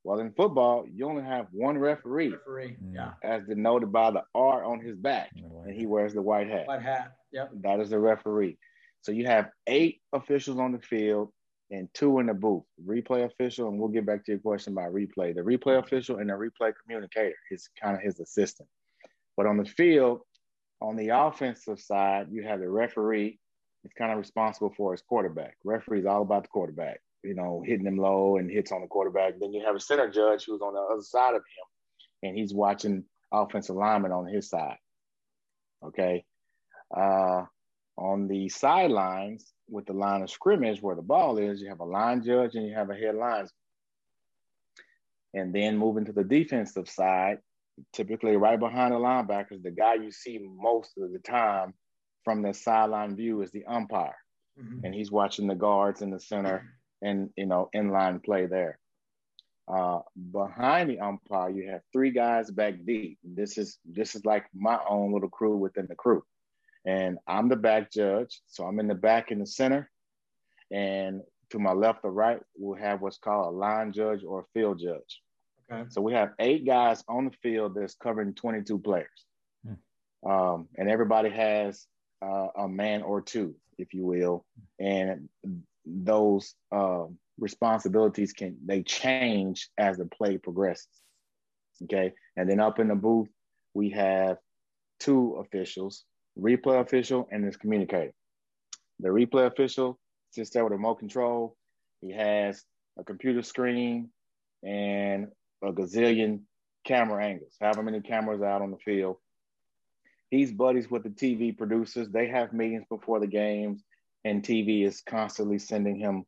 Well, 0.05 0.19
in 0.19 0.31
football, 0.33 0.85
you 0.87 1.07
only 1.07 1.23
have 1.23 1.47
one 1.51 1.79
referee. 1.79 2.29
Referee, 2.29 2.77
mm. 2.81 2.93
yeah. 2.93 3.13
As 3.23 3.43
denoted 3.45 3.91
by 3.91 4.11
the 4.11 4.21
R 4.35 4.63
on 4.63 4.79
his 4.79 4.95
back, 4.95 5.31
and 5.35 5.73
he 5.73 5.87
wears 5.87 6.13
the 6.13 6.21
white 6.21 6.47
hat. 6.47 6.67
White 6.67 6.83
hat, 6.83 7.13
yep. 7.31 7.49
That 7.61 7.79
is 7.79 7.89
the 7.89 7.97
referee. 7.97 8.59
So 9.01 9.11
you 9.11 9.25
have 9.25 9.49
eight 9.65 10.01
officials 10.13 10.59
on 10.59 10.73
the 10.73 10.79
field 10.79 11.33
and 11.71 11.89
two 11.95 12.19
in 12.19 12.27
the 12.27 12.35
booth. 12.35 12.65
Replay 12.85 13.25
official, 13.25 13.67
and 13.67 13.79
we'll 13.79 13.89
get 13.89 14.05
back 14.05 14.23
to 14.25 14.33
your 14.33 14.41
question 14.41 14.73
about 14.73 14.93
replay. 14.93 15.33
The 15.33 15.41
replay 15.41 15.79
official 15.79 16.17
and 16.19 16.29
the 16.29 16.33
replay 16.33 16.71
communicator 16.83 17.35
is 17.49 17.67
kind 17.81 17.95
of 17.95 18.03
his 18.03 18.19
assistant. 18.19 18.69
But 19.35 19.47
on 19.47 19.57
the 19.57 19.65
field, 19.65 20.21
on 20.81 20.97
the 20.97 21.09
offensive 21.09 21.79
side, 21.79 22.27
you 22.29 22.43
have 22.43 22.59
the 22.59 22.69
referee. 22.69 23.39
It's 23.83 23.93
kind 23.97 24.11
of 24.11 24.19
responsible 24.19 24.71
for 24.77 24.91
his 24.91 25.01
quarterback. 25.01 25.57
Referee 25.63 26.01
is 26.01 26.05
all 26.05 26.21
about 26.21 26.43
the 26.43 26.49
quarterback, 26.49 26.99
you 27.25 27.35
know, 27.35 27.63
hitting 27.65 27.85
him 27.85 27.97
low 27.97 28.37
and 28.37 28.49
hits 28.49 28.71
on 28.71 28.81
the 28.81 28.87
quarterback. 28.87 29.33
Then 29.39 29.53
you 29.53 29.65
have 29.65 29.75
a 29.75 29.79
center 29.79 30.09
judge 30.09 30.45
who's 30.45 30.61
on 30.61 30.73
the 30.73 30.79
other 30.79 31.01
side 31.01 31.35
of 31.35 31.41
him, 31.41 32.29
and 32.29 32.37
he's 32.37 32.53
watching 32.53 33.05
offensive 33.31 33.75
lineman 33.75 34.11
on 34.11 34.27
his 34.27 34.49
side. 34.49 34.77
Okay. 35.83 36.25
Uh, 36.95 37.43
on 37.97 38.27
the 38.27 38.49
sidelines, 38.49 39.53
with 39.69 39.85
the 39.85 39.93
line 39.93 40.21
of 40.21 40.29
scrimmage 40.29 40.81
where 40.81 40.95
the 40.95 41.01
ball 41.01 41.37
is, 41.37 41.61
you 41.61 41.69
have 41.69 41.79
a 41.79 41.85
line 41.85 42.23
judge 42.23 42.55
and 42.55 42.67
you 42.67 42.73
have 42.75 42.89
a 42.89 42.95
head 42.95 43.15
linesman. 43.15 43.49
And 45.33 45.53
then 45.53 45.77
moving 45.77 46.05
to 46.05 46.13
the 46.13 46.23
defensive 46.23 46.89
side, 46.89 47.39
typically 47.93 48.37
right 48.37 48.59
behind 48.59 48.93
the 48.93 48.97
linebackers, 48.97 49.63
the 49.63 49.71
guy 49.71 49.95
you 49.95 50.11
see 50.11 50.39
most 50.39 50.91
of 50.97 51.11
the 51.11 51.19
time 51.19 51.73
from 52.23 52.41
the 52.41 52.53
sideline 52.53 53.15
view 53.15 53.41
is 53.41 53.51
the 53.51 53.65
umpire. 53.65 54.15
Mm-hmm. 54.59 54.85
And 54.85 54.93
he's 54.93 55.11
watching 55.11 55.47
the 55.47 55.55
guards 55.55 56.01
in 56.01 56.11
the 56.11 56.19
center 56.19 56.74
and 57.01 57.29
you 57.35 57.45
know 57.45 57.69
inline 57.75 58.23
play 58.23 58.45
there. 58.45 58.79
Uh, 59.67 59.99
behind 60.31 60.89
the 60.89 60.99
umpire, 60.99 61.49
you 61.49 61.69
have 61.71 61.81
three 61.91 62.11
guys 62.11 62.51
back 62.51 62.75
deep. 62.85 63.17
This 63.23 63.57
is 63.57 63.79
this 63.83 64.15
is 64.15 64.25
like 64.25 64.45
my 64.53 64.79
own 64.87 65.11
little 65.13 65.29
crew 65.29 65.57
within 65.57 65.87
the 65.87 65.95
crew 65.95 66.23
and 66.85 67.17
I'm 67.27 67.49
the 67.49 67.55
back 67.55 67.91
judge. 67.91 68.41
So 68.47 68.65
I'm 68.65 68.79
in 68.79 68.87
the 68.87 68.95
back 68.95 69.31
in 69.31 69.39
the 69.39 69.47
center. 69.47 69.89
And 70.71 71.21
to 71.49 71.59
my 71.59 71.73
left 71.73 71.99
or 72.03 72.11
right, 72.11 72.39
we'll 72.57 72.79
have 72.79 73.01
what's 73.01 73.17
called 73.17 73.53
a 73.53 73.57
line 73.57 73.91
judge 73.91 74.23
or 74.23 74.41
a 74.41 74.45
field 74.53 74.79
judge. 74.79 75.21
Okay. 75.71 75.85
So 75.89 76.01
we 76.01 76.13
have 76.13 76.33
eight 76.39 76.65
guys 76.65 77.03
on 77.07 77.25
the 77.25 77.31
field 77.41 77.75
that's 77.75 77.95
covering 77.95 78.35
22 78.35 78.79
players. 78.79 79.25
Hmm. 79.65 80.29
Um, 80.29 80.67
and 80.77 80.89
everybody 80.89 81.29
has 81.29 81.87
uh, 82.21 82.47
a 82.55 82.67
man 82.67 83.01
or 83.01 83.21
two, 83.21 83.55
if 83.79 83.93
you 83.93 84.05
will. 84.05 84.45
And 84.79 85.29
those 85.85 86.55
uh, 86.71 87.05
responsibilities 87.37 88.33
can, 88.33 88.57
they 88.65 88.83
change 88.83 89.69
as 89.77 89.97
the 89.97 90.05
play 90.05 90.37
progresses. 90.37 90.87
Okay. 91.83 92.13
And 92.37 92.49
then 92.49 92.59
up 92.59 92.79
in 92.79 92.87
the 92.87 92.95
booth, 92.95 93.29
we 93.73 93.89
have 93.91 94.37
two 94.99 95.43
officials 95.43 96.05
replay 96.39 96.81
official, 96.81 97.27
and 97.31 97.43
his 97.43 97.57
communicator. 97.57 98.13
The 98.99 99.09
replay 99.09 99.47
official 99.47 99.99
sits 100.31 100.49
there 100.49 100.63
with 100.63 100.73
a 100.73 100.75
remote 100.75 100.99
control. 100.99 101.55
He 102.01 102.11
has 102.11 102.63
a 102.97 103.03
computer 103.03 103.41
screen 103.41 104.09
and 104.63 105.27
a 105.63 105.71
gazillion 105.71 106.41
camera 106.85 107.25
angles, 107.25 107.55
however 107.59 107.83
many 107.83 108.01
cameras 108.01 108.41
out 108.41 108.61
on 108.61 108.71
the 108.71 108.77
field. 108.77 109.17
He's 110.29 110.51
buddies 110.51 110.89
with 110.89 111.03
the 111.03 111.09
TV 111.09 111.57
producers. 111.57 112.09
They 112.09 112.27
have 112.27 112.53
meetings 112.53 112.83
before 112.89 113.19
the 113.19 113.27
games, 113.27 113.83
and 114.25 114.43
TV 114.43 114.85
is 114.85 115.01
constantly 115.01 115.59
sending 115.59 115.95
him 115.95 116.25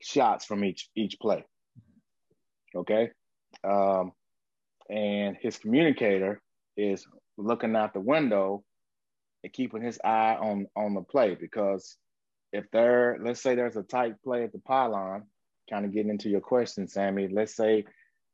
shots 0.00 0.46
from 0.46 0.64
each 0.64 0.88
each 0.96 1.18
play. 1.20 1.44
Okay, 2.74 3.10
um, 3.64 4.12
and 4.88 5.36
his 5.38 5.58
communicator 5.58 6.40
is 6.76 7.06
looking 7.36 7.76
out 7.76 7.92
the 7.92 8.00
window 8.00 8.64
and 9.44 9.52
keeping 9.52 9.82
his 9.82 9.98
eye 10.02 10.36
on 10.40 10.66
on 10.74 10.94
the 10.94 11.02
play 11.02 11.34
because 11.34 11.98
if 12.52 12.70
there, 12.70 13.18
let's 13.22 13.42
say 13.42 13.54
there's 13.54 13.76
a 13.76 13.82
tight 13.82 14.22
play 14.22 14.44
at 14.44 14.52
the 14.52 14.58
pylon, 14.58 15.24
kind 15.70 15.84
of 15.84 15.92
getting 15.92 16.10
into 16.10 16.28
your 16.28 16.42
question, 16.42 16.86
Sammy. 16.86 17.28
Let's 17.28 17.56
say 17.56 17.84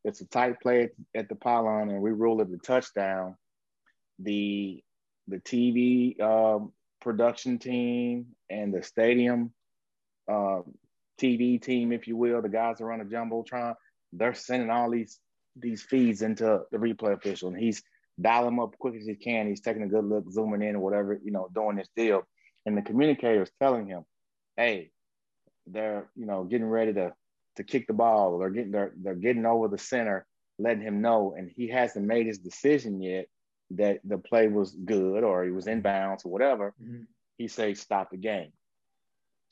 it's 0.05 0.21
a 0.21 0.27
tight 0.27 0.61
play 0.61 0.91
at 1.15 1.29
the 1.29 1.37
pylon 1.37 1.91
and 1.91 2.03
we 2.03 2.11
rule 2.11 2.41
it 2.41 2.49
a 2.53 2.59
touchdown. 2.59 3.37
The 4.19 4.83
the 5.29 5.39
TV 5.39 6.21
um, 6.21 6.73
production 7.01 7.59
team 7.59 8.27
and 8.51 8.73
the 8.73 8.83
stadium 8.83 9.53
uh, 10.31 10.61
TV 11.21 11.61
team, 11.61 11.93
if 11.93 12.07
you 12.07 12.17
will, 12.17 12.43
the 12.43 12.49
guys 12.49 12.79
that 12.79 12.85
run 12.85 13.01
a 13.01 13.05
jumbotron, 13.05 13.75
they're 14.13 14.35
sending 14.35 14.71
all 14.71 14.91
these 14.91 15.19
these 15.57 15.83
feeds 15.83 16.23
into 16.23 16.63
the 16.71 16.79
replay 16.79 17.15
official, 17.15 17.49
and 17.49 17.59
he's 17.59 17.83
dialing 18.21 18.55
him 18.55 18.61
up 18.61 18.79
quick 18.79 18.95
as 18.95 19.07
he 19.07 19.15
can. 19.15 19.49
He's 19.49 19.61
taking 19.61 19.83
a 19.83 19.89
good 19.89 20.05
look, 20.05 20.31
zooming 20.31 20.63
in 20.63 20.77
or 20.77 20.81
whatever, 20.81 21.19
you 21.23 21.33
know, 21.33 21.49
doing 21.53 21.77
this 21.77 21.89
deal. 21.97 22.23
And 22.65 22.77
the 22.77 22.83
communicator 22.83 23.43
is 23.43 23.51
telling 23.61 23.87
him, 23.87 24.05
hey, 24.57 24.91
they're 25.67 26.11
you 26.17 26.27
know 26.27 26.45
getting 26.45 26.69
ready 26.69 26.93
to 26.95 27.13
to 27.57 27.65
kick 27.65 27.87
the 27.87 27.93
ball 27.93 28.41
or 28.41 28.51
getting 28.51 28.71
they're 28.71 28.93
they're 29.03 29.15
getting 29.15 29.47
over 29.47 29.69
the 29.69 29.79
center, 29.79 30.27
letting 30.59 30.83
him 30.83 31.01
know, 31.01 31.35
and 31.37 31.51
he 31.55 31.69
hasn't 31.69 32.07
made 32.07 32.27
his 32.27 32.39
decision 32.39 33.03
yet 33.03 33.27
that 33.71 34.01
the 34.05 34.19
play 34.19 34.49
was 34.49 34.73
good 34.73 35.25
or 35.25 35.45
he 35.45 35.51
was 35.51 35.67
in 35.67 35.81
bounds 35.81 36.25
or 36.25 36.33
whatever, 36.33 36.75
mm-hmm. 36.83 37.03
he 37.37 37.49
says 37.49 37.81
stop 37.81 38.11
the 38.11 38.17
game. 38.17 38.53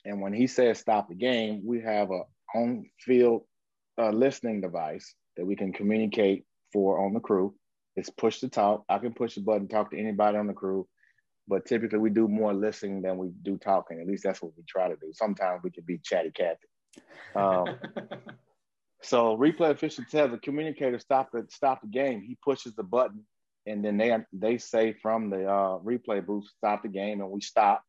And 0.05 0.21
when 0.21 0.33
he 0.33 0.47
says 0.47 0.79
stop 0.79 1.09
the 1.09 1.15
game, 1.15 1.63
we 1.65 1.81
have 1.81 2.11
a 2.11 2.23
on 2.55 2.89
field 3.01 3.43
uh, 3.99 4.11
listening 4.11 4.61
device 4.61 5.15
that 5.37 5.45
we 5.45 5.57
can 5.57 5.73
communicate 5.73 6.45
for 6.73 7.05
on 7.05 7.13
the 7.13 7.21
crew. 7.21 7.55
It's 7.97 8.11
push 8.11 8.41
to 8.41 8.49
talk. 8.49 8.85
I 8.89 8.99
can 8.99 9.13
push 9.13 9.35
the 9.35 9.41
button, 9.41 9.69
talk 9.69 9.91
to 9.91 9.99
anybody 9.99 10.37
on 10.37 10.47
the 10.47 10.53
crew, 10.53 10.87
but 11.49 11.65
typically 11.65 11.99
we 11.99 12.11
do 12.11 12.29
more 12.29 12.53
listening 12.53 13.03
than 13.03 13.19
we 13.19 13.29
do 13.43 13.57
talking. 13.57 14.01
At 14.01 14.07
least 14.07 14.23
that's 14.23 14.43
what 14.43 14.53
we 14.57 14.65
try 14.69 14.89
to 14.89 14.97
do. 14.97 15.13
Sometimes 15.13 15.63
we 15.63 15.71
can 15.71 15.85
be 15.85 15.99
chatty 15.99 16.31
Cathy. 16.31 16.69
Um, 17.35 17.79
so 19.03 19.37
replay 19.37 19.71
official 19.71 20.05
tells 20.11 20.31
the 20.31 20.39
communicator 20.39 20.99
stop 20.99 21.31
the 21.33 21.47
stop 21.51 21.81
the 21.83 21.89
game. 21.89 22.21
He 22.21 22.37
pushes 22.45 22.75
the 22.75 22.83
button, 22.83 23.25
and 23.67 23.85
then 23.85 23.97
they 23.97 24.17
they 24.33 24.59
say 24.59 24.95
from 25.03 25.31
the 25.31 25.47
uh, 25.47 25.79
replay 25.79 26.25
booth 26.25 26.47
stop 26.57 26.83
the 26.83 26.89
game, 26.89 27.21
and 27.21 27.31
we 27.31 27.41
stop. 27.41 27.83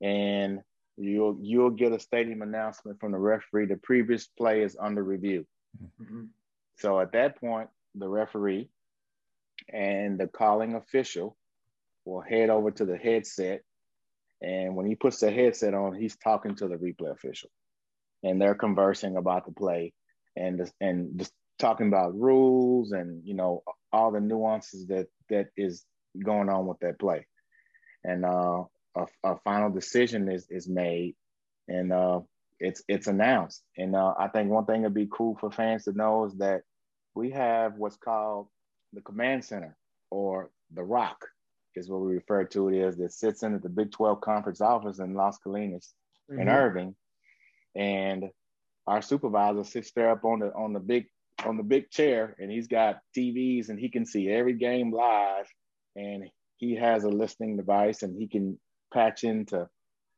And 0.00 0.60
you'll 0.96 1.38
you'll 1.40 1.70
get 1.70 1.92
a 1.92 2.00
stadium 2.00 2.42
announcement 2.42 3.00
from 3.00 3.12
the 3.12 3.18
referee. 3.18 3.66
The 3.66 3.76
previous 3.76 4.26
play 4.26 4.62
is 4.62 4.76
under 4.78 5.02
review. 5.02 5.46
Mm-hmm. 6.00 6.24
So 6.78 7.00
at 7.00 7.12
that 7.12 7.40
point, 7.40 7.68
the 7.94 8.08
referee 8.08 8.68
and 9.72 10.18
the 10.18 10.26
calling 10.26 10.74
official 10.74 11.36
will 12.04 12.20
head 12.20 12.50
over 12.50 12.70
to 12.72 12.84
the 12.84 12.96
headset. 12.96 13.62
And 14.40 14.74
when 14.74 14.86
he 14.86 14.96
puts 14.96 15.20
the 15.20 15.30
headset 15.30 15.74
on, 15.74 15.94
he's 15.94 16.16
talking 16.16 16.56
to 16.56 16.66
the 16.66 16.74
replay 16.74 17.12
official. 17.12 17.50
And 18.24 18.40
they're 18.40 18.56
conversing 18.56 19.16
about 19.16 19.46
the 19.46 19.52
play 19.52 19.92
and 20.36 20.68
and 20.80 21.18
just 21.18 21.32
talking 21.58 21.88
about 21.88 22.18
rules 22.18 22.92
and 22.92 23.22
you 23.24 23.34
know 23.34 23.62
all 23.92 24.10
the 24.10 24.20
nuances 24.20 24.86
that 24.86 25.08
that 25.28 25.48
is 25.56 25.84
going 26.22 26.48
on 26.48 26.66
with 26.66 26.78
that 26.80 26.98
play. 26.98 27.26
And 28.04 28.24
uh, 28.24 28.64
a, 28.94 29.06
a 29.24 29.38
final 29.44 29.70
decision 29.70 30.28
is 30.28 30.46
is 30.50 30.68
made, 30.68 31.14
and 31.68 31.92
uh, 31.92 32.20
it's 32.58 32.82
it's 32.88 33.06
announced. 33.06 33.62
And 33.76 33.94
uh, 33.94 34.14
I 34.18 34.28
think 34.28 34.50
one 34.50 34.66
thing 34.66 34.82
that'd 34.82 34.94
be 34.94 35.08
cool 35.10 35.36
for 35.38 35.50
fans 35.50 35.84
to 35.84 35.92
know 35.92 36.24
is 36.26 36.34
that 36.38 36.62
we 37.14 37.30
have 37.30 37.74
what's 37.76 37.96
called 37.96 38.48
the 38.92 39.00
command 39.00 39.44
center 39.44 39.76
or 40.10 40.50
the 40.72 40.82
rock 40.82 41.26
is 41.74 41.88
what 41.88 42.00
we 42.00 42.14
refer 42.14 42.44
to 42.44 42.68
it 42.68 42.82
as 42.82 42.96
that 42.96 43.12
sits 43.12 43.42
in 43.42 43.54
at 43.54 43.62
the 43.62 43.68
Big 43.68 43.90
12 43.92 44.20
conference 44.20 44.60
office 44.60 44.98
in 44.98 45.14
Las 45.14 45.38
Colinas 45.44 45.92
mm-hmm. 46.30 46.40
in 46.40 46.48
Irving. 46.48 46.94
And 47.74 48.30
our 48.86 49.00
supervisor 49.00 49.64
sits 49.64 49.92
there 49.92 50.10
up 50.10 50.24
on 50.24 50.40
the 50.40 50.52
on 50.54 50.72
the 50.72 50.80
big 50.80 51.06
on 51.46 51.56
the 51.56 51.62
big 51.62 51.90
chair 51.90 52.34
and 52.38 52.50
he's 52.50 52.68
got 52.68 53.00
TVs 53.16 53.68
and 53.68 53.78
he 53.78 53.90
can 53.90 54.06
see 54.06 54.30
every 54.30 54.54
game 54.54 54.92
live 54.92 55.46
and 55.96 56.24
he 56.56 56.76
has 56.76 57.04
a 57.04 57.08
listening 57.08 57.56
device 57.56 58.02
and 58.02 58.16
he 58.16 58.28
can 58.28 58.58
patch 58.92 59.24
into 59.24 59.68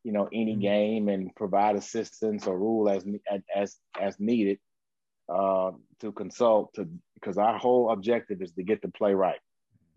you 0.03 0.13
know 0.13 0.29
any 0.33 0.53
mm-hmm. 0.53 0.61
game 0.61 1.09
and 1.09 1.35
provide 1.35 1.77
assistance 1.77 2.47
or 2.47 2.59
rule 2.59 2.89
as 2.89 3.05
as 3.55 3.77
as 4.01 4.21
needed 4.21 4.59
uh, 5.33 5.71
to 6.01 6.13
consult 6.13 6.75
to 6.75 6.89
because 7.15 7.39
our 7.39 7.59
whole 7.59 7.91
objective 7.91 8.43
is 8.43 8.53
to 8.53 8.63
get 8.63 8.83
the 8.83 8.89
play 8.89 9.15
right. 9.15 9.41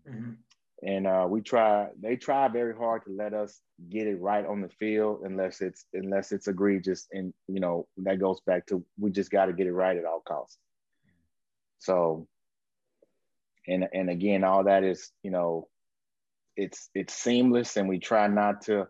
Mm-hmm. 0.08 0.32
And 0.80 1.06
uh, 1.08 1.26
we 1.28 1.42
try. 1.42 1.88
They 2.00 2.16
try 2.16 2.46
very 2.48 2.74
hard 2.74 3.04
to 3.04 3.12
let 3.12 3.34
us 3.34 3.60
get 3.90 4.06
it 4.06 4.20
right 4.20 4.46
on 4.46 4.60
the 4.60 4.68
field, 4.68 5.22
unless 5.24 5.60
it's 5.60 5.84
unless 5.92 6.30
it's 6.30 6.46
egregious. 6.46 7.08
And 7.12 7.34
you 7.48 7.60
know 7.60 7.88
that 7.98 8.20
goes 8.20 8.40
back 8.46 8.66
to 8.66 8.84
we 8.98 9.10
just 9.10 9.30
got 9.30 9.46
to 9.46 9.52
get 9.52 9.66
it 9.66 9.72
right 9.72 9.96
at 9.96 10.04
all 10.04 10.22
costs. 10.26 10.56
So, 11.78 12.26
and 13.66 13.88
and 13.92 14.10
again, 14.10 14.44
all 14.44 14.64
that 14.64 14.84
is 14.84 15.10
you 15.22 15.30
know, 15.30 15.68
it's 16.56 16.90
it's 16.94 17.14
seamless, 17.14 17.76
and 17.76 17.88
we 17.88 17.98
try 17.98 18.26
not 18.26 18.62
to 18.62 18.88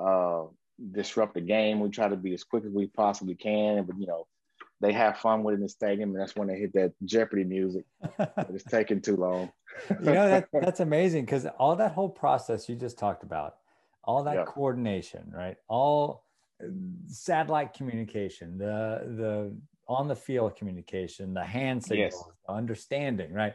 uh, 0.00 0.44
disrupt 0.92 1.34
the 1.34 1.40
game. 1.40 1.80
We 1.80 1.90
try 1.90 2.08
to 2.08 2.16
be 2.16 2.34
as 2.34 2.44
quick 2.44 2.64
as 2.64 2.72
we 2.72 2.86
possibly 2.86 3.34
can, 3.34 3.84
but 3.84 3.98
you 3.98 4.06
know, 4.06 4.26
they 4.80 4.92
have 4.92 5.18
fun 5.18 5.42
with 5.42 5.54
it 5.54 5.56
in 5.56 5.62
the 5.62 5.68
stadium, 5.68 6.10
and 6.10 6.20
that's 6.20 6.36
when 6.36 6.48
they 6.48 6.58
hit 6.58 6.72
that 6.74 6.92
Jeopardy 7.04 7.44
music. 7.44 7.84
it's 8.18 8.64
taking 8.70 9.00
too 9.00 9.16
long. 9.16 9.50
you 9.90 10.12
know 10.12 10.28
that 10.28 10.48
that's 10.52 10.80
amazing 10.80 11.24
because 11.24 11.46
all 11.58 11.76
that 11.76 11.92
whole 11.92 12.08
process 12.08 12.68
you 12.68 12.76
just 12.76 12.98
talked 12.98 13.22
about, 13.22 13.56
all 14.04 14.24
that 14.24 14.46
coordination, 14.46 15.30
right? 15.34 15.56
All 15.68 16.24
satellite 17.06 17.74
communication, 17.74 18.58
the 18.58 19.02
the 19.16 19.56
on 19.90 20.06
the 20.06 20.14
field 20.14 20.54
communication, 20.54 21.34
the 21.34 21.42
hand 21.42 21.82
signals, 21.82 22.14
yes. 22.14 22.36
the 22.46 22.52
understanding, 22.54 23.32
right? 23.32 23.54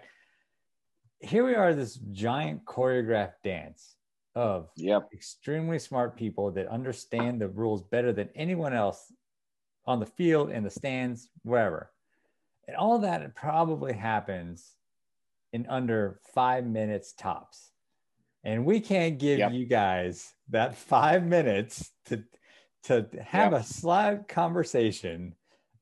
Here 1.22 1.46
we 1.46 1.56
are, 1.56 1.74
this 1.74 1.96
giant 2.12 2.66
choreographed 2.66 3.42
dance 3.42 3.96
of 4.36 4.68
yep. 4.76 5.08
extremely 5.14 5.80
smart 5.80 6.18
people 6.18 6.52
that 6.52 6.68
understand 6.68 7.40
the 7.40 7.48
rules 7.48 7.82
better 7.84 8.12
than 8.12 8.28
anyone 8.36 8.74
else 8.74 9.14
on 9.88 10.02
the 10.02 10.06
field, 10.06 10.52
in 10.52 10.64
the 10.64 10.70
stands, 10.70 11.30
wherever. 11.44 11.90
And 12.68 12.76
all 12.76 13.00
that 13.00 13.34
probably 13.34 13.94
happens 13.94 14.74
in 15.54 15.66
under 15.70 16.20
five 16.34 16.66
minutes 16.66 17.14
tops. 17.14 17.72
And 18.44 18.66
we 18.66 18.82
can't 18.82 19.18
give 19.18 19.40
yep. 19.40 19.54
you 19.54 19.66
guys 19.66 20.34
that 20.50 20.76
five 20.76 21.24
minutes 21.24 21.92
to 22.08 22.24
to 22.84 23.08
have 23.20 23.54
yep. 23.54 23.62
a 23.62 23.64
slight 23.64 24.28
conversation 24.28 25.34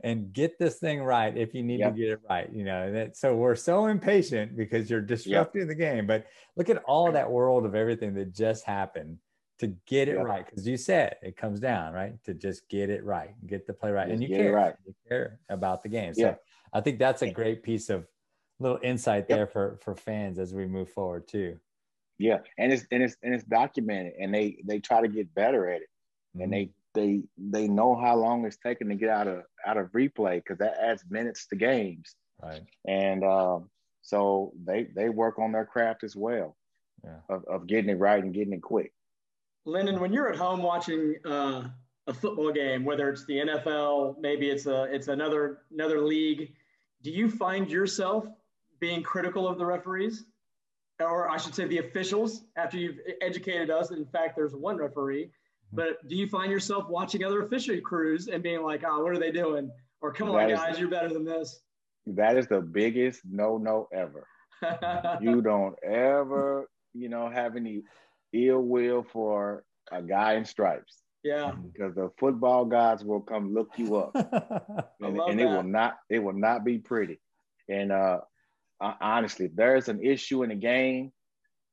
and 0.04 0.34
get 0.34 0.60
this 0.60 0.80
thing 0.80 1.02
right 1.02 1.36
if 1.38 1.54
you 1.54 1.64
need 1.64 1.80
yep. 1.80 1.94
to 1.94 2.00
get 2.00 2.10
it 2.10 2.20
right. 2.30 2.50
You 2.52 2.66
know, 2.66 2.92
that 2.92 3.18
so 3.18 3.36
we're 3.36 3.56
so 3.56 3.88
impatient 3.88 4.58
because 4.58 4.90
you're 4.90 5.02
disrupting 5.02 5.68
the 5.68 5.76
game. 5.76 6.06
But 6.06 6.26
look 6.58 6.70
at 6.70 6.84
all 6.84 7.12
that 7.12 7.32
world 7.32 7.66
of 7.66 7.74
everything 7.74 8.14
that 8.16 8.34
just 8.34 8.66
happened 8.66 9.18
to 9.60 9.68
get 9.86 10.10
it 10.10 10.16
yeah. 10.16 10.24
right 10.24 10.46
because 10.46 10.68
you 10.68 10.76
said 10.76 11.16
it 11.22 11.38
comes 11.38 11.60
down 11.60 11.94
right 11.94 12.22
to 12.24 12.34
just 12.34 12.68
get 12.70 12.90
it 12.90 13.04
right 13.06 13.34
get 13.48 13.66
the 13.68 13.74
play 13.74 13.92
right 13.92 14.10
just 14.10 14.20
and 14.20 14.30
you 14.30 14.36
care 14.36 14.52
right 14.52 14.74
you 14.86 14.94
care 15.08 15.40
about 15.50 15.84
the 15.84 15.90
game 15.90 16.14
so 16.14 16.22
yeah. 16.22 16.36
i 16.74 16.82
think 16.82 16.98
that's 17.00 17.22
a 17.22 17.30
great 17.30 17.62
piece 17.64 17.90
of 17.90 18.06
little 18.60 18.80
insight 18.82 19.28
there 19.28 19.48
for 19.48 19.80
for 19.82 19.96
fans 19.96 20.40
as 20.40 20.54
we 20.54 20.66
move 20.66 20.90
forward 20.90 21.28
too 21.28 21.58
yeah 22.18 22.40
and 22.58 22.74
it's 22.74 22.86
and 22.92 23.04
it's 23.04 23.16
and 23.24 23.34
it's 23.34 23.44
documented 23.44 24.14
and 24.20 24.34
they 24.34 24.58
they 24.66 24.80
try 24.80 25.02
to 25.02 25.08
get 25.08 25.34
better 25.36 25.70
at 25.70 25.82
it 25.82 25.90
mm-hmm. 26.36 26.42
and 26.42 26.54
they 26.54 26.70
they 26.94 27.22
they 27.38 27.68
know 27.68 27.96
how 27.96 28.16
long 28.16 28.46
it's 28.46 28.58
taken 28.58 28.90
to 28.90 28.96
get 28.96 29.10
out 29.10 29.28
of 29.28 29.44
out 29.66 29.78
of 29.78 29.92
replay 29.92 30.36
because 30.36 30.58
that 30.58 30.76
adds 30.82 31.04
minutes 31.10 31.48
to 31.48 31.56
games 31.56 32.16
right 32.42 32.62
and 32.88 33.24
um 33.24 33.70
so 34.02 34.52
they 34.66 34.88
they 34.96 35.10
work 35.10 35.40
on 35.40 35.52
their 35.52 35.66
craft 35.66 36.04
as 36.04 36.16
well 36.16 36.56
yeah. 37.04 37.18
of, 37.30 37.44
of 37.46 37.68
getting 37.68 37.90
it 37.90 38.00
right 38.00 38.24
and 38.24 38.34
getting 38.34 38.54
it 38.54 38.62
quick 38.62 38.92
Lyndon, 39.66 40.00
when 40.00 40.12
you're 40.12 40.30
at 40.30 40.36
home 40.36 40.62
watching 40.62 41.16
uh, 41.26 41.64
a 42.08 42.14
football 42.14 42.52
game, 42.52 42.84
whether 42.84 43.10
it's 43.10 43.26
the 43.26 43.36
NFL, 43.36 44.20
maybe 44.20 44.50
it's 44.50 44.66
a 44.66 44.84
it's 44.84 45.08
another 45.08 45.60
another 45.72 46.02
league, 46.02 46.54
do 47.02 47.12
you 47.12 47.30
find 47.30 47.70
yourself 47.70 48.28
being 48.80 49.02
critical 49.02 49.48
of 49.48 49.58
the 49.58 49.66
referees, 49.66 50.26
or 51.00 51.30
I 51.30 51.38
should 51.38 51.56
say 51.56 51.66
the 51.66 51.78
officials? 51.78 52.44
After 52.58 52.78
you've 52.78 53.00
educated 53.22 53.70
us, 53.70 53.92
in 53.92 54.06
fact 54.06 54.36
there's 54.36 54.54
one 54.54 54.78
referee, 54.78 55.32
but 55.74 56.08
do 56.08 56.16
you 56.16 56.28
find 56.28 56.52
yourself 56.52 56.88
watching 56.90 57.24
other 57.24 57.44
official 57.44 57.80
crews 57.82 58.28
and 58.28 58.44
being 58.44 58.62
like, 58.62 58.84
"Oh, 58.86 59.04
what 59.04 59.12
are 59.12 59.20
they 59.20 59.32
doing?" 59.32 59.72
Or 60.02 60.14
"Come 60.14 60.30
that 60.30 60.36
on, 60.36 60.52
is, 60.52 60.60
guys, 60.60 60.80
you're 60.80 60.90
better 60.90 61.10
than 61.10 61.26
this." 61.26 61.62
That 62.06 62.38
is 62.38 62.48
the 62.48 62.62
biggest 62.62 63.22
no 63.30 63.58
no 63.58 63.88
ever. 63.94 64.28
you 65.22 65.42
don't 65.42 65.76
ever, 65.84 66.70
you 66.94 67.10
know, 67.10 67.30
have 67.30 67.56
any 67.56 67.84
ill 68.34 68.62
will 68.62 69.04
for 69.04 69.64
a 69.92 70.02
guy 70.02 70.34
in 70.34 70.46
stripes. 70.46 70.98
Yeah. 71.24 71.52
Because 71.52 71.96
the 71.96 72.12
football 72.18 72.66
gods 72.66 73.04
will 73.04 73.22
come 73.22 73.54
look 73.54 73.70
you 73.78 73.96
up. 73.96 74.14
and, 75.02 75.18
and 75.18 75.40
it 75.40 75.46
will 75.46 75.64
not 75.64 75.98
it 76.10 76.20
will 76.20 76.34
not 76.34 76.66
be 76.66 76.80
pretty. 76.80 77.20
And 77.70 77.92
uh 77.92 78.20
honestly, 78.82 79.46
if 79.46 79.56
there's 79.56 79.88
an 79.88 80.04
issue 80.04 80.44
in 80.44 80.50
the 80.50 80.56
game, 80.56 81.14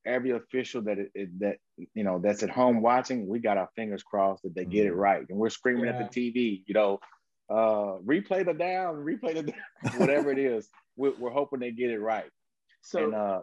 every 0.06 0.30
official 0.30 0.82
that 0.82 0.98
it, 0.98 1.10
it, 1.14 1.40
that 1.40 1.56
you 1.94 2.04
know 2.04 2.20
that's 2.22 2.42
at 2.42 2.50
home 2.50 2.82
watching, 2.82 3.26
we 3.26 3.38
got 3.38 3.58
our 3.58 3.68
fingers 3.76 4.02
crossed 4.02 4.42
that 4.42 4.54
they 4.54 4.64
get 4.64 4.86
it 4.86 4.90
mm-hmm. 4.90 5.00
right. 5.00 5.26
And 5.28 5.38
we're 5.38 5.50
screaming 5.50 5.86
yeah. 5.86 5.98
at 5.98 6.12
the 6.12 6.32
TV, 6.32 6.62
you 6.66 6.74
know, 6.74 7.00
uh 7.48 7.98
replay 8.04 8.44
the 8.44 8.54
down, 8.54 8.96
replay 8.96 9.34
the 9.34 9.42
down, 9.42 9.92
whatever 9.98 10.30
it 10.30 10.38
is. 10.38 10.68
We're, 10.96 11.14
we're 11.18 11.30
hoping 11.30 11.60
they 11.60 11.70
get 11.70 11.90
it 11.90 12.00
right. 12.00 12.30
So 12.82 13.04
and 13.04 13.14
uh 13.14 13.40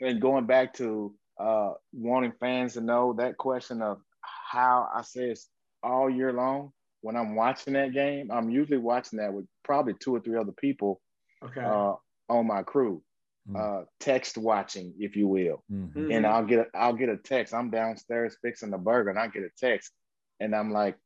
and 0.00 0.20
going 0.20 0.46
back 0.46 0.74
to 0.74 1.14
uh, 1.38 1.72
wanting 1.92 2.32
fans 2.40 2.74
to 2.74 2.80
know 2.80 3.14
that 3.14 3.36
question 3.36 3.82
of 3.82 3.98
how 4.20 4.88
I 4.94 5.02
say 5.02 5.30
it's 5.30 5.48
all 5.82 6.10
year 6.10 6.32
long. 6.32 6.72
When 7.00 7.16
I'm 7.16 7.36
watching 7.36 7.74
that 7.74 7.92
game, 7.92 8.30
I'm 8.32 8.50
usually 8.50 8.78
watching 8.78 9.20
that 9.20 9.32
with 9.32 9.46
probably 9.64 9.94
two 9.94 10.16
or 10.16 10.20
three 10.20 10.36
other 10.36 10.52
people 10.52 11.00
okay. 11.44 11.60
uh, 11.60 11.94
on 12.28 12.46
my 12.46 12.62
crew, 12.62 12.96
mm-hmm. 12.96 13.07
Uh, 13.56 13.82
text 14.00 14.36
watching, 14.36 14.94
if 14.98 15.16
you 15.16 15.26
will. 15.26 15.62
Mm-hmm. 15.72 16.10
And 16.10 16.26
I'll 16.26 16.44
get 16.44 16.60
a, 16.60 16.76
I'll 16.76 16.92
get 16.92 17.08
a 17.08 17.16
text. 17.16 17.54
I'm 17.54 17.70
downstairs 17.70 18.36
fixing 18.42 18.70
the 18.70 18.78
burger, 18.78 19.10
and 19.10 19.18
I 19.18 19.28
get 19.28 19.42
a 19.42 19.50
text, 19.58 19.92
and 20.40 20.54
I'm 20.54 20.72
like, 20.72 20.96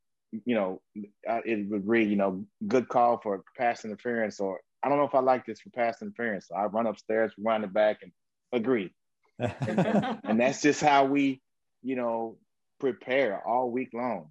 you 0.44 0.54
know, 0.54 0.80
it 0.92 1.68
would 1.68 1.86
read, 1.86 2.08
you 2.08 2.16
know, 2.16 2.44
good 2.66 2.88
call 2.88 3.18
for 3.18 3.44
pass 3.56 3.84
interference, 3.84 4.40
or 4.40 4.60
I 4.82 4.88
don't 4.88 4.98
know 4.98 5.04
if 5.04 5.14
I 5.14 5.20
like 5.20 5.46
this 5.46 5.60
for 5.60 5.70
pass 5.70 6.00
interference. 6.02 6.48
So 6.48 6.54
I 6.54 6.64
run 6.64 6.86
upstairs, 6.86 7.32
run 7.38 7.64
it 7.64 7.72
back, 7.72 7.98
and 8.02 8.12
agree. 8.52 8.92
and 9.38 10.40
that's 10.40 10.62
just 10.62 10.80
how 10.80 11.04
we, 11.04 11.40
you 11.82 11.96
know, 11.96 12.38
prepare 12.80 13.46
all 13.46 13.70
week 13.70 13.90
long. 13.92 14.28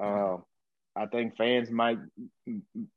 Uh, 0.00 0.36
I 0.94 1.06
think 1.06 1.36
fans 1.36 1.70
might 1.70 1.98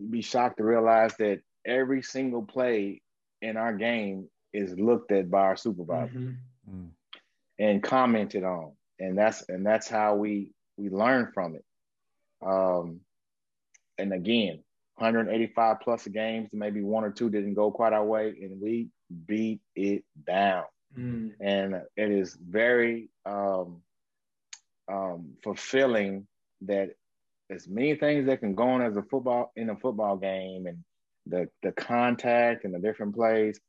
be 0.10 0.22
shocked 0.22 0.58
to 0.58 0.64
realize 0.64 1.14
that 1.18 1.42
every 1.66 2.02
single 2.02 2.44
play 2.44 3.02
in 3.42 3.58
our 3.58 3.74
game 3.74 4.30
is 4.54 4.78
looked 4.78 5.12
at 5.12 5.30
by 5.30 5.42
our 5.42 5.58
supervisor 5.58 6.18
mm-hmm. 6.18 6.72
Mm. 6.72 6.90
and 7.60 7.84
commented 7.84 8.44
on, 8.44 8.74
and 9.00 9.18
that's 9.18 9.48
and 9.50 9.66
that's 9.66 9.88
how 9.88 10.16
we 10.16 10.52
we 10.78 10.90
learn 10.90 11.32
from 11.34 11.56
it. 11.56 11.66
Um, 12.46 13.02
and 13.98 14.14
again, 14.14 14.64
185 14.96 15.78
plus 15.82 16.08
games, 16.08 16.50
maybe 16.54 16.82
one 16.82 17.04
or 17.04 17.12
two 17.12 17.30
didn't 17.30 17.54
go 17.54 17.72
quite 17.72 17.94
our 17.94 18.06
way, 18.06 18.34
and 18.42 18.62
we 18.62 18.90
beat 19.26 19.62
it 19.76 20.04
down. 20.26 20.64
Mm. 20.98 21.32
And 21.40 21.76
it 21.96 22.12
is 22.12 22.38
very 22.42 23.10
um, 23.26 23.82
um, 24.92 25.34
fulfilling 25.44 26.28
that 26.62 26.90
as 27.50 27.68
many 27.68 27.96
things 27.96 28.28
that 28.28 28.40
can 28.40 28.56
go 28.56 28.64
on 28.64 28.82
as 28.82 28.98
a 28.98 29.04
football 29.04 29.52
in 29.56 29.70
a 29.70 29.76
football 29.76 30.18
game 30.18 30.66
and 30.68 30.84
the 31.30 31.50
the 31.64 31.72
contact 31.72 32.66
and 32.66 32.74
the 32.74 32.80
different 32.80 33.16
plays, 33.16 33.60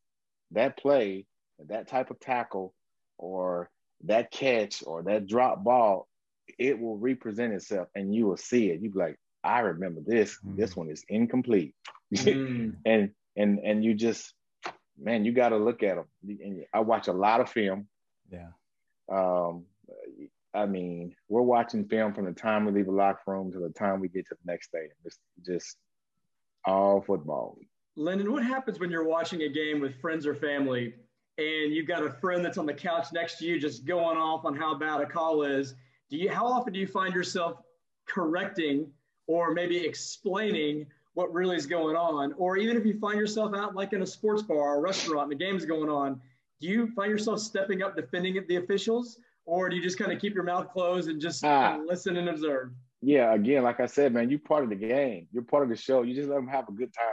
that 0.52 0.78
play, 0.78 1.26
that 1.68 1.88
type 1.88 2.10
of 2.10 2.20
tackle, 2.20 2.74
or 3.18 3.70
that 4.04 4.30
catch 4.30 4.82
or 4.86 5.02
that 5.02 5.26
drop 5.26 5.62
ball, 5.62 6.08
it 6.58 6.78
will 6.78 6.96
represent 6.96 7.52
itself 7.52 7.88
and 7.94 8.14
you 8.14 8.26
will 8.26 8.36
see 8.36 8.70
it. 8.70 8.80
You 8.80 8.90
be 8.90 8.98
like, 8.98 9.16
I 9.44 9.60
remember 9.60 10.00
this. 10.04 10.38
Mm. 10.44 10.56
This 10.56 10.76
one 10.76 10.90
is 10.90 11.04
incomplete. 11.08 11.74
Mm. 12.14 12.76
and 12.84 13.10
and 13.36 13.58
and 13.60 13.84
you 13.84 13.94
just 13.94 14.32
man, 14.98 15.24
you 15.24 15.32
got 15.32 15.50
to 15.50 15.56
look 15.56 15.82
at 15.82 15.96
them. 15.96 16.06
And 16.26 16.64
I 16.74 16.80
watch 16.80 17.08
a 17.08 17.12
lot 17.12 17.40
of 17.40 17.50
film. 17.50 17.88
Yeah. 18.30 18.48
Um, 19.10 19.64
I 20.52 20.66
mean, 20.66 21.14
we're 21.28 21.42
watching 21.42 21.86
film 21.86 22.12
from 22.12 22.26
the 22.26 22.32
time 22.32 22.64
we 22.64 22.72
leave 22.72 22.86
the 22.86 22.92
locker 22.92 23.20
room 23.26 23.52
to 23.52 23.58
the 23.58 23.70
time 23.70 24.00
we 24.00 24.08
get 24.08 24.26
to 24.28 24.34
the 24.34 24.52
next 24.52 24.72
day. 24.72 24.88
It's 25.04 25.18
just 25.46 25.76
all 26.64 27.00
football. 27.00 27.58
Lyndon, 27.96 28.32
what 28.32 28.44
happens 28.44 28.78
when 28.78 28.90
you're 28.90 29.04
watching 29.04 29.42
a 29.42 29.48
game 29.48 29.80
with 29.80 30.00
friends 30.00 30.26
or 30.26 30.34
family 30.34 30.94
and 31.38 31.72
you've 31.74 31.86
got 31.86 32.02
a 32.02 32.10
friend 32.10 32.44
that's 32.44 32.58
on 32.58 32.66
the 32.66 32.74
couch 32.74 33.08
next 33.12 33.38
to 33.38 33.46
you 33.46 33.58
just 33.58 33.84
going 33.84 34.16
off 34.16 34.44
on 34.44 34.54
how 34.54 34.74
bad 34.74 35.00
a 35.00 35.06
call 35.06 35.42
is? 35.42 35.74
Do 36.08 36.16
you 36.16 36.30
how 36.30 36.46
often 36.46 36.72
do 36.72 36.80
you 36.80 36.86
find 36.86 37.14
yourself 37.14 37.58
correcting 38.06 38.90
or 39.26 39.52
maybe 39.52 39.76
explaining 39.76 40.86
what 41.14 41.32
really 41.32 41.56
is 41.56 41.66
going 41.66 41.96
on? 41.96 42.32
Or 42.34 42.56
even 42.56 42.76
if 42.76 42.86
you 42.86 42.98
find 42.98 43.18
yourself 43.18 43.54
out 43.54 43.74
like 43.74 43.92
in 43.92 44.02
a 44.02 44.06
sports 44.06 44.42
bar 44.42 44.76
or 44.76 44.80
restaurant 44.80 45.30
and 45.30 45.40
the 45.40 45.44
game's 45.44 45.64
going 45.64 45.88
on, 45.88 46.20
do 46.60 46.68
you 46.68 46.88
find 46.88 47.10
yourself 47.10 47.40
stepping 47.40 47.82
up 47.82 47.96
defending 47.96 48.42
the 48.48 48.56
officials? 48.56 49.18
Or 49.46 49.68
do 49.68 49.76
you 49.76 49.82
just 49.82 49.98
kind 49.98 50.12
of 50.12 50.20
keep 50.20 50.34
your 50.34 50.44
mouth 50.44 50.70
closed 50.72 51.08
and 51.08 51.20
just 51.20 51.44
ah. 51.44 51.70
kind 51.70 51.82
of 51.82 51.88
listen 51.88 52.16
and 52.16 52.28
observe? 52.28 52.70
Yeah, 53.02 53.32
again, 53.34 53.62
like 53.62 53.80
I 53.80 53.86
said, 53.86 54.12
man, 54.12 54.28
you're 54.30 54.38
part 54.38 54.64
of 54.64 54.70
the 54.70 54.76
game. 54.76 55.28
You're 55.32 55.42
part 55.42 55.62
of 55.62 55.68
the 55.70 55.76
show. 55.76 56.02
You 56.02 56.14
just 56.14 56.28
let 56.28 56.36
them 56.36 56.48
have 56.48 56.68
a 56.68 56.72
good 56.72 56.92
time. 56.92 57.06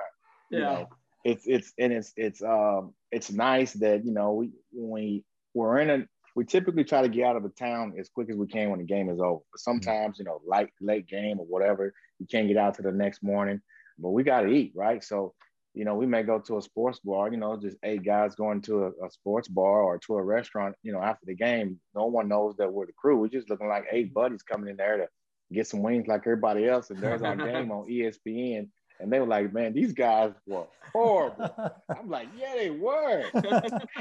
Yeah. 0.51 0.57
You 0.57 0.63
know? 0.63 0.89
It's 1.25 1.43
it's 1.45 1.73
and 1.77 1.91
it's 1.91 2.13
it's 2.15 2.41
um 2.41 2.93
it's 3.11 3.31
nice 3.31 3.73
that 3.73 4.05
you 4.05 4.13
know 4.13 4.33
we 4.33 4.51
when 4.71 4.89
we 4.91 5.23
we're 5.53 5.79
in 5.79 5.89
a 5.89 6.05
we 6.35 6.45
typically 6.45 6.85
try 6.85 7.01
to 7.01 7.09
get 7.09 7.25
out 7.25 7.35
of 7.35 7.43
the 7.43 7.49
town 7.49 7.95
as 7.99 8.07
quick 8.07 8.29
as 8.29 8.37
we 8.37 8.47
can 8.47 8.69
when 8.69 8.79
the 8.79 8.85
game 8.85 9.09
is 9.09 9.19
over. 9.19 9.41
But 9.51 9.59
sometimes, 9.59 10.19
you 10.19 10.25
know, 10.25 10.39
light 10.45 10.69
late 10.79 11.07
game 11.07 11.39
or 11.39 11.45
whatever, 11.45 11.93
you 12.19 12.27
can't 12.27 12.47
get 12.47 12.57
out 12.57 12.75
to 12.75 12.81
the 12.81 12.91
next 12.91 13.23
morning 13.23 13.61
but 13.99 14.09
we 14.09 14.23
got 14.23 14.41
to 14.41 14.49
eat, 14.49 14.73
right? 14.75 15.03
So, 15.03 15.33
you 15.73 15.85
know, 15.85 15.95
we 15.95 16.05
may 16.05 16.23
go 16.23 16.39
to 16.39 16.57
a 16.57 16.61
sports 16.61 16.99
bar, 17.03 17.29
you 17.31 17.37
know, 17.37 17.57
just 17.57 17.77
eight 17.83 18.03
guys 18.03 18.35
going 18.35 18.61
to 18.63 18.85
a, 18.85 19.05
a, 19.05 19.11
sports 19.11 19.47
bar 19.47 19.83
or 19.83 19.97
to 19.99 20.15
a 20.15 20.23
restaurant, 20.23 20.75
you 20.83 20.91
know, 20.91 21.01
after 21.01 21.25
the 21.25 21.35
game. 21.35 21.79
No 21.95 22.05
one 22.05 22.27
knows 22.27 22.55
that 22.57 22.71
we're 22.71 22.87
the 22.87 22.93
crew. 22.93 23.17
We're 23.17 23.27
just 23.27 23.49
looking 23.49 23.67
like 23.67 23.85
eight 23.91 24.13
buddies 24.13 24.43
coming 24.43 24.69
in 24.69 24.77
there 24.77 24.97
to 24.97 25.07
get 25.51 25.67
some 25.67 25.81
wings 25.81 26.07
like 26.07 26.21
everybody 26.21 26.67
else. 26.67 26.89
And 26.89 26.99
there's 26.99 27.21
our 27.21 27.35
game 27.35 27.71
on 27.71 27.87
ESPN. 27.89 28.69
And 28.99 29.13
they 29.13 29.19
were 29.19 29.27
like, 29.27 29.53
man, 29.53 29.73
these 29.73 29.93
guys 29.93 30.31
were 30.47 30.65
horrible. 30.91 31.53
I'm 31.89 32.09
like, 32.09 32.29
yeah, 32.37 32.55
they 32.55 32.71
were. 32.71 33.25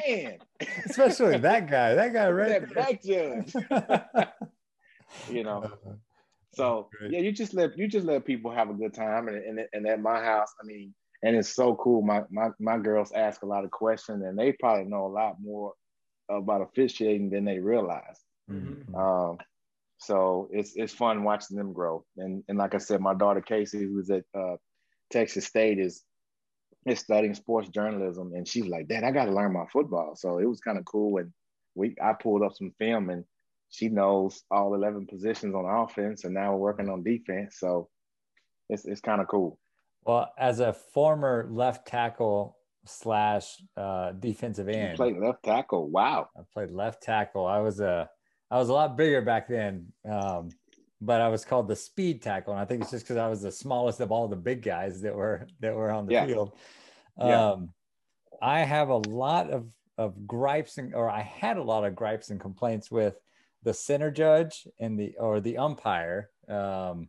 man. 0.07 0.39
Especially 0.87 1.37
that 1.37 1.71
guy. 1.71 1.95
That 1.95 2.13
guy 2.15 2.31
right 2.31 2.67
that 2.67 2.75
back 2.75 3.03
judge. 3.03 3.53
you 5.29 5.45
know. 5.45 5.63
Uh-huh. 5.65 5.93
So 6.55 6.89
yeah, 7.11 7.21
you 7.21 7.33
just 7.33 7.53
let 7.53 7.77
you 7.77 7.87
just 7.87 8.07
let 8.07 8.25
people 8.25 8.51
have 8.51 8.71
a 8.71 8.73
good 8.73 8.95
time, 8.95 9.29
and 9.29 9.37
and, 9.37 9.69
and 9.75 9.87
at 9.87 10.01
my 10.01 10.25
house, 10.25 10.49
I 10.59 10.65
mean, 10.65 10.95
and 11.23 11.37
it's 11.37 11.55
so 11.55 11.75
cool. 11.75 12.01
My 12.01 12.23
my 12.31 12.49
my 12.59 12.79
girls 12.79 13.13
ask 13.13 13.43
a 13.43 13.47
lot 13.47 13.65
of 13.65 13.71
questions, 13.71 14.25
and 14.25 14.39
they 14.39 14.53
probably 14.53 14.87
know 14.87 15.05
a 15.05 15.09
lot 15.09 15.37
more 15.39 15.75
about 16.31 16.63
officiating 16.63 17.29
than 17.29 17.45
they 17.45 17.59
realize. 17.59 18.21
Mm-hmm. 18.51 18.95
Um, 18.95 19.37
so 20.07 20.49
it's 20.53 20.73
it's 20.77 20.93
fun 20.93 21.25
watching 21.25 21.57
them 21.57 21.73
grow. 21.73 22.05
And 22.17 22.45
and 22.49 22.59
like 22.59 22.75
I 22.75 22.79
said, 22.79 23.01
my 23.01 23.15
daughter 23.15 23.41
Casey, 23.41 23.81
who's 23.81 24.11
at 24.11 24.25
uh, 24.35 24.57
Texas 25.11 25.47
State, 25.47 25.79
is 25.79 26.03
is 26.87 27.01
studying 27.01 27.35
sports 27.35 27.69
journalism, 27.69 28.33
and 28.35 28.47
she's 28.47 28.67
like, 28.67 28.89
"Dad, 28.89 29.05
I 29.05 29.11
got 29.11 29.27
to 29.27 29.33
learn 29.33 29.53
my 29.53 29.67
football." 29.73 30.15
So 30.17 30.39
it 30.39 30.47
was 30.47 30.61
kind 30.61 30.79
of 30.79 30.85
cool, 30.85 31.19
and 31.19 31.33
we 31.77 31.95
I 32.03 32.15
pulled 32.15 32.43
up 32.43 32.55
some 32.55 32.73
film 32.79 33.11
and 33.11 33.25
she 33.69 33.89
knows 33.89 34.43
all 34.51 34.75
11 34.75 35.07
positions 35.07 35.55
on 35.55 35.65
offense 35.65 36.25
and 36.25 36.35
now 36.35 36.53
we're 36.53 36.59
working 36.59 36.89
on 36.89 37.03
defense. 37.03 37.57
So 37.59 37.89
it's, 38.69 38.85
it's 38.85 39.01
kind 39.01 39.21
of 39.21 39.29
cool. 39.29 39.59
Well 40.05 40.33
as 40.39 40.61
a 40.61 40.73
former 40.73 41.49
left 41.51 41.87
tackle 41.87 42.57
slash 42.85 43.57
uh, 43.77 44.13
defensive 44.13 44.69
end 44.69 44.91
you 44.91 44.97
played 44.97 45.19
left 45.19 45.43
tackle. 45.43 45.91
Wow. 45.91 46.29
I 46.37 46.43
played 46.53 46.71
left 46.71 47.03
tackle. 47.03 47.47
I 47.47 47.59
was 47.59 47.81
a 47.81 48.09
i 48.51 48.59
was 48.59 48.69
a 48.69 48.73
lot 48.73 48.97
bigger 48.97 49.21
back 49.21 49.49
then 49.49 49.87
um, 50.09 50.49
but 51.01 51.21
i 51.21 51.29
was 51.29 51.45
called 51.45 51.69
the 51.69 51.77
speed 51.77 52.23
tackle 52.23 52.53
and 52.53 52.61
i 52.61 52.65
think 52.65 52.83
it's 52.83 52.91
just 52.91 53.05
because 53.05 53.17
i 53.17 53.29
was 53.29 53.43
the 53.43 53.53
smallest 53.53 54.01
of 54.01 54.13
all 54.13 54.29
the 54.29 54.37
big 54.37 54.63
guys 54.63 55.01
that 55.03 55.15
were 55.15 55.47
that 55.61 55.75
were 55.75 55.91
on 55.91 56.07
the 56.07 56.13
yeah. 56.13 56.27
field 56.27 56.53
um, 57.19 57.29
yeah. 57.29 57.57
i 58.43 58.61
have 58.61 58.89
a 58.89 58.97
lot 58.97 59.51
of 59.51 59.67
of 59.99 60.27
gripes 60.27 60.79
and 60.79 60.95
or 60.95 61.09
i 61.09 61.21
had 61.21 61.57
a 61.57 61.63
lot 61.63 61.85
of 61.85 61.95
gripes 61.95 62.31
and 62.31 62.41
complaints 62.41 62.91
with 62.91 63.17
the 63.67 63.75
center 63.75 64.13
judge 64.13 64.69
and 64.79 64.99
the 64.99 65.17
or 65.19 65.41
the 65.41 65.59
umpire, 65.59 66.31
um, 66.49 67.09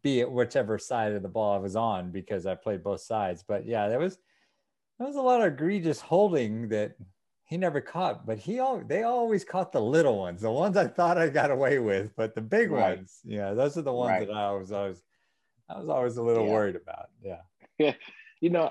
be 0.00 0.20
it 0.20 0.30
whichever 0.30 0.78
side 0.78 1.12
of 1.12 1.22
the 1.22 1.28
ball 1.28 1.52
I 1.52 1.58
was 1.58 1.74
on 1.74 2.12
because 2.12 2.46
I 2.46 2.54
played 2.54 2.84
both 2.84 3.00
sides. 3.00 3.44
But 3.46 3.66
yeah, 3.66 3.88
there 3.88 3.98
was 3.98 4.16
there 4.98 5.08
was 5.08 5.16
a 5.16 5.20
lot 5.20 5.40
of 5.40 5.52
egregious 5.52 6.00
holding 6.00 6.68
that 6.68 6.92
he 7.52 7.58
never 7.58 7.82
caught, 7.82 8.24
but 8.24 8.38
he 8.38 8.60
all 8.60 8.80
they 8.80 9.02
always 9.02 9.44
caught 9.44 9.72
the 9.72 9.80
little 9.80 10.18
ones, 10.18 10.40
the 10.40 10.50
ones 10.50 10.74
I 10.78 10.86
thought 10.86 11.18
I 11.18 11.28
got 11.28 11.50
away 11.50 11.78
with, 11.78 12.10
but 12.16 12.34
the 12.34 12.40
big 12.40 12.70
right. 12.70 12.96
ones, 12.96 13.20
yeah, 13.24 13.52
those 13.52 13.76
are 13.76 13.82
the 13.82 13.92
ones 13.92 14.08
right. 14.08 14.26
that 14.26 14.34
I 14.34 14.52
was 14.52 14.72
always 14.72 15.02
I 15.68 15.78
was 15.78 15.90
always 15.90 16.16
a 16.16 16.22
little 16.22 16.46
yeah. 16.46 16.52
worried 16.52 16.76
about. 16.76 17.10
Yeah. 17.22 17.42
Yeah. 17.78 17.92
you 18.40 18.48
know, 18.48 18.70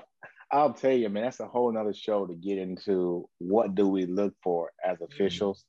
I'll 0.50 0.72
tell 0.72 0.90
you, 0.90 1.08
man, 1.10 1.22
that's 1.22 1.38
a 1.38 1.46
whole 1.46 1.70
nother 1.70 1.94
show 1.94 2.26
to 2.26 2.34
get 2.34 2.58
into 2.58 3.28
what 3.38 3.76
do 3.76 3.86
we 3.86 4.06
look 4.06 4.34
for 4.42 4.72
as 4.84 4.98
mm-hmm. 4.98 5.12
officials. 5.12 5.64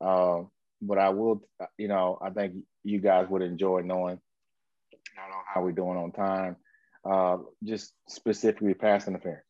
Uh, 0.00 0.42
but 0.80 0.98
I 0.98 1.08
will, 1.08 1.42
you 1.78 1.88
know, 1.88 2.16
I 2.22 2.30
think 2.30 2.54
you 2.84 3.00
guys 3.00 3.26
would 3.28 3.42
enjoy 3.42 3.80
knowing, 3.80 4.20
know 5.16 5.42
how 5.52 5.62
we're 5.62 5.72
doing 5.72 5.98
on 5.98 6.12
time, 6.12 6.56
uh, 7.04 7.38
just 7.64 7.92
specifically 8.08 8.74
pass 8.74 9.08
interference. 9.08 9.42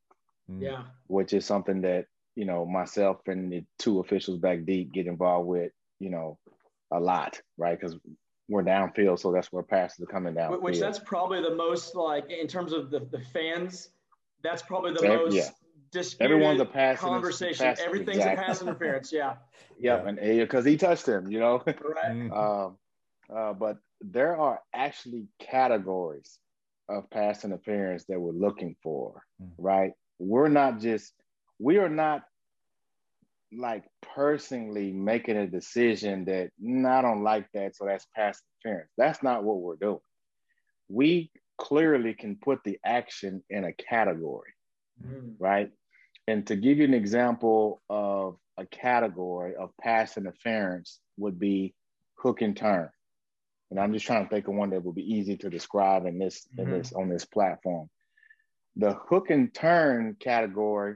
Mm. 0.51 0.63
Yeah. 0.63 0.83
Which 1.09 1.35
is 1.35 1.45
something 1.45 1.83
that, 1.83 2.07
you 2.37 2.45
know, 2.45 2.65
myself 2.65 3.21
and 3.27 3.53
the 3.53 3.65
two 3.79 4.01
officials 4.01 4.39
back 4.39 4.65
deep 4.65 4.93
get 4.93 5.07
involved 5.07 5.49
with, 5.49 5.73
you 5.99 6.11
know, 6.11 6.39
a 6.93 7.01
lot, 7.01 7.41
right? 7.59 7.79
Because 7.79 7.97
we're 8.49 8.63
downfield, 8.63 9.19
so 9.19 9.33
that's 9.33 9.53
where 9.53 9.63
passes 9.63 10.01
are 10.01 10.07
coming 10.07 10.35
down. 10.35 10.61
Which 10.63 10.81
that's 10.81 10.99
probably 10.99 11.43
the 11.43 11.55
most 11.55 11.95
like 11.95 12.31
in 12.31 12.47
terms 12.47 12.73
of 12.73 12.91
the, 12.91 13.01
the 13.01 13.21
fans, 13.33 13.91
that's 14.43 14.63
probably 14.63 14.93
the 14.93 15.07
most 15.07 15.35
yeah 15.35 15.51
disputed 15.93 16.33
Everyone's 16.33 16.61
a 16.61 16.65
pass 16.65 16.99
conversation. 16.99 17.67
Pass, 17.67 17.81
Everything's 17.81 18.19
exactly. 18.19 18.45
a 18.45 18.47
pass 18.47 18.63
interference. 18.63 19.13
Yeah. 19.13 19.35
yep, 19.79 20.07
and 20.07 20.19
because 20.19 20.65
he 20.65 20.77
touched 20.77 21.07
him, 21.07 21.31
you 21.31 21.41
know. 21.41 21.63
right. 21.67 22.31
Um, 22.33 22.77
uh, 23.35 23.53
but 23.53 23.77
there 24.01 24.37
are 24.37 24.61
actually 24.75 25.29
categories 25.39 26.41
of 26.89 27.09
pass 27.11 27.45
interference 27.45 28.05
that 28.07 28.19
we're 28.19 28.33
looking 28.33 28.75
for, 28.83 29.23
mm-hmm. 29.41 29.63
right? 29.63 29.93
We're 30.19 30.49
not 30.49 30.81
just 30.81 31.13
we 31.61 31.77
are 31.77 31.91
not 31.91 32.23
like 33.53 33.85
personally 34.15 34.93
making 34.93 35.37
a 35.37 35.47
decision 35.47 36.25
that 36.25 36.51
mm, 36.63 36.87
I 36.87 37.03
don't 37.03 37.23
like 37.23 37.47
that, 37.53 37.77
so 37.77 37.85
that's 37.85 38.07
pass 38.17 38.41
interference. 38.65 38.91
That's 38.97 39.23
not 39.23 39.45
what 39.45 39.59
we're 39.59 39.77
doing. 39.77 40.01
We 40.89 41.31
clearly 41.59 42.15
can 42.15 42.37
put 42.37 42.61
the 42.65 42.79
action 42.85 43.43
in 43.51 43.65
a 43.65 43.73
category, 43.73 44.53
mm. 45.05 45.35
right? 45.39 45.71
And 46.27 46.47
to 46.47 46.57
give 46.57 46.79
you 46.79 46.85
an 46.85 46.95
example 46.95 47.83
of 47.91 48.37
a 48.57 48.65
category 48.67 49.57
of 49.57 49.71
pass 49.81 50.17
interference 50.17 51.01
would 51.19 51.39
be 51.39 51.75
hook 52.15 52.41
and 52.41 52.57
turn, 52.57 52.89
and 53.71 53.79
I'm 53.79 53.93
just 53.93 54.07
trying 54.07 54.25
to 54.25 54.31
think 54.31 54.49
of 54.49 54.55
one 54.55 54.71
that 54.71 54.85
would 54.85 54.95
be 54.95 55.15
easy 55.15 55.37
to 55.39 55.51
describe 55.51 56.07
in 56.07 56.19
this 56.19 56.47
mm-hmm. 56.57 56.73
in 56.73 56.79
this 56.79 56.93
on 56.93 57.09
this 57.09 57.25
platform. 57.25 57.91
The 58.77 58.95
hook 58.95 59.31
and 59.31 59.53
turn 59.53 60.17
category 60.21 60.95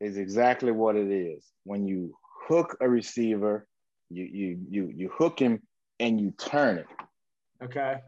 is 0.00 0.16
exactly 0.16 0.72
what 0.72 0.96
it 0.96 1.10
is. 1.10 1.44
When 1.64 1.86
you 1.86 2.14
hook 2.48 2.76
a 2.80 2.88
receiver, 2.88 3.66
you 4.08 4.24
you 4.24 4.58
you 4.68 4.92
you 4.94 5.10
hook 5.10 5.38
him 5.38 5.62
and 5.98 6.20
you 6.20 6.32
turn 6.32 6.78
it. 6.78 6.86
Okay. 7.62 8.00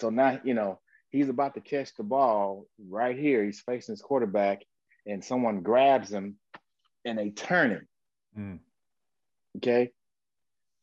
So 0.00 0.10
now 0.10 0.40
you 0.42 0.54
know 0.54 0.80
he's 1.10 1.28
about 1.28 1.54
to 1.54 1.60
catch 1.60 1.94
the 1.94 2.02
ball 2.02 2.66
right 2.88 3.16
here. 3.16 3.44
He's 3.44 3.60
facing 3.60 3.92
his 3.92 4.02
quarterback, 4.02 4.62
and 5.06 5.24
someone 5.24 5.60
grabs 5.60 6.10
him 6.10 6.36
and 7.04 7.18
they 7.18 7.30
turn 7.30 7.70
him. 7.70 7.88
Mm. 8.38 8.58
Okay. 9.58 9.92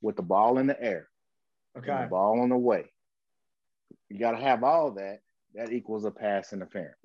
With 0.01 0.15
the 0.15 0.21
ball 0.21 0.59
in 0.59 0.67
the 0.67 0.81
air. 0.81 1.09
Okay. 1.77 2.03
The 2.03 2.07
ball 2.07 2.39
on 2.41 2.49
the 2.49 2.57
way. 2.57 2.85
You 4.09 4.19
got 4.19 4.31
to 4.31 4.37
have 4.37 4.63
all 4.63 4.91
that. 4.91 5.19
That 5.55 5.71
equals 5.71 6.05
a 6.05 6.11
pass 6.11 6.53
interference. 6.53 6.95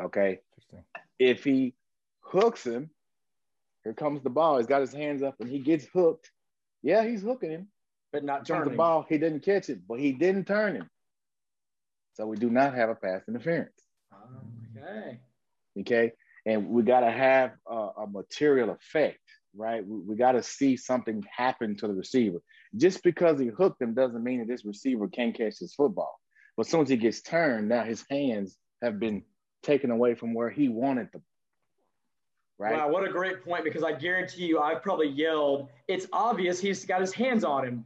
Okay. 0.00 0.40
If 1.18 1.44
he 1.44 1.74
hooks 2.24 2.66
him, 2.66 2.90
here 3.84 3.92
comes 3.92 4.22
the 4.22 4.30
ball. 4.30 4.58
He's 4.58 4.66
got 4.66 4.80
his 4.80 4.92
hands 4.92 5.22
up 5.22 5.36
and 5.40 5.50
he 5.50 5.58
gets 5.58 5.86
hooked. 5.86 6.30
Yeah, 6.82 7.04
he's 7.04 7.22
hooking 7.22 7.50
him. 7.50 7.68
But 8.12 8.24
not 8.24 8.46
turning. 8.46 8.70
the 8.70 8.76
ball. 8.76 9.04
He 9.08 9.18
didn't 9.18 9.40
catch 9.40 9.68
it, 9.68 9.80
but 9.88 9.98
he 9.98 10.12
didn't 10.12 10.46
turn 10.46 10.76
him. 10.76 10.88
So 12.14 12.26
we 12.26 12.36
do 12.36 12.48
not 12.48 12.74
have 12.74 12.88
a 12.88 12.94
pass 12.94 13.22
interference. 13.28 13.72
Okay. 14.76 15.20
Okay. 15.80 16.12
And 16.46 16.68
we 16.68 16.82
got 16.82 17.00
to 17.00 17.10
have 17.10 17.52
a, 17.66 17.74
a, 17.74 18.06
material 18.06 18.70
effect, 18.70 19.18
right? 19.56 19.84
We, 19.84 20.00
we 20.00 20.16
got 20.16 20.32
to 20.32 20.42
see 20.42 20.76
something 20.76 21.24
happen 21.34 21.76
to 21.76 21.88
the 21.88 21.94
receiver. 21.94 22.38
Just 22.76 23.02
because 23.02 23.40
he 23.40 23.46
hooked 23.46 23.82
him 23.82 23.94
doesn't 23.94 24.22
mean 24.22 24.40
that 24.40 24.48
this 24.48 24.64
receiver 24.64 25.08
can't 25.08 25.36
catch 25.36 25.58
his 25.58 25.74
football. 25.74 26.20
But 26.56 26.66
as 26.66 26.70
soon 26.70 26.82
as 26.82 26.88
he 26.88 26.96
gets 26.96 27.22
turned, 27.22 27.68
now 27.68 27.82
his 27.82 28.04
hands 28.08 28.56
have 28.82 29.00
been 29.00 29.24
taken 29.62 29.90
away 29.90 30.14
from 30.14 30.34
where 30.34 30.50
he 30.50 30.68
wanted 30.68 31.10
them. 31.12 31.22
Right. 32.58 32.74
Wow, 32.74 32.88
what 32.88 33.06
a 33.06 33.10
great 33.10 33.44
point 33.44 33.64
because 33.64 33.82
I 33.82 33.92
guarantee 33.92 34.46
you 34.46 34.60
I've 34.60 34.82
probably 34.82 35.08
yelled, 35.08 35.70
it's 35.88 36.06
obvious 36.12 36.60
he's 36.60 36.84
got 36.84 37.00
his 37.00 37.12
hands 37.12 37.42
on 37.42 37.64
him. 37.64 37.84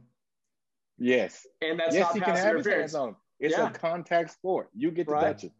Yes. 0.99 1.47
And 1.61 1.79
that's 1.79 1.95
yes, 1.95 2.03
not 2.03 2.13
he 2.13 2.19
can 2.21 2.35
have 2.35 2.57
his 2.57 2.67
hands 2.67 2.93
on 2.93 3.09
him. 3.09 3.15
It's 3.39 3.57
yeah. 3.57 3.69
a 3.69 3.71
contact 3.71 4.31
sport. 4.31 4.69
You 4.75 4.91
get 4.91 5.07
to 5.07 5.13
right. 5.13 5.21
touch 5.21 5.45
it. 5.45 5.53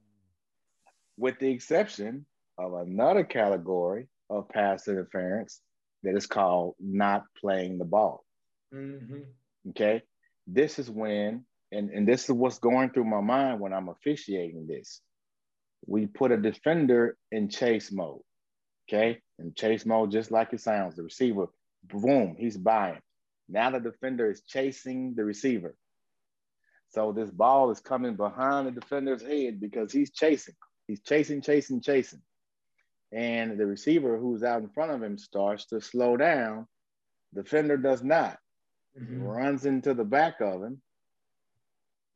With 1.18 1.40
the 1.40 1.50
exception 1.50 2.26
of 2.58 2.74
another 2.74 3.24
category 3.24 4.08
of 4.30 4.48
pass 4.50 4.88
interference 4.88 5.62
that 6.04 6.16
is 6.16 6.28
called 6.28 6.76
not 6.80 7.24
playing 7.40 7.78
the 7.78 7.86
ball. 7.86 8.24
Mm-hmm. 8.74 9.22
Okay. 9.70 10.04
This 10.46 10.78
is 10.78 10.90
when, 10.90 11.46
and, 11.72 11.90
and 11.90 12.08
this 12.08 12.26
is 12.26 12.32
what's 12.32 12.60
going 12.60 12.92
through 12.92 13.06
my 13.06 13.22
mind 13.22 13.60
when 13.60 13.74
I'm 13.74 13.90
officiating 13.90 14.68
this. 14.68 15.02
We 15.88 16.06
put 16.06 16.32
a 16.32 16.38
defender 16.38 17.18
in 17.32 17.50
chase 17.50 17.92
mode. 17.92 18.22
Okay. 18.90 19.22
And 19.38 19.56
chase 19.56 19.86
mode, 19.86 20.12
just 20.12 20.32
like 20.32 20.52
it 20.54 20.62
sounds, 20.62 20.96
the 20.96 21.04
receiver, 21.04 21.48
boom, 21.84 22.36
he's 22.38 22.58
buying. 22.58 23.00
Now 23.48 23.70
the 23.70 23.80
defender 23.80 24.30
is 24.30 24.42
chasing 24.42 25.14
the 25.16 25.24
receiver. 25.24 25.76
So 26.90 27.12
this 27.12 27.30
ball 27.30 27.70
is 27.70 27.80
coming 27.80 28.16
behind 28.16 28.68
the 28.68 28.72
defender's 28.72 29.22
head 29.22 29.62
because 29.62 29.92
he's 29.92 30.12
chasing. 30.12 30.56
He's 30.88 31.02
chasing, 31.02 31.42
chasing, 31.42 31.82
chasing. 31.82 32.22
And 33.12 33.60
the 33.60 33.66
receiver 33.66 34.18
who's 34.18 34.44
out 34.44 34.62
in 34.62 34.70
front 34.70 34.92
of 34.92 35.04
him 35.04 35.18
starts 35.18 35.66
to 35.68 35.82
slow 35.82 36.18
down. 36.18 36.68
Defender 37.34 37.78
does 37.78 38.04
not. 38.04 38.40
Mm-hmm. 39.00 39.22
Runs 39.22 39.66
into 39.66 39.94
the 39.94 40.04
back 40.04 40.42
of 40.42 40.64
him. 40.64 40.82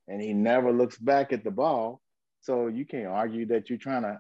And 0.08 0.22
he 0.22 0.34
never 0.34 0.74
looks 0.74 0.98
back 0.98 1.34
at 1.34 1.44
the 1.44 1.52
ball. 1.52 2.02
So 2.42 2.68
you 2.68 2.86
can't 2.86 3.08
argue 3.08 3.46
that 3.48 3.70
you're 3.70 3.78
trying 3.78 4.04
to 4.04 4.20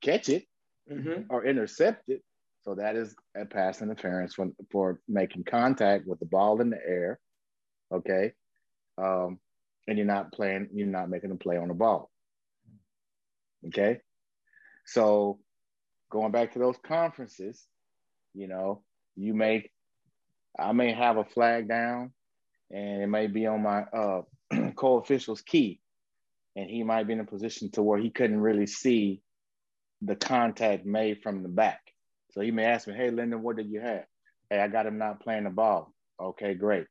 catch 0.00 0.30
it 0.30 0.44
mm-hmm. 0.90 1.22
or 1.30 1.44
intercepted. 1.44 2.20
So 2.62 2.74
that 2.74 2.96
is 2.96 3.14
a 3.36 3.46
pass 3.46 3.80
interference 3.80 4.34
for, 4.34 4.48
for 4.70 5.00
making 5.08 5.44
contact 5.44 6.06
with 6.06 6.20
the 6.20 6.26
ball 6.26 6.60
in 6.60 6.70
the 6.70 6.78
air. 6.78 7.18
Okay. 7.92 8.32
Um, 8.98 9.38
and 9.86 9.96
you're 9.96 10.06
not 10.06 10.32
playing, 10.32 10.68
you're 10.74 10.86
not 10.86 11.08
making 11.08 11.30
a 11.30 11.36
play 11.36 11.56
on 11.56 11.68
the 11.68 11.74
ball. 11.74 12.10
Okay. 13.68 14.00
So 14.84 15.38
going 16.10 16.32
back 16.32 16.52
to 16.52 16.58
those 16.58 16.76
conferences, 16.86 17.66
you 18.34 18.46
know, 18.46 18.82
you 19.16 19.34
make, 19.34 19.70
I 20.58 20.72
may 20.72 20.92
have 20.92 21.16
a 21.16 21.24
flag 21.24 21.68
down 21.68 22.12
and 22.70 23.02
it 23.02 23.06
may 23.06 23.26
be 23.26 23.46
on 23.46 23.62
my 23.62 23.82
uh, 23.82 24.22
co-official's 24.76 25.40
key 25.40 25.80
and 26.56 26.68
he 26.68 26.82
might 26.82 27.06
be 27.06 27.14
in 27.14 27.20
a 27.20 27.24
position 27.24 27.70
to 27.72 27.82
where 27.82 27.98
he 27.98 28.10
couldn't 28.10 28.40
really 28.40 28.66
see 28.66 29.20
the 30.02 30.16
contact 30.16 30.86
made 30.86 31.22
from 31.22 31.42
the 31.42 31.48
back. 31.48 31.80
So 32.32 32.40
he 32.40 32.50
may 32.50 32.64
ask 32.64 32.86
me, 32.86 32.94
hey, 32.94 33.10
Lyndon, 33.10 33.42
what 33.42 33.56
did 33.56 33.70
you 33.70 33.80
have? 33.80 34.04
Hey, 34.48 34.60
I 34.60 34.68
got 34.68 34.86
him 34.86 34.98
not 34.98 35.20
playing 35.20 35.44
the 35.44 35.50
ball. 35.50 35.92
Okay, 36.20 36.54
great. 36.54 36.86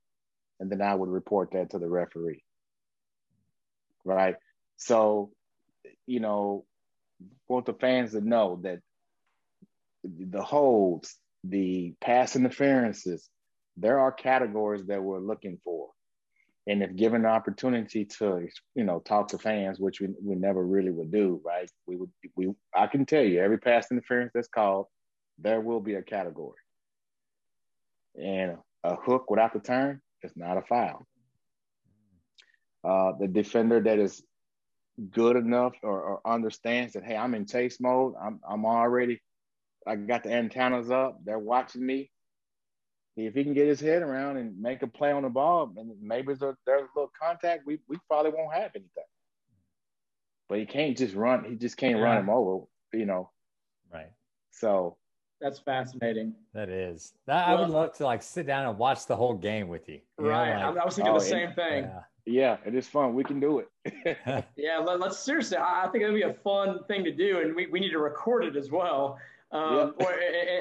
And 0.60 0.72
then 0.72 0.82
I 0.82 0.94
would 0.94 1.10
report 1.10 1.52
that 1.54 1.72
to 1.72 1.80
the 1.80 1.88
referee 1.88 2.44
right? 4.10 4.36
So, 4.78 5.32
you 6.08 6.20
know, 6.20 6.66
want 7.48 7.66
the 7.66 7.74
fans 7.74 8.12
to 8.12 8.22
know 8.22 8.60
that 8.64 8.80
the 10.04 10.42
holds, 10.42 11.16
the 11.44 11.94
pass 12.02 12.36
interferences, 12.36 13.30
there 13.78 14.00
are 14.00 14.12
categories 14.12 14.86
that 14.88 15.04
we're 15.04 15.20
looking 15.20 15.60
for. 15.64 15.90
And 16.70 16.84
if 16.84 16.96
given 16.96 17.24
the 17.24 17.30
opportunity 17.30 18.06
to, 18.06 18.48
you 18.76 18.84
know, 18.84 19.00
talk 19.00 19.30
to 19.30 19.38
fans, 19.38 19.80
which 19.80 20.00
we, 20.00 20.10
we 20.24 20.36
never 20.36 20.64
really 20.66 20.92
would 20.92 21.12
do, 21.12 21.42
right? 21.44 21.70
We 21.88 21.96
would, 21.98 22.12
we, 22.36 22.52
I 22.76 22.88
can 22.88 23.06
tell 23.06 23.24
you 23.24 23.42
every 23.42 23.58
pass 23.58 23.92
interference 23.92 24.32
that's 24.34 24.48
called, 24.48 24.86
there 25.40 25.62
will 25.62 25.80
be 25.80 25.96
a 25.96 26.02
category. 26.02 26.60
And 28.22 28.58
a 28.84 28.96
hook 28.96 29.30
without 29.30 29.54
the 29.54 29.60
turn 29.60 30.02
is 30.24 30.32
not 30.36 30.58
a 30.58 30.62
foul 30.62 31.08
uh, 32.84 33.12
the 33.20 33.28
defender 33.28 33.82
that 33.82 34.00
is 34.00 34.22
good 35.12 35.36
enough 35.36 35.74
or, 35.84 36.02
or, 36.02 36.22
understands 36.26 36.94
that 36.94 37.04
hey, 37.04 37.16
I'm 37.16 37.34
in 37.34 37.46
chase 37.46 37.80
mode. 37.80 38.14
I'm 38.22 38.40
I'm 38.48 38.66
already 38.66 39.22
I 39.88 39.96
got 39.96 40.24
the 40.24 40.34
antennas 40.34 40.92
up. 40.92 41.20
They're 41.24 41.40
watching 41.40 41.86
me. 41.86 42.12
If 43.26 43.36
he 43.36 43.44
can 43.44 43.54
get 43.54 43.68
his 43.68 43.80
head 43.80 44.02
around 44.02 44.38
and 44.38 44.60
make 44.60 44.82
a 44.82 44.88
play 44.88 45.12
on 45.12 45.24
the 45.24 45.30
ball, 45.30 45.72
and 45.78 45.92
maybe 46.02 46.28
there's 46.28 46.42
a, 46.42 46.56
there's 46.66 46.84
a 46.84 47.00
little 47.00 47.12
contact, 47.20 47.66
we, 47.66 47.80
we 47.88 47.98
probably 48.08 48.32
won't 48.32 48.54
have 48.54 48.72
anything. 48.76 49.04
But 50.48 50.60
he 50.60 50.66
can't 50.66 50.98
just 50.98 51.16
run. 51.16 51.46
He 51.46 51.56
just 51.56 51.78
can't 51.78 51.98
yeah. 51.98 52.04
run 52.04 52.18
him 52.18 52.30
over. 52.30 52.66
You 52.94 53.06
know. 53.06 53.30
Right. 53.94 54.12
So. 54.52 54.98
That's 55.42 55.60
fascinating. 55.60 56.34
That 56.54 56.68
is. 56.68 57.14
That, 57.26 57.48
well, 57.48 57.58
I 57.58 57.62
would 57.62 57.70
love 57.70 57.94
to 57.94 58.04
like 58.04 58.22
sit 58.22 58.46
down 58.46 58.68
and 58.68 58.78
watch 58.78 59.06
the 59.06 59.16
whole 59.16 59.36
game 59.36 59.70
with 59.70 59.88
you. 59.88 60.02
you 60.20 60.28
right. 60.28 60.60
Know, 60.60 60.72
like, 60.72 60.82
I 60.82 60.86
was 60.86 60.96
thinking 60.96 61.14
oh, 61.14 61.20
the 61.20 61.26
same 61.26 61.54
thing. 61.54 61.84
Yeah. 61.86 62.02
Yeah, 62.30 62.58
it 62.64 62.76
is 62.76 62.88
fun. 62.88 63.16
We 63.16 63.24
can 63.24 63.40
do 63.40 63.60
it. 63.60 64.46
yeah, 64.56 64.78
let, 64.78 65.02
us 65.02 65.20
seriously. 65.20 65.58
I, 65.58 65.88
think 65.92 66.04
it'd 66.04 66.14
be 66.14 66.22
a 66.22 66.34
fun 66.34 66.84
thing 66.88 67.04
to 67.04 67.12
do, 67.12 67.40
and 67.40 67.56
we, 67.56 67.66
we 67.68 67.80
need 67.80 67.90
to 67.90 67.98
record 67.98 68.46
it 68.46 68.56
as 68.56 68.70
well, 68.70 69.18
um, 69.52 69.94
yep. 70.00 70.08
or, 70.08 70.14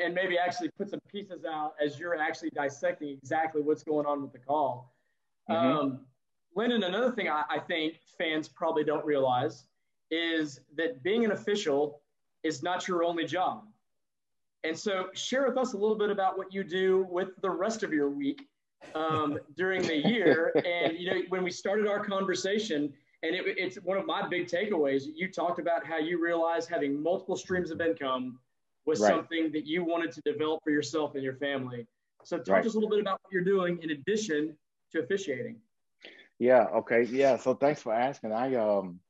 and 0.04 0.14
maybe 0.14 0.38
actually 0.38 0.70
put 0.70 0.90
some 0.90 1.00
pieces 1.10 1.44
out 1.44 1.74
as 1.84 1.98
you're 1.98 2.16
actually 2.16 2.50
dissecting 2.50 3.10
exactly 3.10 3.60
what's 3.60 3.82
going 3.82 4.06
on 4.06 4.22
with 4.22 4.32
the 4.32 4.38
call. 4.38 4.94
Mm-hmm. 5.50 5.78
Um, 5.78 6.00
Lyndon, 6.54 6.82
another 6.82 7.12
thing 7.12 7.28
I, 7.28 7.42
I 7.50 7.58
think 7.58 8.00
fans 8.16 8.48
probably 8.48 8.84
don't 8.84 9.04
realize 9.04 9.64
is 10.10 10.60
that 10.76 11.02
being 11.02 11.24
an 11.24 11.32
official 11.32 12.00
is 12.42 12.62
not 12.62 12.88
your 12.88 13.04
only 13.04 13.26
job. 13.26 13.64
And 14.64 14.76
so, 14.76 15.08
share 15.12 15.46
with 15.46 15.56
us 15.56 15.74
a 15.74 15.76
little 15.76 15.96
bit 15.96 16.10
about 16.10 16.36
what 16.36 16.52
you 16.52 16.64
do 16.64 17.06
with 17.10 17.28
the 17.42 17.50
rest 17.50 17.82
of 17.82 17.92
your 17.92 18.10
week 18.10 18.48
um, 18.94 19.38
during 19.56 19.82
the 19.82 19.96
year. 19.96 20.52
And 20.56 20.98
you 20.98 21.10
know, 21.10 21.20
when 21.28 21.44
we 21.44 21.50
started 21.50 21.86
our 21.86 22.04
conversation, 22.04 22.92
and 23.22 23.34
it, 23.34 23.44
it's 23.46 23.76
one 23.76 23.98
of 23.98 24.06
my 24.06 24.26
big 24.28 24.46
takeaways. 24.46 25.04
You 25.14 25.30
talked 25.30 25.60
about 25.60 25.86
how 25.86 25.98
you 25.98 26.22
realized 26.22 26.68
having 26.68 27.00
multiple 27.00 27.36
streams 27.36 27.70
of 27.70 27.80
income 27.80 28.38
was 28.88 29.00
right. 29.00 29.10
something 29.10 29.52
that 29.52 29.66
you 29.66 29.84
wanted 29.84 30.12
to 30.12 30.20
develop 30.22 30.62
for 30.64 30.70
yourself 30.70 31.14
and 31.14 31.22
your 31.22 31.36
family. 31.36 31.86
So, 32.24 32.38
talk 32.38 32.48
right. 32.48 32.62
to 32.62 32.68
us 32.68 32.74
a 32.74 32.78
little 32.78 32.90
bit 32.90 33.00
about 33.00 33.20
what 33.22 33.32
you're 33.32 33.44
doing 33.44 33.78
in 33.82 33.90
addition 33.90 34.56
to 34.92 35.00
officiating. 35.00 35.56
Yeah. 36.38 36.64
Okay. 36.76 37.04
Yeah. 37.04 37.36
So, 37.36 37.54
thanks 37.54 37.82
for 37.82 37.92
asking. 37.94 38.32
I 38.32 38.54
um, 38.56 39.00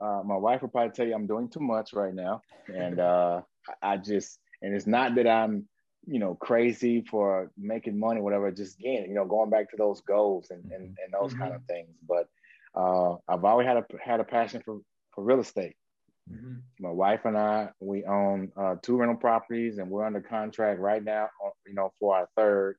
uh, 0.00 0.22
my 0.24 0.36
wife 0.36 0.62
will 0.62 0.68
probably 0.68 0.92
tell 0.92 1.06
you 1.06 1.14
I'm 1.14 1.26
doing 1.26 1.48
too 1.48 1.60
much 1.60 1.92
right 1.92 2.14
now, 2.14 2.42
and 2.72 3.00
uh, 3.00 3.40
I 3.82 3.96
just 3.96 4.38
and 4.62 4.74
it's 4.74 4.86
not 4.86 5.14
that 5.16 5.26
I'm 5.26 5.68
you 6.06 6.20
know, 6.20 6.36
crazy 6.36 7.02
for 7.10 7.50
making 7.58 7.98
money, 7.98 8.20
whatever, 8.20 8.50
just 8.52 8.78
again, 8.78 9.06
you 9.08 9.14
know, 9.14 9.24
going 9.24 9.50
back 9.50 9.68
to 9.70 9.76
those 9.76 10.00
goals 10.02 10.50
and, 10.50 10.62
and, 10.70 10.96
and 11.02 11.12
those 11.12 11.32
mm-hmm. 11.32 11.42
kind 11.42 11.54
of 11.54 11.64
things. 11.64 11.88
But 12.08 12.28
uh, 12.74 13.16
I've 13.28 13.44
always 13.44 13.66
had 13.66 13.76
a 13.76 13.84
had 14.02 14.20
a 14.20 14.24
passion 14.24 14.62
for, 14.64 14.78
for 15.14 15.24
real 15.24 15.40
estate. 15.40 15.74
Mm-hmm. 16.30 16.54
My 16.80 16.90
wife 16.90 17.24
and 17.24 17.36
I, 17.36 17.70
we 17.80 18.04
own 18.04 18.52
uh, 18.56 18.76
two 18.82 18.96
rental 18.96 19.16
properties 19.16 19.78
and 19.78 19.90
we're 19.90 20.04
under 20.04 20.20
contract 20.20 20.80
right 20.80 21.02
now, 21.02 21.28
uh, 21.44 21.50
you 21.66 21.74
know, 21.74 21.92
for 22.00 22.16
our 22.16 22.28
third. 22.36 22.76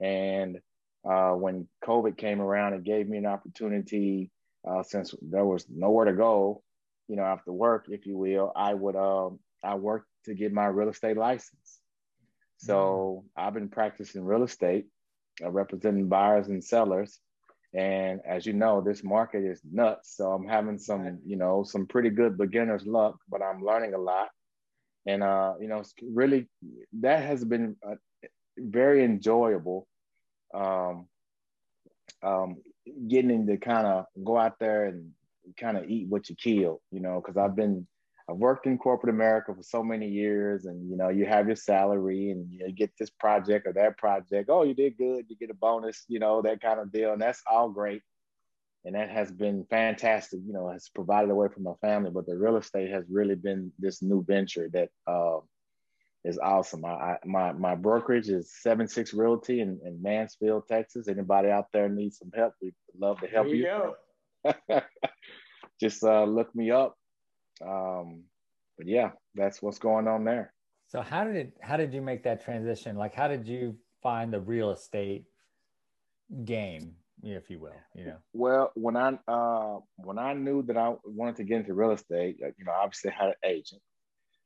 And 0.00 0.58
uh, 1.04 1.32
when 1.32 1.68
COVID 1.84 2.16
came 2.16 2.40
around, 2.40 2.74
it 2.74 2.84
gave 2.84 3.08
me 3.08 3.18
an 3.18 3.26
opportunity 3.26 4.30
uh, 4.68 4.82
since 4.82 5.14
there 5.22 5.44
was 5.44 5.66
nowhere 5.68 6.06
to 6.06 6.12
go, 6.12 6.62
you 7.08 7.16
know, 7.16 7.24
after 7.24 7.52
work, 7.52 7.86
if 7.88 8.06
you 8.06 8.16
will, 8.16 8.52
I 8.54 8.74
would, 8.74 8.96
um, 8.96 9.40
I 9.64 9.74
worked 9.74 10.06
to 10.26 10.34
get 10.34 10.52
my 10.52 10.66
real 10.66 10.88
estate 10.88 11.16
license. 11.16 11.80
So 12.58 13.24
mm-hmm. 13.36 13.46
I've 13.46 13.54
been 13.54 13.68
practicing 13.68 14.24
real 14.24 14.42
estate, 14.42 14.86
uh, 15.42 15.50
representing 15.50 16.08
buyers 16.08 16.48
and 16.48 16.62
sellers. 16.62 17.18
And 17.72 18.20
as 18.26 18.46
you 18.46 18.52
know, 18.52 18.80
this 18.80 19.04
market 19.04 19.44
is 19.44 19.60
nuts. 19.70 20.16
So 20.16 20.32
I'm 20.32 20.46
having 20.46 20.78
some, 20.78 21.20
you 21.24 21.36
know, 21.36 21.62
some 21.62 21.86
pretty 21.86 22.10
good 22.10 22.36
beginner's 22.36 22.84
luck, 22.84 23.16
but 23.28 23.42
I'm 23.42 23.64
learning 23.64 23.94
a 23.94 23.98
lot. 23.98 24.28
And, 25.06 25.22
uh, 25.22 25.54
you 25.60 25.68
know, 25.68 25.82
really, 26.02 26.48
that 27.00 27.22
has 27.22 27.44
been 27.44 27.76
uh, 27.86 27.94
very 28.58 29.04
enjoyable. 29.04 29.86
Um, 30.52 31.06
um, 32.22 32.56
getting 33.08 33.46
to 33.46 33.56
kind 33.56 33.86
of 33.86 34.06
go 34.22 34.36
out 34.36 34.58
there 34.58 34.86
and 34.86 35.12
kind 35.56 35.76
of 35.76 35.88
eat 35.88 36.08
what 36.08 36.28
you 36.28 36.36
kill, 36.36 36.80
you 36.90 37.00
know, 37.00 37.20
because 37.20 37.36
I've 37.36 37.56
been 37.56 37.86
I've 38.30 38.36
worked 38.36 38.66
in 38.66 38.78
corporate 38.78 39.12
America 39.12 39.52
for 39.54 39.62
so 39.62 39.82
many 39.82 40.08
years, 40.08 40.66
and 40.66 40.88
you 40.88 40.96
know, 40.96 41.08
you 41.08 41.26
have 41.26 41.46
your 41.46 41.56
salary, 41.56 42.30
and 42.30 42.50
you, 42.50 42.70
get 42.72 42.92
this 42.98 43.10
project 43.10 43.66
or 43.66 43.72
that 43.72 43.98
project. 43.98 44.48
Oh, 44.50 44.62
you 44.62 44.74
did 44.74 44.96
good, 44.96 45.26
you 45.28 45.36
get 45.36 45.50
a 45.50 45.54
bonus, 45.54 46.04
you 46.06 46.20
know, 46.20 46.40
that 46.42 46.62
kind 46.62 46.78
of 46.78 46.92
deal, 46.92 47.12
and 47.12 47.20
that's 47.20 47.42
all 47.50 47.68
great, 47.68 48.02
and 48.84 48.94
that 48.94 49.10
has 49.10 49.32
been 49.32 49.66
fantastic. 49.68 50.40
You 50.46 50.52
know, 50.52 50.70
has 50.70 50.88
provided 50.94 51.30
a 51.30 51.34
way 51.34 51.48
for 51.52 51.60
my 51.60 51.72
family, 51.80 52.10
but 52.10 52.26
the 52.26 52.36
real 52.36 52.56
estate 52.56 52.90
has 52.90 53.04
really 53.10 53.34
been 53.34 53.72
this 53.78 54.00
new 54.00 54.24
venture 54.24 54.70
that 54.72 54.90
uh, 55.08 55.38
is 56.24 56.38
awesome. 56.38 56.84
I, 56.84 56.88
I, 56.88 57.16
my 57.24 57.52
my 57.52 57.74
brokerage 57.74 58.28
is 58.28 58.52
Seven 58.60 58.86
Six 58.86 59.12
Realty 59.12 59.60
in, 59.60 59.80
in 59.84 60.00
Mansfield, 60.00 60.68
Texas. 60.68 61.08
Anybody 61.08 61.48
out 61.48 61.66
there 61.72 61.88
needs 61.88 62.18
some 62.18 62.30
help? 62.34 62.54
We'd 62.62 62.74
love 62.96 63.18
to 63.20 63.26
help 63.26 63.48
there 63.48 63.56
you. 63.56 63.94
you. 64.44 64.80
Just 65.80 66.04
uh, 66.04 66.24
look 66.24 66.54
me 66.54 66.70
up 66.70 66.94
um, 67.66 68.24
but 68.76 68.86
yeah, 68.86 69.10
that's 69.34 69.60
what's 69.60 69.78
going 69.78 70.08
on 70.08 70.24
there. 70.24 70.52
So 70.88 71.02
how 71.02 71.24
did 71.24 71.36
it, 71.36 71.52
how 71.60 71.76
did 71.76 71.94
you 71.94 72.02
make 72.02 72.24
that 72.24 72.44
transition? 72.44 72.96
Like, 72.96 73.14
how 73.14 73.28
did 73.28 73.46
you 73.46 73.76
find 74.02 74.32
the 74.32 74.40
real 74.40 74.70
estate 74.70 75.24
game, 76.44 76.94
if 77.22 77.48
you 77.48 77.60
will? 77.60 77.72
You 77.94 78.06
know. 78.06 78.16
Well, 78.32 78.72
when 78.74 78.96
I 78.96 79.18
uh, 79.28 79.78
when 79.96 80.18
I 80.18 80.32
knew 80.32 80.62
that 80.62 80.76
I 80.76 80.94
wanted 81.04 81.36
to 81.36 81.44
get 81.44 81.58
into 81.58 81.74
real 81.74 81.92
estate, 81.92 82.38
uh, 82.42 82.48
you 82.58 82.64
know, 82.64 82.72
obviously 82.72 83.12
I 83.12 83.14
had 83.22 83.28
an 83.28 83.34
agent, 83.44 83.82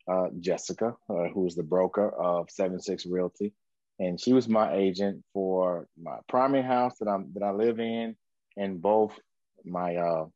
uh, 0.06 0.28
Jessica, 0.40 0.94
uh, 1.08 1.28
who 1.32 1.42
was 1.42 1.54
the 1.54 1.62
broker 1.62 2.10
of 2.10 2.50
Seven 2.50 2.80
Six 2.80 3.06
Realty, 3.06 3.54
and 3.98 4.20
she 4.20 4.32
was 4.32 4.48
my 4.48 4.74
agent 4.74 5.22
for 5.32 5.86
my 6.00 6.18
primary 6.28 6.64
house 6.64 6.98
that 6.98 7.08
I'm 7.08 7.32
that 7.34 7.42
I 7.42 7.52
live 7.52 7.80
in, 7.80 8.16
and 8.56 8.82
both 8.82 9.18
my 9.64 9.96
uh, 9.96 10.26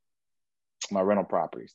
my 0.90 1.02
rental 1.02 1.24
properties. 1.24 1.74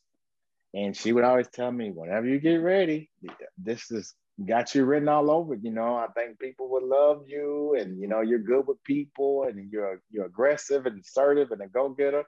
And 0.73 0.95
she 0.95 1.13
would 1.13 1.23
always 1.23 1.47
tell 1.49 1.71
me, 1.71 1.91
whenever 1.91 2.27
you 2.27 2.39
get 2.39 2.55
ready, 2.55 3.09
this 3.57 3.91
is 3.91 4.13
got 4.43 4.73
you 4.73 4.85
written 4.85 5.07
all 5.07 5.29
over. 5.29 5.55
You 5.55 5.71
know, 5.71 5.95
I 5.95 6.07
think 6.15 6.39
people 6.39 6.69
would 6.71 6.83
love 6.83 7.25
you, 7.27 7.75
and 7.79 7.99
you 7.99 8.07
know, 8.07 8.21
you're 8.21 8.39
good 8.39 8.67
with 8.67 8.83
people, 8.83 9.43
and 9.43 9.71
you're 9.71 10.01
you're 10.09 10.25
aggressive 10.25 10.85
and 10.85 10.99
assertive 10.99 11.51
and 11.51 11.61
a 11.61 11.67
go 11.67 11.89
getter. 11.89 12.23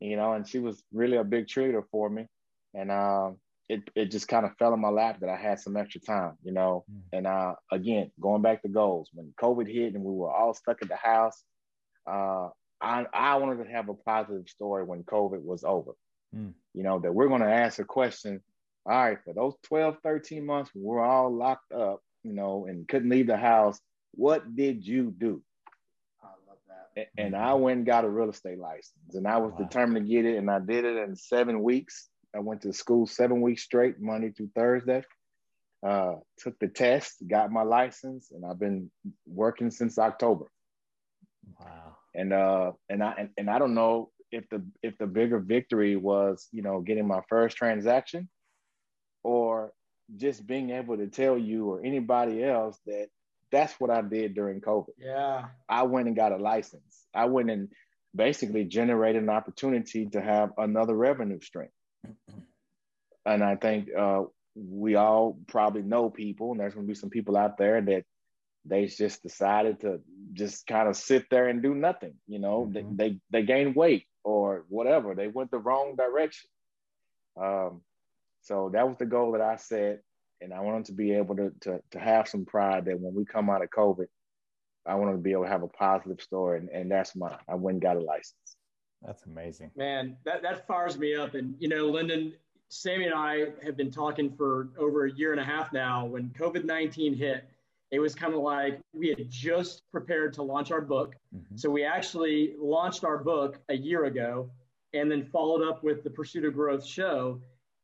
You 0.00 0.16
know, 0.16 0.32
and 0.32 0.48
she 0.48 0.58
was 0.58 0.82
really 0.92 1.16
a 1.16 1.24
big 1.24 1.46
treater 1.46 1.82
for 1.90 2.08
me, 2.08 2.26
and 2.74 2.90
uh, 2.90 3.30
it 3.68 3.82
it 3.94 4.10
just 4.10 4.28
kind 4.28 4.46
of 4.46 4.56
fell 4.58 4.72
in 4.72 4.80
my 4.80 4.88
lap 4.88 5.20
that 5.20 5.28
I 5.28 5.36
had 5.36 5.60
some 5.60 5.76
extra 5.76 6.00
time. 6.00 6.38
You 6.42 6.52
know, 6.52 6.84
mm. 6.90 7.02
and 7.12 7.26
uh, 7.26 7.54
again, 7.70 8.10
going 8.18 8.40
back 8.40 8.62
to 8.62 8.68
goals, 8.68 9.10
when 9.12 9.34
COVID 9.40 9.70
hit 9.70 9.94
and 9.94 10.02
we 10.02 10.12
were 10.12 10.32
all 10.32 10.54
stuck 10.54 10.80
at 10.80 10.88
the 10.88 10.96
house, 10.96 11.42
uh, 12.10 12.48
I 12.80 13.04
I 13.12 13.36
wanted 13.36 13.62
to 13.62 13.70
have 13.70 13.90
a 13.90 13.94
positive 13.94 14.48
story 14.48 14.84
when 14.84 15.02
COVID 15.04 15.42
was 15.42 15.64
over 15.64 15.92
mm. 16.34 16.52
you 16.74 16.82
know, 16.82 16.98
that 16.98 17.14
we're 17.14 17.28
going 17.28 17.42
to 17.42 17.52
ask 17.52 17.78
a 17.78 17.84
question. 17.84 18.40
All 18.84 18.92
right, 18.92 19.18
for 19.24 19.32
those 19.32 19.54
12, 19.64 19.98
13 20.02 20.44
months, 20.44 20.70
we're 20.74 21.04
all 21.04 21.32
locked 21.32 21.72
up, 21.72 22.02
you 22.24 22.32
know, 22.32 22.66
and 22.66 22.88
couldn't 22.88 23.10
leave 23.10 23.28
the 23.28 23.36
house. 23.36 23.78
What 24.12 24.56
did 24.56 24.84
you 24.86 25.14
do? 25.16 25.42
I 26.22 26.28
love 26.48 26.58
that. 26.96 27.08
And 27.16 27.36
I 27.36 27.54
went 27.54 27.78
and 27.78 27.86
got 27.86 28.04
a 28.04 28.10
real 28.10 28.30
estate 28.30 28.58
license, 28.58 29.14
and 29.14 29.26
I 29.26 29.38
was 29.38 29.52
wow. 29.52 29.58
determined 29.58 30.06
to 30.06 30.12
get 30.12 30.24
it, 30.24 30.36
and 30.36 30.50
I 30.50 30.58
did 30.58 30.84
it 30.84 30.96
in 30.96 31.14
seven 31.14 31.62
weeks. 31.62 32.08
I 32.34 32.40
went 32.40 32.62
to 32.62 32.72
school 32.72 33.06
seven 33.06 33.40
weeks 33.40 33.62
straight, 33.62 34.00
Monday 34.00 34.30
through 34.30 34.50
Thursday. 34.54 35.04
Uh, 35.84 36.14
took 36.38 36.58
the 36.60 36.68
test, 36.68 37.16
got 37.26 37.50
my 37.50 37.62
license, 37.62 38.30
and 38.30 38.44
I've 38.44 38.58
been 38.58 38.90
working 39.26 39.70
since 39.70 39.98
October. 39.98 40.46
Wow. 41.60 41.96
And 42.14 42.32
uh, 42.32 42.72
and 42.88 43.02
I 43.02 43.14
and, 43.18 43.30
and 43.36 43.50
I 43.50 43.58
don't 43.58 43.74
know 43.74 44.10
if 44.32 44.48
the 44.48 44.64
if 44.82 44.96
the 44.98 45.06
bigger 45.06 45.38
victory 45.38 45.94
was 45.96 46.48
you 46.50 46.62
know 46.62 46.80
getting 46.80 47.06
my 47.06 47.20
first 47.28 47.56
transaction 47.56 48.28
or 49.22 49.72
just 50.16 50.46
being 50.46 50.70
able 50.70 50.96
to 50.96 51.06
tell 51.06 51.38
you 51.38 51.70
or 51.70 51.84
anybody 51.84 52.42
else 52.42 52.78
that 52.86 53.06
that's 53.50 53.78
what 53.78 53.90
I 53.90 54.00
did 54.00 54.34
during 54.34 54.62
COVID. 54.62 54.94
Yeah. 54.98 55.44
I 55.68 55.82
went 55.82 56.06
and 56.06 56.16
got 56.16 56.32
a 56.32 56.38
license. 56.38 57.06
I 57.14 57.26
went 57.26 57.50
and 57.50 57.68
basically 58.14 58.64
generated 58.64 59.22
an 59.22 59.28
opportunity 59.28 60.06
to 60.06 60.22
have 60.22 60.52
another 60.56 60.94
revenue 60.94 61.38
stream. 61.40 61.68
and 63.26 63.44
I 63.44 63.56
think 63.56 63.88
uh, 63.96 64.22
we 64.56 64.94
all 64.96 65.38
probably 65.46 65.82
know 65.82 66.08
people, 66.08 66.52
and 66.52 66.60
there's 66.60 66.74
going 66.74 66.86
to 66.86 66.90
be 66.90 66.98
some 66.98 67.10
people 67.10 67.36
out 67.36 67.58
there 67.58 67.80
that 67.82 68.04
they 68.64 68.86
just 68.86 69.22
decided 69.22 69.80
to 69.80 70.00
just 70.32 70.66
kind 70.66 70.88
of 70.88 70.96
sit 70.96 71.26
there 71.30 71.48
and 71.48 71.62
do 71.62 71.74
nothing. 71.74 72.14
You 72.26 72.38
know, 72.38 72.62
mm-hmm. 72.62 72.96
they, 72.96 73.10
they 73.10 73.18
they 73.30 73.42
gained 73.42 73.76
weight 73.76 74.06
or 74.24 74.64
whatever. 74.68 75.14
They 75.14 75.28
went 75.28 75.50
the 75.50 75.58
wrong 75.58 75.96
direction. 75.96 76.48
Um, 77.40 77.82
so 78.42 78.70
that 78.72 78.86
was 78.86 78.96
the 78.98 79.06
goal 79.06 79.32
that 79.32 79.40
I 79.40 79.56
set, 79.56 80.00
and 80.40 80.52
I 80.52 80.60
wanted 80.60 80.86
to 80.86 80.92
be 80.92 81.12
able 81.12 81.36
to, 81.36 81.52
to 81.60 81.80
to 81.92 81.98
have 81.98 82.28
some 82.28 82.44
pride 82.44 82.84
that 82.86 83.00
when 83.00 83.14
we 83.14 83.24
come 83.24 83.48
out 83.48 83.62
of 83.62 83.70
COVID, 83.70 84.06
I 84.86 84.96
wanted 84.96 85.12
to 85.12 85.18
be 85.18 85.32
able 85.32 85.44
to 85.44 85.50
have 85.50 85.62
a 85.62 85.68
positive 85.68 86.20
story, 86.20 86.58
and, 86.58 86.68
and 86.68 86.90
that's 86.90 87.14
mine. 87.14 87.36
I 87.48 87.54
went 87.54 87.76
and 87.76 87.82
got 87.82 87.96
a 87.96 88.00
license. 88.00 88.56
That's 89.00 89.24
amazing, 89.26 89.70
man. 89.76 90.16
That 90.24 90.42
that 90.42 90.66
fires 90.66 90.98
me 90.98 91.14
up, 91.14 91.34
and 91.34 91.54
you 91.58 91.68
know, 91.68 91.86
Lyndon, 91.86 92.34
Sammy, 92.68 93.06
and 93.06 93.14
I 93.14 93.46
have 93.64 93.76
been 93.76 93.90
talking 93.90 94.30
for 94.36 94.68
over 94.78 95.06
a 95.06 95.12
year 95.12 95.32
and 95.32 95.40
a 95.40 95.44
half 95.44 95.72
now. 95.72 96.04
When 96.04 96.30
COVID 96.30 96.64
nineteen 96.64 97.14
hit, 97.14 97.44
it 97.92 98.00
was 98.00 98.14
kind 98.14 98.32
of 98.32 98.40
like 98.40 98.80
we 98.94 99.10
had 99.10 99.30
just 99.30 99.82
prepared 99.92 100.32
to 100.32 100.42
launch 100.42 100.72
our 100.72 100.80
book. 100.80 101.14
Mm-hmm. 101.36 101.56
So 101.56 101.70
we 101.70 101.84
actually 101.84 102.54
launched 102.58 103.04
our 103.04 103.18
book 103.18 103.60
a 103.68 103.76
year 103.76 104.06
ago 104.06 104.50
and 104.94 105.10
then 105.10 105.22
followed 105.26 105.62
up 105.62 105.84
with 105.84 106.02
the 106.02 106.10
Pursuit 106.10 106.46
of 106.46 106.54
Growth 106.54 106.84
show. 106.84 107.38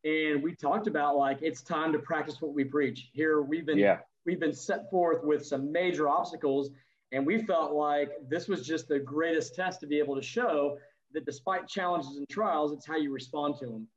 And 0.05 0.43
we 0.43 0.55
talked 0.55 0.86
about 0.86 1.16
like 1.16 1.39
it's 1.43 1.60
time 1.60 1.93
to 1.93 1.98
practice 1.98 2.40
what 2.40 2.55
we 2.55 2.64
preach. 2.64 3.10
Here 3.12 3.43
we've 3.43 3.66
been 3.66 3.78
yeah. 3.78 3.98
we've 4.24 4.40
been 4.40 4.55
set 4.55 4.90
forth 4.90 5.22
with 5.22 5.44
some 5.44 5.70
major 5.70 6.09
obstacles, 6.09 6.70
and 7.12 7.26
we 7.26 7.43
felt 7.43 7.72
like 7.72 8.10
this 8.28 8.48
was 8.48 8.66
just 8.66 8.89
the 8.89 8.98
greatest 8.98 9.55
test 9.55 9.80
to 9.80 9.86
be 9.86 9.98
able 9.98 10.14
to 10.14 10.22
show 10.22 10.78
that 11.12 11.26
despite 11.26 11.68
challenges 11.68 12.16
and 12.16 12.28
trials, 12.30 12.72
it's 12.72 12.86
how 12.86 12.97
you 12.97 13.12
respond 13.12 13.56
to 13.59 13.66
them. 13.66 13.89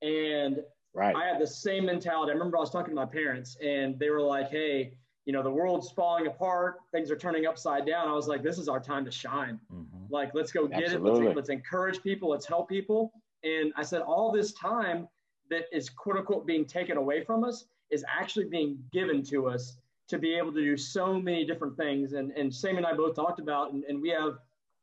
And 0.00 0.60
right. 0.94 1.14
I 1.14 1.26
had 1.26 1.40
the 1.40 1.46
same 1.46 1.84
mentality. 1.86 2.30
I 2.30 2.34
remember 2.34 2.56
I 2.56 2.60
was 2.60 2.70
talking 2.70 2.90
to 2.90 2.94
my 2.94 3.06
parents, 3.06 3.56
and 3.62 3.98
they 3.98 4.10
were 4.10 4.22
like, 4.22 4.48
"Hey, 4.48 4.94
you 5.28 5.34
know, 5.34 5.42
the 5.42 5.50
world's 5.50 5.90
falling 5.90 6.26
apart, 6.26 6.76
things 6.90 7.10
are 7.10 7.16
turning 7.16 7.44
upside 7.44 7.84
down. 7.84 8.08
I 8.08 8.14
was 8.14 8.28
like, 8.28 8.42
this 8.42 8.56
is 8.56 8.66
our 8.66 8.80
time 8.80 9.04
to 9.04 9.10
shine. 9.10 9.60
Mm-hmm. 9.70 10.06
Like, 10.08 10.30
let's 10.32 10.50
go 10.50 10.66
get 10.66 10.84
Absolutely. 10.84 11.10
it. 11.10 11.24
Let's, 11.26 11.36
let's 11.36 11.48
encourage 11.50 12.02
people. 12.02 12.30
Let's 12.30 12.46
help 12.46 12.66
people. 12.66 13.12
And 13.44 13.70
I 13.76 13.82
said, 13.82 14.00
all 14.00 14.32
this 14.32 14.54
time 14.54 15.06
that 15.50 15.64
is 15.70 15.90
quote 15.90 16.16
unquote 16.16 16.46
being 16.46 16.64
taken 16.64 16.96
away 16.96 17.24
from 17.24 17.44
us 17.44 17.66
is 17.90 18.06
actually 18.08 18.46
being 18.46 18.78
given 18.90 19.22
to 19.24 19.48
us 19.48 19.76
to 20.08 20.16
be 20.18 20.32
able 20.32 20.50
to 20.50 20.62
do 20.62 20.78
so 20.78 21.20
many 21.20 21.44
different 21.44 21.76
things. 21.76 22.14
And, 22.14 22.30
and 22.32 22.52
Sam 22.52 22.78
and 22.78 22.86
I 22.86 22.94
both 22.94 23.14
talked 23.14 23.38
about, 23.38 23.74
and, 23.74 23.84
and 23.84 24.00
we 24.00 24.08
have 24.08 24.38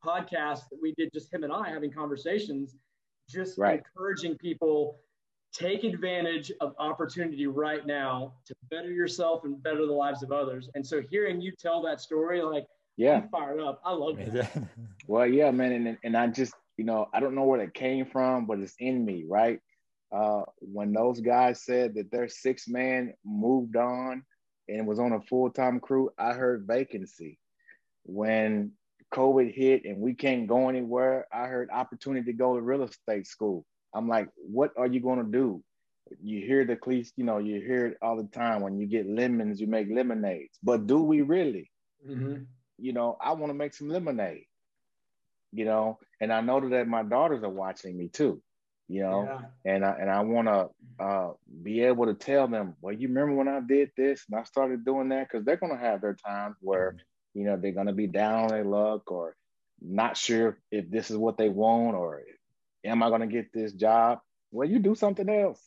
podcasts 0.06 0.70
that 0.70 0.78
we 0.80 0.94
did 0.96 1.10
just 1.12 1.34
him 1.34 1.44
and 1.44 1.52
I 1.52 1.70
having 1.70 1.92
conversations, 1.92 2.76
just 3.28 3.58
right. 3.58 3.80
encouraging 3.80 4.38
people 4.38 5.00
take 5.56 5.84
advantage 5.84 6.52
of 6.60 6.76
opportunity 6.80 7.48
right 7.48 7.86
now 7.86 8.34
to 8.46 8.56
better 8.70 8.92
yourself 8.92 9.46
and 9.46 9.62
better 9.64 9.86
the 9.86 9.94
lives 9.94 10.22
of 10.22 10.32
others. 10.32 10.70
And 10.76 10.86
so 10.86 11.02
hearing 11.10 11.40
you 11.40 11.54
tell 11.58 11.82
that 11.84 12.02
story, 12.02 12.42
like, 12.42 12.66
yeah, 12.98 13.16
I'm 13.18 13.30
fired 13.30 13.60
up. 13.60 13.82
I 13.86 13.94
love 13.94 14.20
it. 14.20 14.48
well, 15.08 15.26
yeah, 15.26 15.52
man. 15.52 15.72
And, 15.72 15.98
and 16.04 16.18
I 16.18 16.28
just, 16.28 16.54
you 16.78 16.86
know, 16.86 17.08
I 17.14 17.20
don't 17.20 17.36
know 17.36 17.44
where 17.44 17.62
it 17.62 17.74
came 17.74 18.06
from, 18.06 18.46
but 18.46 18.60
it's 18.60 18.76
in 18.80 19.06
me, 19.06 19.26
right? 19.28 19.60
Uh, 20.12 20.44
when 20.60 20.94
those 20.94 21.20
guys 21.20 21.64
said 21.64 21.96
that 21.96 22.12
their 22.12 22.30
six 22.30 22.68
man 22.68 23.14
moved 23.26 23.76
on 23.76 24.24
and 24.68 24.88
was 24.88 25.00
on 25.00 25.14
a 25.14 25.22
full 25.22 25.50
time 25.50 25.80
crew, 25.80 26.10
I 26.18 26.34
heard 26.34 26.66
vacancy. 26.68 27.38
When 28.04 28.72
COVID 29.14 29.54
hit 29.54 29.86
and 29.86 30.00
we 30.00 30.14
can't 30.14 30.48
go 30.48 30.70
anywhere, 30.70 31.28
I 31.34 31.48
heard 31.48 31.70
opportunity 31.72 32.32
to 32.32 32.38
go 32.38 32.56
to 32.56 32.62
real 32.62 32.84
estate 32.84 33.28
school. 33.28 33.66
I'm 33.96 34.08
like, 34.08 34.30
what 34.36 34.72
are 34.78 34.88
you 34.88 35.00
going 35.00 35.26
to 35.26 35.32
do? 35.32 35.64
You 36.22 36.46
hear 36.46 36.66
the 36.66 36.76
cliche, 36.76 37.12
you 37.16 37.24
know, 37.24 37.40
you 37.40 37.60
hear 37.62 37.88
it 37.88 37.98
all 38.02 38.18
the 38.18 38.28
time. 38.28 38.62
When 38.62 38.78
you 38.78 38.86
get 38.86 39.10
lemons, 39.10 39.60
you 39.60 39.66
make 39.66 39.88
lemonades. 39.90 40.60
But 40.62 40.86
do 40.86 41.02
we 41.02 41.22
really? 41.22 41.72
Mm-hmm. 42.08 42.44
you 42.78 42.94
know, 42.94 43.18
I 43.20 43.34
want 43.34 43.50
to 43.50 43.56
make 43.56 43.74
some 43.74 43.90
lemonade, 43.90 44.46
you 45.52 45.66
know, 45.66 45.98
and 46.22 46.32
I 46.32 46.42
know 46.42 46.70
that 46.70 46.88
my 46.88 47.04
daughters 47.04 47.44
are 47.44 47.50
watching 47.50 47.98
me 47.98 48.10
too, 48.10 48.42
you 48.88 49.02
know, 49.02 49.24
yeah. 49.24 49.74
and 49.74 49.86
I 49.86 49.92
and 50.00 50.12
I 50.12 50.22
want 50.22 50.48
to 50.48 51.04
uh, 51.04 51.32
be 51.64 51.82
able 51.82 52.06
to 52.06 52.14
tell 52.14 52.48
them, 52.48 52.76
well, 52.82 52.94
you 52.94 53.08
remember 53.08 53.34
when 53.34 53.48
I 53.48 53.60
did 53.60 53.92
this 53.98 54.24
and 54.30 54.40
I 54.40 54.44
started 54.44 54.86
doing 54.86 55.10
that 55.10 55.28
because 55.30 55.46
they're 55.46 55.58
gonna 55.58 55.80
have 55.80 56.02
their 56.02 56.16
times 56.16 56.58
where, 56.62 56.92
mm-hmm. 56.92 57.40
you 57.40 57.46
know, 57.46 57.58
they're 57.58 57.72
gonna 57.72 57.94
be 57.94 58.08
down 58.08 58.44
on 58.44 58.50
their 58.50 58.66
luck 58.66 59.10
or 59.12 59.36
not 59.82 60.16
sure 60.16 60.60
if 60.72 60.90
this 60.92 61.10
is 61.10 61.18
what 61.18 61.38
they 61.38 61.50
want 61.50 61.96
or 61.96 62.22
am 62.86 63.04
I 63.04 63.10
gonna 63.10 63.28
get 63.28 63.52
this 63.54 63.74
job? 63.74 64.20
Well, 64.52 64.70
you 64.70 64.80
do 64.80 64.96
something 64.96 65.30
else. 65.30 65.62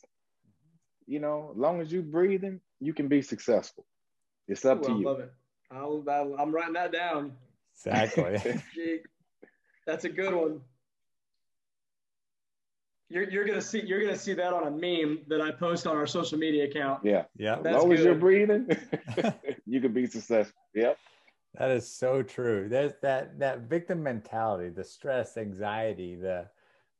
You 1.05 1.19
know, 1.19 1.49
as 1.51 1.57
long 1.57 1.81
as 1.81 1.91
you're 1.91 2.01
breathing, 2.01 2.61
you 2.79 2.93
can 2.93 3.07
be 3.07 3.21
successful. 3.21 3.85
It's 4.47 4.65
up 4.65 4.79
Ooh, 4.79 4.83
to 4.83 4.91
I 4.91 4.97
you. 4.97 5.05
love 5.05 5.19
it. 5.19 5.33
I'll, 5.71 6.03
I'll, 6.09 6.35
I'm 6.39 6.51
writing 6.51 6.73
that 6.73 6.91
down. 6.91 7.33
Exactly. 7.75 8.61
That's 9.85 10.05
a 10.05 10.09
good 10.09 10.33
one. 10.33 10.61
You're, 13.11 13.27
you're 13.29 13.45
gonna 13.45 13.61
see 13.61 13.81
you're 13.81 14.01
gonna 14.01 14.15
see 14.15 14.33
that 14.35 14.53
on 14.53 14.67
a 14.67 14.71
meme 14.71 15.21
that 15.29 15.41
I 15.41 15.49
post 15.49 15.87
on 15.87 15.97
our 15.97 16.05
social 16.05 16.37
media 16.37 16.65
account. 16.65 17.03
Yeah, 17.03 17.23
yeah. 17.35 17.57
As 17.57 17.75
long 17.75 17.91
as 17.91 18.01
you're 18.01 18.13
breathing, 18.13 18.67
you 19.65 19.81
can 19.81 19.93
be 19.93 20.05
successful. 20.05 20.53
Yep. 20.75 20.97
That 21.55 21.71
is 21.71 21.91
so 21.91 22.21
true. 22.21 22.69
There's 22.69 22.93
that 23.01 23.39
that 23.39 23.61
victim 23.61 24.03
mentality, 24.03 24.69
the 24.69 24.83
stress, 24.83 25.37
anxiety, 25.37 26.15
the 26.15 26.47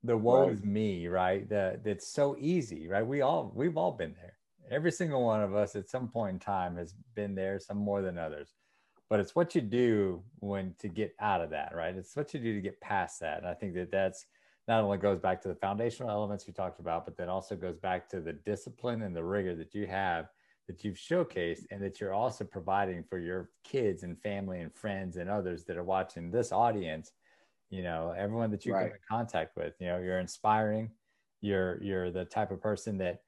the 0.03 0.17
woe 0.17 0.43
right. 0.43 0.51
is 0.51 0.63
me, 0.63 1.07
right? 1.07 1.47
That 1.49 1.81
it's 1.85 2.07
so 2.07 2.35
easy, 2.39 2.88
right? 2.88 3.05
We 3.05 3.21
all 3.21 3.51
we've 3.53 3.77
all 3.77 3.91
been 3.91 4.13
there. 4.13 4.38
Every 4.71 4.91
single 4.91 5.26
one 5.26 5.41
of 5.41 5.55
us 5.55 5.76
at 5.76 5.89
some 5.89 6.07
point 6.07 6.34
in 6.34 6.39
time 6.39 6.77
has 6.77 6.93
been 7.15 7.35
there, 7.35 7.59
some 7.59 7.77
more 7.77 8.01
than 8.01 8.17
others. 8.17 8.53
But 9.09 9.19
it's 9.19 9.35
what 9.35 9.55
you 9.55 9.61
do 9.61 10.23
when 10.39 10.76
to 10.80 10.88
get 10.88 11.15
out 11.19 11.41
of 11.41 11.49
that, 11.49 11.73
right? 11.76 11.95
It's 11.95 12.15
what 12.15 12.34
you 12.34 12.39
do 12.39 12.53
to 12.53 12.61
get 12.61 12.80
past 12.80 13.19
that. 13.21 13.39
And 13.39 13.47
I 13.47 13.55
think 13.55 13.73
that 13.73 13.91
that's 13.91 14.27
not 14.67 14.84
only 14.84 14.99
goes 14.99 15.19
back 15.19 15.41
to 15.41 15.47
the 15.47 15.55
foundational 15.55 16.11
elements 16.11 16.45
we 16.45 16.53
talked 16.53 16.80
about, 16.80 17.05
but 17.05 17.17
then 17.17 17.27
also 17.27 17.55
goes 17.55 17.77
back 17.77 18.07
to 18.09 18.21
the 18.21 18.34
discipline 18.34 19.01
and 19.01 19.15
the 19.15 19.23
rigor 19.23 19.55
that 19.55 19.73
you 19.73 19.88
have 19.88 20.30
that 20.67 20.84
you've 20.84 20.97
showcased 20.97 21.65
and 21.71 21.81
that 21.81 21.99
you're 21.99 22.13
also 22.13 22.43
providing 22.45 23.03
for 23.03 23.17
your 23.17 23.49
kids 23.63 24.03
and 24.03 24.21
family 24.21 24.59
and 24.59 24.71
friends 24.76 25.17
and 25.17 25.27
others 25.27 25.65
that 25.65 25.77
are 25.77 25.84
watching 25.84 26.30
this 26.30 26.51
audience 26.51 27.11
you 27.69 27.83
know 27.83 28.13
everyone 28.17 28.51
that 28.51 28.65
you 28.65 28.73
right. 28.73 28.83
come 28.83 28.91
in 28.91 28.99
contact 29.09 29.55
with 29.55 29.73
you 29.79 29.87
know 29.87 29.99
you're 29.99 30.19
inspiring 30.19 30.89
you're 31.41 31.81
you're 31.81 32.11
the 32.11 32.25
type 32.25 32.51
of 32.51 32.61
person 32.61 32.97
that 32.97 33.21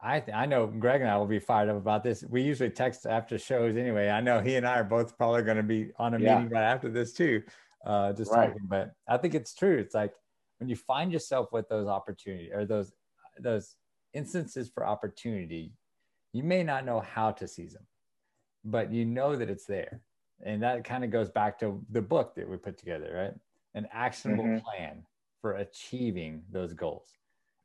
I 0.00 0.22
I 0.32 0.46
know 0.46 0.66
Greg 0.66 1.00
and 1.00 1.10
I 1.10 1.16
will 1.16 1.26
be 1.26 1.38
fired 1.38 1.68
up 1.68 1.76
about 1.76 2.04
this. 2.04 2.24
We 2.28 2.42
usually 2.42 2.70
text 2.70 3.06
after 3.06 3.38
shows 3.38 3.76
anyway. 3.76 4.10
I 4.10 4.20
know 4.20 4.40
he 4.40 4.56
and 4.56 4.66
I 4.66 4.78
are 4.78 4.84
both 4.84 5.16
probably 5.16 5.42
going 5.42 5.56
to 5.56 5.62
be 5.62 5.90
on 5.98 6.14
a 6.14 6.18
yeah. 6.18 6.36
meeting 6.36 6.50
right 6.50 6.64
after 6.64 6.90
this 6.90 7.12
too, 7.12 7.42
uh, 7.86 8.12
just 8.12 8.30
right. 8.30 8.48
talking. 8.48 8.66
But 8.68 8.92
I 9.08 9.16
think 9.16 9.34
it's 9.34 9.54
true. 9.54 9.78
It's 9.78 9.94
like 9.94 10.12
when 10.58 10.68
you 10.68 10.76
find 10.76 11.12
yourself 11.12 11.52
with 11.52 11.68
those 11.68 11.86
opportunities 11.86 12.50
or 12.52 12.64
those 12.66 12.92
those 13.40 13.76
instances 14.12 14.70
for 14.72 14.86
opportunity, 14.86 15.72
you 16.32 16.42
may 16.42 16.62
not 16.62 16.84
know 16.84 17.00
how 17.00 17.32
to 17.32 17.48
seize 17.48 17.72
them, 17.72 17.86
but 18.64 18.92
you 18.92 19.04
know 19.04 19.36
that 19.36 19.48
it's 19.48 19.64
there, 19.64 20.02
and 20.44 20.62
that 20.62 20.84
kind 20.84 21.04
of 21.04 21.10
goes 21.10 21.30
back 21.30 21.58
to 21.60 21.82
the 21.90 22.02
book 22.02 22.34
that 22.34 22.48
we 22.48 22.56
put 22.56 22.76
together, 22.76 23.10
right? 23.14 23.34
An 23.74 23.88
actionable 23.92 24.44
mm-hmm. 24.44 24.64
plan 24.64 25.04
for 25.40 25.54
achieving 25.54 26.42
those 26.50 26.72
goals. 26.72 27.08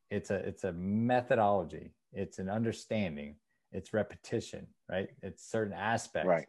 It's 0.09 0.31
a 0.31 0.35
it's 0.35 0.63
a 0.63 0.73
methodology. 0.73 1.93
It's 2.13 2.39
an 2.39 2.49
understanding. 2.49 3.35
It's 3.71 3.93
repetition 3.93 4.65
right? 4.89 5.09
It's 5.21 5.49
certain 5.49 5.73
aspects. 5.73 6.27
Right. 6.27 6.47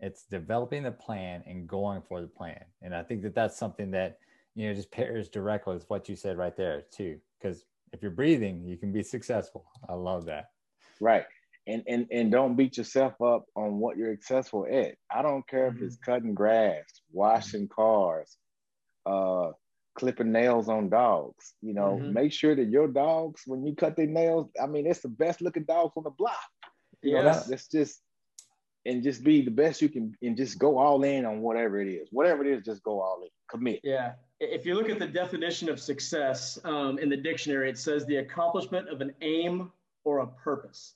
It's 0.00 0.24
developing 0.24 0.82
the 0.82 0.90
plan 0.90 1.42
and 1.46 1.66
going 1.66 2.02
for 2.02 2.20
the 2.20 2.26
plan. 2.26 2.62
And 2.82 2.94
i 2.94 3.02
think 3.02 3.22
that 3.22 3.34
that's 3.34 3.56
something 3.56 3.90
that 3.92 4.18
you 4.54 4.68
know 4.68 4.74
just 4.74 4.90
pairs 4.90 5.28
directly 5.28 5.74
with 5.74 5.88
what 5.88 6.08
you 6.08 6.16
said 6.16 6.36
right 6.36 6.56
there 6.56 6.84
too 6.90 7.18
because 7.38 7.64
if 7.92 8.02
you're 8.02 8.10
breathing 8.10 8.64
you 8.64 8.76
can 8.76 8.92
be 8.92 9.02
successful. 9.02 9.64
I 9.88 9.94
love 9.94 10.26
that. 10.26 10.50
Right. 11.00 11.24
And 11.66 11.82
and 11.86 12.06
and 12.10 12.30
don't 12.30 12.56
beat 12.56 12.76
yourself 12.76 13.20
up 13.22 13.46
on 13.54 13.78
what 13.78 13.96
you're 13.96 14.14
successful 14.14 14.66
at. 14.70 14.96
I 15.10 15.22
don't 15.22 15.46
care 15.48 15.70
mm-hmm. 15.70 15.78
if 15.78 15.84
it's 15.84 15.96
cutting 15.96 16.34
grass 16.34 16.84
washing 17.12 17.68
cars 17.68 18.36
uh 19.06 19.52
clipping 19.94 20.30
nails 20.30 20.68
on 20.68 20.88
dogs. 20.88 21.54
You 21.62 21.74
know, 21.74 21.98
mm-hmm. 22.00 22.12
make 22.12 22.32
sure 22.32 22.54
that 22.54 22.68
your 22.68 22.86
dogs, 22.86 23.42
when 23.46 23.66
you 23.66 23.74
cut 23.74 23.96
their 23.96 24.06
nails, 24.06 24.50
I 24.62 24.66
mean, 24.66 24.86
it's 24.86 25.00
the 25.00 25.08
best 25.08 25.40
looking 25.40 25.64
dogs 25.64 25.94
on 25.96 26.04
the 26.04 26.10
block. 26.10 26.36
You 27.02 27.12
yes. 27.12 27.24
know, 27.24 27.30
that's, 27.30 27.46
that's 27.46 27.68
just 27.68 28.00
and 28.86 29.02
just 29.02 29.24
be 29.24 29.42
the 29.42 29.50
best 29.50 29.82
you 29.82 29.88
can 29.88 30.14
and 30.22 30.36
just 30.36 30.58
go 30.58 30.78
all 30.78 31.02
in 31.02 31.26
on 31.26 31.40
whatever 31.40 31.80
it 31.80 31.88
is. 31.88 32.08
Whatever 32.12 32.44
it 32.44 32.56
is, 32.56 32.64
just 32.64 32.82
go 32.82 33.00
all 33.00 33.20
in. 33.22 33.28
Commit. 33.50 33.80
Yeah. 33.82 34.12
If 34.38 34.64
you 34.64 34.74
look 34.74 34.88
at 34.90 34.98
the 34.98 35.06
definition 35.06 35.68
of 35.68 35.80
success 35.80 36.58
um, 36.64 36.98
in 36.98 37.08
the 37.08 37.16
dictionary, 37.16 37.68
it 37.70 37.78
says 37.78 38.06
the 38.06 38.16
accomplishment 38.16 38.88
of 38.88 39.00
an 39.00 39.12
aim 39.22 39.72
or 40.04 40.20
a 40.20 40.26
purpose. 40.26 40.94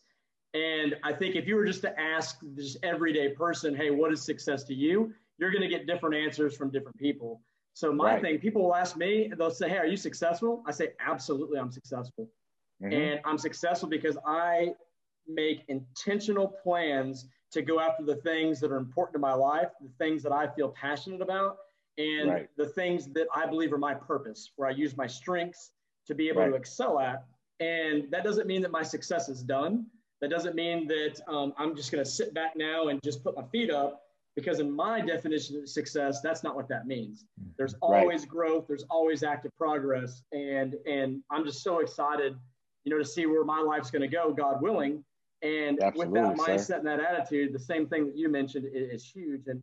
And 0.54 0.96
I 1.02 1.12
think 1.12 1.36
if 1.36 1.46
you 1.46 1.54
were 1.56 1.64
just 1.64 1.80
to 1.82 1.98
ask 1.98 2.38
this 2.42 2.76
everyday 2.82 3.30
person, 3.30 3.74
hey, 3.74 3.90
what 3.90 4.12
is 4.12 4.22
success 4.22 4.64
to 4.64 4.74
you? 4.74 5.12
You're 5.38 5.50
going 5.50 5.62
to 5.62 5.68
get 5.68 5.86
different 5.86 6.14
answers 6.14 6.56
from 6.56 6.70
different 6.70 6.98
people. 6.98 7.40
So 7.80 7.94
my 7.94 8.12
right. 8.12 8.22
thing, 8.22 8.38
people 8.38 8.62
will 8.62 8.74
ask 8.74 8.94
me, 8.98 9.32
they'll 9.38 9.50
say, 9.50 9.66
"Hey, 9.66 9.78
are 9.78 9.86
you 9.86 9.96
successful?" 9.96 10.62
I 10.66 10.70
say, 10.70 10.88
"Absolutely, 11.00 11.58
I'm 11.58 11.70
successful." 11.70 12.28
Mm-hmm. 12.82 12.92
And 12.92 13.20
I'm 13.24 13.38
successful 13.38 13.88
because 13.88 14.18
I 14.26 14.74
make 15.26 15.64
intentional 15.68 16.46
plans 16.46 17.26
to 17.52 17.62
go 17.62 17.80
after 17.80 18.04
the 18.04 18.16
things 18.16 18.60
that 18.60 18.70
are 18.70 18.76
important 18.76 19.14
to 19.14 19.18
my 19.18 19.32
life, 19.32 19.70
the 19.80 19.88
things 19.96 20.22
that 20.24 20.30
I 20.30 20.46
feel 20.48 20.68
passionate 20.68 21.22
about, 21.22 21.56
and 21.96 22.28
right. 22.28 22.48
the 22.58 22.66
things 22.66 23.06
that 23.14 23.28
I 23.34 23.46
believe 23.46 23.72
are 23.72 23.78
my 23.78 23.94
purpose, 23.94 24.50
where 24.56 24.68
I 24.68 24.72
use 24.72 24.94
my 24.98 25.06
strengths 25.06 25.70
to 26.06 26.14
be 26.14 26.28
able 26.28 26.42
right. 26.42 26.50
to 26.50 26.56
excel 26.56 27.00
at. 27.00 27.24
And 27.60 28.10
that 28.10 28.24
doesn't 28.24 28.46
mean 28.46 28.60
that 28.60 28.72
my 28.72 28.82
success 28.82 29.30
is 29.30 29.42
done. 29.42 29.86
That 30.20 30.28
doesn't 30.28 30.54
mean 30.54 30.86
that 30.88 31.18
um, 31.28 31.54
I'm 31.56 31.74
just 31.74 31.90
going 31.90 32.04
to 32.04 32.10
sit 32.10 32.34
back 32.34 32.56
now 32.56 32.88
and 32.88 33.00
just 33.02 33.24
put 33.24 33.34
my 33.36 33.44
feet 33.50 33.70
up 33.70 34.02
because 34.36 34.60
in 34.60 34.70
my 34.70 35.00
definition 35.00 35.56
of 35.56 35.68
success 35.68 36.20
that's 36.22 36.42
not 36.42 36.54
what 36.54 36.68
that 36.68 36.86
means 36.86 37.24
mm-hmm. 37.40 37.50
there's 37.56 37.74
always 37.80 38.22
right. 38.22 38.28
growth 38.28 38.64
there's 38.68 38.84
always 38.90 39.22
active 39.22 39.54
progress 39.56 40.22
and 40.32 40.76
and 40.86 41.22
i'm 41.30 41.44
just 41.44 41.62
so 41.62 41.80
excited 41.80 42.36
you 42.84 42.92
know 42.92 42.98
to 42.98 43.04
see 43.04 43.26
where 43.26 43.44
my 43.44 43.60
life's 43.60 43.90
going 43.90 44.02
to 44.02 44.08
go 44.08 44.32
god 44.32 44.60
willing 44.60 45.04
and 45.42 45.82
Absolutely, 45.82 46.20
with 46.20 46.36
that 46.36 46.46
mindset 46.46 46.66
sir. 46.66 46.76
and 46.76 46.86
that 46.86 47.00
attitude 47.00 47.52
the 47.52 47.58
same 47.58 47.86
thing 47.86 48.06
that 48.06 48.16
you 48.16 48.28
mentioned 48.28 48.66
is, 48.72 49.02
is, 49.02 49.04
huge 49.04 49.42
and 49.46 49.62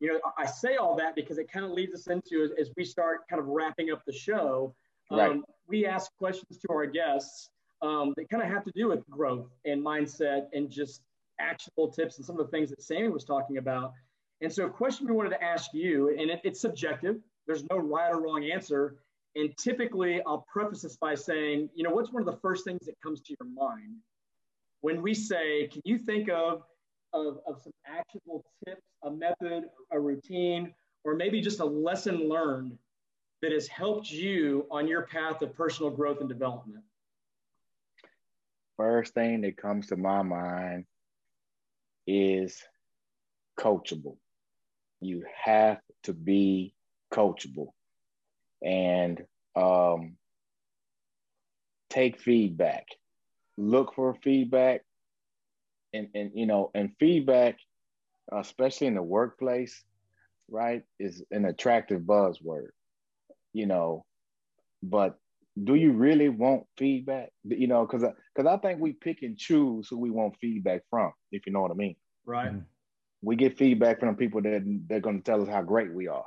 you 0.00 0.12
know 0.12 0.20
i 0.38 0.46
say 0.46 0.76
all 0.76 0.96
that 0.96 1.14
because 1.14 1.38
it 1.38 1.50
kind 1.50 1.64
of 1.64 1.72
leads 1.72 1.94
us 1.94 2.06
into 2.08 2.42
as, 2.42 2.50
as 2.60 2.70
we 2.76 2.84
start 2.84 3.20
kind 3.28 3.40
of 3.40 3.46
wrapping 3.46 3.90
up 3.90 4.02
the 4.06 4.12
show 4.12 4.74
right. 5.10 5.30
um, 5.30 5.44
we 5.68 5.86
ask 5.86 6.10
questions 6.18 6.58
to 6.58 6.68
our 6.70 6.86
guests 6.86 7.50
um, 7.82 8.14
that 8.16 8.28
kind 8.30 8.42
of 8.42 8.48
have 8.48 8.64
to 8.64 8.72
do 8.74 8.88
with 8.88 9.06
growth 9.10 9.50
and 9.64 9.84
mindset 9.84 10.46
and 10.52 10.70
just 10.70 11.02
actionable 11.40 11.88
tips 11.88 12.16
and 12.16 12.26
some 12.26 12.38
of 12.38 12.46
the 12.46 12.50
things 12.50 12.70
that 12.70 12.82
Sammy 12.82 13.08
was 13.08 13.24
talking 13.24 13.58
about. 13.58 13.92
And 14.40 14.52
so, 14.52 14.66
a 14.66 14.70
question 14.70 15.06
we 15.06 15.14
wanted 15.14 15.30
to 15.30 15.42
ask 15.42 15.72
you, 15.72 16.10
and 16.10 16.30
it, 16.30 16.40
it's 16.44 16.60
subjective, 16.60 17.16
there's 17.46 17.64
no 17.70 17.78
right 17.78 18.10
or 18.10 18.20
wrong 18.20 18.44
answer. 18.44 18.96
And 19.34 19.56
typically, 19.56 20.22
I'll 20.26 20.46
preface 20.50 20.82
this 20.82 20.96
by 20.96 21.14
saying, 21.14 21.68
you 21.74 21.84
know, 21.84 21.90
what's 21.90 22.10
one 22.10 22.22
of 22.22 22.26
the 22.26 22.40
first 22.40 22.64
things 22.64 22.86
that 22.86 22.94
comes 23.02 23.20
to 23.22 23.36
your 23.38 23.48
mind 23.50 23.96
when 24.80 25.02
we 25.02 25.14
say, 25.14 25.68
can 25.68 25.82
you 25.84 25.98
think 25.98 26.28
of, 26.30 26.62
of, 27.12 27.38
of 27.46 27.60
some 27.62 27.72
actionable 27.86 28.44
tips, 28.64 28.82
a 29.04 29.10
method, 29.10 29.64
a 29.90 30.00
routine, 30.00 30.72
or 31.04 31.14
maybe 31.14 31.40
just 31.40 31.60
a 31.60 31.64
lesson 31.64 32.28
learned 32.28 32.78
that 33.42 33.52
has 33.52 33.66
helped 33.68 34.10
you 34.10 34.66
on 34.70 34.88
your 34.88 35.02
path 35.02 35.42
of 35.42 35.54
personal 35.54 35.90
growth 35.90 36.20
and 36.20 36.28
development? 36.28 36.82
First 38.76 39.14
thing 39.14 39.40
that 39.42 39.56
comes 39.56 39.86
to 39.88 39.96
my 39.96 40.22
mind 40.22 40.84
is 42.06 42.62
coachable. 43.58 44.16
You 45.00 45.24
have 45.44 45.80
to 46.04 46.12
be 46.12 46.74
coachable 47.12 47.68
and 48.62 49.24
um, 49.54 50.16
take 51.90 52.20
feedback. 52.20 52.86
Look 53.56 53.94
for 53.94 54.14
feedback, 54.22 54.82
and 55.92 56.08
and 56.14 56.32
you 56.34 56.46
know, 56.46 56.70
and 56.74 56.92
feedback, 57.00 57.58
especially 58.30 58.88
in 58.88 58.94
the 58.94 59.02
workplace, 59.02 59.82
right, 60.50 60.82
is 60.98 61.22
an 61.30 61.46
attractive 61.46 62.02
buzzword. 62.02 62.68
You 63.54 63.66
know, 63.66 64.04
but 64.82 65.18
do 65.62 65.74
you 65.74 65.92
really 65.92 66.28
want 66.28 66.64
feedback? 66.76 67.30
You 67.44 67.66
know, 67.66 67.86
because 67.86 68.06
because 68.34 68.48
I 68.48 68.58
think 68.58 68.80
we 68.80 68.92
pick 68.92 69.22
and 69.22 69.36
choose 69.36 69.88
who 69.88 69.98
we 69.98 70.10
want 70.10 70.36
feedback 70.40 70.82
from, 70.90 71.12
if 71.32 71.46
you 71.46 71.52
know 71.52 71.62
what 71.62 71.70
I 71.70 71.74
mean. 71.74 71.96
Right. 72.24 72.48
Mm-hmm. 72.48 72.60
We 73.22 73.36
get 73.36 73.56
feedback 73.56 74.00
from 74.00 74.16
people 74.16 74.42
that 74.42 74.62
they're 74.88 75.00
going 75.00 75.22
to 75.22 75.24
tell 75.24 75.42
us 75.42 75.48
how 75.48 75.62
great 75.62 75.92
we 75.92 76.06
are, 76.08 76.26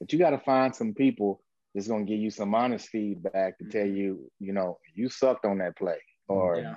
but 0.00 0.12
you 0.12 0.18
got 0.18 0.30
to 0.30 0.38
find 0.38 0.74
some 0.74 0.94
people 0.94 1.42
that's 1.74 1.88
going 1.88 2.04
to 2.04 2.12
give 2.12 2.20
you 2.20 2.30
some 2.30 2.54
honest 2.54 2.88
feedback 2.88 3.58
to 3.58 3.64
tell 3.66 3.86
you, 3.86 4.30
you 4.40 4.52
know, 4.52 4.78
you 4.94 5.08
sucked 5.08 5.44
on 5.44 5.58
that 5.58 5.76
play, 5.76 5.98
or 6.28 6.58
yeah. 6.58 6.74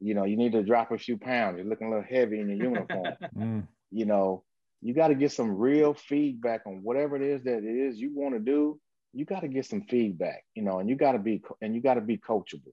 you 0.00 0.14
know, 0.14 0.24
you 0.24 0.36
need 0.36 0.52
to 0.52 0.62
drop 0.62 0.92
a 0.92 0.98
few 0.98 1.18
pounds. 1.18 1.58
You're 1.58 1.66
looking 1.66 1.88
a 1.88 1.90
little 1.90 2.06
heavy 2.08 2.40
in 2.40 2.48
your 2.48 2.70
uniform. 2.70 3.14
mm. 3.36 3.66
You 3.90 4.06
know, 4.06 4.44
you 4.80 4.94
got 4.94 5.08
to 5.08 5.14
get 5.14 5.32
some 5.32 5.56
real 5.56 5.94
feedback 5.94 6.62
on 6.66 6.80
whatever 6.82 7.16
it 7.16 7.22
is 7.22 7.42
that 7.44 7.58
it 7.58 7.64
is 7.64 7.98
you 7.98 8.12
want 8.14 8.34
to 8.34 8.40
do. 8.40 8.78
You 9.12 9.24
got 9.24 9.40
to 9.40 9.48
get 9.48 9.66
some 9.66 9.82
feedback, 9.82 10.44
you 10.54 10.62
know, 10.62 10.78
and 10.78 10.88
you 10.88 10.96
got 10.96 11.12
to 11.12 11.18
be 11.18 11.42
and 11.62 11.74
you 11.74 11.80
got 11.80 11.94
to 11.94 12.00
be 12.00 12.18
coachable. 12.18 12.72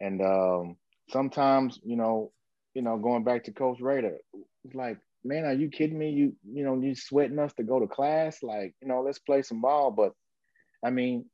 And 0.00 0.20
um, 0.22 0.76
sometimes, 1.10 1.78
you 1.84 1.96
know, 1.96 2.32
you 2.74 2.82
know, 2.82 2.96
going 2.98 3.24
back 3.24 3.44
to 3.44 3.52
Coach 3.52 3.80
Rader, 3.80 4.16
it's 4.64 4.74
like, 4.74 4.98
man, 5.24 5.44
are 5.44 5.52
you 5.52 5.68
kidding 5.68 5.98
me? 5.98 6.10
You 6.10 6.36
you 6.50 6.64
know, 6.64 6.80
you 6.80 6.94
sweating 6.94 7.38
us 7.38 7.52
to 7.54 7.62
go 7.62 7.80
to 7.80 7.86
class? 7.86 8.42
Like, 8.42 8.74
you 8.80 8.88
know, 8.88 9.02
let's 9.02 9.18
play 9.18 9.42
some 9.42 9.60
ball. 9.60 9.90
But 9.90 10.12
I 10.84 10.90
mean, 10.90 11.26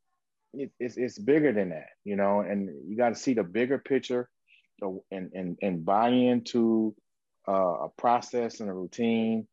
it, 0.53 0.71
it's 0.79 0.97
it's 0.97 1.17
bigger 1.17 1.53
than 1.53 1.69
that, 1.69 1.89
you 2.03 2.15
know, 2.15 2.41
and 2.41 2.69
you 2.87 2.97
got 2.97 3.09
to 3.09 3.15
see 3.15 3.33
the 3.33 3.43
bigger 3.43 3.77
picture, 3.77 4.29
and 4.81 5.31
and 5.33 5.57
and 5.61 5.85
buy 5.85 6.09
into 6.09 6.95
uh, 7.47 7.85
a 7.85 7.89
process 7.97 8.59
and 8.59 8.69
a 8.69 8.73
routine. 8.73 9.47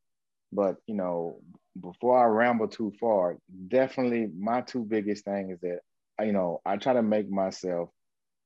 But 0.52 0.76
you 0.86 0.94
know, 0.94 1.40
before 1.80 2.18
I 2.18 2.26
ramble 2.26 2.68
too 2.68 2.92
far, 2.98 3.38
definitely 3.68 4.28
my 4.38 4.62
two 4.62 4.84
biggest 4.84 5.24
thing 5.24 5.50
is 5.50 5.60
that 5.60 5.80
you 6.24 6.32
know 6.32 6.60
I 6.64 6.76
try 6.76 6.94
to 6.94 7.02
make 7.02 7.30
myself 7.30 7.90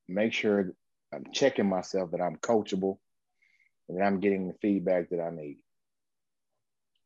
make 0.08 0.32
sure 0.32 0.72
I'm 1.12 1.24
checking 1.32 1.68
myself 1.68 2.10
that 2.10 2.20
I'm 2.20 2.36
coachable 2.36 2.98
and 3.88 3.98
that 3.98 4.04
I'm 4.04 4.20
getting 4.20 4.48
the 4.48 4.54
feedback 4.60 5.10
that 5.10 5.20
I 5.20 5.30
need 5.30 5.58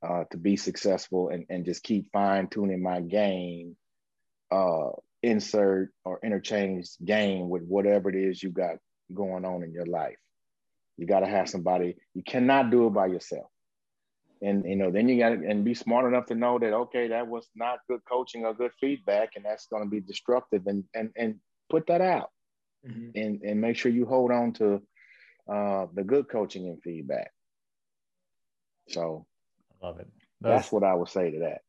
uh, 0.03 0.25
to 0.31 0.37
be 0.37 0.57
successful 0.57 1.31
and, 1.31 1.47
and 1.49 1.65
just 1.65 1.83
keep 1.83 2.11
fine 2.13 2.49
tuning 2.49 2.83
my 2.83 3.01
game, 3.01 3.77
uh, 4.51 4.91
insert 5.23 5.91
or 6.05 6.21
interchange 6.23 6.91
game 7.03 7.49
with 7.49 7.63
whatever 7.63 8.11
it 8.11 8.17
is 8.17 8.43
you 8.43 8.51
got 8.51 8.77
going 9.13 9.45
on 9.45 9.63
in 9.63 9.73
your 9.73 9.87
life. 9.87 10.17
You 10.97 11.07
got 11.07 11.21
to 11.21 11.27
have 11.27 11.49
somebody, 11.49 11.97
you 12.15 12.23
cannot 12.23 12.71
do 12.71 12.87
it 12.87 12.91
by 12.91 13.07
yourself. 13.07 13.47
And 14.45 14.65
you 14.65 14.77
know, 14.77 14.91
then 14.91 15.09
you 15.09 15.19
got 15.19 15.31
to 15.31 15.49
and 15.49 15.65
be 15.65 15.75
smart 15.75 16.07
enough 16.07 16.27
to 16.27 16.35
know 16.35 16.59
that 16.59 16.73
okay, 16.73 17.09
that 17.09 17.27
was 17.27 17.49
not 17.55 17.79
good 17.89 18.01
coaching 18.09 18.45
or 18.45 18.55
good 18.55 18.73
feedback, 18.81 19.31
and 19.37 19.45
that's 19.45 19.67
going 19.67 19.83
to 19.83 19.89
be 19.89 20.01
destructive, 20.01 20.67
and 20.67 20.85
and 20.95 21.11
and 21.17 21.37
put 21.71 21.87
that 21.87 22.01
out 22.01 22.31
mm-hmm. 22.87 23.11
and, 23.15 23.43
and 23.43 23.61
make 23.61 23.77
sure 23.77 23.91
you 23.91 24.07
hold 24.07 24.31
on 24.31 24.53
to 24.55 24.83
uh, 25.51 25.87
the 25.95 26.05
good 26.05 26.29
coaching 26.29 26.67
and 26.69 26.83
feedback. 26.83 27.31
So 28.89 29.27
I 29.83 29.87
love 29.87 30.01
it. 30.01 30.09
That's, 30.41 30.65
that's, 30.65 30.73
what 30.73 30.85
I 30.85 30.95
would 30.95 31.09
say 31.09 31.31
to 31.31 31.39
that. 31.41 31.63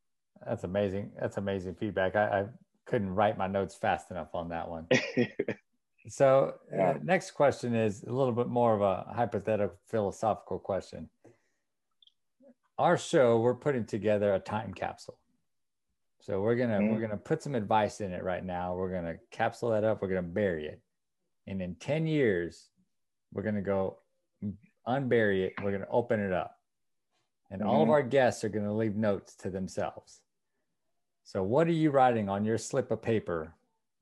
That's 0.46 0.64
amazing. 0.64 1.12
That's 1.20 1.38
amazing 1.38 1.76
feedback. 1.76 2.16
I, 2.16 2.42
I 2.42 2.46
couldn't 2.86 3.14
write 3.16 3.38
my 3.38 3.48
notes 3.48 3.76
fast 3.76 4.12
enough 4.12 4.30
on 4.34 4.50
that 4.50 4.70
one. 4.70 4.88
so 6.10 6.54
uh, 6.74 6.76
yeah. 6.76 6.90
uh, 6.92 6.98
next 7.04 7.32
question 7.32 7.74
is 7.74 8.04
a 8.04 8.12
little 8.12 8.34
bit 8.34 8.48
more 8.48 8.76
of 8.76 8.82
a 8.82 9.14
hypothetical 9.14 9.76
philosophical 9.88 10.60
question. 10.60 11.10
Our 12.78 12.98
show, 12.98 13.40
we're 13.40 13.56
putting 13.56 13.86
together 13.86 14.34
a 14.34 14.40
time 14.40 14.74
capsule. 14.74 15.18
So 16.22 16.42
we're 16.42 16.56
gonna 16.56 16.80
mm-hmm. 16.80 16.94
we're 16.94 17.02
gonna 17.02 17.18
put 17.18 17.44
some 17.44 17.56
advice 17.56 18.02
in 18.02 18.12
it 18.12 18.24
right 18.24 18.44
now. 18.44 18.76
We're 18.76 18.92
gonna 18.92 19.16
capsule 19.32 19.70
that 19.72 19.84
up. 19.84 20.02
We're 20.02 20.10
gonna 20.10 20.24
bury 20.24 20.68
it 20.68 20.82
and 21.48 21.62
in 21.62 21.76
10 21.76 22.08
years 22.08 22.70
we're 23.34 23.44
going 23.44 23.56
to 23.56 23.62
go 23.62 23.98
unbury 24.88 25.46
it 25.46 25.54
we're 25.64 25.72
going 25.72 25.82
to 25.82 25.90
open 25.90 26.20
it 26.20 26.32
up 26.32 26.58
and 27.52 27.62
mm-hmm. 27.62 27.70
all 27.70 27.82
of 27.82 27.84
mm-hmm. 27.84 27.92
our 27.92 28.04
guests 28.04 28.44
are 28.44 28.50
going 28.50 28.66
to 28.66 28.74
leave 28.74 28.96
notes 28.96 29.36
to 29.36 29.50
themselves 29.50 30.22
so 31.24 31.42
what 31.42 31.68
are 31.68 31.72
you 31.72 31.92
writing 31.92 32.30
on 32.30 32.46
your 32.46 32.58
slip 32.58 32.92
of 32.92 33.02
paper 33.02 33.54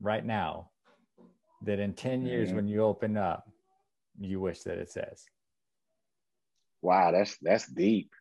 right 0.01 0.25
now 0.25 0.69
that 1.61 1.79
in 1.79 1.93
10 1.93 2.25
years 2.25 2.47
mm-hmm. 2.47 2.57
when 2.57 2.67
you 2.67 2.83
open 2.83 3.17
up 3.17 3.49
you 4.19 4.39
wish 4.39 4.61
that 4.61 4.77
it 4.77 4.91
says 4.91 5.25
wow 6.81 7.11
that's 7.11 7.37
that's 7.41 7.67
deep 7.67 8.11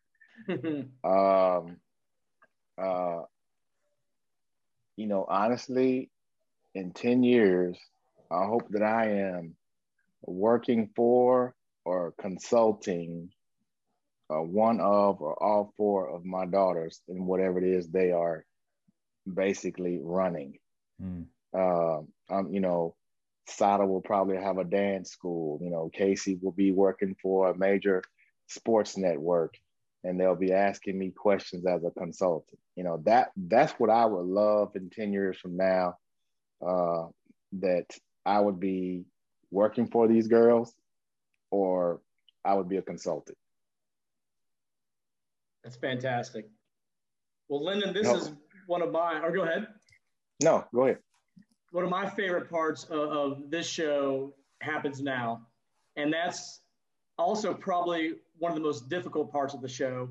um 1.03 1.77
uh 2.77 3.21
you 4.95 5.07
know 5.07 5.25
honestly 5.27 6.09
in 6.75 6.91
10 6.91 7.23
years 7.23 7.77
I 8.31 8.45
hope 8.45 8.67
that 8.69 8.81
I 8.81 9.11
am 9.11 9.55
working 10.25 10.89
for 10.95 11.53
or 11.85 12.13
consulting 12.19 13.29
uh, 14.29 14.41
one 14.41 14.79
of 14.79 15.21
or 15.21 15.41
all 15.41 15.73
four 15.77 16.09
of 16.09 16.25
my 16.25 16.45
daughters 16.45 17.01
in 17.07 17.25
whatever 17.25 17.59
it 17.59 17.65
is 17.65 17.87
they 17.87 18.11
are 18.11 18.45
basically 19.31 19.99
running. 20.01 20.57
Mm. 21.01 21.25
Uh, 21.55 21.99
um, 22.33 22.51
you 22.51 22.59
know, 22.59 22.95
Sada 23.47 23.85
will 23.85 24.01
probably 24.01 24.37
have 24.37 24.57
a 24.57 24.63
dance 24.63 25.11
school. 25.11 25.59
You 25.61 25.69
know, 25.69 25.91
Casey 25.93 26.39
will 26.41 26.53
be 26.53 26.71
working 26.71 27.15
for 27.21 27.49
a 27.49 27.57
major 27.57 28.01
sports 28.47 28.97
network, 28.97 29.55
and 30.03 30.19
they'll 30.19 30.35
be 30.35 30.53
asking 30.53 30.97
me 30.97 31.11
questions 31.11 31.65
as 31.65 31.83
a 31.83 31.91
consultant. 31.91 32.59
You 32.75 32.83
know, 32.83 33.01
that 33.05 33.31
that's 33.35 33.73
what 33.73 33.89
I 33.89 34.05
would 34.05 34.25
love 34.25 34.75
in 34.75 34.89
ten 34.89 35.13
years 35.13 35.37
from 35.37 35.57
now. 35.57 35.97
Uh, 36.65 37.07
that 37.59 37.85
I 38.25 38.39
would 38.39 38.59
be 38.59 39.05
working 39.51 39.87
for 39.87 40.07
these 40.07 40.27
girls 40.27 40.73
or 41.51 42.01
I 42.43 42.53
would 42.55 42.67
be 42.67 42.77
a 42.77 42.81
consultant. 42.81 43.37
That's 45.63 45.75
fantastic. 45.75 46.49
Well, 47.47 47.63
Lyndon, 47.63 47.93
this 47.93 48.07
no. 48.07 48.15
is 48.15 48.31
one 48.67 48.81
of 48.81 48.91
my, 48.91 49.19
or 49.19 49.31
go 49.31 49.43
ahead. 49.43 49.67
No, 50.41 50.65
go 50.73 50.85
ahead. 50.85 50.97
One 51.71 51.83
of 51.83 51.89
my 51.89 52.09
favorite 52.09 52.49
parts 52.49 52.85
of, 52.85 53.09
of 53.09 53.51
this 53.51 53.67
show 53.67 54.33
happens 54.61 55.01
now. 55.01 55.45
And 55.95 56.11
that's 56.11 56.61
also 57.17 57.53
probably 57.53 58.13
one 58.37 58.51
of 58.51 58.55
the 58.55 58.63
most 58.63 58.89
difficult 58.89 59.31
parts 59.31 59.53
of 59.53 59.61
the 59.61 59.67
show 59.67 60.09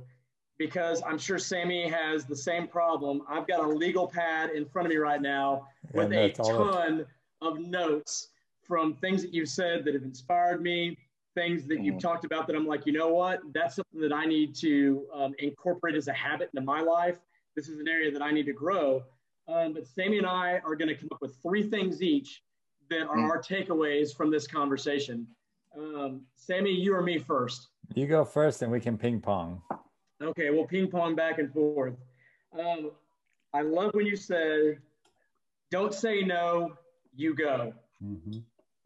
because 0.58 1.02
I'm 1.06 1.18
sure 1.18 1.38
Sammy 1.38 1.88
has 1.88 2.24
the 2.24 2.36
same 2.36 2.68
problem. 2.68 3.22
I've 3.28 3.46
got 3.46 3.60
a 3.60 3.68
legal 3.68 4.06
pad 4.06 4.50
in 4.50 4.64
front 4.64 4.86
of 4.86 4.90
me 4.90 4.96
right 4.96 5.20
now 5.20 5.66
with 5.92 6.12
a 6.12 6.30
ton 6.30 7.04
of 7.40 7.58
notes 7.58 8.28
from 8.66 8.94
things 8.94 9.22
that 9.22 9.34
you've 9.34 9.48
said 9.48 9.84
that 9.84 9.94
have 9.94 10.04
inspired 10.04 10.62
me, 10.62 10.96
things 11.34 11.66
that 11.66 11.82
you've 11.82 11.96
mm-hmm. 11.96 12.06
talked 12.06 12.24
about 12.24 12.46
that 12.46 12.54
I'm 12.54 12.66
like, 12.66 12.86
you 12.86 12.92
know 12.92 13.08
what, 13.08 13.40
that's 13.52 13.76
something 13.76 14.00
that 14.00 14.12
I 14.12 14.24
need 14.24 14.54
to 14.56 15.06
um, 15.12 15.34
incorporate 15.38 15.96
as 15.96 16.08
a 16.08 16.12
habit 16.12 16.50
into 16.54 16.64
my 16.64 16.80
life. 16.80 17.18
This 17.56 17.68
is 17.68 17.80
an 17.80 17.88
area 17.88 18.10
that 18.12 18.22
I 18.22 18.30
need 18.30 18.46
to 18.46 18.52
grow. 18.52 19.02
Um, 19.48 19.72
but 19.72 19.86
Sammy 19.86 20.18
and 20.18 20.26
I 20.26 20.60
are 20.64 20.76
going 20.76 20.88
to 20.88 20.94
come 20.94 21.08
up 21.12 21.20
with 21.20 21.36
three 21.42 21.68
things 21.68 22.02
each 22.02 22.42
that 22.88 23.08
are 23.08 23.16
mm. 23.16 23.28
our 23.28 23.42
takeaways 23.42 24.14
from 24.14 24.30
this 24.30 24.46
conversation. 24.46 25.26
Um, 25.76 26.22
Sammy, 26.36 26.70
you 26.70 26.94
or 26.94 27.02
me 27.02 27.18
first? 27.18 27.68
You 27.94 28.06
go 28.06 28.24
first, 28.24 28.62
and 28.62 28.70
we 28.70 28.80
can 28.80 28.98
ping 28.98 29.20
pong. 29.20 29.62
Okay, 30.22 30.50
we'll 30.50 30.66
ping 30.66 30.88
pong 30.88 31.14
back 31.14 31.38
and 31.38 31.52
forth. 31.52 31.94
Um, 32.58 32.90
I 33.54 33.62
love 33.62 33.92
when 33.94 34.06
you 34.06 34.16
said, 34.16 34.78
"Don't 35.70 35.94
say 35.94 36.22
no, 36.22 36.76
you 37.14 37.34
go. 37.34 37.72
Mm-hmm. 38.02 38.38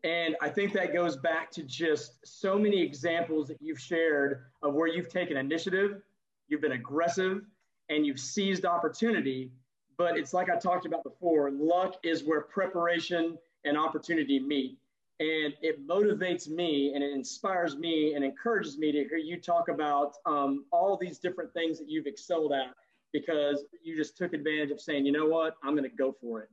And 0.05 0.37
I 0.41 0.49
think 0.49 0.73
that 0.75 0.93
goes 0.93 1.17
back 1.17 1.51
to 1.53 1.63
just 1.63 2.15
so 2.25 2.59
many 2.59 2.81
examples 2.81 3.49
that 3.49 3.59
you've 3.61 3.81
shared 3.81 4.45
of 4.63 4.75
where 4.75 4.87
you've 4.87 5.09
taken 5.09 5.37
initiative, 5.37 6.03
you've 6.49 6.61
been 6.61 6.73
aggressive, 6.73 7.43
and 7.89 8.07
you've 8.07 8.21
seized 8.21 8.65
opportunity. 8.65 9.51
But 9.97 10.17
it's 10.17 10.33
like 10.33 10.49
I 10.51 10.57
talked 10.59 10.87
about 10.87 11.03
before 11.03 11.51
luck 11.51 11.97
is 12.05 12.23
where 12.23 12.43
preparation 12.43 13.39
and 13.65 13.77
opportunity 13.77 14.39
meet. 14.39 14.79
And 15.19 15.55
it 15.63 15.87
motivates 15.87 16.49
me 16.49 16.93
and 16.95 17.03
it 17.03 17.13
inspires 17.13 17.77
me 17.77 18.15
and 18.15 18.25
encourages 18.25 18.77
me 18.77 18.93
to 18.93 19.05
hear 19.05 19.17
you 19.17 19.41
talk 19.41 19.69
about 19.69 20.15
um, 20.27 20.67
all 20.73 20.99
these 20.99 21.19
different 21.19 21.53
things 21.55 21.79
that 21.79 21.89
you've 21.89 22.07
excelled 22.07 22.53
at 22.53 22.75
because 23.13 23.65
you 23.83 23.97
just 23.97 24.17
took 24.17 24.35
advantage 24.35 24.71
of 24.71 24.81
saying, 24.81 25.07
you 25.07 25.13
know 25.13 25.27
what, 25.27 25.57
I'm 25.63 25.75
going 25.75 25.89
to 25.89 25.97
go 25.97 26.15
for 26.21 26.43
it. 26.43 26.51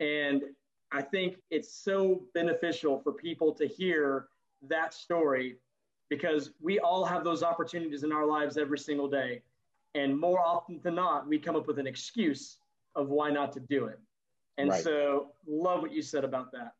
And 0.00 0.42
I 0.92 1.00
think 1.00 1.36
it's 1.50 1.72
so 1.72 2.22
beneficial 2.34 3.00
for 3.00 3.12
people 3.12 3.52
to 3.54 3.66
hear 3.66 4.28
that 4.68 4.92
story 4.92 5.56
because 6.10 6.50
we 6.60 6.78
all 6.78 7.04
have 7.04 7.24
those 7.24 7.42
opportunities 7.42 8.04
in 8.04 8.12
our 8.12 8.26
lives 8.26 8.56
every 8.56 8.78
single 8.78 9.08
day. 9.08 9.42
And 9.94 10.18
more 10.18 10.40
often 10.40 10.80
than 10.82 10.96
not, 10.96 11.26
we 11.26 11.38
come 11.38 11.56
up 11.56 11.66
with 11.66 11.78
an 11.78 11.86
excuse 11.86 12.58
of 12.94 13.08
why 13.08 13.30
not 13.30 13.52
to 13.52 13.60
do 13.60 13.86
it. 13.86 13.98
And 14.58 14.70
right. 14.70 14.82
so, 14.82 15.28
love 15.46 15.82
what 15.82 15.92
you 15.92 16.02
said 16.02 16.22
about 16.22 16.52
that. 16.52 16.74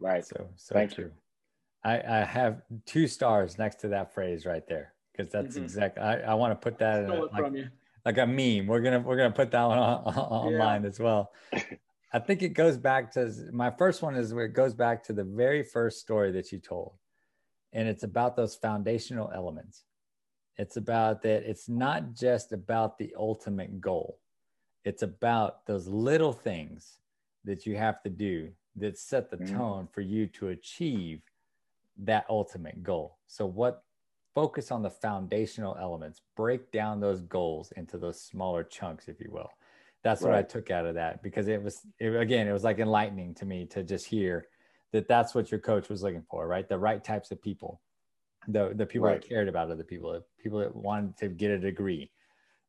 Right. 0.00 0.24
So, 0.24 0.48
so 0.56 0.74
Thank 0.74 0.94
true. 0.94 1.04
You. 1.04 1.10
I, 1.84 2.00
I 2.00 2.24
have 2.24 2.62
two 2.86 3.06
stars 3.06 3.58
next 3.58 3.76
to 3.76 3.88
that 3.88 4.14
phrase 4.14 4.46
right 4.46 4.66
there 4.66 4.94
because 5.12 5.30
that's 5.30 5.54
mm-hmm. 5.54 5.64
exactly. 5.64 6.02
I, 6.02 6.20
I 6.20 6.34
want 6.34 6.52
to 6.52 6.56
put 6.56 6.78
that 6.78 7.04
in, 7.04 7.10
like, 7.10 7.70
like, 8.04 8.18
a 8.18 8.26
meme. 8.26 8.66
We're 8.66 8.80
gonna 8.80 9.00
we're 9.00 9.16
gonna 9.16 9.30
put 9.30 9.50
that 9.50 9.64
one 9.64 9.78
on, 9.78 10.02
on, 10.04 10.14
online 10.14 10.82
yeah. 10.82 10.88
as 10.88 10.98
well. 10.98 11.32
I 12.12 12.20
think 12.20 12.42
it 12.42 12.50
goes 12.50 12.76
back 12.76 13.12
to 13.14 13.32
my 13.52 13.70
first 13.70 14.00
one 14.00 14.14
is 14.14 14.32
where 14.32 14.44
it 14.44 14.54
goes 14.54 14.72
back 14.72 15.02
to 15.04 15.12
the 15.12 15.24
very 15.24 15.62
first 15.62 16.00
story 16.00 16.30
that 16.32 16.52
you 16.52 16.58
told. 16.58 16.94
And 17.72 17.88
it's 17.88 18.04
about 18.04 18.36
those 18.36 18.54
foundational 18.54 19.30
elements. 19.34 19.82
It's 20.56 20.76
about 20.76 21.22
that 21.22 21.42
it's 21.42 21.68
not 21.68 22.14
just 22.14 22.52
about 22.52 22.98
the 22.98 23.12
ultimate 23.18 23.80
goal. 23.80 24.20
It's 24.84 25.02
about 25.02 25.66
those 25.66 25.88
little 25.88 26.32
things 26.32 26.98
that 27.44 27.66
you 27.66 27.76
have 27.76 28.00
to 28.04 28.10
do 28.10 28.52
that 28.76 28.98
set 28.98 29.30
the 29.30 29.36
mm-hmm. 29.36 29.56
tone 29.56 29.88
for 29.92 30.00
you 30.00 30.26
to 30.26 30.48
achieve 30.48 31.22
that 31.98 32.26
ultimate 32.28 32.82
goal. 32.82 33.18
So 33.26 33.46
what 33.46 33.84
focus 34.34 34.70
on 34.70 34.82
the 34.82 34.90
foundational 34.90 35.76
elements, 35.80 36.20
break 36.36 36.72
down 36.72 37.00
those 37.00 37.22
goals 37.22 37.72
into 37.76 37.96
those 37.96 38.20
smaller 38.20 38.64
chunks, 38.64 39.08
if 39.08 39.20
you 39.20 39.30
will. 39.30 39.50
That's 40.02 40.22
right. 40.22 40.30
what 40.30 40.38
I 40.38 40.42
took 40.42 40.70
out 40.70 40.86
of 40.86 40.96
that 40.96 41.22
because 41.22 41.48
it 41.48 41.62
was, 41.62 41.80
it, 41.98 42.08
again, 42.08 42.46
it 42.48 42.52
was 42.52 42.64
like 42.64 42.78
enlightening 42.78 43.34
to 43.36 43.46
me 43.46 43.64
to 43.66 43.82
just 43.82 44.06
hear 44.06 44.48
that 44.92 45.08
that's 45.08 45.34
what 45.34 45.50
your 45.50 45.60
coach 45.60 45.88
was 45.88 46.02
looking 46.02 46.24
for, 46.28 46.46
right? 46.46 46.68
The 46.68 46.78
right 46.78 47.02
types 47.02 47.30
of 47.30 47.40
people, 47.40 47.80
the, 48.48 48.72
the 48.74 48.84
people 48.84 49.06
right. 49.08 49.20
that 49.20 49.28
cared 49.28 49.48
about 49.48 49.70
other 49.70 49.84
people, 49.84 50.12
the 50.12 50.24
people 50.42 50.58
that 50.58 50.74
wanted 50.74 51.16
to 51.18 51.28
get 51.28 51.50
a 51.50 51.58
degree. 51.58 52.10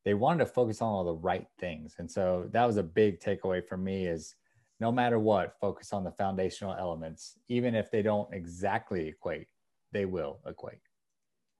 They 0.04 0.14
wanted 0.14 0.44
to 0.44 0.46
focus 0.46 0.80
on 0.80 0.88
all 0.88 1.04
the 1.04 1.14
right 1.14 1.46
things. 1.58 1.96
And 1.98 2.08
so 2.10 2.48
that 2.52 2.64
was 2.64 2.76
a 2.76 2.82
big 2.82 3.20
takeaway 3.20 3.66
for 3.66 3.76
me 3.76 4.06
is 4.06 4.36
no 4.80 4.92
matter 4.92 5.18
what, 5.18 5.54
focus 5.60 5.92
on 5.92 6.04
the 6.04 6.10
foundational 6.12 6.74
elements, 6.74 7.38
even 7.48 7.74
if 7.74 7.90
they 7.90 8.02
don't 8.02 8.32
exactly 8.32 9.08
equate, 9.08 9.48
they 9.92 10.04
will 10.04 10.40
equate. 10.46 10.80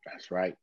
That's 0.05 0.31
right. 0.31 0.55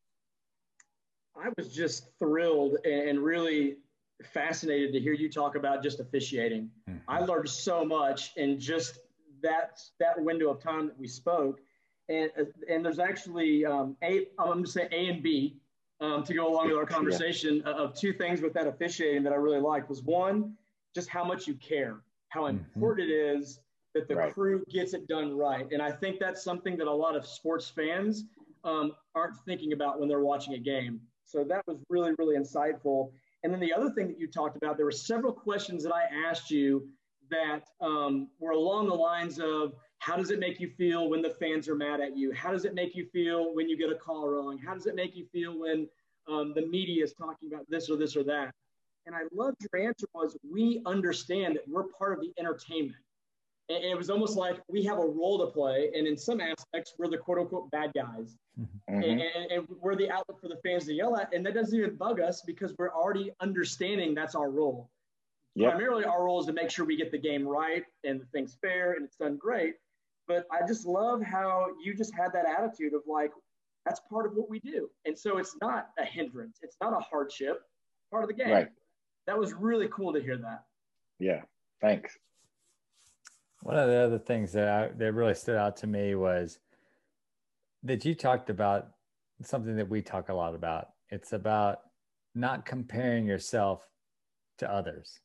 I 1.36 1.50
was 1.58 1.74
just 1.74 2.10
thrilled 2.20 2.78
and 2.86 3.20
really 3.20 3.78
fascinated 4.24 4.94
to 4.94 5.00
hear 5.00 5.14
you 5.14 5.30
talk 5.30 5.56
about 5.56 5.82
just 5.82 6.00
officiating. 6.00 6.70
Mm-hmm. 6.90 7.00
I 7.08 7.20
learned 7.22 7.50
so 7.50 7.84
much 7.84 8.34
in 8.38 8.60
just 8.60 9.00
that 9.42 9.82
that 10.00 10.22
window 10.22 10.50
of 10.50 10.62
time 10.62 10.88
that 10.88 10.98
we 10.98 11.08
spoke, 11.08 11.60
and 12.08 12.30
and 12.70 12.86
there's 12.86 13.00
actually 13.00 13.66
um, 13.66 13.98
a 14.04 14.28
I'm 14.40 14.46
going 14.46 14.64
to 14.64 14.70
say 14.70 14.88
A 14.92 15.10
and 15.10 15.24
B 15.24 15.58
um, 16.00 16.24
to 16.24 16.34
go 16.34 16.48
along 16.48 16.68
with 16.68 16.78
our 16.78 16.86
conversation 16.86 17.64
yeah. 17.66 17.74
of 17.74 17.94
two 17.94 18.14
things 18.14 18.42
with 18.42 18.54
that 18.54 18.68
officiating 18.68 19.24
that 19.24 19.34
I 19.34 19.38
really 19.38 19.60
liked 19.60 19.90
was 19.90 20.04
one, 20.04 20.54
just 20.96 21.10
how 21.10 21.24
much 21.24 21.48
you 21.48 21.56
care, 21.56 22.02
how 22.34 22.42
mm-hmm. 22.42 22.58
important 22.76 23.10
mm-hmm. 23.10 23.38
it 23.38 23.42
is 23.42 23.60
that 23.94 24.08
the 24.08 24.16
right. 24.16 24.34
crew 24.34 24.64
gets 24.72 24.94
it 24.94 25.08
done 25.08 25.38
right, 25.38 25.68
and 25.72 25.82
I 25.82 25.92
think 25.92 26.20
that's 26.20 26.44
something 26.44 26.76
that 26.78 26.88
a 26.88 26.94
lot 26.94 27.16
of 27.16 27.26
sports 27.28 27.70
fans 27.70 28.26
um, 28.64 28.94
aren't 29.14 29.38
thinking 29.46 29.74
about 29.74 30.00
when 30.00 30.10
they're 30.10 30.22
watching 30.22 30.56
a 30.56 30.60
game. 30.60 31.00
So 31.26 31.44
that 31.44 31.62
was 31.68 31.78
really, 31.90 32.14
really 32.18 32.36
insightful. 32.36 33.12
And 33.44 33.54
then 33.54 33.60
the 33.60 33.74
other 33.74 33.90
thing 33.92 34.08
that 34.08 34.20
you 34.20 34.28
talked 34.28 34.58
about, 34.58 34.78
there 34.78 34.86
were 34.86 34.92
several 34.92 35.34
questions 35.34 35.84
that 35.84 35.94
I 35.94 36.04
asked 36.28 36.50
you 36.50 36.88
that 37.30 37.64
um, 37.82 38.30
were 38.40 38.52
along 38.52 38.88
the 38.88 38.94
lines 38.94 39.40
of 39.40 39.74
how 40.00 40.16
does 40.16 40.32
it 40.32 40.40
make 40.40 40.60
you 40.60 40.70
feel 40.78 41.10
when 41.10 41.22
the 41.22 41.30
fans 41.30 41.68
are 41.68 41.76
mad 41.76 42.02
at 42.02 42.18
you? 42.18 42.32
How 42.32 42.52
does 42.52 42.66
it 42.66 42.74
make 42.74 42.96
you 42.96 43.06
feel 43.12 43.54
when 43.54 43.70
you 43.70 43.78
get 43.78 43.92
a 43.92 43.96
call 43.96 44.28
wrong? 44.28 44.58
How 44.58 44.74
does 44.74 44.86
it 44.86 44.96
make 44.96 45.16
you 45.16 45.26
feel 45.32 45.58
when 45.58 45.88
um, 46.28 46.54
the 46.56 46.66
media 46.66 47.04
is 47.04 47.14
talking 47.14 47.52
about 47.52 47.66
this 47.70 47.90
or 47.90 47.98
this 47.98 48.16
or 48.16 48.24
that? 48.24 48.54
And 49.06 49.16
I 49.16 49.22
loved 49.34 49.58
your 49.62 49.82
answer 49.82 50.08
was 50.14 50.38
we 50.50 50.82
understand 50.86 51.56
that 51.56 51.68
we're 51.68 51.84
part 51.84 52.14
of 52.14 52.22
the 52.22 52.32
entertainment. 52.40 52.96
And 53.70 53.84
it 53.84 53.98
was 53.98 54.10
almost 54.10 54.36
like 54.36 54.58
we 54.68 54.84
have 54.84 54.98
a 54.98 55.06
role 55.06 55.40
to 55.40 55.52
play. 55.52 55.90
And 55.96 56.06
in 56.06 56.18
some 56.18 56.42
aspects, 56.42 56.94
we're 56.98 57.10
the 57.10 57.18
quote 57.18 57.40
unquote 57.40 57.72
bad 57.72 57.92
guys. 57.94 58.38
Mm-hmm. 58.60 59.04
And, 59.04 59.22
and, 59.52 59.68
we're 59.82 59.96
the 59.96 60.12
outlet 60.12 60.40
for 60.40 60.50
the 60.50 60.58
fans 60.64 60.86
to 60.86 60.94
yell 60.94 61.18
at. 61.18 61.34
And 61.34 61.46
that 61.46 61.54
doesn't 61.54 61.78
even 61.78 61.96
bug 61.96 62.20
us 62.20 62.42
because 62.42 62.74
we're 62.78 62.92
already 62.94 63.32
understanding 63.40 64.14
that's 64.14 64.36
our 64.36 64.50
role. 64.50 64.90
Yep. 65.56 65.72
Primarily, 65.72 66.04
our 66.04 66.26
role 66.26 66.40
is 66.40 66.48
to 66.48 66.54
make 66.54 66.72
sure 66.72 66.86
we 66.86 66.98
get 66.98 67.12
the 67.12 67.18
game 67.18 67.48
right 67.48 67.84
and 68.04 68.20
the 68.20 68.26
thing's 68.26 68.58
fair 68.62 68.94
and 68.94 69.06
it's 69.06 69.16
done 69.16 69.38
great. 69.38 69.76
But 70.28 70.46
I 70.52 70.66
just 70.68 70.86
love 70.86 71.22
how 71.22 71.68
you 71.84 71.94
just 71.94 72.14
had 72.14 72.32
that 72.34 72.46
attitude 72.46 72.94
of 72.94 73.02
like, 73.08 73.32
that's 73.86 74.02
part 74.10 74.26
of 74.26 74.34
what 74.34 74.50
we 74.50 74.60
do. 74.60 74.90
And 75.06 75.18
so 75.18 75.38
it's 75.38 75.56
not 75.62 75.90
a 76.00 76.06
hindrance, 76.06 76.60
it's 76.62 76.78
not 76.82 76.94
a 76.94 77.00
hardship, 77.00 77.62
part 78.10 78.24
of 78.24 78.30
the 78.30 78.36
game. 78.36 78.52
Right. 78.52 78.68
That 79.28 79.38
was 79.38 79.54
really 79.54 79.88
cool 79.88 80.14
to 80.14 80.22
hear 80.22 80.38
that. 80.38 80.64
Yeah. 81.20 81.42
Thanks. 81.82 82.18
One 83.62 83.78
of 83.78 83.88
the 83.88 83.96
other 83.96 84.20
things 84.20 84.52
that 84.54 84.68
I, 84.68 84.88
that 84.98 85.14
really 85.14 85.36
stood 85.36 85.56
out 85.56 85.78
to 85.78 85.88
me 85.88 86.16
was 86.16 86.60
that 87.84 88.04
you 88.04 88.16
talked 88.16 88.50
about 88.50 88.90
something 89.42 89.76
that 89.78 89.90
we 89.90 90.02
talk 90.02 90.30
a 90.30 90.34
lot 90.34 90.56
about. 90.56 90.90
It's 91.10 91.34
about 91.34 91.80
not 92.36 92.66
comparing 92.66 93.26
yourself 93.26 93.82
to 94.58 94.72
others. 94.72 95.20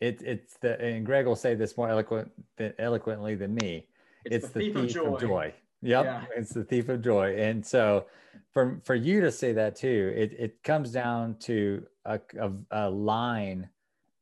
It, 0.00 0.22
it's 0.22 0.56
the 0.60 0.80
and 0.80 1.04
Greg 1.04 1.26
will 1.26 1.36
say 1.36 1.54
this 1.54 1.76
more 1.76 1.88
eloquent 1.88 2.30
than, 2.56 2.72
eloquently 2.78 3.34
than 3.34 3.54
me. 3.54 3.86
It's, 4.24 4.44
it's 4.44 4.48
the, 4.52 4.58
the, 4.58 4.64
thief, 4.66 4.74
thief 4.74 4.84
of 4.84 4.90
joy. 4.90 5.14
Of 5.14 5.20
joy. 5.20 5.54
Yep, 5.82 6.04
yeah. 6.04 6.24
it's 6.36 6.52
the 6.52 6.64
thief 6.64 6.88
of 6.88 7.02
joy. 7.02 7.36
And 7.36 7.64
so, 7.64 8.06
for 8.52 8.80
for 8.84 8.94
you 8.94 9.20
to 9.20 9.30
say 9.30 9.52
that 9.52 9.76
too, 9.76 10.12
it 10.16 10.32
it 10.38 10.62
comes 10.62 10.90
down 10.90 11.36
to 11.40 11.86
a 12.04 12.20
a, 12.40 12.50
a 12.70 12.90
line 12.90 13.68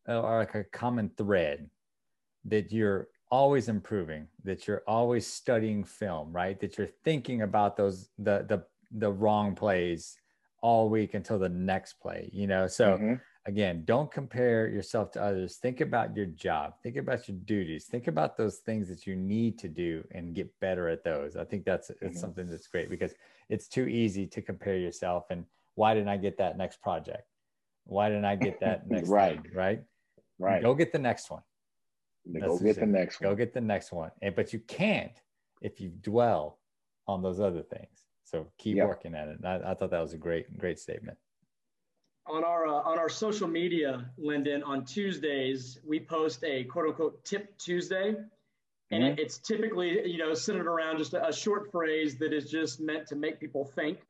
or 0.06 0.38
like 0.38 0.55
a 0.55 0.64
common 0.64 1.10
thread 1.16 1.68
that 2.44 2.72
you're 2.72 3.09
always 3.30 3.68
improving 3.68 4.26
that 4.42 4.66
you're 4.66 4.82
always 4.86 5.26
studying 5.26 5.84
film 5.84 6.32
right? 6.32 6.59
That 6.60 6.78
you're 6.78 6.88
thinking 7.05 7.42
about 7.42 7.76
those 7.76 8.09
the 8.18 8.44
the 8.48 8.64
the 8.90 9.12
wrong 9.12 9.55
plays 9.55 10.16
all 10.60 10.88
week 10.88 11.14
until 11.14 11.38
the 11.38 11.48
next 11.48 11.94
play 11.94 12.30
you 12.32 12.46
know? 12.46 12.66
So 12.66 12.92
mm-hmm. 12.92 13.14
again 13.44 13.82
don't 13.84 14.10
compare 14.10 14.68
yourself 14.68 15.12
to 15.12 15.22
others. 15.22 15.56
Think 15.56 15.80
about 15.80 16.16
your 16.16 16.26
job. 16.26 16.74
Think 16.82 16.96
about 16.96 17.28
your 17.28 17.36
duties. 17.44 17.84
Think 17.84 18.09
about 18.09 18.36
those 18.36 18.56
things 18.59 18.88
that 18.88 19.06
you 19.06 19.14
need 19.14 19.59
to 19.59 19.68
do 19.68 20.02
and 20.12 20.34
get 20.34 20.48
better 20.60 20.88
at 20.88 21.05
those. 21.05 21.36
I 21.36 21.44
think 21.44 21.64
that's 21.64 21.90
mm-hmm. 21.90 22.06
it's 22.06 22.20
something 22.20 22.48
that's 22.48 22.66
great 22.66 22.88
because 22.88 23.12
it's 23.48 23.68
too 23.68 23.86
easy 23.86 24.26
to 24.26 24.42
compare 24.42 24.78
yourself 24.78 25.26
and 25.30 25.44
why 25.74 25.94
didn't 25.94 26.09
i 26.09 26.16
get 26.16 26.36
that 26.36 26.59
next 26.59 26.82
project 26.82 27.27
why 27.89 28.09
didn't 28.09 28.24
i 28.24 28.36
get 28.36 28.60
that 28.60 28.89
next 28.90 29.09
right 29.09 29.43
thing, 29.43 29.52
right 29.55 29.82
right 30.39 30.62
go 30.62 30.74
get 30.74 30.93
the 30.93 30.98
next 30.98 31.31
one 31.31 31.43
go 32.32 32.59
get 32.59 32.78
the 32.78 32.86
next 32.86 33.20
one. 33.20 33.31
Go 33.31 33.36
get 33.36 33.55
the 33.55 33.60
next 33.60 33.93
one. 33.93 34.10
And 34.23 34.35
but 34.35 34.52
you 34.52 34.60
can't 34.60 35.12
if 35.60 35.81
you 35.81 35.89
dwell 35.89 36.59
on 37.06 37.23
those 37.23 37.40
other 37.40 37.62
things. 37.62 38.06
So 38.24 38.47
keep 38.59 38.77
yep. 38.77 38.86
working 38.86 39.15
at 39.15 39.28
it. 39.28 39.39
I, 39.44 39.70
I, 39.70 39.74
thought 39.74 39.90
that 39.90 40.01
was 40.01 40.12
a 40.12 40.19
great, 40.19 40.56
great 40.59 40.78
statement. 40.78 41.16
On 42.27 42.44
our 42.44 42.66
uh, 42.66 42.82
on 42.82 42.98
our 42.98 43.09
social 43.09 43.48
media, 43.48 44.10
Lyndon, 44.19 44.62
on 44.62 44.85
Tuesdays 44.85 45.78
we 45.86 45.98
post 45.98 46.44
a 46.44 46.65
quote 46.65 46.89
unquote 46.89 47.24
Tip 47.24 47.56
Tuesday, 47.56 48.15
and 48.90 49.02
mm-hmm. 49.02 49.19
it's 49.19 49.39
typically 49.39 50.06
you 50.06 50.19
know 50.19 50.35
centered 50.35 50.66
around 50.66 50.98
just 50.98 51.15
a, 51.15 51.27
a, 51.27 51.32
short 51.32 51.73
phrase 51.73 52.19
that 52.19 52.35
is 52.35 52.51
just 52.51 52.81
meant 52.81 53.06
to 53.06 53.16
make 53.16 53.40
people 53.40 53.65
think. 53.65 54.01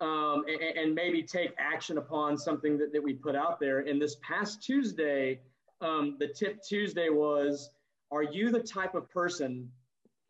Um, 0.00 0.44
and, 0.46 0.78
and, 0.78 0.94
maybe 0.94 1.22
take 1.22 1.54
action 1.56 1.96
upon 1.96 2.36
something 2.36 2.76
that, 2.76 2.92
that 2.92 3.02
we 3.02 3.14
put 3.14 3.34
out 3.34 3.58
there. 3.58 3.78
And 3.78 4.00
this 4.00 4.16
past 4.16 4.62
Tuesday, 4.62 5.40
um, 5.80 6.16
the 6.18 6.28
tip 6.28 6.62
Tuesday 6.62 7.08
was 7.08 7.70
Are 8.10 8.22
you 8.22 8.50
the 8.50 8.60
type 8.60 8.94
of 8.94 9.08
person 9.08 9.70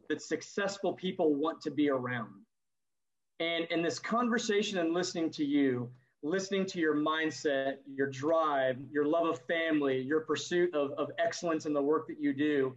that 0.08 0.22
successful 0.22 0.92
people 0.92 1.34
want 1.34 1.60
to 1.62 1.72
be 1.72 1.90
around? 1.90 2.30
And 3.40 3.64
in 3.72 3.82
this 3.82 3.98
conversation 3.98 4.78
and 4.78 4.94
listening 4.94 5.30
to 5.30 5.44
you, 5.44 5.90
listening 6.22 6.64
to 6.66 6.78
your 6.78 6.94
mindset, 6.94 7.76
your 7.86 8.08
drive, 8.08 8.78
your 8.90 9.04
love 9.04 9.26
of 9.26 9.40
family, 9.46 10.00
your 10.00 10.20
pursuit 10.20 10.74
of, 10.74 10.92
of 10.92 11.10
excellence 11.18 11.66
in 11.66 11.72
the 11.72 11.82
work 11.82 12.06
that 12.08 12.20
you 12.20 12.32
do. 12.32 12.74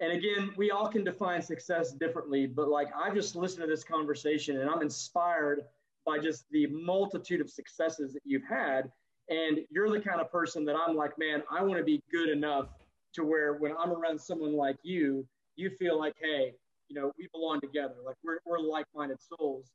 And 0.00 0.12
again, 0.12 0.50
we 0.56 0.70
all 0.70 0.88
can 0.88 1.04
define 1.04 1.42
success 1.42 1.92
differently, 1.92 2.46
but 2.46 2.68
like 2.68 2.88
I 2.96 3.14
just 3.14 3.36
listened 3.36 3.62
to 3.62 3.66
this 3.66 3.84
conversation 3.84 4.60
and 4.60 4.70
I'm 4.70 4.80
inspired 4.80 5.64
by 6.04 6.18
just 6.18 6.44
the 6.50 6.66
multitude 6.68 7.40
of 7.40 7.50
successes 7.50 8.12
that 8.12 8.22
you've 8.24 8.44
had. 8.48 8.90
And 9.28 9.60
you're 9.70 9.90
the 9.90 10.00
kind 10.00 10.20
of 10.20 10.30
person 10.30 10.64
that 10.64 10.74
I'm 10.74 10.96
like, 10.96 11.18
man, 11.18 11.42
I 11.50 11.62
want 11.62 11.78
to 11.78 11.84
be 11.84 12.02
good 12.10 12.28
enough 12.28 12.66
to 13.14 13.24
where 13.24 13.54
when 13.54 13.72
I'm 13.78 13.92
around 13.92 14.20
someone 14.20 14.54
like 14.54 14.76
you, 14.82 15.26
you 15.56 15.70
feel 15.70 15.98
like, 15.98 16.14
hey, 16.20 16.54
you 16.88 17.00
know, 17.00 17.12
we 17.18 17.28
belong 17.32 17.60
together. 17.60 17.94
Like 18.04 18.16
we're, 18.24 18.38
we're 18.44 18.58
like-minded 18.58 19.18
souls. 19.20 19.70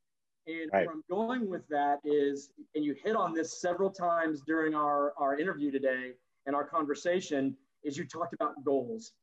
And 0.47 0.69
right. 0.73 0.85
where 0.85 0.95
I'm 0.95 1.03
going 1.09 1.49
with 1.49 1.67
that 1.69 1.99
is, 2.03 2.51
and 2.75 2.83
you 2.83 2.95
hit 3.03 3.15
on 3.15 3.33
this 3.33 3.59
several 3.59 3.89
times 3.89 4.41
during 4.45 4.75
our, 4.75 5.13
our 5.17 5.39
interview 5.39 5.71
today 5.71 6.11
and 6.45 6.55
our 6.55 6.63
conversation, 6.63 7.55
is 7.83 7.97
you 7.97 8.03
talked 8.03 8.33
about 8.33 8.63
goals. 8.63 9.13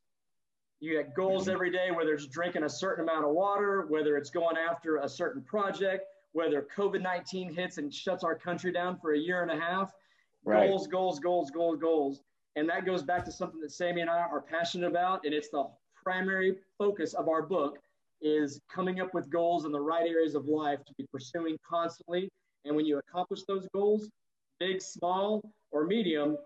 You 0.80 0.96
had 0.96 1.14
goals 1.14 1.44
mm-hmm. 1.44 1.52
every 1.52 1.70
day, 1.70 1.90
whether 1.94 2.12
it's 2.12 2.26
drinking 2.26 2.64
a 2.64 2.68
certain 2.68 3.04
amount 3.08 3.24
of 3.24 3.32
water, 3.32 3.86
whether 3.88 4.16
it's 4.16 4.30
going 4.30 4.56
after 4.56 4.96
a 4.96 5.08
certain 5.08 5.42
project, 5.42 6.06
whether 6.32 6.66
COVID 6.76 7.02
19 7.02 7.54
hits 7.54 7.78
and 7.78 7.92
shuts 7.92 8.24
our 8.24 8.34
country 8.34 8.72
down 8.72 8.98
for 8.98 9.12
a 9.12 9.18
year 9.18 9.42
and 9.42 9.50
a 9.50 9.60
half. 9.60 9.92
Right. 10.44 10.68
Goals, 10.68 10.86
goals, 10.86 11.20
goals, 11.20 11.50
goals, 11.50 11.78
goals. 11.80 12.20
And 12.56 12.68
that 12.68 12.84
goes 12.84 13.02
back 13.02 13.24
to 13.26 13.32
something 13.32 13.60
that 13.60 13.72
Sammy 13.72 14.00
and 14.00 14.10
I 14.10 14.18
are 14.18 14.40
passionate 14.40 14.88
about. 14.88 15.24
And 15.24 15.32
it's 15.32 15.48
the 15.50 15.64
primary 16.02 16.56
focus 16.78 17.14
of 17.14 17.28
our 17.28 17.42
book 17.42 17.78
is 18.20 18.60
coming 18.72 19.00
up 19.00 19.14
with 19.14 19.30
goals 19.30 19.64
in 19.64 19.72
the 19.72 19.80
right 19.80 20.06
areas 20.06 20.34
of 20.34 20.46
life 20.46 20.78
to 20.86 20.94
be 20.98 21.06
pursuing 21.12 21.56
constantly. 21.68 22.28
And 22.64 22.76
when 22.76 22.86
you 22.86 22.98
accomplish 22.98 23.40
those 23.46 23.66
goals, 23.74 24.08
big, 24.58 24.80
small, 24.80 25.42
or 25.70 25.86
medium, 25.86 26.36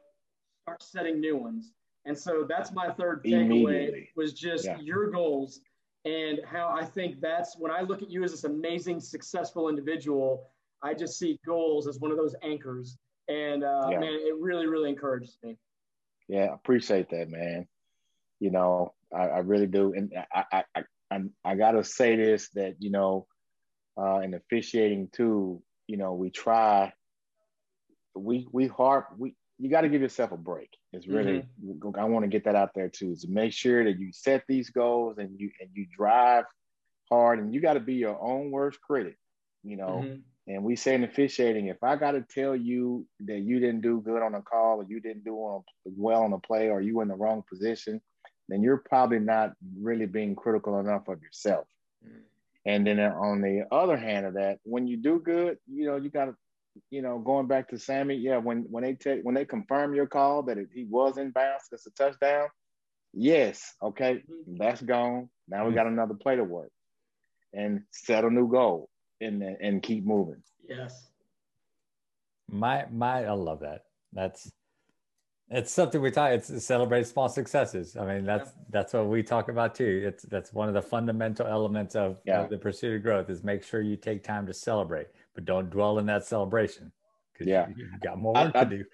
start 0.62 0.82
setting 0.82 1.20
new 1.20 1.36
ones. 1.36 1.72
And 2.06 2.16
so 2.16 2.46
that's 2.48 2.72
my 2.72 2.90
third 2.90 3.24
takeaway 3.24 4.08
was 4.16 4.32
just 4.32 4.64
yeah. 4.64 4.78
your 4.80 5.10
goals 5.10 5.60
and 6.06 6.40
how 6.46 6.68
I 6.68 6.84
think 6.84 7.20
that's 7.20 7.56
when 7.58 7.70
I 7.70 7.82
look 7.82 8.00
at 8.00 8.10
you 8.10 8.24
as 8.24 8.30
this 8.30 8.44
amazing, 8.44 9.00
successful 9.00 9.68
individual, 9.68 10.48
I 10.82 10.94
just 10.94 11.18
see 11.18 11.38
goals 11.44 11.86
as 11.86 11.98
one 11.98 12.10
of 12.10 12.16
those 12.16 12.34
anchors 12.42 12.96
and 13.28 13.64
uh, 13.64 13.88
yeah. 13.90 13.98
man, 13.98 14.12
it 14.12 14.36
really, 14.38 14.66
really 14.66 14.90
encourages 14.90 15.36
me. 15.42 15.56
Yeah, 16.28 16.52
appreciate 16.52 17.10
that, 17.10 17.28
man. 17.28 17.66
You 18.40 18.50
know, 18.50 18.94
I, 19.14 19.28
I 19.28 19.38
really 19.38 19.66
do, 19.66 19.94
and 19.94 20.12
I, 20.32 20.44
I, 20.52 20.64
I, 20.74 20.84
I, 21.10 21.20
I 21.44 21.54
gotta 21.54 21.82
say 21.82 22.16
this 22.16 22.50
that 22.50 22.76
you 22.78 22.90
know, 22.90 23.26
uh, 23.96 24.18
and 24.18 24.34
officiating 24.34 25.08
too, 25.12 25.62
you 25.86 25.96
know, 25.96 26.14
we 26.14 26.30
try. 26.30 26.92
We 28.14 28.46
we 28.50 28.66
harp 28.66 29.08
we 29.18 29.34
you 29.58 29.70
got 29.70 29.82
to 29.82 29.88
give 29.88 30.02
yourself 30.02 30.32
a 30.32 30.36
break. 30.36 30.70
It's 30.92 31.06
really 31.06 31.46
mm-hmm. 31.64 31.98
I 31.98 32.04
want 32.04 32.24
to 32.24 32.28
get 32.28 32.44
that 32.44 32.54
out 32.54 32.70
there 32.74 32.88
too. 32.88 33.14
To 33.16 33.28
make 33.28 33.52
sure 33.52 33.84
that 33.84 33.98
you 33.98 34.12
set 34.12 34.44
these 34.48 34.70
goals 34.70 35.18
and 35.18 35.38
you 35.38 35.50
and 35.60 35.70
you 35.74 35.86
drive 35.96 36.44
hard 37.10 37.38
and 37.38 37.54
you 37.54 37.60
got 37.60 37.74
to 37.74 37.80
be 37.80 37.94
your 37.94 38.20
own 38.20 38.50
worst 38.50 38.80
critic. 38.80 39.16
You 39.62 39.76
know, 39.76 40.02
mm-hmm. 40.04 40.20
and 40.46 40.62
we 40.62 40.76
say 40.76 40.94
in 40.94 41.04
officiating, 41.04 41.66
if 41.66 41.82
I 41.82 41.96
got 41.96 42.12
to 42.12 42.22
tell 42.22 42.54
you 42.54 43.06
that 43.20 43.40
you 43.40 43.58
didn't 43.58 43.80
do 43.80 44.00
good 44.00 44.22
on 44.22 44.34
a 44.34 44.42
call 44.42 44.80
or 44.80 44.84
you 44.88 45.00
didn't 45.00 45.24
do 45.24 45.62
well 45.84 46.22
on 46.22 46.32
a 46.32 46.38
play 46.38 46.68
or 46.68 46.80
you 46.80 47.00
in 47.00 47.08
the 47.08 47.16
wrong 47.16 47.42
position, 47.48 48.00
then 48.48 48.62
you're 48.62 48.76
probably 48.88 49.18
not 49.18 49.54
really 49.76 50.06
being 50.06 50.36
critical 50.36 50.78
enough 50.78 51.08
of 51.08 51.20
yourself. 51.20 51.66
Mm-hmm. 52.06 52.20
And 52.66 52.86
then 52.86 53.00
on 53.00 53.40
the 53.42 53.66
other 53.72 53.96
hand 53.96 54.26
of 54.26 54.34
that, 54.34 54.58
when 54.64 54.86
you 54.86 54.96
do 54.96 55.20
good, 55.20 55.58
you 55.68 55.86
know, 55.86 55.96
you 55.96 56.10
got 56.10 56.26
to, 56.26 56.36
you 56.90 57.02
know, 57.02 57.18
going 57.18 57.46
back 57.46 57.68
to 57.70 57.78
Sammy, 57.78 58.14
yeah, 58.14 58.38
when 58.38 58.66
when 58.70 58.84
they 58.84 58.94
take 58.94 59.20
when 59.22 59.34
they 59.34 59.44
confirm 59.44 59.94
your 59.94 60.06
call 60.06 60.42
that 60.44 60.58
it, 60.58 60.68
he 60.74 60.84
was 60.84 61.18
in 61.18 61.30
bounds, 61.30 61.64
that's 61.70 61.86
a 61.86 61.90
touchdown. 61.90 62.48
Yes, 63.12 63.74
okay, 63.82 64.22
mm-hmm. 64.30 64.56
that's 64.58 64.82
gone. 64.82 65.28
Now 65.48 65.66
we 65.66 65.74
got 65.74 65.86
another 65.86 66.14
play 66.14 66.36
to 66.36 66.44
work, 66.44 66.70
and 67.52 67.82
set 67.90 68.24
a 68.24 68.30
new 68.30 68.50
goal, 68.50 68.88
and 69.20 69.42
and 69.42 69.82
keep 69.82 70.04
moving. 70.04 70.42
Yes. 70.68 71.08
My 72.50 72.86
my, 72.90 73.24
I 73.24 73.32
love 73.32 73.60
that. 73.60 73.84
That's 74.12 74.50
it's 75.48 75.72
something 75.72 76.00
we 76.00 76.10
talk. 76.10 76.32
It's 76.32 76.64
celebrate 76.64 77.06
small 77.06 77.28
successes. 77.28 77.96
I 77.96 78.04
mean, 78.04 78.24
that's 78.24 78.48
yeah. 78.48 78.64
that's 78.70 78.92
what 78.92 79.06
we 79.06 79.22
talk 79.22 79.48
about 79.48 79.76
too. 79.76 80.02
It's 80.04 80.24
that's 80.24 80.52
one 80.52 80.68
of 80.68 80.74
the 80.74 80.82
fundamental 80.82 81.46
elements 81.46 81.94
of, 81.94 82.20
yeah. 82.24 82.42
of, 82.42 82.50
the 82.50 82.58
pursuit 82.58 82.96
of 82.96 83.02
growth 83.02 83.30
is 83.30 83.44
make 83.44 83.62
sure 83.62 83.80
you 83.80 83.96
take 83.96 84.24
time 84.24 84.46
to 84.46 84.54
celebrate, 84.54 85.06
but 85.36 85.44
don't 85.44 85.70
dwell 85.70 86.00
in 86.00 86.06
that 86.06 86.26
celebration 86.26 86.90
because 87.32 87.46
yeah, 87.46 87.68
you, 87.76 87.88
got 88.02 88.18
more 88.18 88.34
work 88.34 88.56
I, 88.56 88.64
to 88.64 88.78
do. 88.78 88.84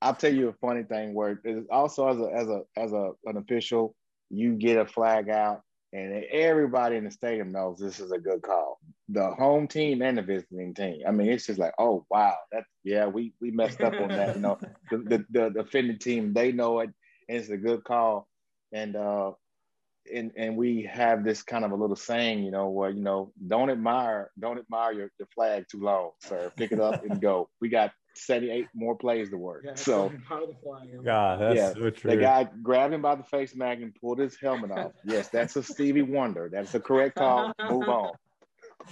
I'll 0.00 0.14
tell 0.14 0.32
you 0.32 0.48
a 0.48 0.54
funny 0.54 0.84
thing 0.84 1.12
where 1.12 1.38
also 1.70 2.08
as 2.08 2.18
a 2.18 2.32
as 2.34 2.48
a 2.48 2.62
as 2.76 2.92
a 2.92 3.10
an 3.26 3.36
official, 3.36 3.94
you 4.30 4.54
get 4.54 4.78
a 4.78 4.86
flag 4.86 5.28
out 5.28 5.60
and 5.92 6.24
everybody 6.30 6.96
in 6.96 7.04
the 7.04 7.10
stadium 7.10 7.50
knows 7.50 7.78
this 7.78 7.98
is 7.98 8.12
a 8.12 8.18
good 8.18 8.42
call. 8.42 8.78
The 9.08 9.30
home 9.32 9.66
team 9.66 10.02
and 10.02 10.18
the 10.18 10.22
visiting 10.22 10.72
team. 10.72 11.02
I 11.06 11.10
mean, 11.10 11.28
it's 11.28 11.46
just 11.46 11.58
like, 11.58 11.74
oh 11.78 12.06
wow, 12.08 12.36
that 12.52 12.64
yeah, 12.84 13.06
we 13.06 13.34
we 13.40 13.50
messed 13.50 13.80
up 13.80 13.94
on 13.94 14.08
that. 14.08 14.36
You 14.36 14.42
know, 14.42 14.58
the, 14.90 14.98
the 14.98 15.24
the, 15.30 15.50
the 15.50 15.60
offending 15.60 15.98
team 15.98 16.32
they 16.32 16.52
know 16.52 16.80
it, 16.80 16.90
and 17.28 17.38
it's 17.38 17.48
a 17.48 17.56
good 17.56 17.82
call. 17.82 18.28
And 18.72 18.94
uh, 18.94 19.32
and 20.12 20.32
and 20.36 20.56
we 20.56 20.88
have 20.90 21.24
this 21.24 21.42
kind 21.42 21.64
of 21.64 21.72
a 21.72 21.76
little 21.76 21.96
saying, 21.96 22.42
you 22.42 22.50
know, 22.50 22.68
where 22.68 22.90
you 22.90 23.02
know, 23.02 23.32
don't 23.46 23.70
admire 23.70 24.30
don't 24.38 24.58
admire 24.58 24.92
your 24.92 25.10
the 25.18 25.26
flag 25.34 25.66
too 25.70 25.80
long, 25.80 26.10
sir. 26.20 26.52
Pick 26.56 26.72
it 26.72 26.80
up 26.80 27.04
and 27.04 27.20
go. 27.20 27.48
We 27.60 27.68
got 27.68 27.92
78 28.14 28.66
more 28.74 28.96
plays 28.96 29.30
to 29.30 29.36
work. 29.36 29.62
Yeah, 29.64 29.74
so, 29.74 30.12
God, 31.04 31.40
that's 31.40 31.56
yeah, 31.56 31.72
so 31.72 31.90
true. 31.90 32.10
The 32.10 32.16
guy 32.16 32.48
grabbed 32.62 32.92
him 32.92 33.02
by 33.02 33.14
the 33.14 33.24
face 33.24 33.54
mask 33.54 33.80
and 33.82 33.94
pulled 33.94 34.18
his 34.18 34.36
helmet 34.40 34.70
off. 34.72 34.92
Yes, 35.04 35.28
that's 35.28 35.56
a 35.56 35.62
Stevie 35.62 36.02
Wonder. 36.02 36.50
That's 36.52 36.72
the 36.72 36.80
correct 36.80 37.16
call. 37.16 37.52
Move 37.68 37.88
on. 37.88 38.12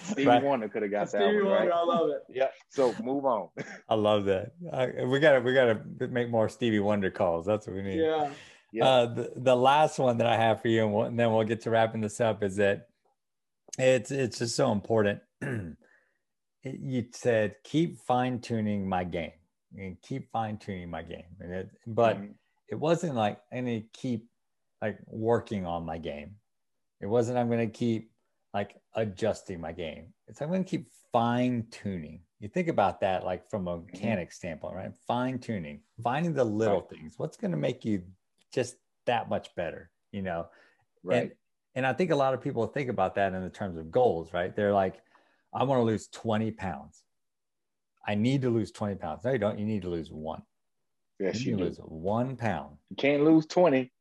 Stevie 0.02 0.28
right. 0.28 0.42
Wonder 0.42 0.68
could 0.68 0.82
have 0.82 0.90
got 0.90 1.10
that 1.12 1.22
Stevie 1.22 1.42
one, 1.42 1.46
Wonder, 1.46 1.70
right? 1.70 1.72
I 1.72 1.82
love 1.82 2.10
it. 2.10 2.22
Yeah. 2.28 2.48
So 2.68 2.94
move 3.02 3.24
on. 3.24 3.48
I 3.88 3.94
love 3.94 4.26
that. 4.26 4.52
I, 4.72 5.04
we 5.04 5.18
gotta 5.18 5.40
we 5.40 5.54
gotta 5.54 5.80
make 6.10 6.30
more 6.30 6.48
Stevie 6.48 6.80
Wonder 6.80 7.10
calls. 7.10 7.46
That's 7.46 7.66
what 7.66 7.76
we 7.76 7.82
need. 7.82 8.00
Yeah. 8.00 8.30
Yeah. 8.72 8.86
Uh, 8.86 9.06
the, 9.06 9.32
the 9.36 9.56
last 9.56 9.98
one 9.98 10.18
that 10.18 10.26
I 10.26 10.36
have 10.36 10.60
for 10.62 10.68
you, 10.68 10.84
and, 10.84 10.92
we'll, 10.92 11.04
and 11.04 11.18
then 11.18 11.32
we'll 11.32 11.44
get 11.44 11.62
to 11.62 11.70
wrapping 11.70 12.00
this 12.00 12.20
up, 12.20 12.42
is 12.42 12.56
that 12.56 12.88
it's 13.78 14.10
it's 14.10 14.38
just 14.38 14.56
so 14.56 14.72
important 14.72 15.20
you 16.64 17.04
said 17.12 17.54
keep 17.62 17.98
fine 18.00 18.40
tuning 18.40 18.88
my 18.88 19.04
game 19.04 19.30
and 19.76 20.00
keep 20.02 20.30
fine 20.30 20.56
tuning 20.56 20.90
my 20.90 21.02
game. 21.02 21.36
And 21.40 21.52
it, 21.52 21.70
but 21.86 22.16
mm-hmm. 22.16 22.32
it 22.68 22.76
wasn't 22.76 23.14
like 23.14 23.38
any 23.52 23.88
keep 23.92 24.26
like 24.80 24.98
working 25.06 25.66
on 25.66 25.84
my 25.84 25.98
game. 25.98 26.36
It 27.00 27.06
wasn't 27.06 27.38
I'm 27.38 27.48
going 27.48 27.70
to 27.70 27.78
keep 27.78 28.10
like 28.54 28.76
adjusting 28.94 29.60
my 29.60 29.72
game. 29.72 30.12
It's 30.26 30.40
I'm 30.40 30.48
going 30.48 30.64
to 30.64 30.70
keep 30.70 30.88
fine 31.12 31.66
tuning. 31.70 32.20
You 32.40 32.48
think 32.48 32.68
about 32.68 33.00
that 33.00 33.24
like 33.24 33.48
from 33.50 33.68
a 33.68 33.76
mm-hmm. 33.76 33.86
mechanic 33.86 34.32
standpoint, 34.32 34.74
right? 34.74 34.92
Fine 35.06 35.38
tuning, 35.40 35.80
finding 36.02 36.34
the 36.34 36.44
little 36.44 36.80
right. 36.80 36.90
things. 36.90 37.14
What's 37.16 37.36
going 37.36 37.50
to 37.50 37.56
make 37.56 37.84
you 37.84 38.02
just 38.52 38.76
that 39.06 39.28
much 39.28 39.54
better, 39.54 39.90
you 40.12 40.22
know? 40.22 40.46
Right. 41.02 41.22
And, 41.22 41.32
and 41.74 41.86
I 41.86 41.92
think 41.92 42.10
a 42.10 42.16
lot 42.16 42.34
of 42.34 42.40
people 42.40 42.66
think 42.66 42.90
about 42.90 43.14
that 43.16 43.32
in 43.32 43.42
the 43.42 43.50
terms 43.50 43.76
of 43.76 43.90
goals, 43.90 44.32
right? 44.32 44.54
They're 44.54 44.72
like, 44.72 45.00
I 45.54 45.64
want 45.64 45.80
to 45.80 45.84
lose 45.84 46.08
20 46.08 46.50
pounds. 46.52 47.02
I 48.06 48.14
need 48.14 48.42
to 48.42 48.50
lose 48.50 48.72
20 48.72 48.96
pounds. 48.96 49.24
No, 49.24 49.32
you 49.32 49.38
don't. 49.38 49.58
You 49.58 49.66
need 49.66 49.82
to 49.82 49.90
lose 49.90 50.10
one. 50.10 50.42
Yes, 51.20 51.44
you, 51.44 51.52
you 51.52 51.64
lose 51.64 51.78
one 51.78 52.36
pound. 52.36 52.76
You 52.90 52.96
can't 52.96 53.24
lose 53.24 53.46
20 53.46 53.92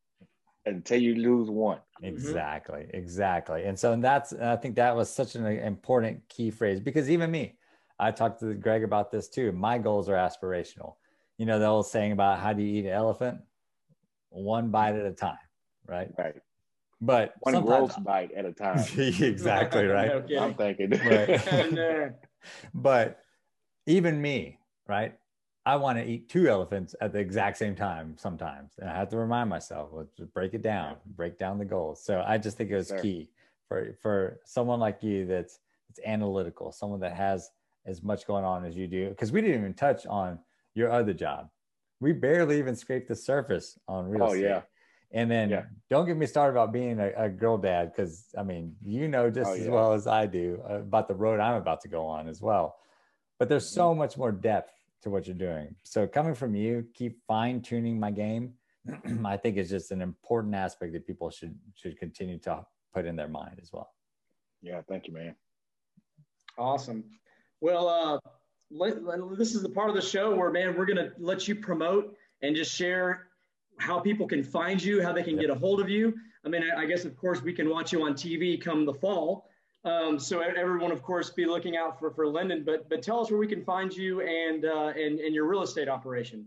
until 0.65 1.02
you 1.02 1.15
lose 1.15 1.49
one. 1.49 1.80
Exactly. 2.03 2.82
Mm-hmm. 2.82 2.98
Exactly. 2.98 3.64
And 3.64 3.78
so 3.78 3.94
and 3.94 4.03
that's, 4.03 4.32
and 4.32 4.45
I 4.45 4.56
think 4.56 4.76
that 4.76 4.95
was 4.95 5.10
such 5.10 5.36
an 5.36 5.45
important 5.45 6.22
key 6.30 6.52
phrase 6.52 6.80
because 6.80 7.10
even 7.10 7.32
me, 7.32 7.57
I 7.99 8.11
talked 8.11 8.40
to 8.41 8.53
Greg 8.53 8.84
about 8.84 9.11
this 9.11 9.28
too. 9.28 9.52
My 9.52 9.78
goals 9.78 10.10
are 10.10 10.15
aspirational. 10.15 10.95
You 11.38 11.45
know, 11.45 11.60
the 11.60 11.65
old 11.65 11.88
saying 11.88 12.11
about 12.11 12.40
how 12.40 12.53
do 12.53 12.61
you 12.61 12.80
eat 12.80 12.86
an 12.86 12.94
elephant? 12.94 13.41
One 14.29 14.69
bite 14.69 14.95
at 14.95 15.05
a 15.05 15.13
time, 15.13 15.37
right? 15.87 16.11
Right 16.17 16.35
but 17.01 17.33
one 17.41 17.61
gross 17.61 17.95
bite 17.97 18.31
at 18.31 18.45
a 18.45 18.51
time. 18.51 18.79
exactly 18.97 19.85
right. 19.85 20.11
okay. 20.23 20.37
I'm 20.37 20.53
thinking. 20.53 20.89
Right. 21.05 21.77
Uh, 21.77 22.09
but 22.73 23.19
even 23.87 24.21
me, 24.21 24.57
right? 24.87 25.15
I 25.65 25.75
want 25.75 25.97
to 25.97 26.05
eat 26.05 26.29
two 26.29 26.47
elephants 26.47 26.95
at 27.01 27.11
the 27.11 27.19
exact 27.19 27.57
same 27.57 27.75
time 27.75 28.15
sometimes, 28.17 28.73
and 28.77 28.89
I 28.89 28.95
have 28.95 29.09
to 29.09 29.17
remind 29.17 29.49
myself, 29.49 29.89
let's 29.91 30.13
just 30.13 30.33
break 30.33 30.53
it 30.53 30.61
down, 30.61 30.95
break 31.15 31.37
down 31.37 31.57
the 31.57 31.65
goals. 31.65 32.01
So 32.03 32.23
I 32.25 32.37
just 32.37 32.55
think 32.55 32.69
it 32.69 32.75
was 32.75 32.87
sure. 32.87 32.99
key 32.99 33.31
for 33.67 33.97
for 34.01 34.39
someone 34.45 34.79
like 34.79 35.03
you 35.03 35.25
that's 35.25 35.59
it's 35.89 35.99
analytical, 36.05 36.71
someone 36.71 37.01
that 37.01 37.15
has 37.15 37.49
as 37.85 38.01
much 38.01 38.25
going 38.27 38.45
on 38.45 38.63
as 38.63 38.77
you 38.77 38.87
do. 38.87 39.09
Because 39.09 39.31
we 39.31 39.41
didn't 39.41 39.59
even 39.59 39.73
touch 39.73 40.05
on 40.05 40.39
your 40.73 40.91
other 40.91 41.13
job. 41.13 41.49
We 41.99 42.14
barely 42.14 42.60
even 42.60 42.76
scraped 42.76 43.07
the 43.07 43.15
surface 43.15 43.78
on 43.88 44.07
real 44.07 44.24
oh, 44.24 44.28
estate. 44.28 44.44
yeah. 44.44 44.61
And 45.11 45.32
then 45.32 45.49
yeah. 45.49 45.64
don't 45.90 46.06
get 46.06 46.18
me 46.18 46.26
started 46.26 46.52
about 46.52 46.74
being 46.74 46.99
a, 46.99 47.11
a 47.15 47.30
girl 47.30 47.57
dad 47.57 47.91
because 47.95 48.26
I 48.38 48.44
mean, 48.44 48.76
you 48.84 49.07
know 49.07 49.30
just 49.30 49.49
oh, 49.49 49.56
as 49.56 49.68
well 49.68 49.94
as 49.94 50.06
I 50.06 50.26
do 50.26 50.61
about 50.68 51.07
the 51.07 51.15
road 51.15 51.40
I'm 51.40 51.56
about 51.56 51.82
to 51.82 51.88
go 51.88 52.06
on 52.06 52.28
as 52.28 52.41
well. 52.41 52.76
But 53.40 53.49
there's 53.49 53.68
so 53.68 53.90
mm-hmm. 53.90 53.99
much 53.99 54.18
more 54.18 54.32
depth 54.32 54.74
to 55.03 55.10
what 55.10 55.28
you're 55.28 55.36
doing. 55.36 55.76
So 55.84 56.07
coming 56.07 56.36
from 56.36 56.56
you, 56.56 56.86
keep 56.94 57.19
fine 57.26 57.61
tuning 57.61 57.99
my 57.99 58.11
game. 58.11 58.53
I 59.26 59.38
think 59.38 59.57
is 59.57 59.69
just 59.69 59.91
an 59.91 60.02
important 60.02 60.56
aspect 60.56 60.94
that 60.94 61.06
people 61.06 61.30
should 61.30 61.57
should 61.76 61.98
continue 61.98 62.38
to 62.40 62.65
put 62.94 63.06
in 63.06 63.15
their 63.15 63.28
mind 63.28 63.60
as 63.61 63.72
well. 63.72 63.94
Yeah, 64.61 64.82
thank 64.88 65.07
you, 65.07 65.14
man. 65.14 65.36
Awesome. 66.57 67.03
Well, 67.61 67.88
uh, 67.88 68.30
let, 68.72 69.03
let, 69.03 69.19
this 69.38 69.56
is 69.56 69.61
the 69.61 69.69
part 69.69 69.89
of 69.89 69.95
the 69.95 70.02
show 70.02 70.35
where, 70.35 70.52
man, 70.52 70.76
we're 70.76 70.85
gonna 70.85 71.11
let 71.18 71.48
you 71.48 71.56
promote 71.56 72.15
and 72.41 72.56
just 72.56 72.73
share 72.73 73.27
how 73.77 73.99
people 73.99 74.27
can 74.27 74.44
find 74.44 74.81
you, 74.84 75.02
how 75.02 75.14
they 75.14 75.23
can 75.23 75.38
get 75.38 75.49
a 75.49 75.56
hold 75.56 75.80
of 75.80 75.89
you. 75.89 76.14
I 76.45 76.49
mean, 76.49 76.64
I, 76.64 76.81
I 76.81 76.85
guess, 76.85 77.06
of 77.06 77.15
course, 77.18 77.41
we 77.41 77.53
can 77.53 77.69
watch 77.69 77.91
you 77.91 78.03
on 78.03 78.14
TV 78.14 78.60
come 78.60 78.85
the 78.85 78.94
fall. 78.94 79.49
Um, 79.85 80.19
so 80.19 80.41
everyone, 80.41 80.91
of 80.91 81.02
course, 81.02 81.30
be 81.30 81.45
looking 81.45 81.77
out 81.77 81.99
for, 81.99 82.11
for 82.11 82.27
Lyndon, 82.27 82.64
but, 82.65 82.89
but 82.89 83.02
tell 83.02 83.22
us 83.22 83.31
where 83.31 83.39
we 83.39 83.48
can 83.48 83.64
find 83.64 83.95
you 83.95 84.22
and, 84.22 84.65
uh, 84.65 84.91
and, 84.95 85.19
and 85.19 85.34
your 85.34 85.45
real 85.48 85.61
estate 85.61 85.88
operation. 85.88 86.45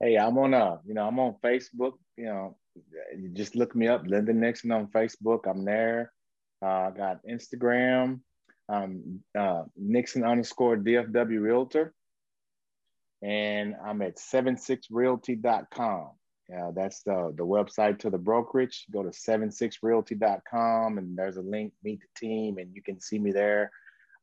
Hey, 0.00 0.16
I'm 0.16 0.38
on, 0.38 0.54
uh, 0.54 0.78
you 0.86 0.94
know, 0.94 1.06
I'm 1.06 1.18
on 1.18 1.36
Facebook, 1.44 1.92
you 2.16 2.26
know, 2.26 2.56
just 3.32 3.56
look 3.56 3.74
me 3.74 3.88
up, 3.88 4.04
Lyndon 4.06 4.40
Nixon 4.40 4.72
on 4.72 4.86
Facebook. 4.88 5.46
I'm 5.46 5.64
there. 5.64 6.12
Uh, 6.62 6.66
I 6.66 6.90
got 6.96 7.26
Instagram, 7.26 8.20
um, 8.68 9.20
uh, 9.38 9.62
Nixon 9.76 10.24
underscore 10.24 10.76
DFW 10.76 11.40
Realtor. 11.40 11.94
And 13.22 13.74
I'm 13.84 14.02
at 14.02 14.16
76realty.com. 14.16 16.10
Yeah, 16.48 16.70
that's 16.74 17.02
the, 17.02 17.34
the 17.36 17.44
website 17.44 17.98
to 18.00 18.10
the 18.10 18.18
brokerage. 18.18 18.86
Go 18.92 19.02
to 19.02 19.08
76realty.com 19.08 20.98
and 20.98 21.16
there's 21.16 21.38
a 21.38 21.42
link, 21.42 21.72
meet 21.82 22.00
the 22.00 22.06
team, 22.20 22.58
and 22.58 22.74
you 22.74 22.82
can 22.82 23.00
see 23.00 23.18
me 23.18 23.32
there. 23.32 23.72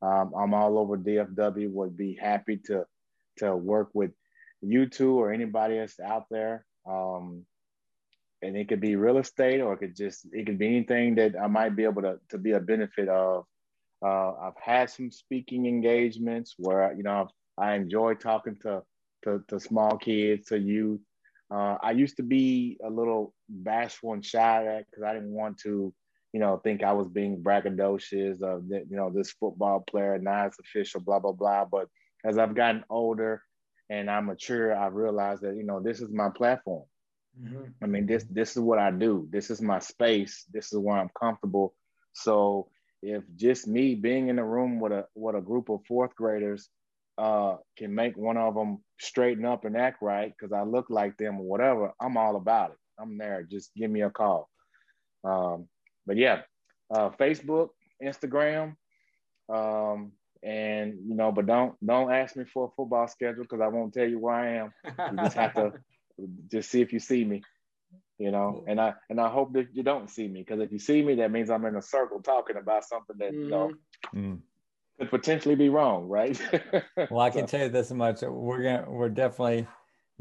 Um, 0.01 0.33
I'm 0.37 0.53
all 0.53 0.77
over 0.77 0.97
DFW. 0.97 1.69
Would 1.71 1.97
be 1.97 2.13
happy 2.13 2.57
to 2.65 2.85
to 3.37 3.55
work 3.55 3.89
with 3.93 4.11
you 4.61 4.87
two 4.87 5.19
or 5.19 5.31
anybody 5.31 5.79
else 5.79 5.99
out 5.99 6.25
there. 6.29 6.65
Um, 6.85 7.45
and 8.41 8.57
it 8.57 8.67
could 8.67 8.81
be 8.81 8.95
real 8.95 9.17
estate 9.17 9.61
or 9.61 9.73
it 9.73 9.77
could 9.77 9.95
just 9.95 10.27
it 10.33 10.45
could 10.45 10.59
be 10.59 10.67
anything 10.67 11.15
that 11.15 11.35
I 11.41 11.47
might 11.47 11.75
be 11.75 11.85
able 11.85 12.01
to, 12.01 12.19
to 12.29 12.37
be 12.37 12.51
a 12.51 12.59
benefit 12.59 13.07
of. 13.07 13.45
Uh, 14.03 14.33
I've 14.33 14.59
had 14.61 14.89
some 14.89 15.11
speaking 15.11 15.65
engagements 15.65 16.55
where 16.57 16.93
you 16.95 17.03
know 17.03 17.29
I 17.57 17.75
enjoy 17.75 18.15
talking 18.15 18.57
to, 18.63 18.81
to, 19.23 19.43
to 19.47 19.59
small 19.59 19.97
kids, 19.97 20.47
to 20.47 20.57
youth, 20.57 21.01
uh, 21.51 21.77
I 21.81 21.91
used 21.91 22.17
to 22.17 22.23
be 22.23 22.79
a 22.83 22.89
little 22.89 23.33
bashful 23.47 24.13
and 24.13 24.25
shy 24.25 24.65
at 24.65 24.85
because 24.89 25.03
I 25.03 25.13
didn't 25.13 25.31
want 25.31 25.59
to 25.59 25.93
you 26.33 26.39
know, 26.39 26.57
think 26.57 26.83
I 26.83 26.91
was 26.91 27.07
being 27.07 27.43
braggadocious 27.43 28.41
of, 28.41 28.63
you 28.67 28.85
know, 28.89 29.11
this 29.11 29.31
football 29.31 29.81
player, 29.81 30.15
it's 30.15 30.59
official, 30.59 30.99
blah, 30.99 31.19
blah, 31.19 31.31
blah. 31.31 31.65
But 31.65 31.87
as 32.25 32.39
I've 32.39 32.55
gotten 32.55 32.83
older 32.89 33.43
and 33.89 34.09
I'm 34.09 34.25
mature, 34.25 34.75
I 34.75 34.87
realized 34.87 35.43
that, 35.43 35.55
you 35.55 35.63
know, 35.63 35.79
this 35.79 36.01
is 36.01 36.09
my 36.09 36.29
platform. 36.29 36.85
Mm-hmm. 37.39 37.63
I 37.83 37.87
mean, 37.87 38.05
this 38.05 38.25
this 38.29 38.51
is 38.51 38.59
what 38.59 38.77
I 38.77 38.91
do. 38.91 39.27
This 39.31 39.49
is 39.49 39.59
my 39.61 39.79
space. 39.79 40.45
This 40.51 40.71
is 40.71 40.77
where 40.77 40.97
I'm 40.97 41.09
comfortable. 41.19 41.73
So 42.13 42.69
if 43.03 43.23
just 43.35 43.67
me 43.67 43.95
being 43.95 44.29
in 44.29 44.39
a 44.39 44.45
room 44.45 44.79
with 44.79 44.93
a 44.93 45.05
with 45.13 45.35
a 45.35 45.41
group 45.41 45.69
of 45.69 45.81
fourth 45.85 46.15
graders 46.15 46.69
uh, 47.17 47.57
can 47.77 47.93
make 47.93 48.17
one 48.17 48.37
of 48.37 48.55
them 48.55 48.81
straighten 48.99 49.45
up 49.45 49.65
and 49.65 49.77
act 49.77 50.01
right 50.01 50.33
because 50.35 50.53
I 50.53 50.63
look 50.63 50.89
like 50.89 51.17
them 51.17 51.39
or 51.39 51.43
whatever, 51.43 51.91
I'm 51.99 52.17
all 52.17 52.37
about 52.37 52.71
it. 52.71 52.77
I'm 52.97 53.17
there. 53.17 53.45
Just 53.49 53.71
give 53.75 53.91
me 53.91 54.01
a 54.01 54.09
call. 54.09 54.49
Um, 55.23 55.67
but 56.07 56.17
yeah, 56.17 56.41
uh, 56.89 57.09
Facebook, 57.19 57.69
Instagram, 58.01 58.75
um, 59.53 60.13
and 60.41 60.95
you 61.05 61.15
know, 61.15 61.31
but 61.31 61.45
don't 61.45 61.75
don't 61.85 62.11
ask 62.11 62.35
me 62.35 62.45
for 62.45 62.67
a 62.67 62.75
football 62.75 63.07
schedule 63.07 63.43
because 63.43 63.61
I 63.61 63.67
won't 63.67 63.93
tell 63.93 64.07
you 64.07 64.19
where 64.19 64.35
I 64.35 64.55
am. 64.55 64.73
You 65.11 65.17
just 65.19 65.35
have 65.35 65.53
to 65.55 65.73
just 66.51 66.69
see 66.69 66.81
if 66.81 66.93
you 66.93 66.99
see 66.99 67.25
me, 67.25 67.41
you 68.23 68.31
know. 68.31 68.63
And 68.67 68.79
I 68.79 68.93
and 69.09 69.19
I 69.19 69.29
hope 69.29 69.53
that 69.53 69.67
you 69.73 69.83
don't 69.83 70.09
see 70.09 70.27
me 70.27 70.39
because 70.41 70.61
if 70.61 70.71
you 70.71 70.79
see 70.79 71.03
me, 71.03 71.15
that 71.15 71.31
means 71.31 71.49
I'm 71.49 71.65
in 71.65 71.75
a 71.75 71.81
circle 71.81 72.21
talking 72.21 72.55
about 72.55 72.85
something 72.85 73.17
that 73.19 73.33
you 73.33 73.49
know 73.49 73.71
mm. 74.15 74.39
could 74.97 75.09
potentially 75.09 75.55
be 75.55 75.67
wrong, 75.67 76.07
right? 76.07 76.39
well, 77.11 77.19
I 77.19 77.29
can 77.29 77.47
so. 77.47 77.57
tell 77.57 77.65
you 77.65 77.69
this 77.69 77.91
much: 77.91 78.21
we're 78.21 78.63
gonna 78.63 78.85
we're 78.89 79.09
definitely 79.09 79.67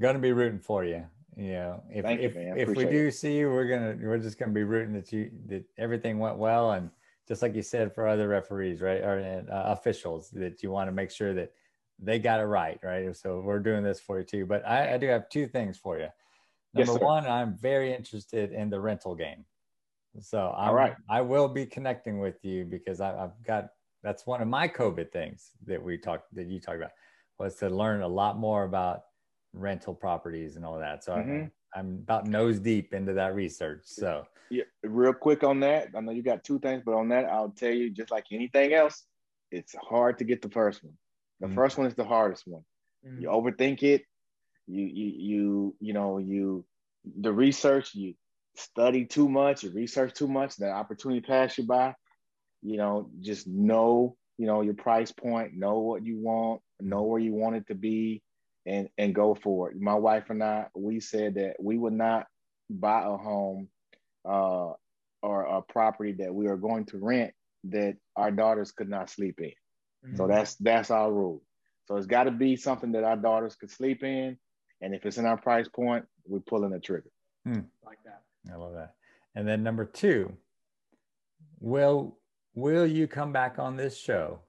gonna 0.00 0.18
be 0.18 0.32
rooting 0.32 0.58
for 0.58 0.84
you. 0.84 1.04
You 1.36 1.52
know, 1.52 1.82
if 1.90 2.04
if, 2.04 2.34
you, 2.34 2.54
if 2.56 2.68
we 2.70 2.84
do 2.84 3.06
it. 3.06 3.12
see 3.12 3.38
you, 3.38 3.50
we're 3.50 3.68
gonna 3.68 3.96
we're 4.02 4.18
just 4.18 4.38
gonna 4.38 4.52
be 4.52 4.64
rooting 4.64 4.94
that 4.94 5.12
you 5.12 5.30
that 5.46 5.64
everything 5.78 6.18
went 6.18 6.38
well, 6.38 6.72
and 6.72 6.90
just 7.28 7.40
like 7.40 7.54
you 7.54 7.62
said 7.62 7.94
for 7.94 8.08
other 8.08 8.26
referees, 8.26 8.80
right, 8.80 9.00
or 9.00 9.44
uh, 9.50 9.72
officials, 9.72 10.28
that 10.30 10.62
you 10.62 10.72
want 10.72 10.88
to 10.88 10.92
make 10.92 11.10
sure 11.12 11.32
that 11.34 11.52
they 12.00 12.18
got 12.18 12.40
it 12.40 12.44
right, 12.44 12.80
right? 12.82 13.14
So 13.16 13.40
we're 13.40 13.60
doing 13.60 13.84
this 13.84 14.00
for 14.00 14.18
you 14.18 14.24
too. 14.24 14.44
But 14.44 14.66
I, 14.66 14.94
I 14.94 14.98
do 14.98 15.06
have 15.06 15.28
two 15.28 15.46
things 15.46 15.78
for 15.78 15.98
you. 15.98 16.08
Number 16.74 16.92
yes, 16.92 17.00
one, 17.02 17.26
I'm 17.26 17.56
very 17.58 17.94
interested 17.94 18.52
in 18.52 18.70
the 18.70 18.80
rental 18.80 19.14
game. 19.14 19.44
So 20.20 20.54
I'm, 20.56 20.68
All 20.68 20.74
right. 20.74 20.94
I 21.08 21.20
will 21.20 21.48
be 21.48 21.66
connecting 21.66 22.18
with 22.18 22.44
you 22.44 22.64
because 22.64 23.00
I, 23.00 23.16
have 23.16 23.32
got 23.46 23.68
that's 24.02 24.26
one 24.26 24.42
of 24.42 24.48
my 24.48 24.68
COVID 24.68 25.12
things 25.12 25.50
that 25.66 25.82
we 25.82 25.96
talked 25.96 26.34
that 26.34 26.46
you 26.46 26.60
talked 26.60 26.78
about 26.78 26.90
was 27.38 27.54
to 27.56 27.68
learn 27.68 28.02
a 28.02 28.08
lot 28.08 28.38
more 28.38 28.64
about 28.64 29.02
rental 29.52 29.94
properties 29.94 30.56
and 30.56 30.64
all 30.64 30.78
that. 30.78 31.04
So 31.04 31.12
mm-hmm. 31.12 31.44
I, 31.74 31.78
I'm 31.78 32.00
about 32.02 32.26
nose 32.26 32.58
deep 32.58 32.94
into 32.94 33.12
that 33.14 33.34
research. 33.34 33.82
So 33.84 34.26
yeah, 34.50 34.64
real 34.82 35.14
quick 35.14 35.44
on 35.44 35.60
that. 35.60 35.88
I 35.96 36.00
know 36.00 36.12
you 36.12 36.22
got 36.22 36.44
two 36.44 36.58
things, 36.58 36.82
but 36.84 36.94
on 36.94 37.08
that, 37.08 37.26
I'll 37.26 37.50
tell 37.50 37.72
you 37.72 37.90
just 37.90 38.10
like 38.10 38.26
anything 38.30 38.74
else, 38.74 39.04
it's 39.50 39.74
hard 39.80 40.18
to 40.18 40.24
get 40.24 40.42
the 40.42 40.50
first 40.50 40.82
one. 40.84 40.94
The 41.40 41.46
mm-hmm. 41.46 41.54
first 41.54 41.78
one 41.78 41.86
is 41.86 41.94
the 41.94 42.04
hardest 42.04 42.46
one. 42.46 42.62
Mm-hmm. 43.06 43.22
You 43.22 43.28
overthink 43.28 43.82
it. 43.82 44.04
You 44.66 44.84
you 44.84 45.12
you 45.16 45.76
you 45.80 45.92
know 45.92 46.18
you 46.18 46.64
the 47.20 47.32
research 47.32 47.94
you 47.94 48.14
study 48.56 49.04
too 49.04 49.28
much, 49.28 49.62
you 49.62 49.70
research 49.70 50.14
too 50.14 50.28
much, 50.28 50.56
the 50.56 50.70
opportunity 50.70 51.20
pass 51.20 51.58
you 51.58 51.64
by. 51.64 51.94
You 52.62 52.76
know, 52.76 53.10
just 53.20 53.46
know 53.46 54.16
you 54.38 54.46
know 54.46 54.62
your 54.62 54.74
price 54.74 55.12
point, 55.12 55.54
know 55.54 55.78
what 55.78 56.04
you 56.04 56.18
want, 56.18 56.60
know 56.80 57.02
where 57.02 57.20
you 57.20 57.32
want 57.32 57.56
it 57.56 57.66
to 57.68 57.74
be, 57.74 58.22
and 58.66 58.88
and 58.98 59.14
go 59.14 59.34
for 59.34 59.70
it. 59.70 59.80
My 59.80 59.94
wife 59.94 60.30
and 60.30 60.42
I, 60.42 60.66
we 60.74 61.00
said 61.00 61.34
that 61.34 61.54
we 61.60 61.76
would 61.76 61.92
not 61.92 62.26
buy 62.70 63.02
a 63.02 63.16
home 63.16 63.68
uh, 64.24 64.72
or 65.22 65.42
a 65.44 65.62
property 65.62 66.12
that 66.18 66.34
we 66.34 66.46
are 66.46 66.56
going 66.56 66.86
to 66.86 66.98
rent 66.98 67.32
that 67.64 67.96
our 68.16 68.30
daughters 68.30 68.72
could 68.72 68.88
not 68.88 69.10
sleep 69.10 69.40
in. 69.40 69.52
Mm-hmm. 70.04 70.16
So 70.16 70.26
that's 70.26 70.54
that's 70.56 70.90
our 70.90 71.12
rule. 71.12 71.42
So 71.86 71.96
it's 71.96 72.06
got 72.06 72.24
to 72.24 72.30
be 72.30 72.56
something 72.56 72.92
that 72.92 73.04
our 73.04 73.16
daughters 73.16 73.56
could 73.56 73.70
sleep 73.70 74.02
in, 74.02 74.38
and 74.82 74.94
if 74.94 75.06
it's 75.06 75.16
in 75.16 75.24
our 75.24 75.36
price 75.36 75.68
point, 75.68 76.04
we're 76.26 76.40
pulling 76.40 76.70
the 76.70 76.80
trigger. 76.80 77.10
Hmm. 77.44 77.60
Like 77.84 77.98
that. 78.04 78.22
I 78.52 78.56
love 78.56 78.74
that. 78.74 78.94
And 79.34 79.48
then 79.48 79.62
number 79.62 79.84
two, 79.84 80.36
will 81.60 82.18
will 82.54 82.86
you 82.86 83.06
come 83.06 83.32
back 83.32 83.58
on 83.58 83.76
this 83.76 83.96
show 83.96 84.40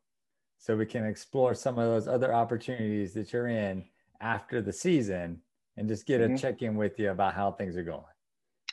so 0.57 0.75
we 0.75 0.85
can 0.85 1.05
explore 1.05 1.53
some 1.53 1.77
of 1.77 1.85
those 1.85 2.07
other 2.07 2.33
opportunities 2.33 3.13
that 3.13 3.31
you're 3.31 3.47
in 3.47 3.85
after 4.19 4.61
the 4.61 4.73
season 4.73 5.39
and 5.77 5.87
just 5.87 6.05
get 6.05 6.21
mm-hmm. 6.21 6.35
a 6.35 6.37
check 6.37 6.61
in 6.61 6.75
with 6.75 6.99
you 6.99 7.11
about 7.11 7.33
how 7.33 7.51
things 7.51 7.77
are 7.77 7.83
going. 7.83 8.03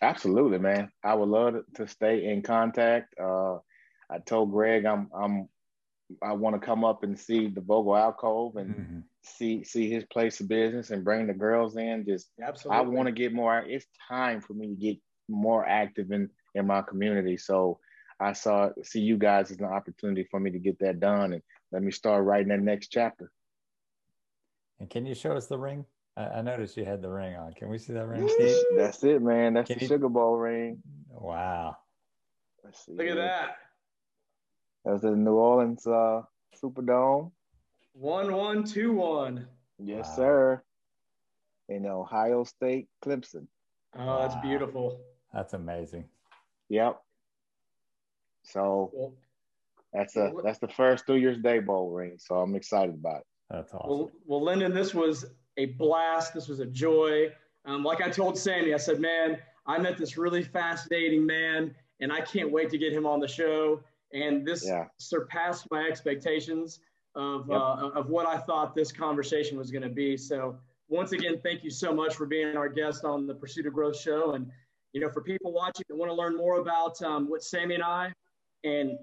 Absolutely, 0.02 0.58
man. 0.58 0.90
I 1.04 1.14
would 1.14 1.28
love 1.28 1.56
to 1.74 1.86
stay 1.86 2.26
in 2.32 2.42
contact. 2.42 3.14
Uh, 3.20 3.56
I 4.10 4.18
told 4.24 4.50
Greg 4.50 4.86
I'm 4.86 5.10
I'm 5.14 5.48
I 6.22 6.32
want 6.32 6.60
to 6.60 6.64
come 6.64 6.84
up 6.84 7.02
and 7.02 7.18
see 7.18 7.48
the 7.48 7.60
Vogel 7.60 7.96
Alcove 7.96 8.56
and 8.56 8.74
mm-hmm. 8.74 8.98
see 9.22 9.64
see 9.64 9.90
his 9.90 10.04
place 10.04 10.40
of 10.40 10.48
business 10.48 10.90
and 10.90 11.04
bring 11.04 11.26
the 11.26 11.34
girls 11.34 11.76
in. 11.76 12.04
Just 12.06 12.28
Absolutely. 12.42 12.78
I 12.78 12.82
want 12.82 13.06
to 13.06 13.12
get 13.12 13.32
more. 13.32 13.58
It's 13.58 13.86
time 14.08 14.40
for 14.40 14.54
me 14.54 14.68
to 14.68 14.74
get 14.74 14.98
more 15.28 15.66
active 15.66 16.10
in 16.10 16.30
in 16.54 16.66
my 16.66 16.82
community. 16.82 17.36
So 17.36 17.78
I 18.18 18.32
saw 18.32 18.70
see 18.82 19.00
you 19.00 19.16
guys 19.16 19.50
as 19.50 19.58
an 19.58 19.66
opportunity 19.66 20.26
for 20.30 20.40
me 20.40 20.50
to 20.50 20.58
get 20.58 20.78
that 20.80 21.00
done 21.00 21.32
and 21.32 21.42
let 21.72 21.82
me 21.82 21.92
start 21.92 22.24
writing 22.24 22.48
that 22.48 22.60
next 22.60 22.88
chapter. 22.88 23.30
And 24.80 24.90
can 24.90 25.06
you 25.06 25.14
show 25.14 25.32
us 25.32 25.46
the 25.46 25.58
ring? 25.58 25.84
I, 26.16 26.24
I 26.24 26.42
noticed 26.42 26.76
you 26.76 26.84
had 26.84 27.02
the 27.02 27.10
ring 27.10 27.36
on. 27.36 27.52
Can 27.52 27.68
we 27.68 27.78
see 27.78 27.92
that 27.92 28.06
ring? 28.06 28.28
That's 28.76 29.04
it, 29.04 29.22
man. 29.22 29.54
That's 29.54 29.68
can 29.68 29.78
the 29.78 29.84
you... 29.84 29.88
Sugar 29.88 30.08
Bowl 30.08 30.36
ring. 30.36 30.82
Wow. 31.10 31.76
Let's 32.64 32.84
see. 32.84 32.92
Look 32.92 33.06
at 33.06 33.16
that. 33.16 33.56
That's 34.84 35.02
the 35.02 35.10
New 35.10 35.34
Orleans 35.34 35.86
uh, 35.86 36.22
Superdome. 36.62 37.30
One 37.92 38.32
one 38.32 38.64
two 38.64 38.92
one. 38.92 39.46
Yes, 39.78 40.08
wow. 40.10 40.16
sir. 40.16 40.62
In 41.68 41.86
Ohio 41.86 42.44
State, 42.44 42.88
Clemson. 43.04 43.46
Oh, 43.96 44.20
that's 44.20 44.34
wow. 44.36 44.42
beautiful. 44.42 45.00
That's 45.32 45.52
amazing. 45.52 46.04
Yep. 46.68 47.00
So 48.42 48.90
well, 48.92 49.12
that's 49.92 50.16
a 50.16 50.32
that's 50.44 50.58
the 50.58 50.68
first 50.68 51.08
New 51.08 51.16
Year's 51.16 51.38
Day 51.38 51.58
bowl 51.58 51.90
ring. 51.90 52.16
So 52.18 52.36
I'm 52.36 52.54
excited 52.54 52.94
about 52.94 53.18
it. 53.18 53.26
That's 53.50 53.74
awesome. 53.74 53.90
Well, 53.90 54.10
well, 54.26 54.42
Lyndon, 54.42 54.74
this 54.74 54.94
was 54.94 55.26
a 55.56 55.66
blast. 55.66 56.34
This 56.34 56.48
was 56.48 56.60
a 56.60 56.66
joy. 56.66 57.28
Um, 57.66 57.84
like 57.84 58.00
I 58.00 58.08
told 58.08 58.38
Sammy, 58.38 58.72
I 58.72 58.78
said, 58.78 59.00
man, 59.00 59.38
I 59.66 59.78
met 59.78 59.98
this 59.98 60.16
really 60.16 60.42
fascinating 60.42 61.26
man, 61.26 61.74
and 62.00 62.12
I 62.12 62.20
can't 62.20 62.50
wait 62.50 62.70
to 62.70 62.78
get 62.78 62.92
him 62.92 63.06
on 63.06 63.20
the 63.20 63.28
show. 63.28 63.82
And 64.12 64.46
this 64.46 64.66
yeah. 64.66 64.86
surpassed 64.98 65.66
my 65.70 65.84
expectations 65.84 66.80
of, 67.14 67.48
yep. 67.48 67.60
uh, 67.60 67.90
of 67.90 68.08
what 68.08 68.26
I 68.26 68.38
thought 68.38 68.74
this 68.74 68.90
conversation 68.92 69.58
was 69.58 69.70
going 69.70 69.82
to 69.82 69.88
be. 69.88 70.16
So, 70.16 70.56
once 70.88 71.12
again, 71.12 71.40
thank 71.44 71.62
you 71.62 71.70
so 71.70 71.94
much 71.94 72.16
for 72.16 72.26
being 72.26 72.56
our 72.56 72.68
guest 72.68 73.04
on 73.04 73.28
the 73.28 73.34
Pursuit 73.34 73.66
of 73.66 73.72
Growth 73.72 73.96
show. 73.98 74.32
And, 74.32 74.50
you 74.92 75.00
know, 75.00 75.08
for 75.08 75.22
people 75.22 75.52
watching 75.52 75.84
that 75.88 75.94
want 75.94 76.10
to 76.10 76.14
learn 76.14 76.36
more 76.36 76.58
about 76.58 77.00
um, 77.02 77.30
what 77.30 77.44
Sammy 77.44 77.76
and 77.76 77.84
I 77.84 78.12
and 78.64 78.98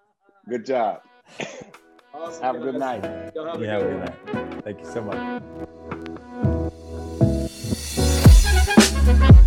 good 0.49 0.65
job. 0.65 1.01
Awesome, 2.13 2.43
have 2.43 2.55
guys. 2.55 2.61
a 2.61 2.71
good 2.71 2.79
night. 2.79 3.03
Have 3.03 3.61
yeah, 3.61 3.71
have 3.71 3.81
a 3.81 3.85
good 3.85 3.99
night. 3.99 4.63
Thank 4.63 4.79
you 4.79 4.85
so 4.85 5.01
much. 5.01 5.69
Thank 9.05 9.35
you. 9.35 9.42